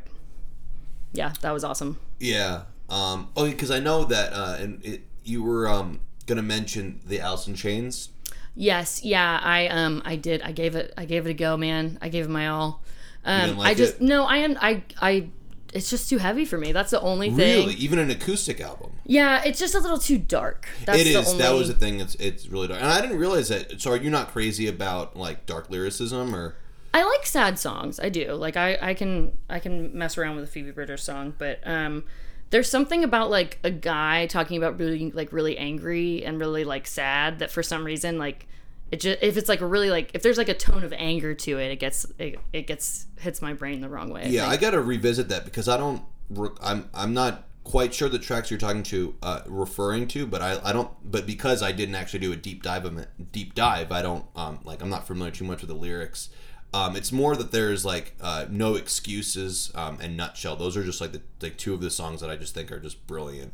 Yeah, 1.12 1.32
that 1.40 1.50
was 1.52 1.64
awesome. 1.64 1.98
Yeah. 2.20 2.62
Um. 2.88 3.28
Oh, 3.36 3.48
because 3.48 3.70
I 3.70 3.80
know 3.80 4.04
that. 4.04 4.32
Uh. 4.32 4.56
And 4.58 4.84
it, 4.84 5.02
you 5.24 5.42
were 5.42 5.68
um 5.68 6.00
gonna 6.26 6.42
mention 6.42 7.00
the 7.06 7.18
in 7.46 7.54
Chains. 7.54 8.10
Yes, 8.54 9.04
yeah, 9.04 9.40
I 9.42 9.68
um 9.68 10.02
I 10.04 10.16
did. 10.16 10.42
I 10.42 10.52
gave 10.52 10.74
it 10.74 10.92
I 10.96 11.04
gave 11.04 11.26
it 11.26 11.30
a 11.30 11.34
go, 11.34 11.56
man. 11.56 11.98
I 12.02 12.08
gave 12.08 12.24
it 12.24 12.30
my 12.30 12.48
all. 12.48 12.82
Um 13.24 13.56
like 13.56 13.68
I 13.68 13.74
just 13.74 13.96
it? 13.96 14.00
no, 14.02 14.24
I 14.24 14.38
am 14.38 14.56
I 14.60 14.82
I 15.00 15.28
it's 15.72 15.90
just 15.90 16.08
too 16.08 16.18
heavy 16.18 16.44
for 16.44 16.58
me. 16.58 16.72
That's 16.72 16.90
the 16.90 17.00
only 17.00 17.30
thing. 17.30 17.66
Really, 17.66 17.74
even 17.74 17.98
an 17.98 18.10
acoustic 18.10 18.60
album. 18.60 18.92
Yeah, 19.04 19.42
it's 19.44 19.58
just 19.58 19.74
a 19.74 19.78
little 19.78 19.98
too 19.98 20.18
dark. 20.18 20.68
That's 20.84 21.00
It 21.00 21.04
the 21.04 21.16
only 21.16 21.38
That 21.38 21.52
was 21.52 21.68
the 21.68 21.74
thing. 21.74 22.00
It's 22.00 22.14
it's 22.16 22.48
really 22.48 22.68
dark, 22.68 22.80
and 22.80 22.90
I 22.90 23.00
didn't 23.00 23.18
realize 23.18 23.48
that. 23.48 23.80
So, 23.80 23.92
are 23.92 23.96
you 23.96 24.10
not 24.10 24.32
crazy 24.32 24.66
about 24.66 25.16
like 25.16 25.46
dark 25.46 25.70
lyricism 25.70 26.34
or? 26.34 26.56
I 26.94 27.04
like 27.04 27.26
sad 27.26 27.58
songs. 27.58 28.00
I 28.00 28.08
do. 28.08 28.32
Like 28.32 28.56
I, 28.56 28.78
I 28.80 28.94
can 28.94 29.36
I 29.48 29.58
can 29.58 29.96
mess 29.96 30.16
around 30.16 30.36
with 30.36 30.44
a 30.44 30.48
Phoebe 30.48 30.70
Bridgers 30.70 31.02
song, 31.02 31.34
but 31.36 31.60
um 31.64 32.04
there's 32.50 32.70
something 32.70 33.04
about 33.04 33.30
like 33.30 33.58
a 33.62 33.70
guy 33.70 34.26
talking 34.26 34.56
about 34.56 34.78
really 34.78 35.10
like 35.12 35.32
really 35.32 35.58
angry 35.58 36.24
and 36.24 36.40
really 36.40 36.64
like 36.64 36.86
sad 36.86 37.40
that 37.40 37.50
for 37.50 37.62
some 37.62 37.84
reason 37.84 38.18
like 38.18 38.46
it 38.90 39.00
just 39.00 39.22
if 39.22 39.36
it's 39.36 39.48
like 39.48 39.60
really 39.60 39.90
like 39.90 40.10
if 40.14 40.22
there's 40.22 40.38
like 40.38 40.48
a 40.48 40.54
tone 40.54 40.82
of 40.82 40.92
anger 40.94 41.34
to 41.34 41.58
it, 41.58 41.72
it 41.72 41.78
gets 41.78 42.06
it, 42.18 42.38
it 42.52 42.66
gets 42.66 43.06
hits 43.18 43.42
my 43.42 43.52
brain 43.52 43.80
the 43.80 43.88
wrong 43.88 44.10
way. 44.10 44.22
I 44.22 44.28
Yeah, 44.28 44.48
I 44.48 44.56
got 44.56 44.70
to 44.70 44.80
revisit 44.80 45.28
that 45.28 45.44
because 45.44 45.68
I 45.68 45.76
don't. 45.76 46.02
I'm 46.62 46.88
I'm 46.94 47.12
not 47.12 47.44
quite 47.64 47.92
sure 47.92 48.08
the 48.08 48.18
tracks 48.18 48.50
you're 48.50 48.58
talking 48.58 48.82
to 48.82 49.14
uh, 49.22 49.42
referring 49.46 50.08
to, 50.08 50.26
but 50.26 50.40
I, 50.40 50.58
I 50.64 50.72
don't. 50.72 50.90
But 51.04 51.26
because 51.26 51.62
I 51.62 51.72
didn't 51.72 51.96
actually 51.96 52.20
do 52.20 52.32
a 52.32 52.36
deep 52.36 52.62
dive 52.62 52.86
of 52.86 52.96
it, 52.96 53.10
deep 53.30 53.54
dive, 53.54 53.92
I 53.92 54.00
don't 54.00 54.24
um 54.34 54.60
like 54.64 54.80
I'm 54.80 54.90
not 54.90 55.06
familiar 55.06 55.32
too 55.32 55.44
much 55.44 55.60
with 55.60 55.68
the 55.68 55.76
lyrics. 55.76 56.30
Um, 56.74 56.96
it's 56.96 57.12
more 57.12 57.34
that 57.34 57.50
there's 57.50 57.84
like 57.84 58.14
uh, 58.20 58.46
no 58.50 58.74
excuses 58.74 59.72
um, 59.74 59.98
and 60.02 60.16
nutshell. 60.16 60.54
Those 60.56 60.76
are 60.76 60.84
just 60.84 61.00
like 61.00 61.12
the 61.12 61.22
like 61.40 61.56
two 61.56 61.72
of 61.72 61.80
the 61.80 61.90
songs 61.90 62.20
that 62.20 62.28
I 62.30 62.36
just 62.36 62.54
think 62.54 62.70
are 62.70 62.78
just 62.80 63.06
brilliant. 63.06 63.52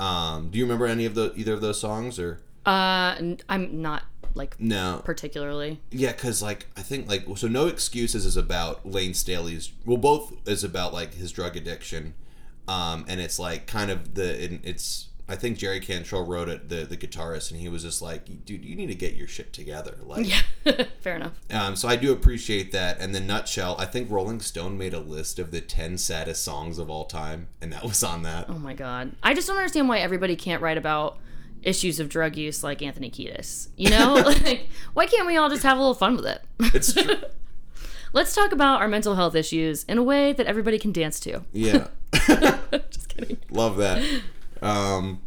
Um, 0.00 0.50
do 0.50 0.58
you 0.58 0.64
remember 0.64 0.86
any 0.86 1.04
of 1.06 1.14
the 1.14 1.32
either 1.36 1.52
of 1.54 1.60
those 1.60 1.80
songs 1.80 2.18
or 2.18 2.40
Uh, 2.66 3.14
I'm 3.48 3.80
not 3.82 4.02
like 4.34 4.58
no? 4.58 5.00
particularly. 5.04 5.80
Yeah, 5.92 6.10
because 6.10 6.42
like 6.42 6.66
I 6.76 6.82
think 6.82 7.08
like 7.08 7.24
so 7.36 7.46
no 7.46 7.66
excuses 7.68 8.26
is 8.26 8.36
about 8.36 8.84
Layne 8.84 9.14
Staley's. 9.14 9.72
Well, 9.86 9.96
both 9.98 10.32
is 10.48 10.64
about 10.64 10.92
like 10.92 11.14
his 11.14 11.30
drug 11.30 11.56
addiction, 11.56 12.14
um, 12.66 13.04
and 13.06 13.20
it's 13.20 13.38
like 13.38 13.68
kind 13.68 13.90
of 13.92 14.14
the 14.14 14.44
it, 14.44 14.60
it's. 14.64 15.08
I 15.26 15.36
think 15.36 15.56
Jerry 15.56 15.80
Cantrell 15.80 16.24
wrote 16.26 16.50
it, 16.50 16.68
the 16.68 16.84
the 16.84 16.96
guitarist, 16.98 17.50
and 17.50 17.58
he 17.58 17.68
was 17.68 17.82
just 17.82 18.02
like, 18.02 18.44
"Dude, 18.44 18.64
you 18.64 18.76
need 18.76 18.88
to 18.88 18.94
get 18.94 19.14
your 19.14 19.26
shit 19.26 19.52
together." 19.54 19.96
Like, 20.02 20.28
Yeah, 20.28 20.84
fair 21.00 21.16
enough. 21.16 21.32
um, 21.50 21.76
so 21.76 21.88
I 21.88 21.96
do 21.96 22.12
appreciate 22.12 22.72
that. 22.72 23.00
And 23.00 23.14
the 23.14 23.20
Nutshell, 23.20 23.76
I 23.78 23.86
think 23.86 24.10
Rolling 24.10 24.40
Stone 24.40 24.76
made 24.76 24.92
a 24.92 25.00
list 25.00 25.38
of 25.38 25.50
the 25.50 25.62
ten 25.62 25.96
saddest 25.96 26.44
songs 26.44 26.78
of 26.78 26.90
all 26.90 27.06
time, 27.06 27.48
and 27.62 27.72
that 27.72 27.84
was 27.84 28.04
on 28.04 28.22
that. 28.24 28.46
Oh 28.50 28.58
my 28.58 28.74
god. 28.74 29.12
I 29.22 29.32
just 29.32 29.48
don't 29.48 29.56
understand 29.56 29.88
why 29.88 30.00
everybody 30.00 30.36
can't 30.36 30.60
write 30.60 30.76
about 30.76 31.18
issues 31.62 31.98
of 31.98 32.10
drug 32.10 32.36
use 32.36 32.62
like 32.62 32.82
Anthony 32.82 33.10
Kiedis. 33.10 33.68
You 33.78 33.88
know? 33.88 34.14
like 34.44 34.68
why 34.92 35.06
can't 35.06 35.26
we 35.26 35.38
all 35.38 35.48
just 35.48 35.62
have 35.62 35.78
a 35.78 35.80
little 35.80 35.94
fun 35.94 36.16
with 36.16 36.26
it? 36.26 36.42
It's 36.74 36.92
true. 36.92 37.16
Let's 38.12 38.34
talk 38.34 38.52
about 38.52 38.80
our 38.82 38.88
mental 38.88 39.14
health 39.14 39.34
issues 39.34 39.84
in 39.84 39.96
a 39.96 40.02
way 40.02 40.34
that 40.34 40.46
everybody 40.46 40.78
can 40.78 40.92
dance 40.92 41.18
to. 41.20 41.42
yeah. 41.52 41.88
just 42.90 43.08
kidding. 43.08 43.38
Love 43.50 43.76
that. 43.78 44.02
Um, 44.64 45.20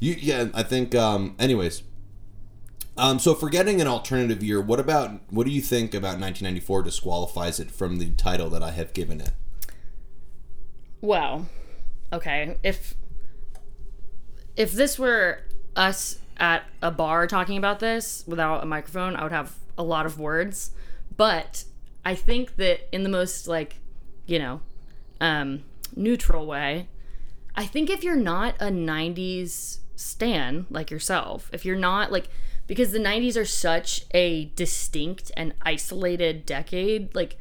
you, 0.00 0.16
yeah, 0.18 0.48
I 0.54 0.62
think. 0.62 0.94
Um, 0.94 1.36
anyways, 1.38 1.82
um, 2.96 3.18
so 3.18 3.34
forgetting 3.34 3.80
an 3.80 3.86
alternative 3.86 4.42
year, 4.42 4.60
what 4.60 4.80
about 4.80 5.20
what 5.30 5.46
do 5.46 5.52
you 5.52 5.60
think 5.60 5.94
about 5.94 6.18
1994 6.20 6.82
disqualifies 6.82 7.60
it 7.60 7.70
from 7.70 7.98
the 7.98 8.10
title 8.10 8.50
that 8.50 8.62
I 8.62 8.72
have 8.72 8.92
given 8.92 9.20
it? 9.20 9.32
Well, 11.00 11.46
Okay. 12.12 12.56
If 12.62 12.94
if 14.56 14.72
this 14.72 14.98
were 14.98 15.40
us 15.74 16.18
at 16.38 16.64
a 16.82 16.90
bar 16.90 17.26
talking 17.26 17.58
about 17.58 17.80
this 17.80 18.24
without 18.26 18.62
a 18.62 18.66
microphone, 18.66 19.16
I 19.16 19.22
would 19.22 19.32
have 19.32 19.54
a 19.76 19.82
lot 19.82 20.06
of 20.06 20.18
words. 20.18 20.70
But 21.16 21.64
I 22.04 22.14
think 22.14 22.56
that 22.56 22.88
in 22.94 23.02
the 23.02 23.08
most 23.08 23.48
like, 23.48 23.76
you 24.26 24.38
know, 24.38 24.60
um, 25.20 25.64
neutral 25.94 26.46
way, 26.46 26.88
I 27.56 27.64
think 27.64 27.88
if 27.88 28.04
you're 28.04 28.16
not 28.16 28.54
a 28.60 28.66
90s 28.66 29.78
stan 29.94 30.66
like 30.70 30.90
yourself, 30.90 31.50
if 31.52 31.64
you're 31.64 31.76
not 31.76 32.12
like 32.12 32.28
because 32.66 32.92
the 32.92 32.98
90s 32.98 33.36
are 33.36 33.44
such 33.44 34.04
a 34.12 34.46
distinct 34.56 35.30
and 35.36 35.54
isolated 35.62 36.44
decade, 36.44 37.14
like 37.14 37.38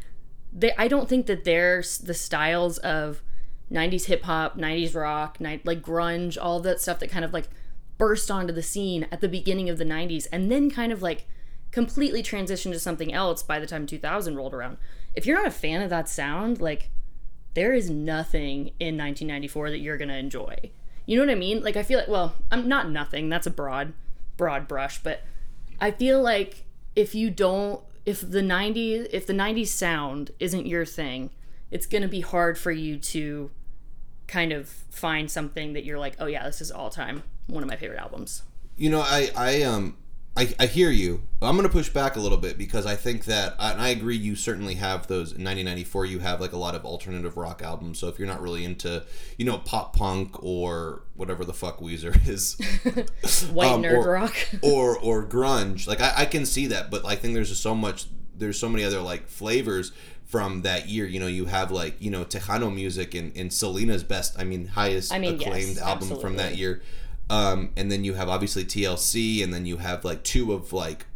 they 0.53 0.73
I 0.77 0.87
don't 0.87 1.09
think 1.09 1.25
that 1.25 1.43
there's 1.43 1.97
the 1.97 2.13
styles 2.13 2.77
of 2.79 3.21
90s 3.71 4.05
hip 4.05 4.23
hop, 4.23 4.57
90s 4.57 4.95
rock, 4.95 5.37
like 5.39 5.81
grunge, 5.81 6.37
all 6.41 6.59
that 6.61 6.79
stuff 6.79 6.99
that 6.99 7.11
kind 7.11 7.25
of 7.25 7.33
like 7.33 7.49
burst 7.97 8.31
onto 8.31 8.53
the 8.53 8.63
scene 8.63 9.07
at 9.11 9.21
the 9.21 9.29
beginning 9.29 9.69
of 9.69 9.77
the 9.77 9.85
90s 9.85 10.27
and 10.31 10.51
then 10.51 10.69
kind 10.69 10.91
of 10.91 11.01
like 11.01 11.27
completely 11.71 12.23
transitioned 12.23 12.71
to 12.71 12.79
something 12.79 13.11
else 13.11 13.43
by 13.43 13.59
the 13.59 13.67
time 13.67 13.85
2000 13.85 14.35
rolled 14.35 14.53
around. 14.53 14.77
If 15.13 15.25
you're 15.25 15.37
not 15.37 15.47
a 15.47 15.51
fan 15.51 15.81
of 15.81 15.89
that 15.89 16.07
sound, 16.07 16.61
like 16.61 16.89
there 17.55 17.73
is 17.73 17.89
nothing 17.89 18.67
in 18.79 18.97
1994 18.97 19.71
that 19.71 19.79
you're 19.79 19.97
going 19.97 20.09
to 20.09 20.17
enjoy. 20.17 20.55
You 21.05 21.17
know 21.17 21.23
what 21.23 21.31
I 21.31 21.35
mean? 21.35 21.63
Like 21.63 21.75
I 21.75 21.83
feel 21.83 21.99
like 21.99 22.07
well, 22.07 22.35
I'm 22.51 22.67
not 22.67 22.89
nothing. 22.89 23.29
That's 23.29 23.47
a 23.47 23.51
broad 23.51 23.93
broad 24.37 24.67
brush, 24.67 25.01
but 25.01 25.23
I 25.79 25.91
feel 25.91 26.21
like 26.21 26.65
if 26.95 27.15
you 27.15 27.29
don't 27.29 27.81
if 28.05 28.21
the 28.21 28.41
90s 28.41 29.07
if 29.11 29.25
the 29.25 29.33
90s 29.33 29.67
sound 29.67 30.31
isn't 30.39 30.67
your 30.67 30.85
thing, 30.85 31.31
it's 31.71 31.85
going 31.85 32.01
to 32.01 32.07
be 32.07 32.21
hard 32.21 32.57
for 32.57 32.71
you 32.71 32.97
to 32.97 33.51
kind 34.27 34.51
of 34.51 34.67
find 34.67 35.29
something 35.29 35.73
that 35.73 35.85
you're 35.85 35.99
like, 35.99 36.15
"Oh 36.19 36.25
yeah, 36.25 36.43
this 36.45 36.61
is 36.61 36.71
all 36.71 36.89
time 36.89 37.23
one 37.47 37.63
of 37.63 37.69
my 37.69 37.75
favorite 37.75 37.99
albums." 37.99 38.43
You 38.77 38.89
know, 38.89 39.01
I, 39.01 39.31
I 39.35 39.61
um 39.63 39.97
I, 40.37 40.53
I 40.59 40.65
hear 40.65 40.89
you. 40.89 41.21
I'm 41.41 41.55
gonna 41.55 41.69
push 41.69 41.87
back 41.89 42.17
a 42.17 42.19
little 42.19 42.37
bit 42.37 42.57
because 42.57 42.85
I 42.85 42.95
think 42.95 43.23
that 43.25 43.55
and 43.57 43.79
I 43.81 43.89
agree. 43.89 44.17
You 44.17 44.35
certainly 44.35 44.75
have 44.75 45.07
those 45.07 45.29
in 45.31 45.43
1994. 45.45 46.05
You 46.07 46.19
have 46.19 46.41
like 46.41 46.51
a 46.51 46.57
lot 46.57 46.75
of 46.75 46.83
alternative 46.83 47.37
rock 47.37 47.61
albums. 47.63 47.99
So 47.99 48.09
if 48.09 48.19
you're 48.19 48.27
not 48.27 48.41
really 48.41 48.65
into 48.65 49.03
you 49.37 49.45
know 49.45 49.57
pop 49.59 49.95
punk 49.95 50.43
or 50.43 51.03
whatever 51.15 51.45
the 51.45 51.53
fuck 51.53 51.79
Weezer 51.79 52.15
is, 52.27 52.55
White 53.51 53.71
Um, 53.71 53.81
nerd 53.83 54.03
or- 54.05 54.11
rock. 54.11 54.35
or 54.61 54.97
or 54.99 55.25
grunge. 55.25 55.87
Like 55.87 56.01
I, 56.01 56.13
I 56.17 56.25
can 56.25 56.45
see 56.45 56.67
that, 56.67 56.91
but 56.91 57.05
I 57.05 57.15
think 57.15 57.33
there's 57.33 57.49
just 57.49 57.61
so 57.63 57.73
much. 57.73 58.07
There's 58.37 58.59
so 58.59 58.67
many 58.67 58.83
other 58.83 58.99
like 58.99 59.29
flavors 59.29 59.93
from 60.25 60.63
that 60.63 60.89
year. 60.89 61.05
You 61.05 61.21
know, 61.21 61.27
you 61.27 61.45
have 61.45 61.71
like 61.71 62.01
you 62.01 62.11
know 62.11 62.25
Tejano 62.25 62.73
music 62.73 63.13
and, 63.15 63.31
and 63.37 63.53
Selena's 63.53 64.03
best. 64.03 64.37
I 64.37 64.43
mean, 64.43 64.67
highest 64.67 65.13
I 65.13 65.19
mean, 65.19 65.39
yes, 65.39 65.47
acclaimed 65.47 65.77
album 65.77 66.19
from 66.19 66.35
that 66.37 66.57
year. 66.57 66.81
Um, 67.29 67.71
and 67.75 67.91
then 67.91 68.03
you 68.03 68.13
have 68.13 68.29
obviously 68.29 68.65
TLC, 68.65 69.43
and 69.43 69.53
then 69.53 69.65
you 69.65 69.77
have 69.77 70.05
like 70.05 70.23
two 70.23 70.53
of 70.53 70.73
like, 70.73 71.07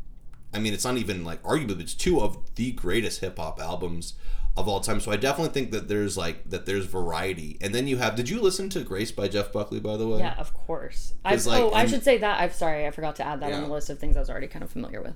I 0.53 0.59
mean, 0.59 0.73
it's 0.73 0.85
not 0.85 0.97
even 0.97 1.23
like 1.23 1.41
arguably, 1.43 1.67
but 1.69 1.81
it's 1.81 1.93
two 1.93 2.19
of 2.21 2.37
the 2.55 2.71
greatest 2.71 3.21
hip 3.21 3.37
hop 3.37 3.59
albums 3.59 4.15
of 4.57 4.67
all 4.67 4.81
time. 4.81 4.99
So 4.99 5.11
I 5.11 5.17
definitely 5.17 5.53
think 5.53 5.71
that 5.71 5.87
there's 5.87 6.17
like 6.17 6.49
that 6.49 6.65
there's 6.65 6.85
variety. 6.85 7.57
And 7.61 7.73
then 7.73 7.87
you 7.87 7.97
have. 7.97 8.15
Did 8.15 8.29
you 8.29 8.41
listen 8.41 8.69
to 8.69 8.81
Grace 8.81 9.11
by 9.11 9.27
Jeff 9.27 9.51
Buckley? 9.51 9.79
By 9.79 9.97
the 9.97 10.07
way, 10.07 10.19
Yeah, 10.19 10.35
of 10.37 10.53
course. 10.53 11.13
I, 11.23 11.35
like, 11.35 11.61
oh, 11.61 11.71
I 11.71 11.85
should 11.85 12.03
say 12.03 12.17
that. 12.17 12.41
I'm 12.41 12.51
sorry, 12.51 12.87
I 12.87 12.91
forgot 12.91 13.15
to 13.17 13.25
add 13.25 13.39
that 13.41 13.53
on 13.53 13.63
the 13.63 13.69
list 13.69 13.89
of 13.89 13.99
things 13.99 14.17
I 14.17 14.19
was 14.19 14.29
already 14.29 14.47
kind 14.47 14.63
of 14.63 14.69
familiar 14.69 15.01
with. 15.01 15.15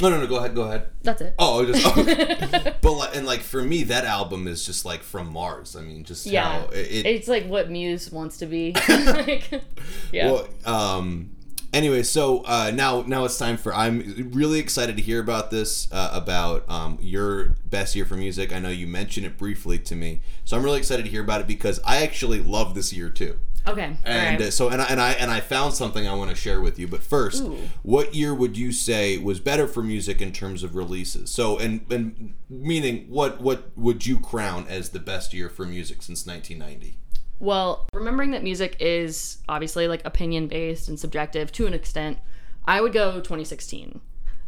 No, 0.00 0.10
no, 0.10 0.20
no. 0.20 0.26
Go 0.26 0.36
ahead. 0.36 0.54
Go 0.54 0.62
ahead. 0.62 0.86
That's 1.02 1.20
it. 1.20 1.34
Oh, 1.38 1.64
just. 1.64 1.86
Oh. 1.86 2.72
but 2.80 2.92
like, 2.92 3.16
and 3.16 3.26
like 3.26 3.40
for 3.40 3.62
me, 3.62 3.84
that 3.84 4.04
album 4.04 4.48
is 4.48 4.64
just 4.64 4.84
like 4.84 5.02
from 5.02 5.32
Mars. 5.32 5.76
I 5.76 5.82
mean, 5.82 6.04
just 6.04 6.26
yeah, 6.26 6.64
it 6.72 7.06
it's 7.06 7.28
like 7.28 7.46
what 7.46 7.70
Muse 7.70 8.10
wants 8.10 8.38
to 8.38 8.46
be. 8.46 8.74
like, 8.88 9.62
yeah. 10.10 10.30
Well, 10.30 10.48
um. 10.64 11.36
Anyway, 11.72 12.02
so 12.02 12.42
uh, 12.44 12.70
now 12.74 13.02
now 13.06 13.24
it's 13.24 13.38
time 13.38 13.56
for. 13.56 13.74
I'm 13.74 14.30
really 14.34 14.58
excited 14.58 14.96
to 14.96 15.02
hear 15.02 15.20
about 15.20 15.50
this 15.50 15.90
uh, 15.90 16.10
about 16.12 16.68
um, 16.68 16.98
your 17.00 17.56
best 17.64 17.96
year 17.96 18.04
for 18.04 18.14
music. 18.14 18.52
I 18.52 18.58
know 18.58 18.68
you 18.68 18.86
mentioned 18.86 19.24
it 19.24 19.38
briefly 19.38 19.78
to 19.78 19.94
me, 19.94 20.20
so 20.44 20.56
I'm 20.56 20.62
really 20.62 20.78
excited 20.78 21.04
to 21.04 21.10
hear 21.10 21.22
about 21.22 21.40
it 21.40 21.46
because 21.46 21.80
I 21.84 22.02
actually 22.02 22.40
love 22.40 22.74
this 22.74 22.92
year 22.92 23.08
too. 23.08 23.38
Okay. 23.66 23.96
And 24.04 24.40
uh, 24.40 24.44
right. 24.44 24.52
so 24.52 24.68
and 24.68 24.80
I, 24.80 24.84
and 24.86 25.00
I 25.00 25.12
and 25.12 25.30
I 25.30 25.40
found 25.40 25.74
something 25.74 26.06
I 26.06 26.14
want 26.14 26.30
to 26.30 26.36
share 26.36 26.60
with 26.60 26.78
you. 26.78 26.88
But 26.88 27.02
first, 27.02 27.42
Ooh. 27.42 27.58
what 27.82 28.14
year 28.14 28.34
would 28.34 28.56
you 28.56 28.72
say 28.72 29.18
was 29.18 29.40
better 29.40 29.66
for 29.66 29.82
music 29.82 30.20
in 30.20 30.32
terms 30.32 30.62
of 30.62 30.74
releases? 30.74 31.30
So 31.30 31.58
and 31.58 31.84
and 31.90 32.34
meaning 32.48 33.06
what 33.08 33.40
what 33.40 33.76
would 33.76 34.06
you 34.06 34.18
crown 34.18 34.66
as 34.68 34.90
the 34.90 35.00
best 35.00 35.32
year 35.32 35.48
for 35.48 35.64
music 35.64 36.02
since 36.02 36.26
1990? 36.26 36.98
Well, 37.38 37.86
remembering 37.92 38.30
that 38.32 38.44
music 38.44 38.76
is 38.78 39.38
obviously 39.48 39.88
like 39.88 40.04
opinion 40.04 40.46
based 40.46 40.88
and 40.88 40.98
subjective 40.98 41.50
to 41.52 41.66
an 41.66 41.74
extent, 41.74 42.18
I 42.66 42.80
would 42.80 42.92
go 42.92 43.14
2016. 43.16 44.00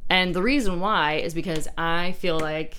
And 0.08 0.34
the 0.34 0.42
reason 0.42 0.80
why 0.80 1.14
is 1.14 1.34
because 1.34 1.66
I 1.76 2.12
feel 2.12 2.38
like 2.38 2.76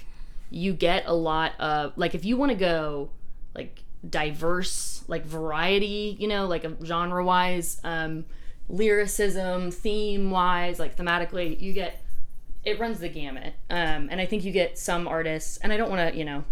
you 0.50 0.74
get 0.74 1.04
a 1.06 1.14
lot 1.14 1.60
of 1.60 1.94
like 1.98 2.16
if 2.16 2.24
you 2.24 2.38
want 2.38 2.52
to 2.52 2.58
go 2.58 3.10
like 3.56 3.84
diverse 4.10 5.04
like 5.08 5.26
variety 5.26 6.16
you 6.20 6.28
know 6.28 6.46
like 6.46 6.66
genre 6.84 7.24
wise 7.24 7.80
um 7.84 8.26
lyricism 8.68 9.72
theme 9.72 10.32
wise 10.32 10.80
like 10.80 10.96
thematically 10.96 11.60
you 11.60 11.74
get 11.74 12.02
it 12.64 12.80
runs 12.80 13.00
the 13.00 13.10
gamut. 13.10 13.54
Um 13.70 14.10
and 14.10 14.20
i 14.20 14.26
think 14.26 14.44
you 14.44 14.52
get 14.52 14.78
some 14.78 15.08
artists 15.08 15.58
and 15.58 15.72
i 15.72 15.78
don't 15.78 15.90
want 15.90 16.12
to 16.12 16.18
you 16.18 16.26
know 16.26 16.44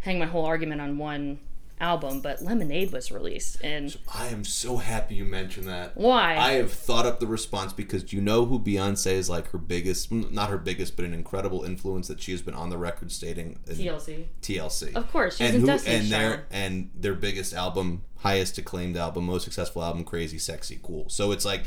hang 0.00 0.18
my 0.18 0.26
whole 0.26 0.46
argument 0.46 0.80
on 0.80 0.98
one 0.98 1.38
album 1.78 2.20
but 2.20 2.40
lemonade 2.42 2.90
was 2.90 3.12
released 3.12 3.58
and 3.62 3.98
I 4.14 4.28
am 4.28 4.44
so 4.44 4.78
happy 4.78 5.16
you 5.16 5.24
mentioned 5.24 5.68
that. 5.68 5.96
why 5.96 6.36
I 6.36 6.52
have 6.52 6.72
thought 6.72 7.04
up 7.04 7.20
the 7.20 7.26
response 7.26 7.72
because 7.72 8.12
you 8.12 8.20
know 8.20 8.46
who 8.46 8.58
Beyonce 8.58 9.12
is 9.12 9.28
like 9.28 9.50
her 9.50 9.58
biggest, 9.58 10.10
not 10.10 10.48
her 10.48 10.56
biggest, 10.58 10.96
but 10.96 11.04
an 11.04 11.12
incredible 11.12 11.64
influence 11.64 12.08
that 12.08 12.20
she 12.22 12.32
has 12.32 12.40
been 12.40 12.54
on 12.54 12.70
the 12.70 12.78
record 12.78 13.12
stating 13.12 13.58
in 13.66 13.76
tlc 13.76 14.24
TLC. 14.40 14.94
of 14.96 15.10
course 15.12 15.36
she's 15.36 15.48
and 15.48 15.54
in 15.56 15.60
who 15.60 15.66
Destiny's 15.66 16.00
and 16.00 16.10
Child. 16.10 16.22
their 16.22 16.46
and 16.50 16.90
their 16.94 17.14
biggest 17.14 17.52
album, 17.52 18.02
highest 18.18 18.56
acclaimed 18.58 18.96
album, 18.96 19.24
most 19.26 19.44
successful 19.44 19.82
album, 19.82 20.04
Crazy 20.04 20.38
Sexy 20.38 20.80
Cool. 20.82 21.08
So 21.08 21.32
it's 21.32 21.44
like, 21.44 21.64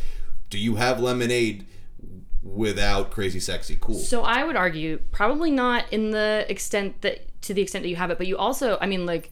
do 0.50 0.58
you 0.58 0.76
have 0.76 1.00
Lemonade 1.00 1.68
without 2.42 3.12
Crazy 3.12 3.40
Sexy 3.40 3.78
Cool? 3.80 4.00
So 4.00 4.24
I 4.24 4.44
would 4.44 4.56
argue 4.56 5.00
probably 5.12 5.52
not 5.52 5.92
in 5.92 6.12
the 6.12 6.46
extent 6.50 7.02
that 7.02 7.42
to 7.44 7.54
the 7.54 7.62
extent 7.62 7.84
that 7.84 7.90
you 7.90 7.96
have 7.96 8.12
it, 8.12 8.18
but 8.18 8.28
you 8.28 8.38
also, 8.38 8.78
I 8.82 8.86
mean, 8.88 9.06
like, 9.06 9.32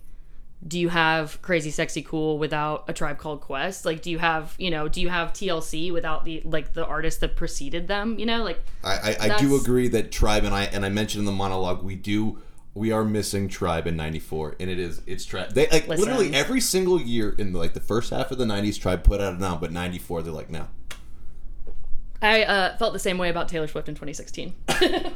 do 0.66 0.80
you 0.80 0.90
have 0.90 1.42
Crazy 1.42 1.70
Sexy 1.70 2.02
Cool 2.02 2.40
without 2.40 2.86
a 2.88 2.94
Tribe 2.94 3.18
Called 3.18 3.42
Quest? 3.42 3.86
Like, 3.86 4.02
do 4.02 4.10
you 4.10 4.18
have, 4.18 4.56
you 4.58 4.72
know, 4.72 4.88
do 4.88 5.02
you 5.02 5.10
have 5.10 5.32
TLC 5.34 5.94
without 5.94 6.26
the 6.26 6.42
like 6.46 6.74
the 6.74 6.86
artist 6.86 7.22
that 7.22 7.36
preceded 7.36 7.88
them? 7.88 8.18
You 8.18 8.26
know, 8.26 8.44
like 8.44 8.60
I, 8.84 9.16
I, 9.20 9.34
I 9.34 9.38
do 9.38 9.56
agree 9.56 9.88
that 9.90 10.12
Tribe 10.12 10.44
and 10.44 10.56
I 10.56 10.64
and 10.64 10.86
I 10.86 10.90
mentioned 10.90 11.22
in 11.22 11.26
the 11.26 11.32
monologue 11.32 11.84
we 11.84 11.96
do 11.96 12.42
we 12.74 12.92
are 12.92 13.04
missing 13.04 13.48
Tribe 13.48 13.88
in 13.88 13.96
'94, 13.96 14.56
and 14.60 14.70
it 14.70 14.80
is 14.80 15.02
it's 15.06 15.26
Tribe. 15.26 15.54
They 15.54 15.68
like 15.68 15.88
Listen. 15.88 16.06
literally 16.06 16.34
every 16.34 16.62
single 16.62 17.02
year 17.02 17.36
in 17.38 17.54
like 17.54 17.74
the 17.74 17.80
first 17.80 18.12
half 18.12 18.32
of 18.32 18.38
the 18.38 18.46
'90s, 18.46 18.80
Tribe 18.80 19.04
put 19.04 19.22
out 19.22 19.34
an 19.34 19.44
album, 19.44 19.60
but 19.60 19.72
'94 19.72 20.24
they're 20.24 20.34
like 20.34 20.50
no. 20.50 20.68
I 22.22 22.44
uh, 22.44 22.78
felt 22.78 22.94
the 22.94 23.00
same 23.00 23.20
way 23.20 23.30
about 23.30 23.48
Taylor 23.48 23.68
Swift 23.68 23.88
in 23.88 23.94
2016. 23.96 24.56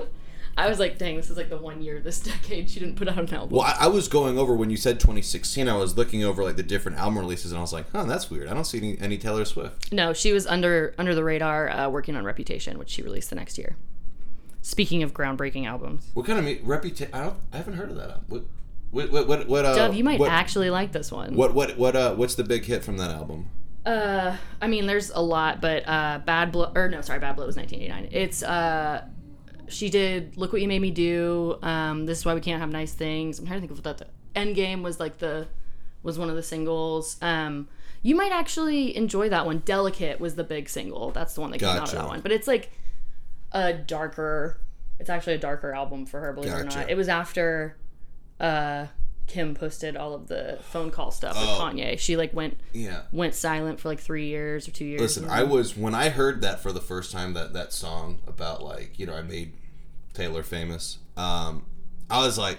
I 0.58 0.68
was 0.70 0.80
like, 0.80 0.98
dang, 0.98 1.16
this 1.16 1.30
is 1.30 1.38
like 1.38 1.50
the 1.50 1.58
one 1.58 1.82
year 1.82 2.00
this 2.00 2.20
decade 2.32 2.70
she 2.70 2.80
didn't 2.80 2.96
put 2.96 3.08
out 3.08 3.18
an 3.18 3.34
album. 3.34 3.56
Well, 3.58 3.62
I, 3.66 3.86
I 3.86 3.88
was 3.88 4.08
going 4.08 4.38
over 4.38 4.56
when 4.56 4.70
you 4.70 4.78
said 4.78 5.00
2016. 5.00 5.68
I 5.68 5.76
was 5.76 5.98
looking 5.98 6.24
over 6.24 6.44
like 6.44 6.56
the 6.58 6.64
different 6.64 6.98
album 6.98 7.20
releases, 7.20 7.52
and 7.52 7.58
I 7.58 7.62
was 7.62 7.74
like, 7.74 7.90
"Huh, 7.92 8.04
that's 8.04 8.30
weird. 8.30 8.48
I 8.48 8.54
don't 8.54 8.66
see 8.66 8.78
any, 8.78 8.98
any 9.00 9.18
Taylor 9.18 9.46
Swift." 9.46 9.92
No, 9.92 10.14
she 10.14 10.34
was 10.34 10.46
under 10.46 10.94
under 10.98 11.16
the 11.16 11.24
radar 11.24 11.70
uh, 11.70 11.90
working 11.90 12.16
on 12.16 12.24
Reputation, 12.26 12.78
which 12.78 12.90
she 12.90 13.02
released 13.02 13.30
the 13.30 13.36
next 13.36 13.58
year. 13.58 13.78
Speaking 14.62 15.02
of 15.02 15.14
groundbreaking 15.14 15.66
albums, 15.66 16.12
What 16.14 16.28
kind 16.28 16.38
of 16.38 16.46
me- 16.46 16.60
reputation? 16.64 17.14
I 17.14 17.22
don't. 17.22 17.38
I 17.52 17.58
haven't 17.58 17.74
heard 17.74 17.90
of 17.90 17.96
that. 17.96 18.10
album. 18.12 18.26
What? 18.28 18.44
What? 18.92 19.12
What? 19.12 19.28
What? 19.28 19.48
what 19.48 19.66
uh, 19.66 19.76
Dov, 19.76 19.96
you 19.96 20.04
might 20.04 20.20
what, 20.20 20.30
actually 20.30 20.70
like 20.70 20.92
this 20.92 21.12
one. 21.12 21.36
What? 21.36 21.54
What? 21.54 21.78
What? 21.78 21.96
Uh, 21.96 22.14
what's 22.16 22.36
the 22.36 22.44
big 22.44 22.66
hit 22.66 22.84
from 22.84 22.98
that 22.98 23.10
album? 23.10 23.50
Uh, 23.86 24.36
I 24.62 24.68
mean, 24.68 24.86
there's 24.86 25.10
a 25.10 25.22
lot, 25.22 25.60
but 25.60 25.88
uh, 25.88 26.20
Bad 26.24 26.52
Blood, 26.52 26.78
or 26.78 26.88
no, 26.90 27.02
sorry, 27.02 27.20
Bad 27.20 27.36
Blood 27.36 27.48
was 27.48 27.56
1989. 27.56 28.10
It's 28.12 28.44
uh, 28.44 29.04
she 29.72 29.90
did 29.90 30.38
Look 30.38 30.52
What 30.54 30.62
You 30.62 30.68
Made 30.68 30.82
Me 30.82 30.92
Do. 30.92 31.58
Um, 31.62 32.06
this 32.06 32.20
is 32.20 32.26
why 32.26 32.34
we 32.34 32.42
can't 32.42 32.60
have 32.62 32.70
nice 32.70 32.94
things. 32.94 33.40
I'm 33.40 33.46
trying 33.46 33.58
to 33.58 33.68
think 33.68 33.72
of 33.78 33.84
what 33.86 33.98
that. 33.98 34.08
The 34.34 34.40
Endgame 34.40 34.82
was 34.84 35.00
like 35.00 35.18
the 35.18 35.48
was 36.04 36.18
one 36.20 36.30
of 36.30 36.36
the 36.36 36.44
singles. 36.44 37.18
Um, 37.22 37.68
you 38.04 38.16
might 38.16 38.32
actually 38.32 38.96
enjoy 38.96 39.30
that 39.30 39.46
one. 39.46 39.60
Delicate 39.60 40.20
was 40.20 40.36
the 40.36 40.44
big 40.44 40.68
single. 40.70 41.12
That's 41.12 41.34
the 41.36 41.42
one 41.42 41.52
that 41.52 41.60
came 41.60 41.70
out 41.70 41.84
of 41.90 41.92
that 41.92 42.08
one. 42.08 42.22
But 42.22 42.32
it's 42.32 42.48
like 42.48 42.72
a 43.52 43.74
darker. 43.74 44.60
It's 45.00 45.10
actually 45.10 45.34
a 45.34 45.40
darker 45.40 45.74
album 45.74 46.06
for 46.06 46.20
her, 46.20 46.34
believe 46.34 46.52
it 46.54 46.56
or 46.56 46.64
not. 46.64 46.90
It 46.90 46.96
was 46.96 47.08
after 47.10 47.76
uh, 48.40 48.88
Kim 49.28 49.54
posted 49.56 49.96
all 49.96 50.14
of 50.14 50.28
the 50.28 50.60
phone 50.70 50.92
call 50.92 51.12
stuff 51.12 51.36
with 51.36 51.48
Oh. 51.50 51.60
Kanye. 51.62 51.98
She 52.00 52.18
like 52.18 52.34
went 52.34 52.60
Yeah. 52.74 53.02
went 53.12 53.34
silent 53.36 53.80
for 53.80 53.90
like 53.90 54.00
three 54.00 54.28
years 54.28 54.68
or 54.68 54.72
two 54.72 54.86
years. 54.86 55.02
Listen, 55.02 55.30
I 55.30 55.44
was 55.44 55.76
when 55.78 55.94
I 55.96 56.10
heard 56.10 56.42
that 56.42 56.60
for 56.62 56.72
the 56.72 56.82
first 56.82 57.12
time 57.12 57.34
that 57.34 57.54
that 57.54 57.74
song 57.74 58.20
about 58.28 58.64
like 58.64 58.98
you 59.00 59.06
know 59.06 59.14
I 59.14 59.22
made 59.22 59.54
Taylor 60.14 60.44
famous. 60.44 61.00
Um, 61.18 61.66
I 62.10 62.26
was 62.26 62.38
like, 62.38 62.58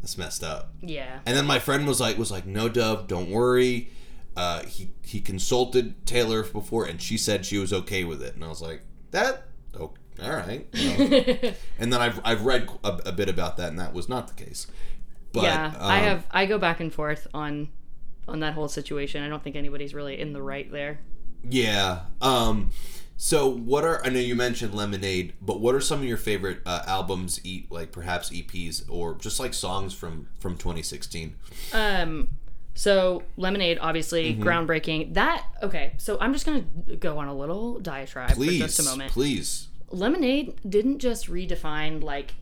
that's 0.00 0.16
messed 0.16 0.44
up. 0.44 0.72
yeah. 0.80 1.20
And 1.26 1.36
then 1.36 1.46
my 1.46 1.58
friend 1.58 1.86
was 1.86 2.00
like, 2.00 2.16
was 2.18 2.30
like, 2.30 2.46
no, 2.46 2.68
Dov, 2.68 3.08
don't 3.08 3.30
worry. 3.30 3.90
Uh, 4.36 4.62
he 4.64 4.90
he 5.02 5.20
consulted 5.20 6.06
Taylor 6.06 6.42
before, 6.42 6.84
and 6.84 7.00
she 7.00 7.16
said 7.16 7.46
she 7.46 7.58
was 7.58 7.72
okay 7.72 8.04
with 8.04 8.22
it. 8.22 8.34
And 8.34 8.44
I 8.44 8.48
was 8.48 8.60
like, 8.60 8.82
that, 9.10 9.44
oh, 9.78 9.94
all 10.22 10.30
right. 10.30 10.66
you 10.72 10.88
know. 11.42 11.52
and 11.78 11.92
then 11.92 12.00
I've 12.00 12.20
I've 12.24 12.44
read 12.44 12.68
a, 12.84 13.00
a 13.06 13.12
bit 13.12 13.28
about 13.30 13.56
that, 13.56 13.70
and 13.70 13.78
that 13.78 13.94
was 13.94 14.08
not 14.08 14.28
the 14.28 14.44
case. 14.44 14.66
But, 15.32 15.44
yeah, 15.44 15.74
I 15.78 15.98
um, 15.98 16.04
have 16.04 16.26
I 16.30 16.46
go 16.46 16.58
back 16.58 16.80
and 16.80 16.92
forth 16.92 17.26
on 17.32 17.68
on 18.28 18.40
that 18.40 18.54
whole 18.54 18.68
situation. 18.68 19.22
I 19.22 19.28
don't 19.28 19.42
think 19.42 19.56
anybody's 19.56 19.94
really 19.94 20.20
in 20.20 20.32
the 20.32 20.42
right 20.42 20.70
there. 20.70 21.00
Yeah. 21.42 22.00
Um. 22.20 22.70
So 23.18 23.48
what 23.48 23.82
are 23.84 24.04
I 24.04 24.10
know 24.10 24.20
you 24.20 24.34
mentioned 24.34 24.74
Lemonade, 24.74 25.32
but 25.40 25.60
what 25.60 25.74
are 25.74 25.80
some 25.80 26.00
of 26.00 26.04
your 26.04 26.18
favorite 26.18 26.60
uh, 26.66 26.82
albums? 26.86 27.40
Eat 27.44 27.70
like 27.72 27.90
perhaps 27.92 28.30
EPs 28.30 28.84
or 28.90 29.14
just 29.14 29.40
like 29.40 29.54
songs 29.54 29.94
from 29.94 30.28
from 30.38 30.56
2016. 30.56 31.34
Um 31.72 32.28
so 32.74 33.22
Lemonade 33.38 33.78
obviously 33.80 34.34
Mm-hmm. 34.34 34.42
groundbreaking. 34.42 35.14
That 35.14 35.46
okay, 35.62 35.94
so 35.96 36.18
I'm 36.20 36.32
just 36.34 36.44
going 36.44 36.68
to 36.88 36.96
go 36.96 37.16
on 37.18 37.26
a 37.28 37.34
little 37.34 37.78
diatribe 37.80 38.32
Please, 38.32 38.60
for 38.60 38.66
just 38.66 38.80
a 38.80 38.82
moment. 38.82 39.12
please. 39.12 39.68
Lemonade 39.90 40.54
didn't 40.68 40.98
just 40.98 41.28
redefine 41.30 42.02
like 42.02 42.34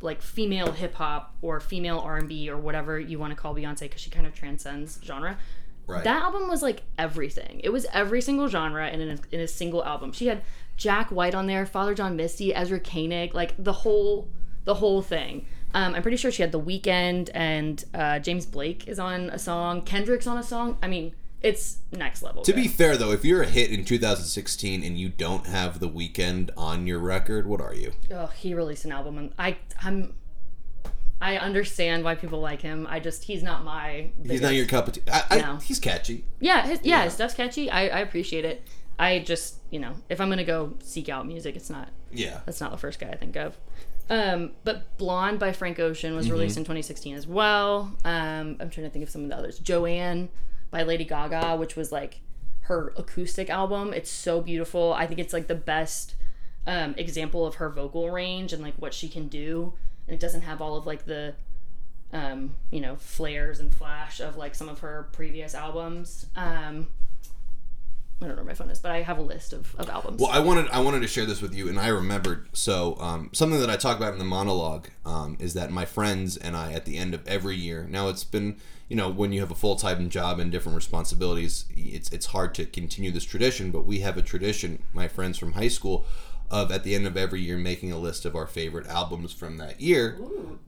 like 0.00 0.22
female 0.22 0.72
hip 0.72 0.94
hop 0.94 1.36
or 1.40 1.60
female 1.60 2.00
R&B 2.00 2.50
or 2.50 2.56
whatever 2.56 2.98
you 2.98 3.16
want 3.20 3.30
to 3.30 3.36
call 3.36 3.54
Beyonce 3.54 3.88
cuz 3.88 4.00
she 4.00 4.10
kind 4.10 4.26
of 4.26 4.34
transcends 4.34 4.98
genre. 5.04 5.38
Right. 5.86 6.02
That 6.04 6.22
album 6.22 6.48
was 6.48 6.62
like 6.62 6.82
everything. 6.98 7.60
It 7.62 7.70
was 7.70 7.86
every 7.92 8.20
single 8.20 8.48
genre 8.48 8.88
in 8.88 9.00
a, 9.00 9.18
in 9.30 9.40
a 9.40 9.48
single 9.48 9.84
album. 9.84 10.12
She 10.12 10.26
had 10.26 10.42
Jack 10.76 11.10
White 11.10 11.34
on 11.34 11.46
there, 11.46 11.64
Father 11.64 11.94
John 11.94 12.16
Misty, 12.16 12.54
Ezra 12.54 12.80
Koenig, 12.80 13.34
like 13.34 13.54
the 13.62 13.72
whole 13.72 14.28
the 14.64 14.74
whole 14.74 15.00
thing. 15.00 15.46
Um, 15.74 15.94
I'm 15.94 16.02
pretty 16.02 16.16
sure 16.16 16.30
she 16.32 16.42
had 16.42 16.52
The 16.52 16.60
Weeknd 16.60 17.30
and 17.34 17.84
uh, 17.94 18.18
James 18.18 18.46
Blake 18.46 18.88
is 18.88 18.98
on 18.98 19.30
a 19.30 19.38
song. 19.38 19.82
Kendrick's 19.82 20.26
on 20.26 20.38
a 20.38 20.42
song. 20.42 20.78
I 20.82 20.88
mean, 20.88 21.14
it's 21.42 21.78
next 21.92 22.22
level. 22.22 22.42
To 22.42 22.52
be 22.52 22.66
fair 22.66 22.96
though, 22.96 23.12
if 23.12 23.24
you're 23.24 23.42
a 23.42 23.46
hit 23.46 23.70
in 23.70 23.84
2016 23.84 24.82
and 24.82 24.98
you 24.98 25.08
don't 25.08 25.46
have 25.46 25.78
the 25.78 25.88
Weeknd 25.88 26.50
on 26.56 26.86
your 26.86 26.98
record, 26.98 27.46
what 27.46 27.60
are 27.60 27.74
you? 27.74 27.92
oh, 28.10 28.26
he 28.28 28.54
released 28.54 28.84
an 28.84 28.92
album, 28.92 29.18
and 29.18 29.32
I 29.38 29.58
I'm 29.82 30.14
I 31.20 31.38
understand 31.38 32.04
why 32.04 32.14
people 32.14 32.40
like 32.40 32.60
him. 32.60 32.86
I 32.88 33.00
just 33.00 33.24
he's 33.24 33.42
not 33.42 33.64
my. 33.64 34.10
He's 34.24 34.42
not 34.42 34.54
your 34.54 34.66
cup 34.66 34.88
of 34.88 34.94
tea. 34.94 35.02
I, 35.10 35.24
I, 35.30 35.38
No. 35.38 35.56
He's 35.56 35.78
catchy. 35.78 36.24
Yeah, 36.40 36.66
his, 36.66 36.80
yeah, 36.82 37.04
his 37.04 37.14
stuff's 37.14 37.34
catchy. 37.34 37.70
I, 37.70 37.88
I 37.88 37.98
appreciate 38.00 38.44
it. 38.44 38.66
I 38.98 39.18
just 39.20 39.56
you 39.70 39.78
know 39.78 39.94
if 40.08 40.20
I'm 40.20 40.28
gonna 40.28 40.44
go 40.44 40.74
seek 40.82 41.08
out 41.08 41.26
music, 41.26 41.56
it's 41.56 41.70
not 41.70 41.88
Yeah. 42.12 42.40
That's 42.44 42.60
not 42.60 42.70
the 42.70 42.78
first 42.78 42.98
guy 42.98 43.08
I 43.08 43.16
think 43.16 43.36
of. 43.36 43.56
Um, 44.08 44.52
but 44.62 44.96
Blonde 44.98 45.40
by 45.40 45.52
Frank 45.52 45.80
Ocean 45.80 46.14
was 46.14 46.30
released 46.30 46.56
in 46.56 46.62
2016 46.62 47.16
as 47.16 47.26
well. 47.26 47.92
Um, 48.04 48.56
I'm 48.60 48.70
trying 48.70 48.86
to 48.86 48.90
think 48.90 49.02
of 49.02 49.10
some 49.10 49.24
of 49.24 49.30
the 49.30 49.36
others. 49.36 49.58
Joanne 49.58 50.28
by 50.70 50.84
Lady 50.84 51.04
Gaga, 51.04 51.56
which 51.56 51.74
was 51.74 51.90
like 51.90 52.20
her 52.62 52.92
acoustic 52.96 53.50
album. 53.50 53.92
It's 53.92 54.10
so 54.10 54.40
beautiful. 54.40 54.92
I 54.92 55.06
think 55.06 55.18
it's 55.18 55.32
like 55.32 55.48
the 55.48 55.56
best 55.56 56.14
um, 56.68 56.94
example 56.96 57.46
of 57.46 57.56
her 57.56 57.68
vocal 57.68 58.10
range 58.10 58.52
and 58.52 58.62
like 58.62 58.74
what 58.74 58.94
she 58.94 59.08
can 59.08 59.26
do. 59.26 59.74
And 60.06 60.14
it 60.14 60.20
doesn't 60.20 60.42
have 60.42 60.60
all 60.60 60.76
of 60.76 60.86
like 60.86 61.06
the 61.06 61.34
um, 62.12 62.56
you 62.70 62.80
know 62.80 62.96
flares 62.96 63.60
and 63.60 63.74
flash 63.74 64.20
of 64.20 64.36
like 64.36 64.54
some 64.54 64.68
of 64.68 64.80
her 64.80 65.08
previous 65.12 65.54
albums. 65.54 66.26
Um, 66.36 66.88
I 68.20 68.26
don't 68.26 68.36
know 68.36 68.42
where 68.42 68.44
my 68.46 68.54
phone 68.54 68.70
is, 68.70 68.78
but 68.78 68.92
I 68.92 69.02
have 69.02 69.18
a 69.18 69.22
list 69.22 69.52
of, 69.52 69.74
of 69.76 69.90
albums. 69.90 70.22
Well, 70.22 70.30
I 70.30 70.38
wanted 70.38 70.68
I 70.70 70.80
wanted 70.80 71.00
to 71.00 71.06
share 71.06 71.26
this 71.26 71.42
with 71.42 71.54
you, 71.54 71.68
and 71.68 71.78
I 71.78 71.88
remembered. 71.88 72.48
So 72.54 72.96
um, 72.98 73.28
something 73.34 73.60
that 73.60 73.68
I 73.68 73.76
talk 73.76 73.98
about 73.98 74.14
in 74.14 74.18
the 74.18 74.24
monologue 74.24 74.88
um, 75.04 75.36
is 75.38 75.52
that 75.52 75.70
my 75.70 75.84
friends 75.84 76.38
and 76.38 76.56
I, 76.56 76.72
at 76.72 76.86
the 76.86 76.96
end 76.96 77.12
of 77.12 77.26
every 77.28 77.56
year, 77.56 77.86
now 77.90 78.08
it's 78.08 78.24
been 78.24 78.56
you 78.88 78.96
know 78.96 79.10
when 79.10 79.32
you 79.32 79.40
have 79.40 79.50
a 79.50 79.54
full 79.54 79.76
time 79.76 80.08
job 80.08 80.38
and 80.38 80.50
different 80.50 80.76
responsibilities, 80.76 81.66
it's 81.76 82.10
it's 82.10 82.26
hard 82.26 82.54
to 82.54 82.64
continue 82.64 83.10
this 83.10 83.24
tradition. 83.24 83.70
But 83.70 83.84
we 83.84 84.00
have 84.00 84.16
a 84.16 84.22
tradition, 84.22 84.82
my 84.94 85.08
friends 85.08 85.36
from 85.36 85.52
high 85.52 85.68
school, 85.68 86.06
of 86.50 86.70
at 86.72 86.84
the 86.84 86.94
end 86.94 87.06
of 87.06 87.16
every 87.16 87.40
year 87.40 87.56
making 87.56 87.92
a 87.92 87.98
list 87.98 88.24
of 88.24 88.34
our 88.36 88.46
favorite 88.46 88.86
albums 88.86 89.32
from 89.32 89.58
that 89.58 89.80
year. 89.80 90.18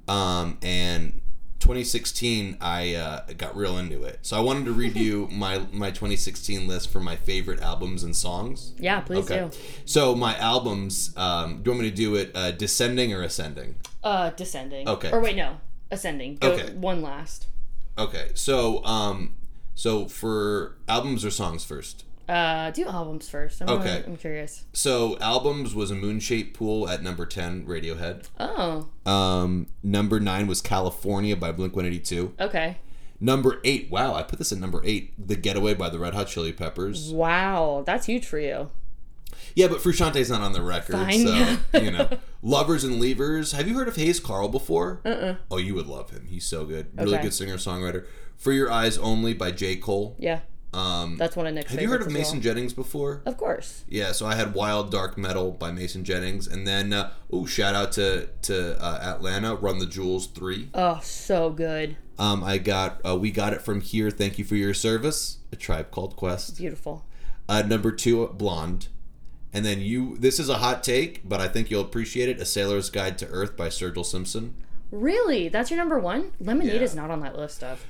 Um, 0.06 0.58
and 0.62 1.20
2016, 1.60 2.56
I 2.60 2.94
uh, 2.94 3.22
got 3.36 3.56
real 3.56 3.78
into 3.78 4.04
it. 4.04 4.20
So 4.22 4.36
I 4.36 4.40
wanted 4.40 4.64
to 4.66 4.72
read 4.72 4.96
you 4.96 5.28
my 5.32 5.58
my 5.72 5.90
2016 5.90 6.66
list 6.68 6.90
for 6.90 7.00
my 7.00 7.16
favorite 7.16 7.60
albums 7.60 8.02
and 8.04 8.14
songs. 8.14 8.74
yeah, 8.78 9.00
please 9.00 9.26
do. 9.26 9.50
So 9.84 10.14
my 10.14 10.36
albums, 10.38 11.12
um, 11.16 11.62
do 11.62 11.70
you 11.70 11.74
want 11.76 11.82
me 11.84 11.90
to 11.90 11.96
do 11.96 12.14
it 12.14 12.30
uh, 12.34 12.52
descending 12.52 13.12
or 13.12 13.22
ascending? 13.22 13.74
Uh, 14.04 14.30
descending. 14.30 14.88
Okay. 14.88 15.10
Or 15.10 15.20
wait, 15.20 15.36
no, 15.36 15.58
ascending. 15.90 16.36
Go 16.36 16.52
Okay. 16.52 16.72
one 16.74 17.02
last. 17.02 17.46
Okay. 17.98 18.30
So 18.34 18.84
um, 18.84 19.34
so 19.74 20.06
for 20.06 20.76
albums 20.88 21.24
or 21.24 21.30
songs 21.30 21.64
first. 21.64 22.04
Uh, 22.28 22.70
do 22.72 22.84
albums 22.86 23.28
first. 23.28 23.62
I'm 23.62 23.68
Okay. 23.70 23.84
really- 23.94 24.04
I'm 24.06 24.16
curious. 24.16 24.64
So 24.72 25.16
albums 25.20 25.74
was 25.74 25.90
a 25.90 25.94
moon 25.94 26.20
shaped 26.20 26.56
pool 26.56 26.88
at 26.88 27.02
number 27.02 27.24
10, 27.24 27.64
Radiohead. 27.66 28.24
Oh, 28.38 28.86
Um, 29.10 29.66
number 29.82 30.20
nine 30.20 30.46
was 30.46 30.60
California 30.60 31.34
by 31.36 31.52
Blink 31.52 31.74
182. 31.74 32.34
okay. 32.38 32.76
Number 33.20 33.58
eight. 33.64 33.90
Wow, 33.90 34.14
I 34.14 34.22
put 34.22 34.38
this 34.38 34.52
at 34.52 34.58
number 34.58 34.80
eight. 34.84 35.12
The 35.18 35.34
Getaway 35.34 35.74
by 35.74 35.88
the 35.88 35.98
Red 35.98 36.14
Hot 36.14 36.28
Chili 36.28 36.52
Peppers. 36.52 37.12
Wow, 37.12 37.82
that's 37.84 38.06
huge 38.06 38.24
for 38.24 38.38
you. 38.38 38.70
Yeah, 39.56 39.66
but 39.68 39.78
Frusciante's 39.80 40.30
not 40.30 40.40
on 40.40 40.52
the 40.52 40.62
record, 40.62 40.92
Fine. 40.92 41.26
so 41.26 41.56
you 41.82 41.90
know. 41.90 42.08
Lovers 42.42 42.84
and 42.84 43.00
Leavers. 43.02 43.56
Have 43.56 43.66
you 43.66 43.74
heard 43.74 43.88
of 43.88 43.96
Hayes 43.96 44.20
Carll 44.20 44.48
before? 44.48 45.00
Uh-uh. 45.04 45.34
Oh, 45.50 45.56
you 45.56 45.74
would 45.74 45.86
love 45.88 46.10
him. 46.10 46.26
He's 46.28 46.44
so 46.46 46.64
good. 46.64 46.86
Really 46.96 47.14
Okay. 47.14 47.24
good 47.24 47.34
singer 47.34 47.56
songwriter. 47.56 48.04
For 48.36 48.52
Your 48.52 48.70
Eyes 48.70 48.96
Only 48.98 49.34
by 49.34 49.50
J. 49.50 49.74
Cole. 49.76 50.14
Yeah, 50.20 50.40
Um, 50.72 51.16
that's 51.16 51.34
one 51.34 51.46
of 51.46 51.54
Nick's. 51.54 51.72
have 51.72 51.80
you 51.80 51.88
heard 51.88 52.02
of 52.02 52.12
Mason 52.12 52.42
Jennings 52.42 52.74
before? 52.74 53.22
Of 53.24 53.36
course. 53.38 53.84
Yeah, 53.88 54.12
so 54.12 54.26
I 54.26 54.34
had 54.34 54.52
Wild 54.54 54.90
Dark 54.90 55.16
Metal 55.16 55.50
by 55.50 55.72
Mason 55.72 56.04
Jennings, 56.04 56.46
and 56.46 56.66
then 56.66 56.92
uh, 56.92 57.12
oh, 57.32 57.46
shout 57.46 57.74
out 57.74 57.92
to 57.92 58.28
to 58.42 58.78
uh, 58.82 58.98
Atlanta, 59.02 59.54
Run 59.54 59.78
the 59.78 59.86
Jewels 59.86 60.26
three. 60.26 60.68
Oh, 60.74 61.00
so 61.02 61.50
good. 61.50 61.96
Um, 62.18 62.44
I 62.44 62.58
got 62.58 63.00
uh, 63.06 63.16
we 63.16 63.30
got 63.30 63.52
it 63.54 63.62
from 63.62 63.80
here. 63.80 64.10
Thank 64.10 64.38
you 64.38 64.44
for 64.44 64.56
your 64.56 64.74
service. 64.74 65.38
A 65.52 65.56
tribe 65.56 65.90
called 65.90 66.16
Quest. 66.16 66.58
Beautiful. 66.58 67.04
Uh, 67.48 67.62
number 67.62 67.90
two, 67.90 68.26
Blonde, 68.28 68.88
and 69.54 69.64
then 69.64 69.80
you. 69.80 70.18
This 70.18 70.38
is 70.38 70.50
a 70.50 70.58
hot 70.58 70.82
take, 70.84 71.26
but 71.26 71.40
I 71.40 71.48
think 71.48 71.70
you'll 71.70 71.80
appreciate 71.80 72.28
it. 72.28 72.40
A 72.40 72.44
Sailor's 72.44 72.90
Guide 72.90 73.16
to 73.18 73.26
Earth 73.28 73.56
by 73.56 73.68
Sturgill 73.68 74.04
Simpson. 74.04 74.54
Really? 74.90 75.48
That's 75.48 75.70
your 75.70 75.78
number 75.78 75.98
one? 75.98 76.32
Lemonade 76.40 76.74
Yeah. 76.76 76.80
is 76.82 76.94
not 76.94 77.10
on 77.10 77.20
that 77.20 77.36
list, 77.36 77.56
stuff. 77.56 77.86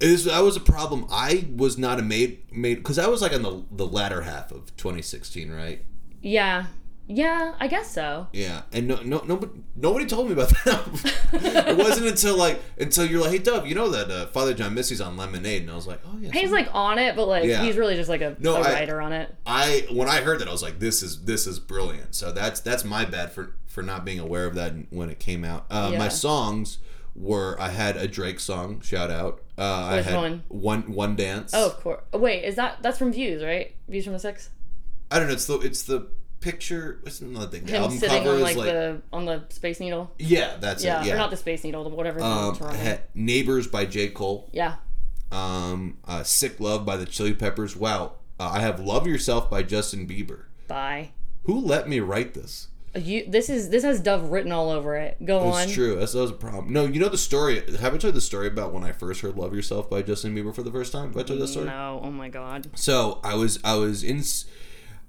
Is 0.00 0.24
that 0.24 0.40
was 0.42 0.56
a 0.56 0.60
problem. 0.60 1.06
I 1.10 1.46
was 1.54 1.78
not 1.78 1.98
a 1.98 2.02
made 2.02 2.42
made 2.52 2.76
because 2.76 2.98
I 2.98 3.06
was 3.06 3.22
like 3.22 3.32
on 3.32 3.42
the 3.42 3.64
the 3.70 3.86
latter 3.86 4.22
half 4.22 4.50
of 4.50 4.74
2016, 4.76 5.50
right? 5.50 5.84
Yeah. 6.20 6.66
Yeah, 7.06 7.52
I 7.60 7.68
guess 7.68 7.90
so. 7.90 8.28
Yeah, 8.32 8.62
and 8.72 8.88
no, 8.88 8.96
no, 9.02 9.22
nobody, 9.26 9.52
nobody 9.76 10.06
told 10.06 10.26
me 10.26 10.32
about 10.32 10.48
that. 10.64 11.68
it 11.68 11.76
wasn't 11.76 12.06
until 12.06 12.34
like 12.38 12.62
until 12.78 13.04
you're 13.04 13.20
like, 13.20 13.30
hey, 13.32 13.38
Dub, 13.38 13.66
you 13.66 13.74
know 13.74 13.90
that 13.90 14.10
uh, 14.10 14.26
Father 14.28 14.54
John 14.54 14.72
Misty's 14.72 15.02
on 15.02 15.14
Lemonade, 15.18 15.60
and 15.62 15.70
I 15.70 15.74
was 15.74 15.86
like, 15.86 16.00
oh 16.06 16.16
yeah. 16.18 16.30
He's 16.32 16.50
like 16.50 16.66
on 16.74 16.98
it, 16.98 17.14
but 17.14 17.26
like 17.28 17.44
Yeah. 17.44 17.62
he's 17.62 17.76
really 17.76 17.94
just 17.94 18.08
like 18.08 18.22
a, 18.22 18.36
No, 18.40 18.56
a 18.56 18.60
I- 18.60 18.72
writer 18.72 19.02
on 19.02 19.12
it. 19.12 19.34
I 19.44 19.86
when 19.92 20.08
I 20.08 20.22
heard 20.22 20.40
that, 20.40 20.48
I 20.48 20.52
was 20.52 20.62
like, 20.62 20.78
this 20.78 21.02
is 21.02 21.24
this 21.26 21.46
is 21.46 21.60
brilliant. 21.60 22.14
So 22.14 22.32
that's 22.32 22.60
that's 22.60 22.84
my 22.86 23.04
bad 23.04 23.32
for 23.32 23.54
for 23.66 23.82
not 23.82 24.06
being 24.06 24.18
aware 24.18 24.46
of 24.46 24.54
that 24.54 24.72
when 24.88 25.10
it 25.10 25.18
came 25.18 25.44
out. 25.44 25.66
Uh, 25.70 25.90
My 25.90 26.04
Yeah. 26.04 26.08
songs 26.08 26.78
were 27.14 27.56
I 27.60 27.68
had 27.68 27.96
a 27.96 28.06
Drake 28.08 28.40
song, 28.40 28.80
shout 28.80 29.10
out. 29.10 29.40
Uh, 29.56 29.62
I 29.62 29.96
Which 29.96 30.06
had 30.06 30.16
one? 30.16 30.42
one 30.48 30.92
one 30.92 31.16
dance. 31.16 31.52
Oh, 31.54 31.66
of 31.66 31.80
course. 31.80 32.02
Oh, 32.12 32.18
wait, 32.18 32.44
is 32.44 32.56
that 32.56 32.78
that's 32.82 32.98
from 32.98 33.12
Views, 33.12 33.42
right? 33.42 33.74
Views 33.88 34.04
from 34.04 34.12
the 34.14 34.18
Six. 34.18 34.50
I 35.10 35.18
don't 35.18 35.28
know. 35.28 35.34
It's 35.34 35.46
the 35.46 35.58
it's 35.60 35.82
the 35.82 36.08
picture. 36.40 36.98
What's 37.02 37.20
another 37.20 37.46
thing? 37.46 37.64
The 37.64 37.72
Him 37.72 37.82
album 37.82 37.98
sitting 37.98 38.22
cover 38.24 38.34
on 38.36 38.40
like, 38.42 38.56
like 38.56 38.66
the 38.66 39.02
on 39.12 39.24
the 39.26 39.44
Space 39.50 39.78
Needle. 39.80 40.10
yeah, 40.18 40.56
that's 40.58 40.82
Yeah, 40.84 41.02
it. 41.02 41.06
Yeah. 41.06 41.14
or 41.14 41.16
not 41.18 41.30
the 41.30 41.36
Space 41.36 41.62
Needle, 41.64 41.88
whatever. 41.90 42.20
um, 42.20 42.58
I 42.62 42.74
had 42.74 43.02
Neighbors 43.14 43.66
by 43.68 43.84
J 43.86 44.08
Cole. 44.08 44.48
yeah. 44.52 44.76
um, 45.32 45.98
uh, 46.06 46.22
Sick 46.22 46.58
Love 46.60 46.84
by 46.84 46.96
the 46.96 47.06
Chili 47.06 47.34
Peppers. 47.34 47.76
Wow. 47.76 48.12
Uh, 48.40 48.50
I 48.54 48.60
have 48.60 48.80
Love 48.80 49.06
Yourself 49.06 49.48
by 49.48 49.62
Justin 49.62 50.06
Bieber. 50.08 50.42
Bye. 50.66 51.10
Who 51.44 51.58
let 51.60 51.88
me 51.88 52.00
write 52.00 52.34
this? 52.34 52.68
You. 52.96 53.24
This 53.28 53.48
is 53.48 53.70
this 53.70 53.82
has 53.82 54.00
Dov 54.00 54.30
written 54.30 54.52
all 54.52 54.70
over 54.70 54.96
it. 54.96 55.24
Go 55.24 55.40
on. 55.40 55.64
It's 55.64 55.72
true. 55.72 55.96
That's, 55.96 56.12
that 56.12 56.20
was 56.20 56.30
a 56.30 56.34
problem. 56.34 56.72
No, 56.72 56.84
you 56.84 57.00
know 57.00 57.08
the 57.08 57.18
story. 57.18 57.62
Have 57.80 57.94
I 57.94 57.98
told 57.98 58.04
you 58.04 58.12
the 58.12 58.20
story 58.20 58.46
about 58.46 58.72
when 58.72 58.84
I 58.84 58.92
first 58.92 59.20
heard 59.20 59.36
Love 59.36 59.54
Yourself 59.54 59.90
by 59.90 60.02
Justin 60.02 60.34
Bieber 60.34 60.54
for 60.54 60.62
the 60.62 60.70
first 60.70 60.92
time? 60.92 61.08
Have 61.08 61.16
I 61.16 61.22
told 61.22 61.38
you 61.40 61.46
that 61.46 61.48
story? 61.48 61.66
No. 61.66 62.00
Oh 62.02 62.10
my 62.10 62.28
God. 62.28 62.68
So 62.74 63.20
I 63.24 63.34
was 63.34 63.58
I 63.64 63.74
was 63.74 64.02
in 64.02 64.22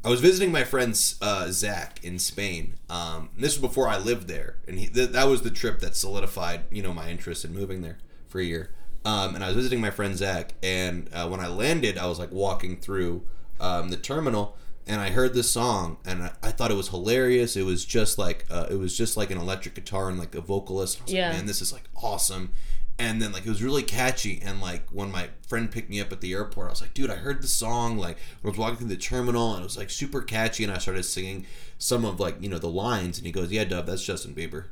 I 0.04 0.10
was 0.10 0.22
visiting 0.22 0.52
my 0.52 0.64
friend 0.64 0.92
uh, 1.22 1.48
Zach 1.50 2.00
in 2.04 2.20
Spain. 2.20 2.76
Um, 2.92 3.30
this 3.36 3.60
was 3.60 3.70
before 3.70 3.88
I 3.88 3.98
lived 3.98 4.28
there, 4.28 4.58
and 4.68 4.78
he, 4.78 4.86
th- 4.88 5.10
that 5.10 5.28
was 5.28 5.42
the 5.42 5.50
trip 5.50 5.80
that 5.80 5.96
solidified 5.96 6.62
you 6.72 6.84
know 6.84 6.94
my 6.94 7.10
interest 7.10 7.44
in 7.44 7.54
moving 7.54 7.82
there 7.82 7.98
for 8.28 8.40
a 8.40 8.44
year. 8.44 8.72
Um, 9.04 9.36
and 9.36 9.44
I 9.44 9.48
was 9.48 9.56
visiting 9.56 9.82
my 9.82 9.92
friend 9.92 10.16
Zach, 10.16 10.54
and 10.62 11.10
uh, 11.14 11.28
when 11.28 11.40
I 11.40 11.48
landed, 11.48 11.98
I 11.98 12.08
was 12.08 12.20
like 12.20 12.32
walking 12.32 12.78
through 12.78 13.24
um, 13.60 13.90
the 13.90 13.98
terminal, 13.98 14.58
and 14.88 15.02
I 15.02 15.10
heard 15.10 15.34
this 15.34 15.50
song, 15.50 15.98
and 16.06 16.24
I, 16.24 16.32
I 16.44 16.52
thought 16.52 16.72
it 16.72 16.76
was 16.78 16.90
hilarious. 16.90 17.56
It 17.56 17.64
was 17.66 17.86
just 17.86 18.18
like 18.18 18.46
uh, 18.50 18.68
it 18.70 18.76
was 18.76 18.98
just 18.98 19.18
like 19.18 19.32
an 19.32 19.38
electric 19.38 19.76
guitar 19.76 20.10
and 20.10 20.18
like 20.20 20.36
a 20.36 20.42
vocalist. 20.42 21.00
I 21.00 21.04
was 21.04 21.14
Yeah. 21.14 21.28
like, 21.30 21.38
man, 21.38 21.46
this 21.46 21.62
is 21.62 21.72
like 21.74 21.84
awesome. 22.02 22.52
And 22.98 23.22
then 23.22 23.34
like 23.34 23.46
it 23.46 23.50
was 23.50 23.62
really 23.62 23.84
catchy. 23.84 24.42
And 24.42 24.62
like 24.62 24.88
when 24.90 25.12
my 25.12 25.28
friend 25.48 25.70
picked 25.70 25.90
me 25.90 26.00
up 26.00 26.14
at 26.14 26.22
the 26.22 26.32
airport, 26.34 26.68
I 26.68 26.70
was 26.70 26.82
like, 26.82 26.94
dude, 26.94 27.10
I 27.12 27.16
heard 27.16 27.42
the 27.42 27.48
song 27.48 27.98
like 27.98 28.18
when 28.42 28.50
I 28.50 28.52
was 28.52 28.58
walking 28.58 28.78
through 28.78 28.88
the 28.88 28.96
terminal, 28.98 29.52
and 29.54 29.62
it 29.62 29.66
was 29.66 29.78
like 29.78 29.90
super 29.90 30.22
catchy. 30.22 30.64
And 30.64 30.72
I 30.72 30.78
started 30.78 31.04
singing 31.04 31.46
some 31.78 32.06
of 32.06 32.20
like 32.22 32.42
you 32.42 32.48
know 32.50 32.58
the 32.60 32.70
lines, 32.70 33.18
and 33.18 33.26
he 33.26 33.34
goes, 33.34 33.52
yeah, 33.52 33.66
Dub, 33.66 33.86
that's 33.88 34.04
Justin 34.06 34.34
Bieber. 34.34 34.66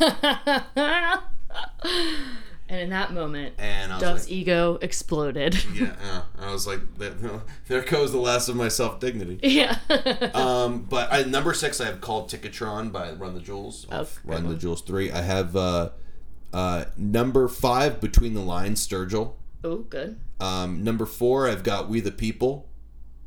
and 2.68 2.80
in 2.80 2.90
that 2.90 3.12
moment, 3.12 3.54
And 3.58 3.90
Dov's 4.00 4.24
like, 4.24 4.32
ego 4.32 4.78
exploded. 4.82 5.56
yeah, 5.74 5.94
uh, 6.12 6.22
I 6.38 6.52
was 6.52 6.66
like, 6.66 6.80
there, 6.98 7.80
goes 7.80 8.12
the 8.12 8.18
last 8.18 8.48
of 8.48 8.56
my 8.56 8.68
self 8.68 9.00
dignity. 9.00 9.38
yeah. 9.42 9.78
Um, 10.34 10.82
but 10.88 11.12
I, 11.12 11.22
number 11.22 11.54
six, 11.54 11.80
I 11.80 11.86
have 11.86 12.00
called 12.00 12.30
Ticketron 12.30 12.92
by 12.92 13.12
Run 13.12 13.34
the 13.34 13.40
Jewels. 13.40 13.86
Oh, 13.90 14.06
Run 14.24 14.48
the. 14.48 14.54
Jewels 14.54 14.82
three. 14.82 15.10
I 15.10 15.22
have 15.22 15.56
uh, 15.56 15.90
uh, 16.52 16.86
number 16.96 17.48
five, 17.48 18.00
Between 18.00 18.34
the 18.34 18.42
Lines, 18.42 18.86
Sturgill. 18.86 19.34
oh, 19.64 19.78
good. 19.78 20.18
Um, 20.40 20.84
number 20.84 21.06
four, 21.06 21.48
I've 21.48 21.62
got 21.64 21.88
We 21.88 22.00
the 22.00 22.12
People. 22.12 22.68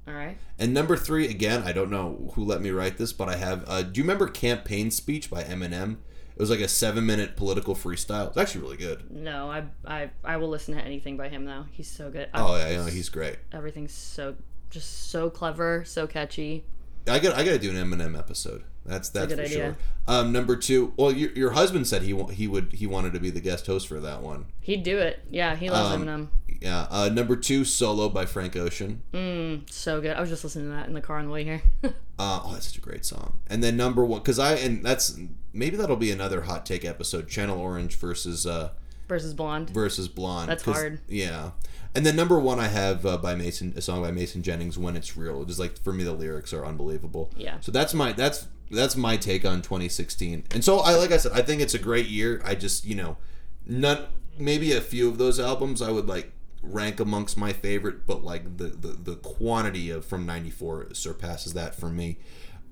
All 0.07 0.13
right. 0.13 0.37
And 0.57 0.73
number 0.73 0.97
three, 0.97 1.27
again, 1.27 1.63
I 1.63 1.71
don't 1.71 1.89
know 1.89 2.31
who 2.35 2.43
let 2.43 2.61
me 2.61 2.69
write 2.71 2.97
this, 2.97 3.13
but 3.13 3.29
I 3.29 3.35
have. 3.35 3.63
Uh, 3.67 3.81
do 3.81 3.99
you 3.99 4.03
remember 4.03 4.27
Campaign 4.27 4.91
Speech 4.91 5.29
by 5.29 5.43
Eminem? 5.43 5.97
It 6.41 6.43
was 6.43 6.49
like 6.49 6.59
a 6.61 6.67
seven 6.67 7.05
minute 7.05 7.35
political 7.35 7.75
freestyle. 7.75 8.29
It's 8.29 8.37
actually 8.37 8.61
really 8.61 8.77
good. 8.77 9.11
No, 9.11 9.51
I, 9.51 9.63
I 9.85 10.09
I 10.23 10.37
will 10.37 10.49
listen 10.49 10.75
to 10.75 10.81
anything 10.81 11.15
by 11.15 11.29
him 11.29 11.45
though. 11.45 11.65
He's 11.69 11.87
so 11.87 12.09
good. 12.09 12.29
Oh 12.33 12.55
yeah, 12.57 12.69
yeah, 12.69 12.89
he's 12.89 13.09
great. 13.09 13.35
everything's 13.53 13.93
so 13.93 14.33
just 14.71 15.11
so 15.11 15.29
clever, 15.29 15.83
so 15.85 16.07
catchy. 16.07 16.65
I 17.07 17.19
got 17.19 17.35
I 17.35 17.43
got 17.43 17.51
to 17.51 17.59
do 17.59 17.69
an 17.69 17.75
Eminem 17.75 18.17
episode. 18.17 18.63
That's 18.87 19.09
that's 19.09 19.27
good 19.27 19.37
for 19.37 19.45
idea. 19.45 19.55
sure. 19.55 19.77
Um, 20.07 20.31
number 20.31 20.55
two. 20.55 20.93
Well, 20.97 21.11
your, 21.11 21.29
your 21.33 21.51
husband 21.51 21.85
said 21.85 22.01
he 22.01 22.19
he 22.33 22.47
would 22.47 22.73
he 22.73 22.87
wanted 22.87 23.13
to 23.13 23.19
be 23.19 23.29
the 23.29 23.39
guest 23.39 23.67
host 23.67 23.87
for 23.87 23.99
that 23.99 24.23
one. 24.23 24.45
He'd 24.61 24.81
do 24.81 24.97
it. 24.97 25.19
Yeah, 25.29 25.55
he 25.55 25.69
loves 25.69 25.93
Um, 25.93 26.07
Eminem. 26.07 26.27
Yeah. 26.59 26.87
Uh, 26.89 27.09
number 27.09 27.35
two, 27.35 27.65
Solo 27.65 28.09
by 28.09 28.25
Frank 28.25 28.55
Ocean. 28.55 29.03
Mm, 29.13 29.71
so 29.71 30.01
good. 30.01 30.15
I 30.17 30.21
was 30.21 30.29
just 30.31 30.43
listening 30.43 30.69
to 30.69 30.75
that 30.75 30.87
in 30.87 30.93
the 30.95 31.01
car 31.01 31.17
on 31.19 31.25
the 31.25 31.31
way 31.31 31.43
here. 31.43 31.61
Uh, 32.19 32.39
oh, 32.45 32.53
that's 32.53 32.67
such 32.67 32.77
a 32.77 32.81
great 32.81 33.03
song. 33.03 33.39
And 33.47 33.63
then 33.63 33.75
number 33.75 34.05
one, 34.05 34.19
because 34.19 34.37
I 34.37 34.53
and 34.53 34.85
that's 34.85 35.17
maybe 35.53 35.77
that'll 35.77 35.95
be 35.95 36.11
another 36.11 36.41
hot 36.41 36.65
take 36.65 36.85
episode. 36.85 37.27
Channel 37.27 37.59
Orange 37.59 37.95
versus 37.95 38.45
uh, 38.45 38.71
Versus 39.07 39.33
Blonde. 39.33 39.69
versus 39.69 40.07
Blonde. 40.07 40.49
That's 40.49 40.63
hard. 40.63 40.99
Yeah. 41.07 41.51
And 41.93 42.05
then 42.05 42.15
number 42.15 42.39
one, 42.39 42.59
I 42.59 42.67
have 42.67 43.05
uh, 43.05 43.17
by 43.17 43.35
Mason 43.35 43.73
a 43.75 43.81
song 43.81 44.01
by 44.01 44.11
Mason 44.11 44.41
Jennings, 44.43 44.77
"When 44.77 44.95
It's 44.95 45.17
Real." 45.17 45.43
Just 45.43 45.59
like 45.59 45.77
for 45.77 45.91
me, 45.91 46.03
the 46.05 46.13
lyrics 46.13 46.53
are 46.53 46.65
unbelievable. 46.65 47.29
Yeah. 47.35 47.59
So 47.59 47.71
that's 47.71 47.93
my 47.93 48.13
that's 48.13 48.47
that's 48.69 48.95
my 48.95 49.17
take 49.17 49.43
on 49.43 49.61
2016. 49.61 50.45
And 50.51 50.63
so 50.63 50.79
I 50.79 50.95
like 50.95 51.11
I 51.11 51.17
said, 51.17 51.33
I 51.33 51.41
think 51.41 51.61
it's 51.61 51.73
a 51.73 51.79
great 51.79 52.07
year. 52.07 52.41
I 52.45 52.55
just 52.55 52.85
you 52.85 52.95
know, 52.95 53.17
none 53.65 54.05
maybe 54.39 54.71
a 54.71 54.81
few 54.81 55.09
of 55.09 55.17
those 55.17 55.39
albums 55.39 55.81
I 55.81 55.91
would 55.91 56.07
like 56.07 56.31
rank 56.63 56.99
amongst 57.01 57.37
my 57.37 57.51
favorite, 57.51 58.05
but 58.07 58.23
like 58.23 58.57
the 58.57 58.67
the, 58.67 58.87
the 58.87 59.15
quantity 59.17 59.89
of 59.89 60.05
from 60.05 60.25
94 60.25 60.93
surpasses 60.93 61.53
that 61.53 61.75
for 61.75 61.89
me. 61.89 62.17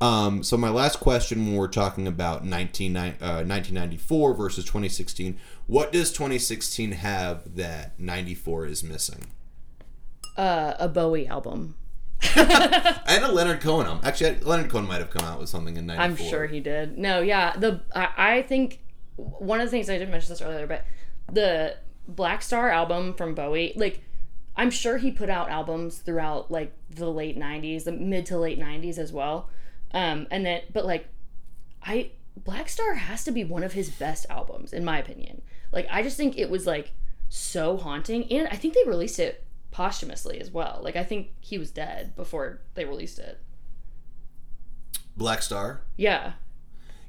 Um, 0.02 0.44
so 0.44 0.56
my 0.56 0.70
last 0.70 1.00
question 1.00 1.46
when 1.46 1.56
we're 1.56 1.68
talking 1.68 2.08
about 2.08 2.46
19, 2.46 2.96
uh, 2.96 3.12
1994 3.20 4.34
versus 4.34 4.64
2016, 4.66 5.38
what 5.68 5.92
does 5.92 6.12
2016 6.12 6.94
have 6.94 7.56
that 7.56 8.00
94 8.00 8.66
is 8.66 8.84
missing? 8.84 9.28
Uh, 10.38 10.74
a 10.80 10.88
Bowie 10.88 11.28
album. 11.28 11.76
And 12.36 13.24
a 13.24 13.32
Leonard 13.32 13.60
Cohen 13.60 13.88
album. 13.88 14.02
Actually, 14.06 14.40
Leonard 14.42 14.70
Cohen 14.70 14.88
might 14.88 15.00
have 15.00 15.10
come 15.10 15.26
out 15.26 15.40
with 15.40 15.50
something 15.50 15.76
in 15.78 15.88
94. 15.88 16.04
I'm 16.04 16.30
sure 16.30 16.48
he 16.48 16.60
did. 16.60 16.98
No, 16.98 17.22
yeah. 17.22 17.58
The 17.58 17.82
I, 17.96 18.10
I 18.18 18.42
think 18.44 18.82
one 19.16 19.60
of 19.60 19.66
the 19.66 19.72
things 19.72 19.90
I 19.90 19.98
didn't 19.98 20.12
mention 20.12 20.30
this 20.30 20.42
earlier, 20.42 20.68
but 20.68 20.86
the 21.32 21.78
Blackstar 22.10 22.72
album 22.72 23.14
from 23.16 23.34
Bowie, 23.34 23.74
like 23.76 24.02
I'm 24.56 24.70
sure 24.70 24.98
he 24.98 25.12
put 25.12 25.30
out 25.30 25.50
albums 25.50 25.98
throughout 26.00 26.52
like 26.52 26.74
the 26.90 27.10
late 27.10 27.38
'90s, 27.38 27.86
the 27.86 27.92
mid 27.92 28.26
to 28.28 28.38
late 28.38 28.60
'90s 28.60 28.98
as 28.98 29.12
well. 29.12 29.50
Um, 29.94 30.28
and 30.32 30.46
then, 30.46 30.62
but 30.74 30.86
like, 30.86 31.08
I 31.84 32.12
Blackstar 32.42 32.96
has 32.96 33.24
to 33.26 33.32
be 33.32 33.44
one 33.44 33.64
of 33.64 33.74
his 33.74 33.90
best 33.90 34.26
albums 34.30 34.72
in 34.74 34.86
my 34.86 34.98
opinion. 35.00 35.42
Like, 35.72 35.88
I 35.92 36.02
just 36.04 36.18
think 36.18 36.38
it 36.38 36.50
was 36.50 36.66
like 36.66 36.92
so 37.30 37.78
haunting, 37.78 38.32
and 38.32 38.48
I 38.50 38.56
think 38.56 38.74
they 38.74 38.84
released 38.86 39.20
it 39.20 39.46
posthumously 39.72 40.40
as 40.40 40.50
well. 40.52 40.80
Like, 40.84 40.96
I 40.96 41.04
think 41.04 41.30
he 41.42 41.58
was 41.58 41.72
dead 41.72 42.16
before 42.16 42.62
they 42.76 42.86
released 42.86 43.20
it. 43.20 43.40
Blackstar. 45.18 45.80
Yeah. 45.98 46.34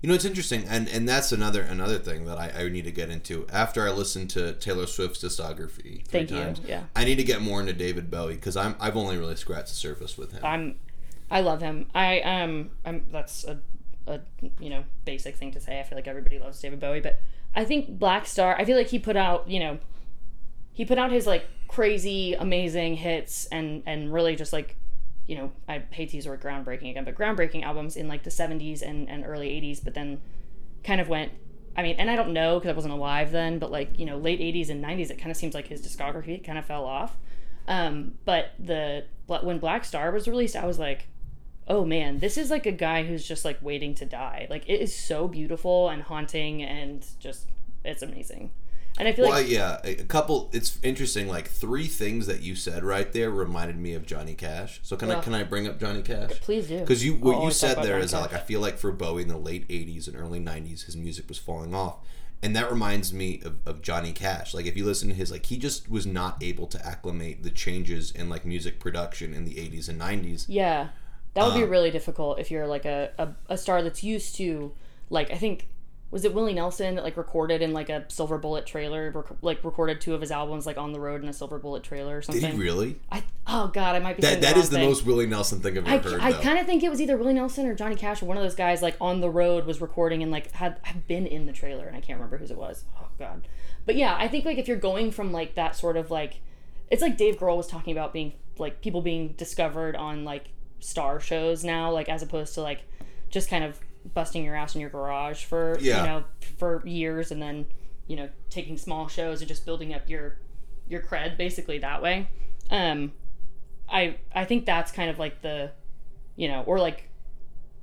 You 0.02 0.08
know, 0.08 0.14
it's 0.14 0.24
interesting, 0.24 0.64
and 0.66 0.88
and 0.88 1.06
that's 1.06 1.30
another 1.30 1.60
another 1.60 1.98
thing 1.98 2.24
that 2.24 2.38
I, 2.38 2.62
I 2.64 2.68
need 2.70 2.84
to 2.84 2.90
get 2.90 3.10
into. 3.10 3.46
After 3.52 3.86
I 3.86 3.90
listened 3.90 4.30
to 4.30 4.54
Taylor 4.54 4.86
Swift's 4.86 5.22
discography 5.22 5.82
three 5.82 6.02
Thank 6.08 6.30
you. 6.30 6.38
times, 6.38 6.60
Yeah. 6.66 6.84
I 6.96 7.04
need 7.04 7.16
to 7.16 7.22
get 7.22 7.42
more 7.42 7.60
into 7.60 7.74
David 7.74 8.10
Bowie 8.10 8.34
because 8.36 8.56
I'm 8.56 8.76
I've 8.80 8.96
only 8.96 9.18
really 9.18 9.36
scratched 9.36 9.68
the 9.68 9.74
surface 9.74 10.16
with 10.16 10.32
him. 10.32 10.42
I'm 10.42 10.78
I 11.30 11.40
love 11.40 11.60
him. 11.60 11.86
I 11.94 12.20
um 12.20 12.70
I'm 12.84 13.06
that's 13.10 13.44
a, 13.44 13.60
a 14.06 14.20
you 14.58 14.70
know 14.70 14.84
basic 15.04 15.36
thing 15.36 15.52
to 15.52 15.60
say. 15.60 15.80
I 15.80 15.82
feel 15.82 15.96
like 15.96 16.08
everybody 16.08 16.38
loves 16.38 16.60
David 16.60 16.80
Bowie, 16.80 17.00
but 17.00 17.20
I 17.54 17.64
think 17.64 17.98
Blackstar. 17.98 18.58
I 18.58 18.64
feel 18.64 18.76
like 18.76 18.88
he 18.88 18.98
put 18.98 19.16
out 19.16 19.48
you 19.48 19.60
know 19.60 19.78
he 20.72 20.84
put 20.84 20.98
out 20.98 21.12
his 21.12 21.26
like 21.26 21.46
crazy 21.68 22.34
amazing 22.34 22.96
hits 22.96 23.46
and 23.52 23.82
and 23.86 24.12
really 24.12 24.34
just 24.34 24.52
like 24.52 24.76
you 25.26 25.36
know 25.36 25.52
i 25.68 25.80
hate 25.90 26.08
to 26.10 26.16
use 26.16 26.26
word 26.26 26.40
groundbreaking 26.40 26.90
again 26.90 27.04
but 27.04 27.14
groundbreaking 27.14 27.62
albums 27.62 27.96
in 27.96 28.08
like 28.08 28.24
the 28.24 28.30
70s 28.30 28.82
and, 28.82 29.08
and 29.08 29.24
early 29.24 29.48
80s 29.48 29.84
but 29.84 29.94
then 29.94 30.20
kind 30.82 31.00
of 31.00 31.08
went 31.08 31.32
i 31.76 31.82
mean 31.82 31.96
and 31.98 32.10
i 32.10 32.16
don't 32.16 32.32
know 32.32 32.58
because 32.58 32.70
i 32.70 32.72
wasn't 32.72 32.92
alive 32.92 33.30
then 33.30 33.58
but 33.58 33.70
like 33.70 33.98
you 33.98 34.04
know 34.06 34.16
late 34.16 34.40
80s 34.40 34.70
and 34.70 34.82
90s 34.82 35.10
it 35.10 35.18
kind 35.18 35.30
of 35.30 35.36
seems 35.36 35.54
like 35.54 35.68
his 35.68 35.80
discography 35.80 36.42
kind 36.42 36.58
of 36.58 36.64
fell 36.64 36.84
off 36.84 37.16
um, 37.68 38.14
but 38.24 38.52
the 38.58 39.04
when 39.26 39.60
Blackstar 39.60 40.12
was 40.12 40.26
released 40.26 40.56
i 40.56 40.66
was 40.66 40.78
like 40.78 41.06
oh 41.70 41.84
man 41.86 42.18
this 42.18 42.36
is 42.36 42.50
like 42.50 42.66
a 42.66 42.72
guy 42.72 43.04
who's 43.04 43.26
just 43.26 43.44
like 43.44 43.56
waiting 43.62 43.94
to 43.94 44.04
die 44.04 44.46
like 44.50 44.68
it 44.68 44.80
is 44.80 44.94
so 44.94 45.26
beautiful 45.28 45.88
and 45.88 46.02
haunting 46.02 46.62
and 46.62 47.06
just 47.18 47.46
it's 47.84 48.02
amazing 48.02 48.50
and 48.98 49.06
I 49.08 49.12
feel 49.12 49.26
Well, 49.26 49.34
like 49.40 49.48
yeah, 49.48 49.78
a 49.84 49.94
couple. 49.94 50.50
It's 50.52 50.78
interesting. 50.82 51.28
Like 51.28 51.48
three 51.48 51.86
things 51.86 52.26
that 52.26 52.40
you 52.42 52.54
said 52.56 52.82
right 52.84 53.10
there 53.12 53.30
reminded 53.30 53.78
me 53.78 53.94
of 53.94 54.04
Johnny 54.04 54.34
Cash. 54.34 54.80
So 54.82 54.96
can 54.96 55.10
I 55.10 55.20
can 55.20 55.32
I 55.32 55.44
bring 55.44 55.68
up 55.68 55.78
Johnny 55.78 56.02
Cash? 56.02 56.32
please 56.40 56.66
do 56.66 56.80
Because 56.80 57.02
you 57.04 57.14
I'll 57.14 57.20
what 57.20 57.44
you 57.44 57.50
said 57.52 57.76
there 57.78 57.92
Johnny 57.92 58.04
is 58.04 58.10
Cash. 58.10 58.20
like 58.20 58.34
I 58.34 58.38
feel 58.40 58.60
like 58.60 58.78
for 58.78 58.90
Bowie 58.92 59.22
in 59.22 59.28
the 59.28 59.38
late 59.38 59.66
'80s 59.68 60.08
and 60.08 60.16
early 60.16 60.40
'90s, 60.40 60.84
his 60.86 60.96
music 60.96 61.28
was 61.28 61.38
falling 61.38 61.72
off, 61.74 61.98
and 62.42 62.54
that 62.56 62.70
reminds 62.70 63.12
me 63.12 63.40
of, 63.44 63.56
of 63.64 63.80
Johnny 63.80 64.12
Cash. 64.12 64.52
Like 64.54 64.66
if 64.66 64.76
you 64.76 64.84
listen 64.84 65.08
to 65.08 65.14
his, 65.14 65.30
like 65.30 65.46
he 65.46 65.56
just 65.56 65.88
was 65.88 66.04
not 66.04 66.42
able 66.42 66.66
to 66.66 66.84
acclimate 66.84 67.42
the 67.44 67.50
changes 67.50 68.10
in 68.10 68.28
like 68.28 68.44
music 68.44 68.80
production 68.80 69.32
in 69.32 69.44
the 69.46 69.54
'80s 69.54 69.88
and 69.88 69.98
'90s. 70.00 70.44
Yeah, 70.48 70.88
that 71.34 71.44
would 71.46 71.54
be 71.54 71.62
Um, 71.62 71.70
really 71.70 71.90
difficult 71.90 72.38
if 72.38 72.50
you're 72.50 72.66
like 72.66 72.84
a, 72.84 73.10
a, 73.18 73.28
a 73.50 73.58
star 73.58 73.82
that's 73.82 74.02
used 74.02 74.34
to, 74.36 74.72
like 75.10 75.30
I 75.30 75.36
think 75.36 75.68
was 76.10 76.24
it 76.24 76.34
Willie 76.34 76.54
Nelson 76.54 76.96
that 76.96 77.04
like 77.04 77.16
recorded 77.16 77.62
in 77.62 77.72
like 77.72 77.88
a 77.88 78.04
Silver 78.08 78.36
Bullet 78.36 78.66
trailer, 78.66 79.12
rec- 79.14 79.38
like 79.42 79.62
recorded 79.62 80.00
two 80.00 80.12
of 80.12 80.20
his 80.20 80.32
albums 80.32 80.66
like 80.66 80.76
on 80.76 80.90
the 80.92 80.98
road 80.98 81.22
in 81.22 81.28
a 81.28 81.32
Silver 81.32 81.56
Bullet 81.60 81.84
trailer 81.84 82.16
or 82.18 82.22
something. 82.22 82.42
Did 82.42 82.54
he 82.54 82.58
really? 82.60 82.98
I 83.12 83.22
oh 83.46 83.68
god, 83.68 83.94
I 83.94 84.00
might 84.00 84.16
be 84.16 84.22
That 84.22 84.40
that 84.40 84.54
the 84.54 84.60
is 84.60 84.70
the 84.70 84.78
thing. 84.78 84.88
most 84.88 85.06
Willie 85.06 85.26
Nelson 85.28 85.60
thing 85.60 85.78
I've 85.78 85.86
I, 85.86 85.94
ever 85.96 86.10
heard. 86.10 86.20
I 86.20 86.32
kind 86.32 86.58
of 86.58 86.66
think 86.66 86.82
it 86.82 86.88
was 86.90 87.00
either 87.00 87.16
Willie 87.16 87.34
Nelson 87.34 87.64
or 87.66 87.74
Johnny 87.76 87.94
Cash 87.94 88.22
or 88.22 88.26
one 88.26 88.36
of 88.36 88.42
those 88.42 88.56
guys 88.56 88.82
like 88.82 88.96
on 89.00 89.20
the 89.20 89.30
road 89.30 89.66
was 89.66 89.80
recording 89.80 90.20
and 90.24 90.32
like 90.32 90.50
had, 90.50 90.78
had 90.82 91.06
been 91.06 91.26
in 91.28 91.46
the 91.46 91.52
trailer 91.52 91.86
and 91.86 91.96
I 91.96 92.00
can't 92.00 92.18
remember 92.18 92.38
whose 92.38 92.50
it 92.50 92.56
was. 92.58 92.84
Oh 93.00 93.06
god. 93.16 93.46
But 93.86 93.94
yeah, 93.94 94.16
I 94.18 94.26
think 94.26 94.44
like 94.44 94.58
if 94.58 94.66
you're 94.66 94.76
going 94.78 95.12
from 95.12 95.30
like 95.30 95.54
that 95.54 95.76
sort 95.76 95.96
of 95.96 96.10
like 96.10 96.40
it's 96.90 97.02
like 97.02 97.16
Dave 97.16 97.38
Grohl 97.38 97.56
was 97.56 97.68
talking 97.68 97.92
about 97.96 98.12
being 98.12 98.32
like 98.58 98.80
people 98.82 99.00
being 99.00 99.28
discovered 99.34 99.94
on 99.94 100.24
like 100.24 100.46
star 100.80 101.20
shows 101.20 101.62
now 101.64 101.90
like 101.90 102.08
as 102.08 102.22
opposed 102.22 102.54
to 102.54 102.60
like 102.62 102.82
just 103.28 103.48
kind 103.48 103.62
of 103.64 103.78
busting 104.14 104.44
your 104.44 104.56
ass 104.56 104.74
in 104.74 104.80
your 104.80 104.90
garage 104.90 105.44
for 105.44 105.78
Yeah. 105.80 106.00
you 106.00 106.06
know 106.08 106.24
for 106.58 106.82
years 106.86 107.30
and 107.30 107.40
then 107.40 107.66
you 108.06 108.16
know 108.16 108.28
taking 108.48 108.76
small 108.78 109.08
shows 109.08 109.40
and 109.40 109.48
just 109.48 109.64
building 109.64 109.92
up 109.94 110.08
your 110.08 110.38
your 110.88 111.02
cred 111.02 111.36
basically 111.36 111.78
that 111.78 112.02
way. 112.02 112.28
Um 112.70 113.12
I 113.88 114.16
I 114.34 114.44
think 114.44 114.66
that's 114.66 114.90
kind 114.92 115.10
of 115.10 115.18
like 115.18 115.42
the 115.42 115.72
you 116.36 116.48
know, 116.48 116.62
or 116.62 116.78
like 116.78 117.08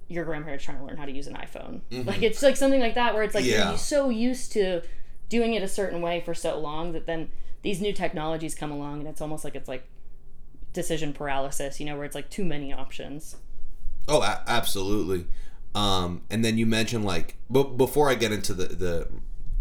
your 0.08 0.24
grandparents 0.26 0.64
trying 0.66 0.78
to 0.80 0.84
learn 0.86 0.98
how 0.98 1.06
to 1.06 1.12
use 1.12 1.28
an 1.28 1.36
iPhone. 1.36 1.82
Like 2.08 2.24
it's 2.24 2.42
like 2.42 2.56
something 2.58 2.80
like 2.80 2.96
that 2.96 3.14
where 3.14 3.24
it's 3.24 3.36
like 3.36 3.46
Yeah. 3.46 3.70
you're 3.70 3.78
so 3.78 4.10
used 4.10 4.52
to 4.54 4.82
doing 5.30 5.54
it 5.54 5.62
a 5.62 5.68
certain 5.68 6.02
way 6.02 6.22
for 6.22 6.34
so 6.34 6.58
long 6.60 6.94
that 6.94 7.06
then 7.06 7.30
these 7.62 7.82
new 7.82 7.92
technologies 7.92 8.56
come 8.56 8.72
along 8.72 9.00
and 9.00 9.08
it's 9.08 9.20
almost 9.22 9.44
like 9.44 9.54
it's 9.56 9.68
like 9.68 9.86
decision 10.78 11.12
paralysis, 11.12 11.80
you 11.80 11.86
know, 11.88 11.96
where 11.96 12.06
it's 12.06 12.16
like 12.16 12.30
too 12.30 12.46
many 12.46 12.72
options. 12.72 13.36
Oh, 14.08 14.22
a- 14.22 14.44
absolutely. 14.48 15.26
Um, 15.74 16.22
and 16.30 16.46
then 16.46 16.58
you 16.58 16.66
mentioned 16.66 17.04
like, 17.04 17.36
but 17.50 17.76
before 17.78 18.10
I 18.10 18.16
get 18.16 18.32
into 18.32 18.54
the 18.54 18.68
the 18.68 19.08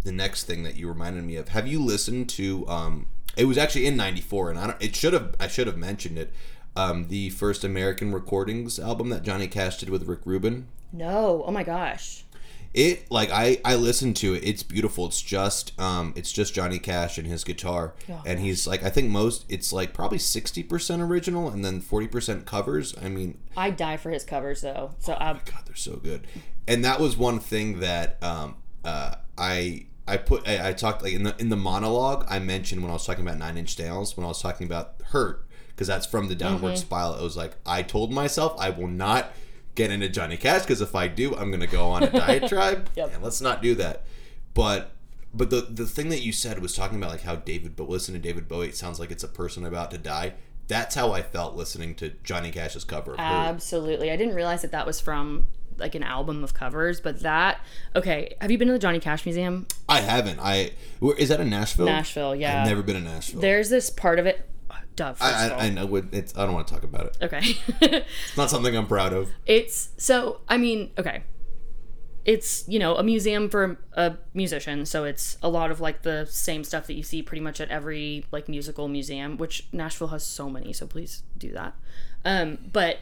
the 0.04 0.12
next 0.12 0.44
thing 0.44 0.62
that 0.62 0.76
you 0.76 0.88
reminded 0.88 1.24
me 1.24 1.36
of, 1.36 1.48
have 1.48 1.66
you 1.66 1.82
listened 1.82 2.28
to? 2.30 2.68
Um, 2.68 3.06
it 3.36 3.46
was 3.46 3.58
actually 3.58 3.86
in 3.86 3.96
'94, 3.96 4.50
and 4.50 4.58
I 4.58 4.66
don't. 4.68 4.82
It 4.82 4.94
should 4.94 5.14
have. 5.14 5.34
I 5.40 5.48
should 5.48 5.66
have 5.66 5.76
mentioned 5.78 6.18
it. 6.18 6.32
Um, 6.76 7.08
the 7.08 7.30
first 7.30 7.64
American 7.64 8.12
Recordings 8.12 8.78
album 8.78 9.08
that 9.08 9.22
Johnny 9.22 9.48
Cash 9.48 9.78
did 9.78 9.88
with 9.88 10.06
Rick 10.06 10.20
Rubin. 10.26 10.68
No, 10.92 11.42
oh 11.46 11.50
my 11.50 11.62
gosh. 11.62 12.25
It 12.76 13.10
like 13.10 13.30
I 13.32 13.58
I 13.64 13.74
listened 13.76 14.16
to 14.16 14.34
it. 14.34 14.44
It's 14.44 14.62
beautiful. 14.62 15.06
It's 15.06 15.22
just 15.22 15.72
um 15.80 16.12
it's 16.14 16.30
just 16.30 16.52
Johnny 16.54 16.78
Cash 16.78 17.16
and 17.16 17.26
his 17.26 17.42
guitar, 17.42 17.94
Oh, 18.08 18.22
and 18.26 18.38
he's 18.38 18.66
like 18.66 18.82
I 18.84 18.90
think 18.90 19.08
most 19.10 19.46
it's 19.48 19.72
like 19.72 19.94
probably 19.94 20.18
sixty 20.18 20.62
percent 20.62 21.00
original 21.00 21.48
and 21.48 21.64
then 21.64 21.80
forty 21.80 22.06
percent 22.06 22.44
covers. 22.44 22.94
I 23.02 23.08
mean, 23.08 23.38
I 23.56 23.70
die 23.70 23.96
for 23.96 24.10
his 24.10 24.24
covers 24.24 24.60
though. 24.60 24.90
So 24.98 25.14
oh 25.14 25.16
I 25.24 25.32
God, 25.32 25.62
they're 25.64 25.74
so 25.74 25.96
good. 25.96 26.26
And 26.68 26.84
that 26.84 27.00
was 27.00 27.16
one 27.16 27.38
thing 27.40 27.80
that 27.80 28.22
um, 28.22 28.56
uh, 28.84 29.14
I 29.38 29.86
I 30.06 30.18
put 30.18 30.46
I, 30.46 30.68
I 30.68 30.72
talked 30.74 31.02
like 31.02 31.14
in 31.14 31.22
the 31.22 31.34
in 31.40 31.48
the 31.48 31.56
monologue 31.56 32.26
I 32.28 32.40
mentioned 32.40 32.82
when 32.82 32.90
I 32.90 32.94
was 32.94 33.06
talking 33.06 33.24
about 33.26 33.38
Nine 33.38 33.56
Inch 33.56 33.78
Nails 33.78 34.18
when 34.18 34.24
I 34.26 34.28
was 34.28 34.42
talking 34.42 34.66
about 34.66 34.96
Hurt 35.06 35.46
because 35.68 35.86
that's 35.86 36.04
from 36.06 36.28
the 36.28 36.34
Downward 36.34 36.72
Mm-hmm. 36.74 36.76
Spiral. 36.76 37.14
It 37.14 37.22
was 37.22 37.38
like 37.38 37.56
I 37.64 37.80
told 37.82 38.12
myself 38.12 38.54
I 38.58 38.68
will 38.68 38.86
not 38.88 39.30
get 39.76 39.92
into 39.92 40.08
Johnny 40.08 40.36
Cash 40.36 40.62
because 40.62 40.80
if 40.80 40.96
I 40.96 41.06
do, 41.06 41.36
I'm 41.36 41.50
gonna 41.52 41.66
go 41.68 41.88
on 41.90 42.02
a 42.02 42.10
diatribe. 42.10 42.88
Yep. 42.96 43.14
And 43.14 43.22
let's 43.22 43.40
not 43.40 43.62
do 43.62 43.74
that. 43.76 44.04
But 44.54 44.92
but 45.34 45.50
the 45.50 45.60
the 45.60 45.86
thing 45.86 46.08
that 46.08 46.22
you 46.22 46.32
said 46.32 46.60
was 46.60 46.74
talking 46.74 46.98
about 46.98 47.10
like 47.10 47.22
how 47.22 47.36
David 47.36 47.76
but 47.76 47.88
listen 47.88 48.14
to 48.14 48.20
David 48.20 48.48
Bowie. 48.48 48.68
It 48.68 48.76
sounds 48.76 48.98
like 48.98 49.10
it's 49.10 49.22
a 49.22 49.28
person 49.28 49.64
about 49.64 49.90
to 49.90 49.98
die. 49.98 50.34
That's 50.66 50.94
how 50.94 51.12
I 51.12 51.22
felt 51.22 51.54
listening 51.54 51.94
to 51.96 52.12
Johnny 52.24 52.50
Cash's 52.50 52.84
cover 52.84 53.14
absolutely. 53.18 54.10
I 54.10 54.16
didn't 54.16 54.34
realize 54.34 54.62
that 54.62 54.72
that 54.72 54.86
was 54.86 55.00
from 55.00 55.46
like 55.78 55.94
an 55.94 56.02
album 56.02 56.42
of 56.42 56.54
covers, 56.54 57.00
but 57.00 57.20
that 57.20 57.60
okay. 57.94 58.34
Have 58.40 58.50
you 58.50 58.58
been 58.58 58.68
to 58.68 58.72
the 58.72 58.78
Johnny 58.78 58.98
Cash 58.98 59.26
Museum? 59.26 59.66
I 59.88 60.00
haven't. 60.00 60.40
I 60.40 60.72
where, 61.00 61.16
is 61.16 61.28
that 61.28 61.40
in 61.40 61.50
Nashville? 61.50 61.86
Nashville, 61.86 62.34
yeah. 62.34 62.62
I've 62.62 62.68
never 62.68 62.82
been 62.82 62.96
in 62.96 63.04
Nashville. 63.04 63.40
There's 63.40 63.68
this 63.68 63.90
part 63.90 64.18
of 64.18 64.26
it. 64.26 64.48
Dov. 64.96 65.18
I. 65.20 65.50
I, 65.50 65.58
I 65.66 65.70
know. 65.70 65.86
what- 65.86 66.06
It's, 66.12 66.36
I 66.36 66.44
don't 66.44 66.54
want 66.54 66.66
to 66.66 66.74
talk 66.74 66.82
about 66.84 67.06
it. 67.06 67.16
okay. 67.22 67.42
It's 67.80 68.36
not 68.36 68.50
something 68.50 68.74
I'm 68.76 68.86
proud 68.86 69.12
of. 69.12 69.30
it's 69.46 69.90
so. 69.98 70.40
I 70.48 70.56
mean, 70.56 70.90
okay. 70.98 71.22
It's 72.24 72.64
you 72.66 72.80
know 72.80 72.96
a 72.96 73.04
museum 73.04 73.48
for 73.48 73.78
a 73.92 74.16
musician, 74.34 74.84
so 74.84 75.04
it's 75.04 75.38
a 75.44 75.48
lot 75.48 75.70
of 75.70 75.80
like 75.80 76.02
the 76.02 76.26
same 76.28 76.64
stuff 76.64 76.88
that 76.88 76.94
you 76.94 77.04
see 77.04 77.22
pretty 77.22 77.40
much 77.40 77.60
at 77.60 77.68
every 77.68 78.24
like 78.32 78.48
musical 78.48 78.88
museum, 78.88 79.36
which 79.36 79.68
Nashville 79.72 80.08
has 80.08 80.24
so 80.24 80.50
many. 80.50 80.72
So 80.72 80.88
please 80.88 81.22
do 81.38 81.52
that. 81.52 81.74
Um, 82.24 82.58
but 82.72 82.98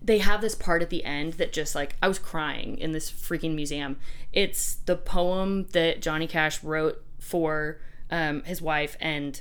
they 0.00 0.18
have 0.18 0.40
this 0.40 0.54
part 0.54 0.82
at 0.82 0.90
the 0.90 1.04
end 1.04 1.32
that 1.34 1.52
just 1.52 1.74
like 1.74 1.96
I 2.00 2.06
was 2.06 2.20
crying 2.20 2.78
in 2.78 2.92
this 2.92 3.10
freaking 3.10 3.56
museum. 3.56 3.96
It's 4.32 4.76
the 4.86 4.94
poem 4.94 5.66
that 5.72 6.00
Johnny 6.00 6.28
Cash 6.28 6.62
wrote 6.62 7.02
for 7.18 7.80
um, 8.08 8.44
his 8.44 8.62
wife 8.62 8.96
and 9.00 9.40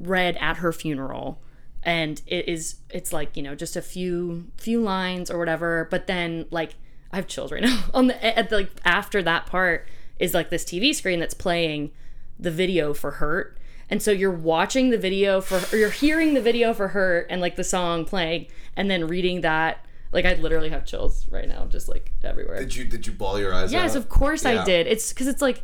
read 0.00 0.36
at 0.38 0.56
her 0.58 0.72
funeral 0.72 1.40
and 1.82 2.22
it 2.26 2.48
is 2.48 2.76
it's 2.90 3.12
like 3.12 3.36
you 3.36 3.42
know 3.42 3.54
just 3.54 3.76
a 3.76 3.82
few 3.82 4.46
few 4.56 4.80
lines 4.80 5.30
or 5.30 5.38
whatever 5.38 5.86
but 5.90 6.06
then 6.06 6.46
like 6.50 6.74
i 7.12 7.16
have 7.16 7.26
chills 7.26 7.50
right 7.52 7.62
now 7.62 7.84
on 7.94 8.06
the 8.06 8.38
at 8.38 8.48
the 8.50 8.56
like 8.56 8.70
after 8.84 9.22
that 9.22 9.46
part 9.46 9.86
is 10.18 10.34
like 10.34 10.50
this 10.50 10.64
tv 10.64 10.94
screen 10.94 11.20
that's 11.20 11.34
playing 11.34 11.90
the 12.38 12.50
video 12.50 12.92
for 12.92 13.12
hurt 13.12 13.56
and 13.88 14.02
so 14.02 14.10
you're 14.10 14.30
watching 14.30 14.90
the 14.90 14.98
video 14.98 15.40
for 15.40 15.60
or 15.74 15.78
you're 15.78 15.90
hearing 15.90 16.34
the 16.34 16.40
video 16.40 16.72
for 16.74 16.88
hurt 16.88 17.26
and 17.30 17.40
like 17.40 17.56
the 17.56 17.64
song 17.64 18.04
playing 18.04 18.46
and 18.76 18.90
then 18.90 19.06
reading 19.06 19.40
that 19.40 19.84
like 20.12 20.24
i 20.24 20.34
literally 20.34 20.68
have 20.70 20.84
chills 20.84 21.26
right 21.30 21.48
now 21.48 21.64
just 21.66 21.88
like 21.88 22.12
everywhere 22.24 22.58
Did 22.60 22.76
you 22.76 22.84
did 22.84 23.06
you 23.06 23.12
ball 23.12 23.38
your 23.38 23.54
eyes 23.54 23.72
Yes, 23.72 23.92
out? 23.92 23.96
of 23.98 24.08
course 24.08 24.44
Yeah. 24.44 24.62
I 24.62 24.64
did. 24.64 24.86
It's 24.86 25.12
because 25.12 25.26
it's 25.28 25.40
like 25.42 25.62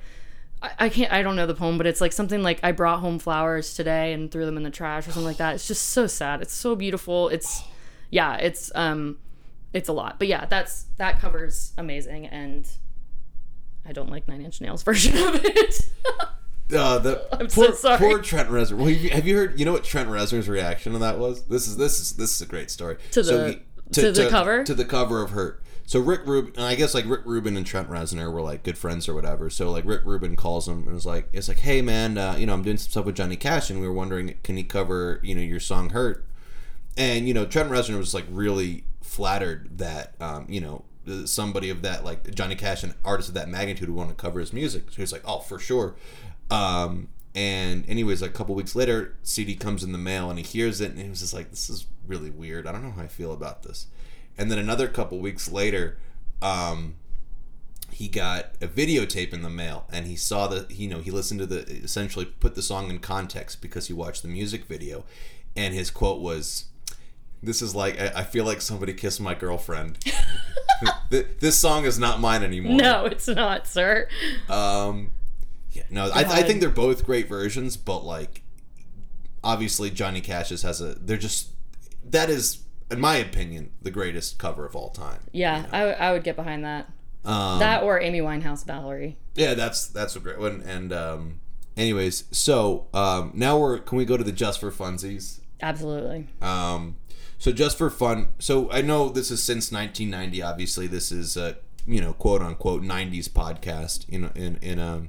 I, 0.62 0.70
I 0.78 0.88
can't. 0.88 1.12
I 1.12 1.22
don't 1.22 1.36
know 1.36 1.46
the 1.46 1.54
poem, 1.54 1.76
but 1.78 1.86
it's 1.86 2.00
like 2.00 2.12
something 2.12 2.42
like 2.42 2.60
I 2.62 2.72
brought 2.72 3.00
home 3.00 3.18
flowers 3.18 3.74
today 3.74 4.12
and 4.12 4.30
threw 4.30 4.44
them 4.46 4.56
in 4.56 4.62
the 4.62 4.70
trash 4.70 5.06
or 5.06 5.12
something 5.12 5.24
like 5.26 5.36
that. 5.38 5.54
It's 5.54 5.66
just 5.68 5.90
so 5.90 6.06
sad. 6.06 6.40
It's 6.42 6.54
so 6.54 6.74
beautiful. 6.74 7.28
It's 7.28 7.62
yeah. 8.10 8.36
It's 8.36 8.70
um, 8.74 9.18
it's 9.72 9.88
a 9.88 9.92
lot. 9.92 10.18
But 10.18 10.28
yeah, 10.28 10.46
that's 10.46 10.86
that 10.96 11.20
covers 11.20 11.72
amazing, 11.76 12.26
and 12.26 12.68
I 13.84 13.92
don't 13.92 14.10
like 14.10 14.26
Nine 14.28 14.40
Inch 14.40 14.60
Nails 14.60 14.82
version 14.84 15.16
of 15.16 15.40
it. 15.44 15.80
Uh, 16.74 16.98
the 16.98 17.28
I'm 17.32 17.46
poor, 17.48 17.66
so 17.66 17.72
sorry. 17.72 17.98
Poor 17.98 18.18
Trent 18.20 18.48
Reznor. 18.48 18.76
Well, 18.78 18.86
have 18.88 18.96
you, 19.00 19.10
have 19.10 19.26
you 19.26 19.36
heard? 19.36 19.58
You 19.58 19.66
know 19.66 19.72
what 19.72 19.84
Trent 19.84 20.08
Reznor's 20.08 20.48
reaction 20.48 20.94
to 20.94 20.98
that 21.00 21.18
was? 21.18 21.44
This 21.44 21.68
is 21.68 21.76
this 21.76 22.00
is 22.00 22.12
this 22.12 22.34
is 22.34 22.40
a 22.42 22.46
great 22.46 22.70
story. 22.70 22.96
To 23.12 23.22
the- 23.22 23.60
to 23.92 24.10
the 24.10 24.28
cover? 24.28 24.64
to 24.64 24.74
the 24.74 24.84
cover 24.84 25.22
of 25.22 25.30
Hurt. 25.30 25.62
So 25.86 26.00
Rick 26.00 26.26
Rubin, 26.26 26.52
and 26.56 26.64
I 26.64 26.74
guess 26.74 26.94
like 26.94 27.06
Rick 27.06 27.22
Rubin 27.24 27.56
and 27.56 27.64
Trent 27.64 27.88
Reznor 27.88 28.32
were 28.32 28.42
like 28.42 28.64
good 28.64 28.76
friends 28.76 29.08
or 29.08 29.14
whatever. 29.14 29.48
So 29.48 29.70
like 29.70 29.84
Rick 29.84 30.02
Rubin 30.04 30.34
calls 30.34 30.66
him 30.66 30.78
and 30.84 30.94
was 30.94 31.06
like, 31.06 31.28
it's 31.32 31.46
like, 31.46 31.60
hey 31.60 31.80
man, 31.80 32.18
uh, 32.18 32.34
you 32.36 32.44
know 32.44 32.54
I'm 32.54 32.62
doing 32.62 32.76
some 32.76 32.90
stuff 32.90 33.06
with 33.06 33.14
Johnny 33.14 33.36
Cash, 33.36 33.70
and 33.70 33.80
we 33.80 33.86
were 33.86 33.94
wondering, 33.94 34.36
can 34.42 34.56
he 34.56 34.64
cover 34.64 35.20
you 35.22 35.34
know 35.34 35.42
your 35.42 35.60
song 35.60 35.90
Hurt? 35.90 36.26
And 36.96 37.28
you 37.28 37.34
know 37.34 37.46
Trent 37.46 37.70
Reznor 37.70 37.98
was 37.98 38.14
like 38.14 38.26
really 38.28 38.84
flattered 39.00 39.78
that 39.78 40.14
um, 40.20 40.46
you 40.48 40.60
know 40.60 40.84
somebody 41.24 41.70
of 41.70 41.82
that 41.82 42.04
like 42.04 42.34
Johnny 42.34 42.56
Cash, 42.56 42.82
an 42.82 42.94
artist 43.04 43.28
of 43.28 43.34
that 43.36 43.48
magnitude, 43.48 43.88
would 43.88 43.96
want 43.96 44.10
to 44.10 44.16
cover 44.16 44.40
his 44.40 44.52
music. 44.52 44.90
So 44.90 44.96
he's 44.96 45.12
like, 45.12 45.22
oh 45.24 45.38
for 45.38 45.60
sure. 45.60 45.94
Um, 46.50 47.08
and 47.36 47.88
anyways, 47.88 48.22
a 48.22 48.28
couple 48.28 48.54
weeks 48.54 48.74
later, 48.74 49.14
CD 49.22 49.54
comes 49.54 49.84
in 49.84 49.92
the 49.92 49.98
mail 49.98 50.30
and 50.30 50.38
he 50.38 50.44
hears 50.44 50.80
it 50.80 50.90
and 50.90 50.98
he 50.98 51.08
was 51.08 51.20
just 51.20 51.34
like, 51.34 51.50
this 51.50 51.68
is 51.68 51.86
really 52.06 52.30
weird. 52.30 52.66
I 52.66 52.72
don't 52.72 52.82
know 52.82 52.90
how 52.90 53.02
I 53.02 53.08
feel 53.08 53.32
about 53.32 53.62
this. 53.62 53.86
And 54.38 54.50
then 54.50 54.58
another 54.58 54.88
couple 54.88 55.18
weeks 55.18 55.50
later, 55.50 55.98
um, 56.42 56.96
he 57.90 58.08
got 58.08 58.50
a 58.60 58.68
videotape 58.68 59.32
in 59.32 59.40
the 59.42 59.48
mail 59.48 59.86
and 59.90 60.06
he 60.06 60.16
saw 60.16 60.46
the 60.48 60.66
you 60.68 60.86
know 60.86 60.98
he 60.98 61.10
listened 61.10 61.40
to 61.40 61.46
the 61.46 61.60
essentially 61.82 62.26
put 62.26 62.54
the 62.54 62.60
song 62.62 62.90
in 62.90 62.98
context 62.98 63.62
because 63.62 63.86
he 63.86 63.92
watched 63.94 64.22
the 64.22 64.28
music 64.28 64.66
video. 64.66 65.04
And 65.56 65.72
his 65.74 65.90
quote 65.90 66.20
was 66.20 66.66
this 67.42 67.62
is 67.62 67.74
like 67.74 67.98
i 68.00 68.12
I 68.20 68.22
feel 68.24 68.44
like 68.44 68.60
somebody 68.60 68.92
kissed 68.92 69.20
my 69.20 69.34
girlfriend. 69.34 69.98
This 71.08 71.56
song 71.56 71.86
is 71.86 71.98
not 71.98 72.20
mine 72.20 72.42
anymore. 72.42 72.76
No, 72.76 73.06
it's 73.06 73.28
not, 73.28 73.66
sir. 73.66 74.08
um 74.50 75.12
yeah 75.72 75.84
no 75.90 76.10
I, 76.12 76.20
I 76.24 76.42
think 76.42 76.60
they're 76.60 76.68
both 76.70 77.04
great 77.04 77.28
versions 77.28 77.76
but 77.76 78.04
like 78.04 78.42
obviously 79.44 79.90
johnny 79.90 80.20
cash's 80.20 80.62
has 80.62 80.80
a 80.80 80.94
they're 80.94 81.16
just 81.16 81.50
that 82.04 82.28
is 82.30 82.58
in 82.90 83.00
my 83.00 83.16
opinion 83.16 83.70
the 83.82 83.90
greatest 83.90 84.38
cover 84.38 84.64
of 84.66 84.76
all 84.76 84.90
time 84.90 85.20
Yeah, 85.32 85.66
I, 85.72 85.82
I 85.92 86.12
would 86.12 86.24
get 86.24 86.36
behind 86.36 86.64
that. 86.64 86.88
um, 87.24 87.58
That 87.58 87.82
or 87.82 88.00
Amy 88.00 88.20
Winehouse 88.20 88.64
Valerie. 88.64 89.16
Yeah, 89.34 89.54
that's 89.54 89.86
that's 89.88 90.14
a 90.16 90.20
great 90.20 90.38
one. 90.38 90.62
And 90.66 90.92
um, 90.92 91.40
anyways, 91.76 92.24
so 92.30 92.86
um, 92.94 93.32
now 93.34 93.58
we're 93.58 93.78
can 93.78 93.98
we 93.98 94.04
go 94.04 94.16
to 94.16 94.24
the 94.24 94.32
just 94.32 94.60
for 94.60 94.70
funsies? 94.70 95.40
Absolutely. 95.60 96.28
Um, 96.40 96.96
so 97.38 97.52
just 97.52 97.76
for 97.76 97.90
fun. 97.90 98.28
So 98.38 98.70
I 98.70 98.80
know 98.82 99.08
this 99.08 99.30
is 99.30 99.42
since 99.42 99.70
1990. 99.72 100.42
Obviously, 100.42 100.86
this 100.86 101.10
is 101.12 101.36
a 101.36 101.56
you 101.86 102.00
know 102.00 102.12
quote 102.14 102.40
unquote 102.42 102.82
90s 102.82 103.28
podcast. 103.28 104.04
You 104.08 104.20
know, 104.20 104.30
in 104.34 104.56
in 104.62 104.78
a 104.78 105.02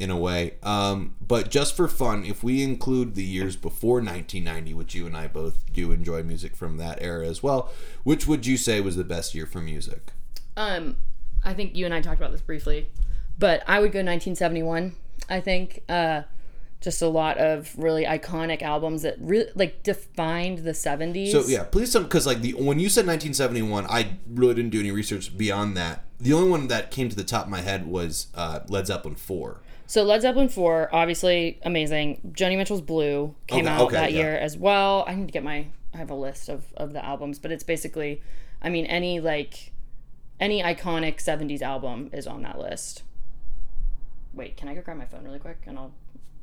in 0.00 0.10
a 0.10 0.16
way. 0.16 0.54
Um, 0.62 1.14
but 1.20 1.50
just 1.50 1.76
for 1.76 1.86
fun, 1.86 2.24
if 2.24 2.42
we 2.42 2.62
include 2.62 3.14
the 3.14 3.22
years 3.22 3.54
before 3.54 3.96
1990, 3.96 4.72
which 4.72 4.94
you 4.94 5.06
and 5.06 5.14
I 5.14 5.28
both 5.28 5.70
do 5.72 5.92
enjoy 5.92 6.22
music 6.22 6.56
from 6.56 6.78
that 6.78 6.98
era 7.02 7.28
as 7.28 7.42
well, 7.42 7.70
which 8.02 8.26
would 8.26 8.46
you 8.46 8.56
say 8.56 8.80
was 8.80 8.96
the 8.96 9.04
best 9.04 9.34
year 9.34 9.44
for 9.44 9.60
music? 9.60 10.12
Um, 10.56 10.96
I 11.44 11.52
think 11.52 11.76
you 11.76 11.84
and 11.84 11.94
I 11.94 12.00
talked 12.00 12.18
about 12.18 12.32
this 12.32 12.40
briefly, 12.40 12.88
but 13.38 13.62
I 13.66 13.78
would 13.80 13.92
go 13.92 13.98
1971. 13.98 14.96
I 15.28 15.40
think 15.40 15.82
uh, 15.86 16.22
just 16.80 17.02
a 17.02 17.08
lot 17.08 17.36
of 17.36 17.74
really 17.76 18.06
iconic 18.06 18.62
albums 18.62 19.02
that 19.02 19.16
really 19.20 19.50
like 19.54 19.82
defined 19.82 20.60
the 20.60 20.72
70s. 20.72 21.30
So 21.30 21.42
yeah, 21.46 21.64
please 21.64 21.92
some 21.92 22.04
because 22.04 22.26
like 22.26 22.40
the 22.40 22.54
when 22.54 22.78
you 22.78 22.88
said 22.88 23.06
1971, 23.06 23.86
I 23.86 24.16
really 24.26 24.54
didn't 24.54 24.70
do 24.70 24.80
any 24.80 24.90
research 24.90 25.36
beyond 25.36 25.76
that. 25.76 26.04
The 26.18 26.32
only 26.32 26.48
one 26.48 26.68
that 26.68 26.90
came 26.90 27.10
to 27.10 27.16
the 27.16 27.24
top 27.24 27.44
of 27.44 27.50
my 27.50 27.60
head 27.60 27.86
was 27.86 28.28
uh, 28.34 28.60
Led 28.68 28.86
Zeppelin 28.86 29.16
four. 29.16 29.60
So 29.90 30.04
Led 30.04 30.22
Zeppelin 30.22 30.48
4, 30.48 30.94
obviously 30.94 31.58
amazing. 31.64 32.32
Joni 32.38 32.56
Mitchell's 32.56 32.80
Blue 32.80 33.34
came 33.48 33.66
Okay, 33.66 33.74
out 33.74 33.80
okay, 33.86 33.96
that 33.96 34.12
yeah. 34.12 34.18
year 34.20 34.36
as 34.36 34.56
well. 34.56 35.04
I 35.08 35.16
need 35.16 35.26
to 35.26 35.32
get 35.32 35.42
my 35.42 35.66
I 35.92 35.96
have 35.96 36.10
a 36.10 36.14
list 36.14 36.48
of, 36.48 36.72
of 36.76 36.92
the 36.92 37.04
albums, 37.04 37.40
but 37.40 37.50
it's 37.50 37.64
basically 37.64 38.22
I 38.62 38.68
mean 38.68 38.86
any 38.86 39.18
like 39.18 39.72
any 40.38 40.62
iconic 40.62 41.16
70s 41.16 41.60
album 41.60 42.08
is 42.12 42.28
on 42.28 42.42
that 42.42 42.56
list. 42.56 43.02
Wait, 44.32 44.56
can 44.56 44.68
I 44.68 44.74
go 44.76 44.80
grab 44.80 44.96
my 44.96 45.06
phone 45.06 45.24
really 45.24 45.40
quick 45.40 45.58
and 45.66 45.76
I'll 45.76 45.92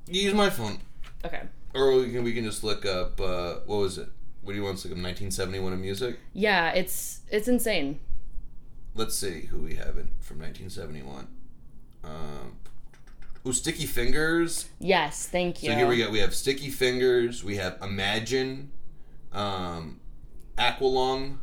You 0.08 0.24
use 0.24 0.34
my 0.34 0.50
phone, 0.50 0.80
Okay. 1.24 1.44
or 1.74 1.96
we 1.96 2.12
can 2.12 2.26
we 2.26 2.34
can 2.34 2.44
just 2.44 2.66
look 2.66 2.86
up 2.86 3.22
uh, 3.22 3.60
what 3.66 3.78
was 3.78 3.98
it? 3.98 4.10
What 4.42 4.52
do 4.52 4.60
you 4.60 4.66
want 4.66 4.80
to 4.80 4.90
look 4.90 4.98
up? 4.98 5.02
1971 5.02 5.72
of 5.72 5.80
music. 5.80 6.20
Yeah, 6.34 6.72
it's 6.74 7.22
it's 7.32 7.48
insane. 7.48 8.00
Let's 8.94 9.16
see 9.16 9.44
who 9.44 9.60
we 9.60 9.76
have 9.76 9.98
in 9.98 10.10
from 10.20 10.40
1971. 10.40 11.28
Um, 12.04 12.58
oh, 13.46 13.52
Sticky 13.52 13.86
Fingers. 13.86 14.70
Yes, 14.80 15.28
thank 15.28 15.64
you. 15.64 15.70
So 15.72 15.76
here 15.76 15.88
we 15.88 15.98
go. 15.98 16.10
We 16.10 16.20
have 16.20 16.34
Sticky 16.34 16.70
Fingers. 16.70 17.44
We 17.44 17.58
have 17.58 17.78
Imagine. 17.82 18.72
Um, 19.32 20.00
Aqualung. 20.58 21.38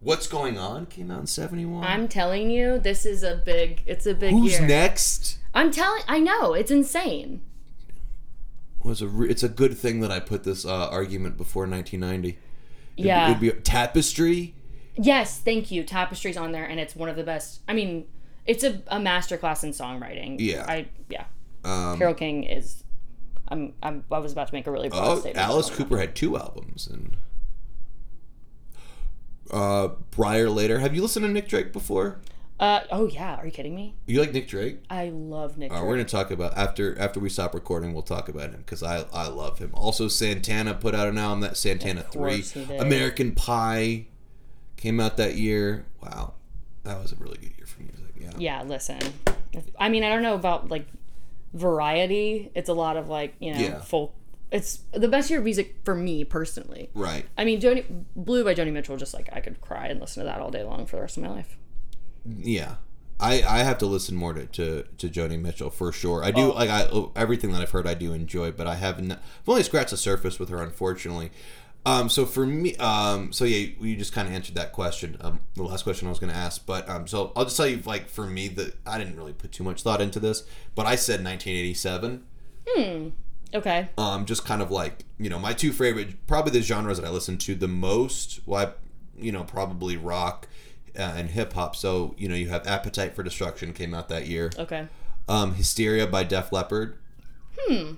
What's 0.00 0.26
going 0.26 0.58
on? 0.58 0.86
Came 0.86 1.10
out 1.10 1.20
in 1.20 1.26
71. 1.26 1.82
I'm 1.84 2.08
telling 2.08 2.50
you, 2.50 2.78
this 2.78 3.06
is 3.06 3.22
a 3.22 3.36
big 3.36 3.82
it's 3.86 4.04
a 4.06 4.14
big 4.14 4.32
Who's 4.32 4.52
year. 4.58 4.66
next? 4.68 5.38
I'm 5.54 5.70
telling 5.70 6.02
I 6.06 6.20
know, 6.20 6.52
it's 6.52 6.70
insane. 6.70 7.40
was 8.82 9.00
a 9.00 9.08
re- 9.08 9.30
it's 9.30 9.42
a 9.42 9.48
good 9.48 9.78
thing 9.78 10.00
that 10.00 10.10
I 10.10 10.20
put 10.20 10.44
this 10.44 10.66
uh, 10.66 10.88
argument 10.90 11.38
before 11.38 11.66
1990. 11.66 12.38
It'd 12.96 13.06
Yeah. 13.06 13.32
be, 13.32 13.46
it'd 13.46 13.56
be 13.56 13.62
tapestry. 13.62 14.54
Yes, 14.96 15.38
thank 15.38 15.70
you. 15.70 15.82
Tapestry's 15.84 16.36
on 16.36 16.52
there 16.52 16.64
and 16.64 16.78
it's 16.78 16.94
one 16.94 17.08
of 17.08 17.16
the 17.16 17.24
best. 17.24 17.60
I 17.66 17.72
mean, 17.72 18.06
it's 18.46 18.64
a, 18.64 18.82
a 18.88 18.98
masterclass 18.98 19.64
in 19.64 19.70
songwriting. 19.70 20.36
Yeah. 20.38 20.64
I 20.68 20.88
yeah. 21.08 21.24
Um, 21.64 21.98
Carole 21.98 22.14
King 22.14 22.44
is 22.44 22.84
I'm, 23.48 23.72
I'm 23.82 24.04
I 24.10 24.18
was 24.18 24.32
about 24.32 24.48
to 24.48 24.54
make 24.54 24.66
a 24.66 24.70
really 24.70 24.88
broad 24.88 25.04
oh, 25.04 25.20
statement. 25.20 25.46
Alice 25.46 25.70
Cooper 25.70 25.98
had 25.98 26.14
two 26.14 26.36
albums 26.36 26.86
and 26.86 27.16
uh, 29.50 29.88
Bryter 30.10 30.54
Layter. 30.54 30.78
Have 30.78 30.94
you 30.94 31.02
listened 31.02 31.24
to 31.24 31.30
Nick 31.30 31.48
Drake 31.48 31.72
before? 31.72 32.20
Uh 32.60 32.80
oh 32.92 33.08
yeah, 33.08 33.34
are 33.34 33.46
you 33.46 33.50
kidding 33.50 33.74
me? 33.74 33.96
You 34.06 34.20
like 34.20 34.32
Nick 34.32 34.46
Drake? 34.46 34.78
I 34.88 35.08
love 35.08 35.58
Nick. 35.58 35.72
Uh, 35.72 35.74
Drake. 35.74 35.88
we're 35.88 35.94
gonna 35.94 36.04
talk 36.04 36.30
about 36.30 36.56
after 36.56 36.96
after 37.00 37.18
we 37.18 37.28
stop 37.28 37.52
recording. 37.52 37.92
We'll 37.92 38.02
talk 38.02 38.28
about 38.28 38.50
him 38.50 38.60
because 38.64 38.82
I 38.82 39.04
I 39.12 39.26
love 39.26 39.58
him. 39.58 39.70
Also, 39.74 40.06
Santana 40.06 40.74
put 40.74 40.94
out 40.94 41.08
an 41.08 41.18
album 41.18 41.40
that 41.40 41.56
Santana 41.56 42.02
Three. 42.02 42.44
American 42.78 43.34
Pie, 43.34 44.06
came 44.76 45.00
out 45.00 45.16
that 45.16 45.34
year. 45.34 45.84
Wow, 46.00 46.34
that 46.84 47.02
was 47.02 47.10
a 47.10 47.16
really 47.16 47.38
good 47.38 47.52
year. 47.58 47.63
Yeah. 48.24 48.30
Yeah, 48.38 48.62
listen. 48.64 48.98
I 49.78 49.88
mean, 49.88 50.02
I 50.04 50.08
don't 50.08 50.22
know 50.22 50.34
about 50.34 50.68
like 50.70 50.86
variety. 51.52 52.50
It's 52.54 52.68
a 52.68 52.74
lot 52.74 52.96
of 52.96 53.08
like, 53.08 53.34
you 53.38 53.52
know, 53.54 53.60
Yeah. 53.60 53.80
folk 53.80 54.14
it's 54.50 54.80
the 54.92 55.08
best 55.08 55.30
year 55.30 55.40
of 55.40 55.44
music 55.44 55.74
for 55.84 55.96
me 55.96 56.22
personally. 56.22 56.88
Right. 56.94 57.26
I 57.36 57.44
mean, 57.44 57.60
Joni 57.60 57.84
Blue 58.14 58.44
by 58.44 58.54
Joni 58.54 58.72
Mitchell 58.72 58.96
just 58.96 59.12
like 59.12 59.28
I 59.32 59.40
could 59.40 59.60
cry 59.60 59.88
and 59.88 60.00
listen 60.00 60.22
to 60.22 60.26
that 60.28 60.40
all 60.40 60.50
day 60.52 60.62
long 60.62 60.86
for 60.86 60.94
the 60.96 61.02
rest 61.02 61.16
of 61.16 61.24
my 61.24 61.30
life. 61.30 61.56
Yeah. 62.24 62.76
I, 63.18 63.42
I 63.42 63.58
have 63.64 63.78
to 63.78 63.86
listen 63.86 64.14
more 64.16 64.32
to, 64.32 64.46
to, 64.46 64.84
to 64.98 65.08
Joni 65.08 65.40
Mitchell 65.40 65.70
for 65.70 65.90
sure. 65.90 66.22
I 66.22 66.30
do 66.30 66.52
Oh. 66.52 66.54
like 66.54 66.70
I 66.70 66.88
everything 67.16 67.50
that 67.52 67.62
I've 67.62 67.70
heard 67.70 67.86
I 67.86 67.94
do 67.94 68.12
enjoy, 68.12 68.52
but 68.52 68.66
I 68.68 68.74
haven't 68.76 69.10
I've 69.12 69.18
only 69.48 69.62
scratched 69.64 69.90
the 69.90 69.96
surface 69.96 70.38
with 70.38 70.50
her 70.50 70.62
unfortunately. 70.62 71.30
Um, 71.86 72.08
so 72.08 72.24
for 72.24 72.46
me, 72.46 72.76
um, 72.76 73.32
so 73.32 73.44
yeah, 73.44 73.68
you 73.78 73.96
just 73.96 74.12
kind 74.12 74.26
of 74.26 74.32
answered 74.34 74.54
that 74.54 74.72
question. 74.72 75.16
Um, 75.20 75.40
the 75.54 75.64
last 75.64 75.82
question 75.82 76.08
I 76.08 76.10
was 76.10 76.18
going 76.18 76.32
to 76.32 76.38
ask, 76.38 76.64
but 76.64 76.88
um, 76.88 77.06
so 77.06 77.32
I'll 77.36 77.44
just 77.44 77.56
tell 77.56 77.66
you, 77.66 77.82
like 77.84 78.08
for 78.08 78.26
me, 78.26 78.48
that 78.48 78.74
I 78.86 78.96
didn't 78.98 79.16
really 79.16 79.34
put 79.34 79.52
too 79.52 79.64
much 79.64 79.82
thought 79.82 80.00
into 80.00 80.18
this, 80.18 80.44
but 80.74 80.86
I 80.86 80.96
said 80.96 81.22
1987. 81.22 82.24
Hmm. 82.66 83.08
Okay. 83.52 83.88
Um, 83.98 84.24
just 84.24 84.44
kind 84.44 84.62
of 84.62 84.70
like 84.70 85.04
you 85.18 85.28
know 85.28 85.38
my 85.38 85.52
two 85.52 85.72
favorite, 85.72 86.26
probably 86.26 86.52
the 86.52 86.62
genres 86.62 86.98
that 86.98 87.06
I 87.06 87.10
listen 87.10 87.36
to 87.38 87.54
the 87.54 87.68
most. 87.68 88.40
Why, 88.46 88.72
you 89.16 89.30
know, 89.30 89.44
probably 89.44 89.96
rock 89.96 90.48
uh, 90.98 91.02
and 91.16 91.30
hip 91.30 91.52
hop. 91.52 91.76
So 91.76 92.14
you 92.16 92.28
know, 92.28 92.34
you 92.34 92.48
have 92.48 92.66
Appetite 92.66 93.14
for 93.14 93.22
Destruction 93.22 93.74
came 93.74 93.92
out 93.92 94.08
that 94.08 94.26
year. 94.26 94.50
Okay. 94.58 94.88
Um, 95.28 95.54
Hysteria 95.54 96.06
by 96.06 96.24
Def 96.24 96.50
Leppard. 96.50 96.96
Hmm. 97.58 97.92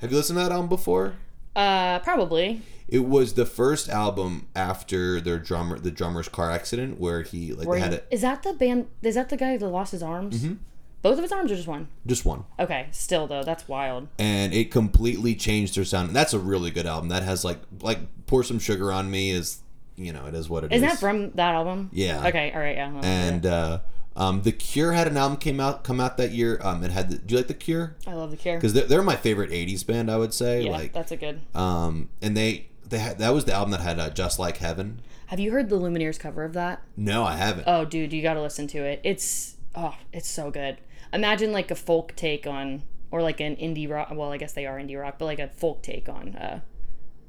Have 0.00 0.10
you 0.10 0.16
listened 0.18 0.38
to 0.38 0.44
that 0.44 0.52
album 0.52 0.68
before? 0.68 1.14
Uh 1.56 1.98
probably. 2.00 2.62
It 2.86 3.06
was 3.06 3.32
the 3.34 3.46
first 3.46 3.88
album 3.88 4.46
after 4.54 5.18
their 5.20 5.38
drummer, 5.38 5.78
the 5.78 5.90
drummer's 5.90 6.28
car 6.28 6.50
accident, 6.50 7.00
where 7.00 7.22
he 7.22 7.52
like 7.52 7.66
Were 7.66 7.76
they 7.76 7.80
had 7.80 7.94
it 7.94 8.06
Is 8.10 8.20
that 8.20 8.42
the 8.42 8.52
band 8.52 8.88
is 9.02 9.14
that 9.14 9.28
the 9.30 9.36
guy 9.36 9.56
that 9.56 9.68
lost 9.68 9.92
his 9.92 10.02
arms? 10.02 10.42
Mm-hmm. 10.42 10.54
Both 11.02 11.18
of 11.18 11.22
his 11.22 11.32
arms 11.32 11.52
or 11.52 11.56
just 11.56 11.68
one? 11.68 11.88
just 12.06 12.24
one, 12.24 12.44
Okay, 12.58 12.86
still 12.90 13.26
though, 13.26 13.42
that's 13.42 13.68
wild. 13.68 14.08
and 14.18 14.54
it 14.54 14.70
completely 14.70 15.34
changed 15.34 15.76
their 15.76 15.84
sound. 15.84 16.08
And 16.08 16.16
that's 16.16 16.32
a 16.32 16.38
really 16.38 16.70
good 16.70 16.86
album. 16.86 17.08
That 17.10 17.22
has 17.22 17.44
like 17.44 17.58
like 17.80 17.98
Pour 18.26 18.42
Some 18.42 18.58
Sugar 18.58 18.90
on 18.92 19.10
Me 19.10 19.30
is 19.30 19.60
you 19.96 20.12
know 20.12 20.26
it 20.26 20.34
is 20.34 20.48
what 20.48 20.64
it 20.64 20.72
is. 20.72 20.82
Is 20.82 20.88
that 20.88 20.98
from 20.98 21.30
that 21.32 21.54
album? 21.54 21.90
Yeah. 21.92 22.26
Okay, 22.28 22.52
all 22.52 22.60
right, 22.60 22.76
yeah. 22.76 23.00
And 23.02 23.44
uh, 23.46 23.78
um, 24.16 24.42
the 24.42 24.52
Cure 24.52 24.92
had 24.92 25.06
an 25.08 25.16
album 25.16 25.38
came 25.38 25.58
out 25.60 25.82
come 25.84 26.00
out 26.00 26.16
that 26.18 26.30
year. 26.32 26.58
Um, 26.62 26.82
it 26.84 26.90
had 26.90 27.10
the, 27.10 27.18
do 27.18 27.32
you 27.34 27.38
like 27.38 27.48
the 27.48 27.54
Cure? 27.54 27.96
I 28.06 28.14
love 28.14 28.30
the 28.30 28.36
Cure. 28.36 28.56
Because 28.56 28.72
they're, 28.72 28.84
they're 28.86 29.02
my 29.02 29.16
favorite 29.16 29.50
'80s 29.50 29.86
band, 29.86 30.10
I 30.10 30.16
would 30.16 30.32
say. 30.34 30.62
Yeah, 30.62 30.70
like, 30.72 30.92
that's 30.92 31.12
a 31.12 31.16
good. 31.16 31.40
um, 31.54 32.08
and 32.22 32.36
they 32.36 32.66
they 32.88 32.98
had 32.98 33.18
that 33.18 33.34
was 33.34 33.44
the 33.44 33.52
album 33.52 33.72
that 33.72 33.80
had 33.80 33.98
uh, 33.98 34.10
Just 34.10 34.38
Like 34.38 34.58
Heaven. 34.58 35.00
Have 35.28 35.40
you 35.40 35.50
heard 35.52 35.68
the 35.68 35.78
Lumineers 35.80 36.18
cover 36.18 36.44
of 36.44 36.52
that? 36.52 36.82
No, 36.96 37.24
I 37.24 37.34
haven't. 37.36 37.64
Oh, 37.66 37.84
dude, 37.84 38.12
you 38.12 38.22
got 38.22 38.34
to 38.34 38.42
listen 38.42 38.66
to 38.68 38.78
it. 38.84 39.00
It's 39.02 39.56
oh, 39.74 39.96
it's 40.12 40.28
so 40.28 40.50
good. 40.50 40.76
Imagine 41.12 41.50
like 41.50 41.70
a 41.70 41.74
folk 41.74 42.14
take 42.14 42.46
on, 42.46 42.82
or 43.10 43.22
like 43.22 43.40
an 43.40 43.56
indie 43.56 43.88
rock. 43.90 44.08
Well, 44.12 44.30
I 44.32 44.36
guess 44.36 44.52
they 44.52 44.66
are 44.66 44.78
indie 44.78 45.00
rock, 45.00 45.16
but 45.18 45.24
like 45.24 45.38
a 45.38 45.48
folk 45.48 45.82
take 45.82 46.08
on, 46.08 46.36
uh, 46.36 46.60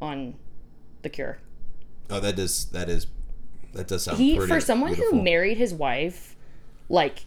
on 0.01 0.35
the 1.01 1.09
Cure. 1.09 1.37
oh, 2.09 2.19
that 2.19 2.35
does 2.35 2.65
that 2.65 2.89
is 2.89 3.07
that 3.73 3.87
does 3.87 4.03
sound 4.03 4.17
He 4.17 4.37
for 4.39 4.59
someone 4.59 4.93
beautiful. 4.93 5.17
who 5.19 5.23
married 5.23 5.57
his 5.57 5.73
wife, 5.73 6.34
like 6.89 7.25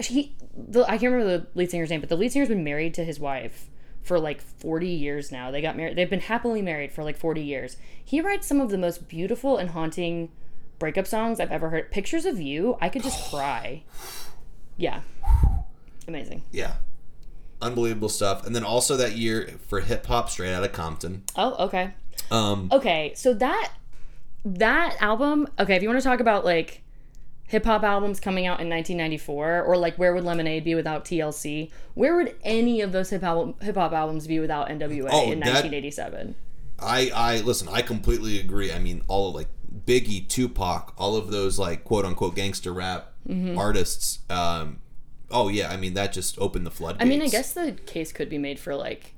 he, 0.00 0.34
the, 0.56 0.82
I 0.84 0.98
can't 0.98 1.12
remember 1.12 1.38
the 1.38 1.46
lead 1.54 1.70
singer's 1.70 1.90
name, 1.90 2.00
but 2.00 2.08
the 2.08 2.16
lead 2.16 2.32
singer's 2.32 2.48
been 2.48 2.64
married 2.64 2.94
to 2.94 3.04
his 3.04 3.20
wife 3.20 3.68
for 4.02 4.18
like 4.18 4.40
40 4.40 4.88
years 4.88 5.30
now. 5.32 5.50
They 5.50 5.62
got 5.62 5.76
married. 5.76 5.96
They've 5.96 6.10
been 6.10 6.20
happily 6.20 6.62
married 6.62 6.92
for 6.92 7.02
like 7.04 7.16
40 7.16 7.40
years. 7.42 7.76
He 8.04 8.20
writes 8.20 8.46
some 8.46 8.60
of 8.60 8.70
the 8.70 8.78
most 8.78 9.08
beautiful 9.08 9.56
and 9.56 9.70
haunting 9.70 10.30
breakup 10.78 11.06
songs 11.06 11.40
I've 11.40 11.52
ever 11.52 11.70
heard. 11.70 11.90
Pictures 11.90 12.24
of 12.26 12.40
You, 12.40 12.76
I 12.80 12.88
could 12.88 13.02
just 13.02 13.30
cry. 13.30 13.82
Yeah. 14.76 15.00
Amazing. 16.06 16.42
yeah, 16.52 16.74
unbelievable 17.62 18.10
stuff. 18.10 18.44
And 18.46 18.54
then 18.54 18.62
also 18.64 18.96
that 18.96 19.16
year 19.16 19.54
for 19.68 19.80
hip 19.80 20.04
hop, 20.06 20.28
Straight 20.28 20.52
Outta 20.52 20.68
Compton. 20.68 21.22
Oh, 21.36 21.66
okay. 21.66 21.94
Um, 22.30 22.68
Okay, 22.72 23.12
so 23.16 23.32
that 23.34 23.72
that 24.44 24.96
album, 25.00 25.48
okay, 25.58 25.76
if 25.76 25.82
you 25.82 25.88
want 25.88 25.98
to 26.00 26.04
talk 26.06 26.20
about 26.20 26.44
like 26.44 26.82
hip 27.54 27.64
hop 27.64 27.84
albums 27.84 28.18
coming 28.18 28.46
out 28.46 28.58
in 28.60 28.68
1994, 28.68 29.62
or 29.62 29.76
like 29.76 29.94
where 29.96 30.12
would 30.12 30.24
Lemonade 30.24 30.64
be 30.64 30.74
without 30.74 31.04
TLC? 31.04 31.70
Where 31.94 32.16
would 32.16 32.34
any 32.42 32.80
of 32.80 32.90
those 32.90 33.10
hip 33.10 33.22
hop 33.22 33.62
hip 33.62 33.76
hop 33.76 33.92
albums 33.92 34.26
be 34.26 34.40
without 34.40 34.68
NWA 34.68 35.08
Oh, 35.12 35.30
in 35.30 35.38
that- 35.40 35.62
1987? 35.64 36.34
I 36.80 37.10
I 37.14 37.36
listen. 37.42 37.68
I 37.70 37.82
completely 37.82 38.40
agree. 38.40 38.72
I 38.72 38.78
mean, 38.80 39.02
all 39.06 39.28
of 39.28 39.34
like 39.36 39.46
Biggie, 39.86 40.26
Tupac, 40.28 40.92
all 40.98 41.14
of 41.16 41.30
those 41.30 41.58
like 41.58 41.84
quote 41.84 42.04
unquote 42.04 42.34
gangster 42.34 42.72
rap 42.72 43.12
Mm-hmm. 43.28 43.56
artists. 43.56 44.18
Um, 44.28 44.80
oh 45.30 45.48
yeah, 45.48 45.70
I 45.70 45.76
mean 45.76 45.94
that 45.94 46.12
just 46.12 46.38
opened 46.40 46.66
the 46.66 46.70
floodgates. 46.72 47.02
I 47.04 47.08
mean, 47.08 47.22
I 47.22 47.28
guess 47.28 47.52
the 47.54 47.72
case 47.86 48.12
could 48.12 48.28
be 48.28 48.36
made 48.38 48.58
for 48.58 48.74
like 48.74 49.14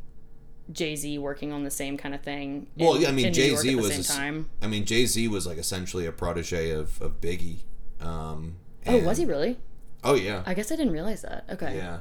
Jay 0.70 0.94
Z 0.96 1.18
working 1.18 1.50
on 1.52 1.64
the 1.64 1.70
same 1.70 1.96
kind 1.96 2.14
of 2.14 2.20
thing. 2.20 2.66
in- 2.76 2.84
Well, 2.86 3.00
yeah, 3.00 3.08
I 3.08 3.12
mean 3.12 3.32
Jay 3.32 3.56
Z 3.56 3.74
was. 3.74 3.92
same 3.94 4.02
time. 4.18 4.50
I 4.62 4.66
mean 4.66 4.84
Jay 4.84 5.06
Z 5.06 5.26
was 5.28 5.46
like 5.46 5.58
essentially 5.58 6.04
a 6.06 6.12
protege 6.12 6.70
of 6.70 7.00
of 7.00 7.20
Biggie. 7.22 7.60
Um, 8.00 8.56
Oh, 8.86 8.98
was 9.02 9.18
he 9.18 9.24
really? 9.24 9.58
Oh 10.04 10.14
yeah, 10.14 10.42
I 10.46 10.54
guess 10.54 10.70
I 10.70 10.76
didn't 10.76 10.92
realize 10.92 11.22
that. 11.22 11.44
Okay. 11.50 11.76
yeah. 11.76 12.00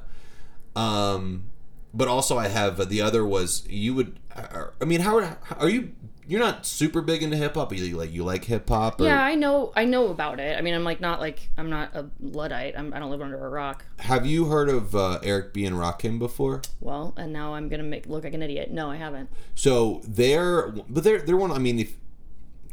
Um, 0.76 1.46
but 1.94 2.08
also 2.08 2.38
I 2.38 2.48
have 2.50 2.80
uh, 2.80 2.86
the 2.86 3.02
other 3.02 3.26
was 3.26 3.66
you 3.68 3.94
would. 3.96 4.20
Are, 4.36 4.74
I 4.82 4.86
mean, 4.86 5.02
how 5.02 5.18
are, 5.18 5.38
are 5.58 5.70
you? 5.70 5.94
You're 6.28 6.40
not 6.40 6.66
super 6.66 7.02
big 7.02 7.22
into 7.22 7.38
hip 7.38 7.54
hop. 7.54 7.72
You 7.72 7.96
like 7.98 8.12
you 8.12 8.24
like 8.24 8.46
hip 8.46 8.68
hop? 8.68 9.00
Yeah, 9.00 9.24
I 9.24 9.36
know. 9.36 9.72
I 9.76 9.86
know 9.86 10.08
about 10.10 10.40
it. 10.40 10.58
I 10.58 10.62
mean, 10.62 10.74
I'm 10.74 10.84
like 10.84 11.00
not 11.00 11.20
like 11.20 11.50
I'm 11.58 11.70
not 11.70 11.96
a 11.96 12.10
luddite. 12.20 12.78
I'm, 12.78 12.94
I 12.94 13.00
don't 13.00 13.12
live 13.12 13.22
under 13.22 13.44
a 13.44 13.50
rock. 13.50 13.86
Have 14.00 14.26
you 14.26 14.46
heard 14.46 14.68
of 14.70 14.96
uh, 14.96 15.20
Eric 15.24 15.54
B 15.54 15.66
and 15.66 15.76
Rakim 15.76 16.20
before? 16.20 16.62
Well, 16.80 17.14
and 17.16 17.32
now 17.32 17.54
I'm 17.54 17.70
gonna 17.70 17.84
make 17.84 18.08
look 18.08 18.24
like 18.24 18.34
an 18.34 18.42
idiot. 18.42 18.72
No, 18.72 18.90
I 18.90 18.98
haven't. 18.98 19.30
So 19.54 20.02
they're, 20.08 20.70
but 20.90 21.04
they're 21.04 21.22
they're 21.22 21.38
one. 21.38 21.52
I 21.52 21.60
mean, 21.60 21.80
if 21.80 21.96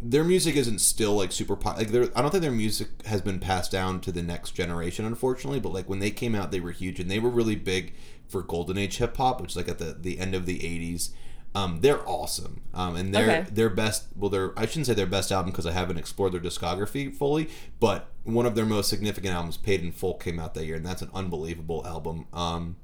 their 0.03 0.25
music 0.25 0.57
isn't 0.57 0.81
still 0.81 1.15
like 1.15 1.33
super 1.33 1.57
pop, 1.57 1.77
like 1.77 1.89
I 1.89 2.21
don't 2.23 2.31
think 2.31 2.43
their 2.43 2.51
music 2.51 2.89
has 3.07 3.21
been 3.21 3.39
passed 3.39 3.71
down 3.71 4.01
to 4.01 4.13
the 4.13 4.23
next 4.23 4.51
generation, 4.53 5.05
unfortunately. 5.05 5.61
But 5.61 5.73
like 5.73 5.89
when 5.89 6.01
they 6.01 6.11
came 6.11 6.35
out, 6.35 6.51
they 6.51 6.61
were 6.61 6.73
huge, 6.73 6.99
and 7.01 7.11
they 7.11 7.19
were 7.19 7.31
really 7.31 7.57
big 7.57 7.95
for 8.29 8.43
golden 8.43 8.79
age 8.79 8.97
hip 8.99 9.17
hop, 9.17 9.41
which 9.41 9.53
is 9.53 9.57
like 9.57 9.69
at 9.69 9.79
the 9.79 9.97
the 9.99 10.19
end 10.19 10.35
of 10.35 10.47
the 10.47 10.59
'80s. 10.61 11.11
Um, 11.55 11.81
they're 11.83 12.01
awesome, 12.09 12.63
um, 12.73 12.97
and 12.97 13.15
their 13.15 13.31
Okay. 13.41 13.51
their 13.51 13.69
best. 13.69 14.07
Well, 14.17 14.31
their 14.31 14.59
I 14.59 14.65
shouldn't 14.67 14.87
say 14.87 14.95
their 14.95 15.07
best 15.07 15.31
album 15.31 15.51
because 15.53 15.67
I 15.67 15.73
haven't 15.73 15.99
explored 15.99 16.33
their 16.33 16.41
discography 16.41 17.15
fully, 17.15 17.49
but 17.79 18.09
one 18.25 18.47
of 18.47 18.55
their 18.55 18.65
most 18.65 18.89
significant 18.89 19.35
albums, 19.35 19.59
"Paid 19.59 19.83
in 19.83 19.93
Full," 19.93 20.15
came 20.15 20.39
out 20.41 20.55
that 20.55 20.65
year, 20.65 20.77
and 20.77 20.87
that's 20.87 21.03
an 21.03 21.11
unbelievable 21.15 21.87
album. 21.87 22.25
Um, 22.33 22.77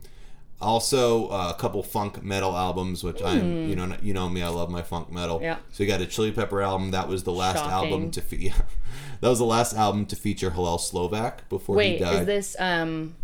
also, 0.60 1.28
uh, 1.28 1.52
a 1.56 1.60
couple 1.60 1.82
funk 1.82 2.22
metal 2.22 2.56
albums, 2.56 3.04
which 3.04 3.22
I'm, 3.22 3.68
you 3.68 3.76
know, 3.76 3.96
you 4.02 4.12
know 4.12 4.28
me, 4.28 4.42
I 4.42 4.48
love 4.48 4.70
my 4.70 4.82
funk 4.82 5.12
metal. 5.12 5.38
Hmm. 5.38 5.44
Yeah. 5.44 5.56
So 5.70 5.84
you 5.84 5.88
got 5.88 6.00
a 6.00 6.06
Chili 6.06 6.32
Pepper 6.32 6.62
album. 6.62 6.90
That 6.90 7.08
was 7.08 7.22
the 7.22 7.32
last 7.32 7.58
Shocking. 7.58 7.72
album 7.92 8.10
to 8.10 8.20
fe- 8.20 8.36
yeah, 8.38 8.62
that 9.20 9.28
was 9.28 9.38
the 9.38 9.44
last 9.44 9.74
album 9.74 10.06
to 10.06 10.16
feature 10.16 10.50
Hillel 10.50 10.78
Slovak 10.78 11.48
before 11.48 11.80
he 11.80 11.98
died. 11.98 12.00
Wait, 12.00 12.20
is 12.20 12.26
this 12.26 12.56
um? 12.58 13.14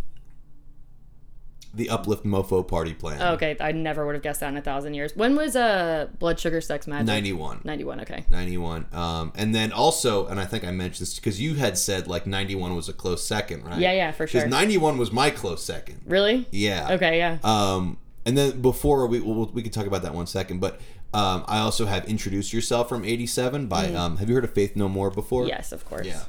The 1.75 1.91
Uplift 1.91 2.25
Mofo 2.25 2.67
Party 2.67 2.95
Plan. 2.95 3.21
oh, 3.21 3.33
okay, 3.35 3.57
I 3.61 3.73
never 3.73 4.07
would 4.07 4.15
have 4.15 4.23
guessed 4.23 4.41
that 4.41 4.49
in 4.49 4.57
a 4.57 4.63
thousand 4.63 4.95
years. 4.95 5.15
When 5.17 5.35
was 5.37 5.57
uh 5.57 6.09
Blood 6.19 6.39
Sugar 6.39 6.61
Sex 6.61 6.87
Magik? 6.87 7.05
91. 7.07 7.61
91, 7.65 8.01
Okay. 8.01 8.25
91. 8.31 8.87
Um, 8.93 9.33
and 9.35 9.55
then 9.55 9.73
also, 9.73 10.27
and 10.27 10.39
I 10.39 10.45
think 10.45 10.65
I 10.65 10.71
mentioned 10.71 11.07
this 11.07 11.15
because 11.17 11.41
you 11.41 11.55
had 11.55 11.77
said 11.77 12.07
like 12.07 12.27
91 12.27 12.75
was 12.77 12.89
a 12.89 12.93
close 12.93 13.27
second, 13.27 13.65
right? 13.65 13.79
Yeah, 13.79 13.93
yeah, 13.93 14.13
for 14.13 14.27
sure. 14.27 14.43
Because 14.43 14.51
91 14.51 14.99
was 14.99 15.11
my 15.13 15.31
close 15.31 15.65
second. 15.65 16.03
Really? 16.07 16.47
Yeah. 16.51 16.93
Okay, 16.93 17.19
yeah. 17.19 17.39
Um, 17.43 17.99
and 18.27 18.39
then 18.39 18.61
before 18.63 19.07
we 19.07 19.21
we'll, 19.21 19.47
we 19.47 19.63
can 19.63 19.73
talk 19.73 19.87
about 19.87 20.03
that 20.03 20.15
one 20.15 20.27
second, 20.27 20.61
but 20.61 20.81
um, 21.13 21.45
I 21.47 21.59
also 21.59 21.87
have 21.87 22.07
introduced 22.07 22.53
yourself 22.53 22.89
from 22.89 23.05
'87 23.05 23.67
by 23.67 23.93
um, 23.93 24.17
have 24.17 24.29
you 24.29 24.35
heard 24.35 24.45
of 24.45 24.53
Faith 24.53 24.75
No 24.77 24.89
More 24.89 25.11
before? 25.11 25.47
yes, 25.47 25.73
of 25.73 25.85
course. 25.85 26.07
Yeah. 26.07 26.23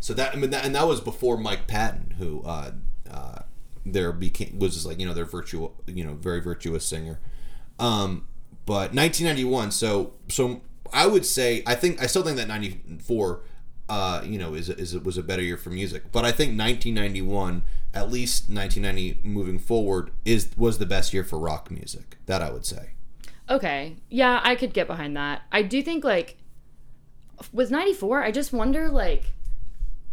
So 0.00 0.14
that 0.14 0.34
I 0.34 0.36
mean 0.38 0.50
that, 0.50 0.64
and 0.64 0.74
that 0.74 0.86
was 0.88 1.00
before 1.00 1.36
Mike 1.36 1.66
Patton, 1.66 2.14
who 2.18 2.42
uh, 2.44 2.72
uh, 3.10 3.38
there 3.84 4.12
became 4.12 4.58
was 4.58 4.74
just 4.74 4.86
like 4.86 4.98
you 5.00 5.06
know 5.06 5.14
their 5.14 5.24
virtual 5.24 5.74
you 5.86 6.04
know 6.04 6.14
very 6.14 6.40
virtuous 6.40 6.84
singer. 6.84 7.20
Um, 7.78 8.26
but 8.66 8.94
1991. 8.94 9.70
So 9.72 10.14
so 10.28 10.62
I 10.92 11.06
would 11.06 11.26
say 11.26 11.62
I 11.66 11.74
think 11.74 12.02
I 12.02 12.06
still 12.06 12.22
think 12.22 12.36
that 12.36 12.48
94. 12.48 13.40
Uh, 13.88 14.22
you 14.24 14.38
know, 14.38 14.54
is 14.54 14.70
is 14.70 14.96
was 15.00 15.18
a 15.18 15.22
better 15.22 15.42
year 15.42 15.56
for 15.58 15.68
music, 15.68 16.04
but 16.12 16.24
I 16.24 16.32
think 16.32 16.58
1991, 16.58 17.62
at 17.92 18.10
least 18.10 18.48
1990 18.48 19.20
moving 19.28 19.58
forward, 19.58 20.12
is 20.24 20.50
was 20.56 20.78
the 20.78 20.86
best 20.86 21.12
year 21.12 21.24
for 21.24 21.38
rock 21.38 21.70
music. 21.70 22.16
That 22.24 22.40
I 22.40 22.50
would 22.50 22.64
say. 22.64 22.90
Okay. 23.50 23.96
Yeah, 24.08 24.40
I 24.42 24.54
could 24.54 24.72
get 24.72 24.86
behind 24.86 25.16
that. 25.16 25.42
I 25.52 25.60
do 25.62 25.82
think 25.82 26.04
like 26.04 26.38
with 27.52 27.70
94, 27.70 28.22
I 28.22 28.30
just 28.30 28.52
wonder 28.52 28.88
like 28.88 29.32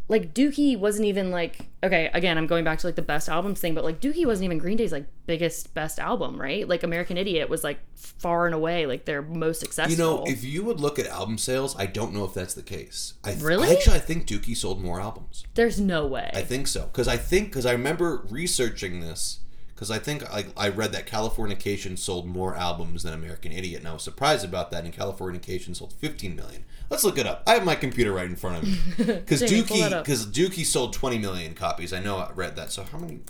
like 0.10 0.34
Dookie 0.34 0.78
wasn't 0.78 1.06
even 1.06 1.32
like 1.32 1.70
okay, 1.82 2.10
again, 2.14 2.38
I'm 2.38 2.48
going 2.48 2.66
back 2.66 2.80
to 2.80 2.88
like 2.88 2.96
the 2.96 3.02
best 3.02 3.30
albums 3.30 3.62
thing, 3.62 3.74
but 3.74 3.84
like 3.86 4.02
Dookie 4.02 4.26
wasn't 4.26 4.46
even 4.46 4.58
Green 4.58 4.76
Day's 4.76 4.92
like 4.92 5.06
biggest 5.28 5.74
best 5.74 6.00
album, 6.00 6.40
right? 6.42 6.68
Like 6.68 6.84
American 6.84 7.18
Idiot 7.18 7.48
was 7.48 7.64
like 7.64 7.80
far 7.96 8.46
and 8.46 8.56
away 8.56 8.86
like 8.86 9.06
their 9.06 9.22
most 9.22 9.62
successful. 9.62 9.92
You 9.92 9.98
know, 9.98 10.24
if 10.26 10.44
you 10.44 10.64
would 10.64 10.82
look 10.82 11.00
at 11.00 11.06
album 11.06 11.38
sales, 11.38 11.76
I 11.80 11.86
don't 11.86 12.14
know 12.14 12.26
if 12.26 12.34
that's 12.34 12.56
the 12.56 12.64
case. 12.64 13.14
I 13.24 13.32
th- 13.32 13.44
Really? 13.44 13.72
Actually, 13.72 13.98
I 13.98 14.00
think 14.00 14.28
Dookie 14.28 14.58
sold 14.58 14.82
more 14.82 15.00
albums. 15.00 15.46
There's 15.54 15.80
no 15.80 16.06
way. 16.06 16.32
I 16.34 16.42
think 16.42 16.68
so 16.68 16.86
because 16.86 17.08
I 17.08 17.16
think 17.16 17.50
because 17.50 17.66
I 17.66 17.72
remember 17.72 18.26
researching 18.30 19.00
this 19.00 19.40
because 19.80 19.92
I 19.92 19.98
think 19.98 20.30
I, 20.30 20.44
I 20.58 20.68
read 20.68 20.92
that 20.92 21.08
Californication 21.08 21.98
sold 21.98 22.28
more 22.28 22.54
albums 22.54 23.04
than 23.04 23.14
American 23.14 23.54
Idiot, 23.54 23.80
and 23.80 23.88
I 23.88 23.94
was 23.94 24.04
surprised 24.04 24.44
about 24.44 24.72
that. 24.72 24.84
And 24.84 24.94
Californication 24.94 25.74
sold 25.74 25.94
15 25.94 26.36
million. 26.36 26.66
Let's 26.90 27.06
look 27.06 27.18
it 27.18 27.26
up. 27.26 27.44
I 27.48 27.54
have 27.54 27.64
my 27.64 27.76
computer 27.76 28.12
right 28.12 28.26
in 28.26 28.36
front 28.36 28.58
of 28.58 28.64
me 28.64 28.78
because 28.98 29.40
Jamie, 29.40 29.64
pull 29.64 29.78
that 29.78 29.94
Dookie 29.94 30.04
because 30.04 30.26
Dookie 30.26 30.66
sold 30.66 30.92
20 30.92 31.18
million 31.20 31.54
copies. 31.54 31.94
I 31.94 32.02
know 32.02 32.18
I 32.18 32.30
read 32.34 32.58
that. 32.58 32.74
So 32.74 32.84
how 32.84 32.98
many? 32.98 33.22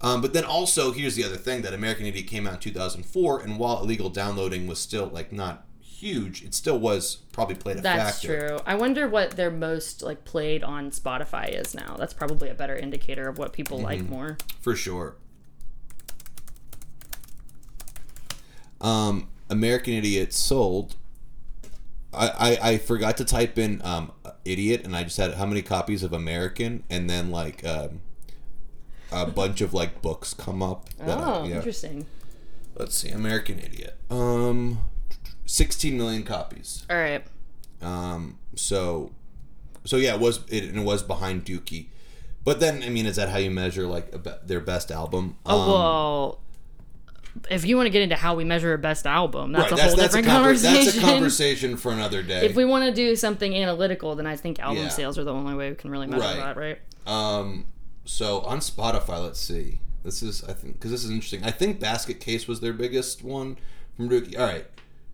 Um, 0.00 0.22
but 0.22 0.32
then 0.32 0.44
also 0.44 0.92
here's 0.92 1.16
the 1.16 1.24
other 1.24 1.36
thing 1.36 1.62
that 1.62 1.74
American 1.74 2.06
Idiot 2.06 2.28
came 2.28 2.46
out 2.46 2.54
in 2.54 2.60
2004, 2.60 3.40
and 3.40 3.58
while 3.58 3.82
illegal 3.82 4.10
downloading 4.10 4.68
was 4.68 4.78
still 4.78 5.08
like 5.08 5.32
not 5.32 5.65
huge, 5.98 6.42
it 6.42 6.54
still 6.54 6.78
was 6.78 7.16
probably 7.32 7.54
played 7.54 7.78
a 7.78 7.80
That's 7.80 8.20
factor. 8.20 8.48
true. 8.48 8.58
I 8.66 8.74
wonder 8.74 9.08
what 9.08 9.32
their 9.32 9.50
most 9.50 10.02
like 10.02 10.24
played 10.24 10.62
on 10.64 10.90
Spotify 10.90 11.48
is 11.48 11.74
now. 11.74 11.96
That's 11.98 12.14
probably 12.14 12.48
a 12.48 12.54
better 12.54 12.76
indicator 12.76 13.28
of 13.28 13.38
what 13.38 13.52
people 13.52 13.78
Mm-hmm. 13.78 13.84
like 13.86 14.08
more. 14.08 14.36
For 14.60 14.74
sure. 14.76 15.16
Um, 18.80 19.28
American 19.48 19.94
Idiot 19.94 20.32
sold. 20.32 20.96
I, 22.12 22.28
I, 22.62 22.68
I 22.70 22.78
forgot 22.78 23.16
to 23.18 23.24
type 23.24 23.58
in 23.58 23.80
um, 23.84 24.12
idiot, 24.44 24.82
and 24.84 24.96
I 24.96 25.04
just 25.04 25.16
had 25.16 25.34
how 25.34 25.46
many 25.46 25.62
copies 25.62 26.02
of 26.02 26.12
American, 26.12 26.82
and 26.88 27.10
then 27.10 27.30
like 27.30 27.64
um, 27.66 28.00
a 29.12 29.26
bunch 29.26 29.60
of 29.60 29.74
like 29.74 30.00
books 30.02 30.32
come 30.32 30.62
up. 30.62 30.88
that 30.98 31.18
Oh, 31.18 31.44
yeah. 31.44 31.56
interesting. 31.56 32.06
Let's 32.74 32.94
see, 32.96 33.10
American 33.10 33.58
Idiot. 33.58 33.96
Um, 34.10 34.80
sixteen 35.46 35.96
million 35.96 36.22
copies. 36.22 36.84
All 36.90 36.96
right. 36.96 37.24
Um, 37.82 38.38
so, 38.54 39.12
so 39.84 39.96
yeah, 39.96 40.14
it 40.14 40.20
was 40.20 40.40
it, 40.48 40.76
it 40.76 40.82
was 40.82 41.02
behind 41.02 41.44
Dookie. 41.44 41.86
But 42.44 42.60
then, 42.60 42.82
I 42.82 42.90
mean, 42.90 43.06
is 43.06 43.16
that 43.16 43.28
how 43.30 43.38
you 43.38 43.50
measure 43.50 43.86
like 43.86 44.14
a 44.14 44.38
their 44.44 44.60
best 44.60 44.90
album? 44.90 45.36
Oh 45.46 45.60
Um, 45.60 45.68
well, 45.68 46.40
if 47.50 47.66
you 47.66 47.76
want 47.76 47.86
to 47.86 47.90
get 47.90 48.02
into 48.02 48.14
how 48.16 48.34
we 48.34 48.44
measure 48.44 48.72
a 48.72 48.78
best 48.78 49.06
album, 49.06 49.52
that's 49.52 49.70
right, 49.72 49.80
a 49.80 49.82
whole 49.84 49.96
that's, 49.96 50.14
different 50.14 50.26
a 50.26 50.30
conver- 50.30 50.34
conversation. 50.34 50.84
That's 50.84 50.96
a 50.96 51.00
conversation 51.00 51.76
for 51.76 51.92
another 51.92 52.22
day. 52.22 52.46
if 52.46 52.54
we 52.56 52.64
want 52.64 52.84
to 52.86 52.92
do 52.92 53.14
something 53.16 53.54
analytical, 53.54 54.14
then 54.14 54.26
I 54.26 54.36
think 54.36 54.58
album 54.60 54.84
Yeah. 54.84 54.88
sales 54.90 55.18
are 55.18 55.24
the 55.24 55.32
only 55.34 55.54
way 55.54 55.70
we 55.70 55.74
can 55.76 55.90
really 55.90 56.06
measure 56.06 56.22
Right. 56.22 56.36
that, 56.36 56.56
right? 56.56 56.78
um, 57.06 57.66
so 58.04 58.40
on 58.42 58.60
Spotify, 58.60 59.22
let's 59.22 59.40
see. 59.40 59.80
This 60.04 60.22
is 60.22 60.44
I 60.44 60.52
think 60.52 60.74
because 60.74 60.92
this 60.92 61.02
is 61.04 61.10
interesting. 61.10 61.42
I 61.42 61.50
think 61.50 61.80
Basket 61.80 62.20
Case 62.20 62.46
was 62.46 62.60
their 62.60 62.72
biggest 62.72 63.24
one 63.24 63.58
from 63.96 64.08
Dookie. 64.08 64.38
All 64.38 64.46
right, 64.46 64.64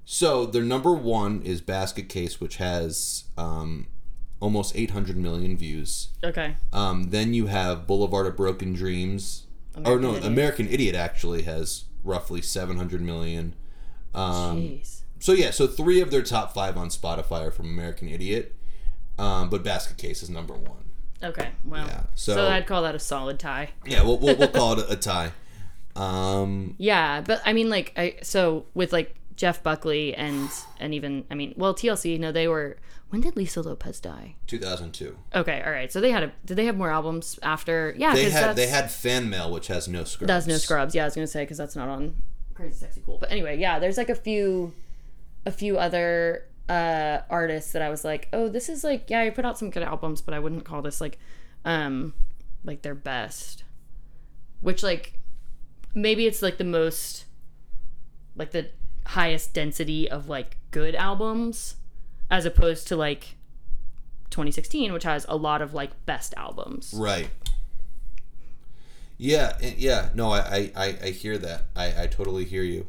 so 0.04 0.46
their 0.46 0.62
number 0.62 0.92
one 0.92 1.42
is 1.42 1.60
Basket 1.60 2.08
Case, 2.08 2.40
which 2.40 2.56
has 2.56 3.24
um, 3.38 3.86
almost 4.40 4.76
800 4.76 5.16
million 5.16 5.56
views. 5.56 6.08
Okay. 6.24 6.56
Um, 6.72 7.10
then 7.10 7.34
you 7.34 7.46
have 7.46 7.86
Boulevard 7.86 8.26
of 8.26 8.36
Broken 8.36 8.72
Dreams. 8.72 9.46
or 9.84 9.98
no, 9.98 10.10
Idiot. 10.10 10.24
American 10.24 10.68
Idiot 10.68 10.94
actually 10.94 11.42
has 11.42 11.84
roughly 12.04 12.42
700 12.42 13.00
million. 13.00 13.54
Um, 14.14 14.56
Jeez. 14.58 15.00
so 15.20 15.32
yeah, 15.32 15.50
so 15.50 15.66
three 15.66 16.00
of 16.00 16.10
their 16.10 16.22
top 16.22 16.52
five 16.52 16.76
on 16.76 16.88
Spotify 16.88 17.46
are 17.46 17.50
from 17.50 17.66
American 17.66 18.08
Idiot, 18.08 18.54
um, 19.18 19.48
but 19.48 19.62
Basket 19.64 19.96
Case 19.96 20.22
is 20.22 20.28
number 20.28 20.54
one. 20.54 20.90
Okay. 21.22 21.50
Well. 21.64 21.86
Yeah, 21.86 22.02
So, 22.16 22.34
so- 22.34 22.48
I'd 22.48 22.66
call 22.66 22.82
that 22.82 22.94
a 22.96 22.98
solid 22.98 23.38
tie. 23.38 23.70
Yeah, 23.86 24.02
we'll, 24.02 24.18
we'll, 24.18 24.36
we'll 24.36 24.48
call 24.48 24.78
it 24.78 24.88
a, 24.88 24.92
a 24.92 24.96
tie. 24.96 25.32
Um, 25.94 26.74
Yeah, 26.78 27.20
but 27.20 27.40
I 27.46 27.52
mean, 27.52 27.70
like, 27.70 27.92
I 27.96 28.16
so 28.22 28.66
with 28.74 28.92
like 28.92 29.14
Jeff 29.36 29.62
Buckley 29.62 30.14
and 30.14 30.48
and 30.78 30.94
even 30.94 31.24
I 31.30 31.34
mean, 31.34 31.54
well, 31.56 31.74
TLC, 31.74 32.18
no, 32.18 32.32
they 32.32 32.48
were. 32.48 32.78
When 33.10 33.20
did 33.20 33.36
Lisa 33.36 33.60
Lopes 33.60 34.00
die? 34.00 34.36
2002. 34.46 35.18
Okay, 35.34 35.62
all 35.66 35.70
right. 35.70 35.92
So 35.92 36.00
they 36.00 36.10
had 36.10 36.22
a. 36.22 36.32
Did 36.46 36.56
they 36.56 36.64
have 36.64 36.76
more 36.76 36.90
albums 36.90 37.38
after? 37.42 37.94
Yeah, 37.98 38.14
They 38.14 38.30
had 38.30 38.56
they 38.56 38.68
had 38.68 38.90
fan 38.90 39.28
mail, 39.28 39.50
which 39.52 39.66
has 39.66 39.86
no 39.86 40.04
scrubs. 40.04 40.28
That's 40.28 40.46
no 40.46 40.56
scrubs. 40.56 40.94
Yeah, 40.94 41.02
I 41.02 41.04
was 41.06 41.14
gonna 41.14 41.26
say 41.26 41.42
because 41.42 41.58
that's 41.58 41.76
not 41.76 41.88
on 41.88 42.14
Crazy 42.54 42.74
Sexy 42.74 43.02
Cool. 43.04 43.18
But 43.18 43.30
anyway, 43.30 43.58
yeah, 43.58 43.78
there's 43.78 43.98
like 43.98 44.08
a 44.08 44.14
few, 44.14 44.72
a 45.44 45.50
few 45.50 45.78
other 45.78 46.46
uh 46.68 47.18
artists 47.28 47.72
that 47.72 47.82
I 47.82 47.90
was 47.90 48.04
like, 48.04 48.28
oh, 48.32 48.48
this 48.48 48.68
is 48.68 48.82
like, 48.82 49.10
yeah, 49.10 49.20
I 49.20 49.30
put 49.30 49.44
out 49.44 49.58
some 49.58 49.70
good 49.70 49.82
albums, 49.82 50.22
but 50.22 50.32
I 50.32 50.38
wouldn't 50.38 50.64
call 50.64 50.80
this 50.80 51.00
like, 51.00 51.18
um, 51.64 52.14
like 52.64 52.82
their 52.82 52.94
best. 52.94 53.64
Which 54.62 54.82
like, 54.82 55.18
maybe 55.94 56.26
it's 56.26 56.40
like 56.40 56.56
the 56.56 56.64
most, 56.64 57.24
like 58.36 58.52
the 58.52 58.70
highest 59.06 59.54
density 59.54 60.10
of 60.10 60.28
like 60.28 60.56
good 60.70 60.94
albums, 60.94 61.76
as 62.30 62.44
opposed 62.44 62.88
to 62.88 62.96
like 62.96 63.36
2016, 64.30 64.92
which 64.92 65.04
has 65.04 65.26
a 65.28 65.36
lot 65.36 65.62
of 65.62 65.74
like 65.74 66.06
best 66.06 66.34
albums. 66.36 66.94
Right. 66.96 67.30
Yeah, 69.18 69.56
yeah. 69.60 70.08
No, 70.14 70.32
I, 70.32 70.38
I, 70.40 70.72
I, 70.74 70.98
I 71.04 71.10
hear 71.10 71.38
that. 71.38 71.66
I, 71.76 72.02
I 72.02 72.06
totally 72.08 72.44
hear 72.44 72.64
you. 72.64 72.88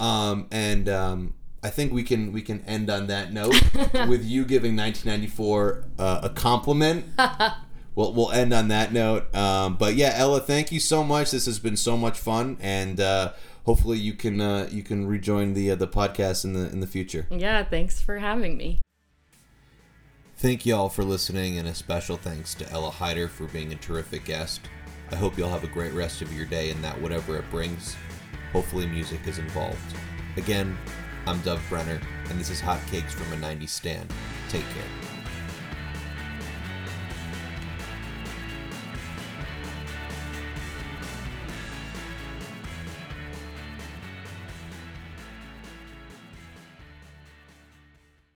Um, 0.00 0.48
and 0.50 0.88
um, 0.88 1.34
I 1.62 1.70
think 1.70 1.92
we 1.92 2.02
can 2.02 2.32
we 2.32 2.42
can 2.42 2.60
end 2.62 2.90
on 2.90 3.06
that 3.06 3.32
note 3.32 3.54
with 4.08 4.24
you 4.24 4.44
giving 4.44 4.74
1994 4.74 5.84
uh, 5.98 6.20
a 6.24 6.30
compliment. 6.30 7.04
we'll 7.94 8.12
we'll 8.12 8.32
end 8.32 8.52
on 8.52 8.68
that 8.68 8.92
note. 8.92 9.32
Um, 9.34 9.76
but 9.76 9.94
yeah, 9.94 10.12
Ella, 10.16 10.40
thank 10.40 10.72
you 10.72 10.80
so 10.80 11.04
much. 11.04 11.30
This 11.30 11.46
has 11.46 11.60
been 11.60 11.76
so 11.76 11.96
much 11.96 12.18
fun, 12.18 12.56
and 12.60 12.98
uh, 12.98 13.32
hopefully 13.64 13.98
you 13.98 14.14
can 14.14 14.40
uh, 14.40 14.68
you 14.70 14.82
can 14.82 15.06
rejoin 15.06 15.54
the 15.54 15.70
uh, 15.70 15.74
the 15.74 15.88
podcast 15.88 16.44
in 16.44 16.52
the 16.52 16.68
in 16.70 16.80
the 16.80 16.86
future. 16.86 17.26
Yeah, 17.30 17.64
thanks 17.64 18.00
for 18.00 18.18
having 18.18 18.56
me. 18.56 18.80
Thank 20.36 20.66
y'all 20.66 20.88
for 20.88 21.04
listening, 21.04 21.58
and 21.58 21.68
a 21.68 21.74
special 21.74 22.16
thanks 22.16 22.54
to 22.56 22.70
Ella 22.70 22.90
Hyder 22.90 23.28
for 23.28 23.44
being 23.46 23.72
a 23.72 23.76
terrific 23.76 24.24
guest. 24.24 24.62
I 25.10 25.16
hope 25.16 25.36
y'all 25.36 25.50
have 25.50 25.62
a 25.62 25.68
great 25.68 25.92
rest 25.92 26.22
of 26.22 26.32
your 26.32 26.46
day 26.46 26.70
and 26.70 26.82
that 26.82 27.00
whatever 27.00 27.36
it 27.36 27.48
brings, 27.50 27.96
hopefully 28.50 28.86
music 28.86 29.20
is 29.26 29.38
involved. 29.38 29.94
Again, 30.36 30.76
I'm 31.26 31.40
Dov 31.42 31.62
Brenner, 31.68 32.00
and 32.30 32.40
this 32.40 32.48
is 32.48 32.60
Hot 32.60 32.80
Cakes 32.90 33.12
from 33.12 33.30
a 33.32 33.36
90s 33.36 33.68
Stan. 33.68 34.08
Take 34.48 34.64
care. 34.64 35.11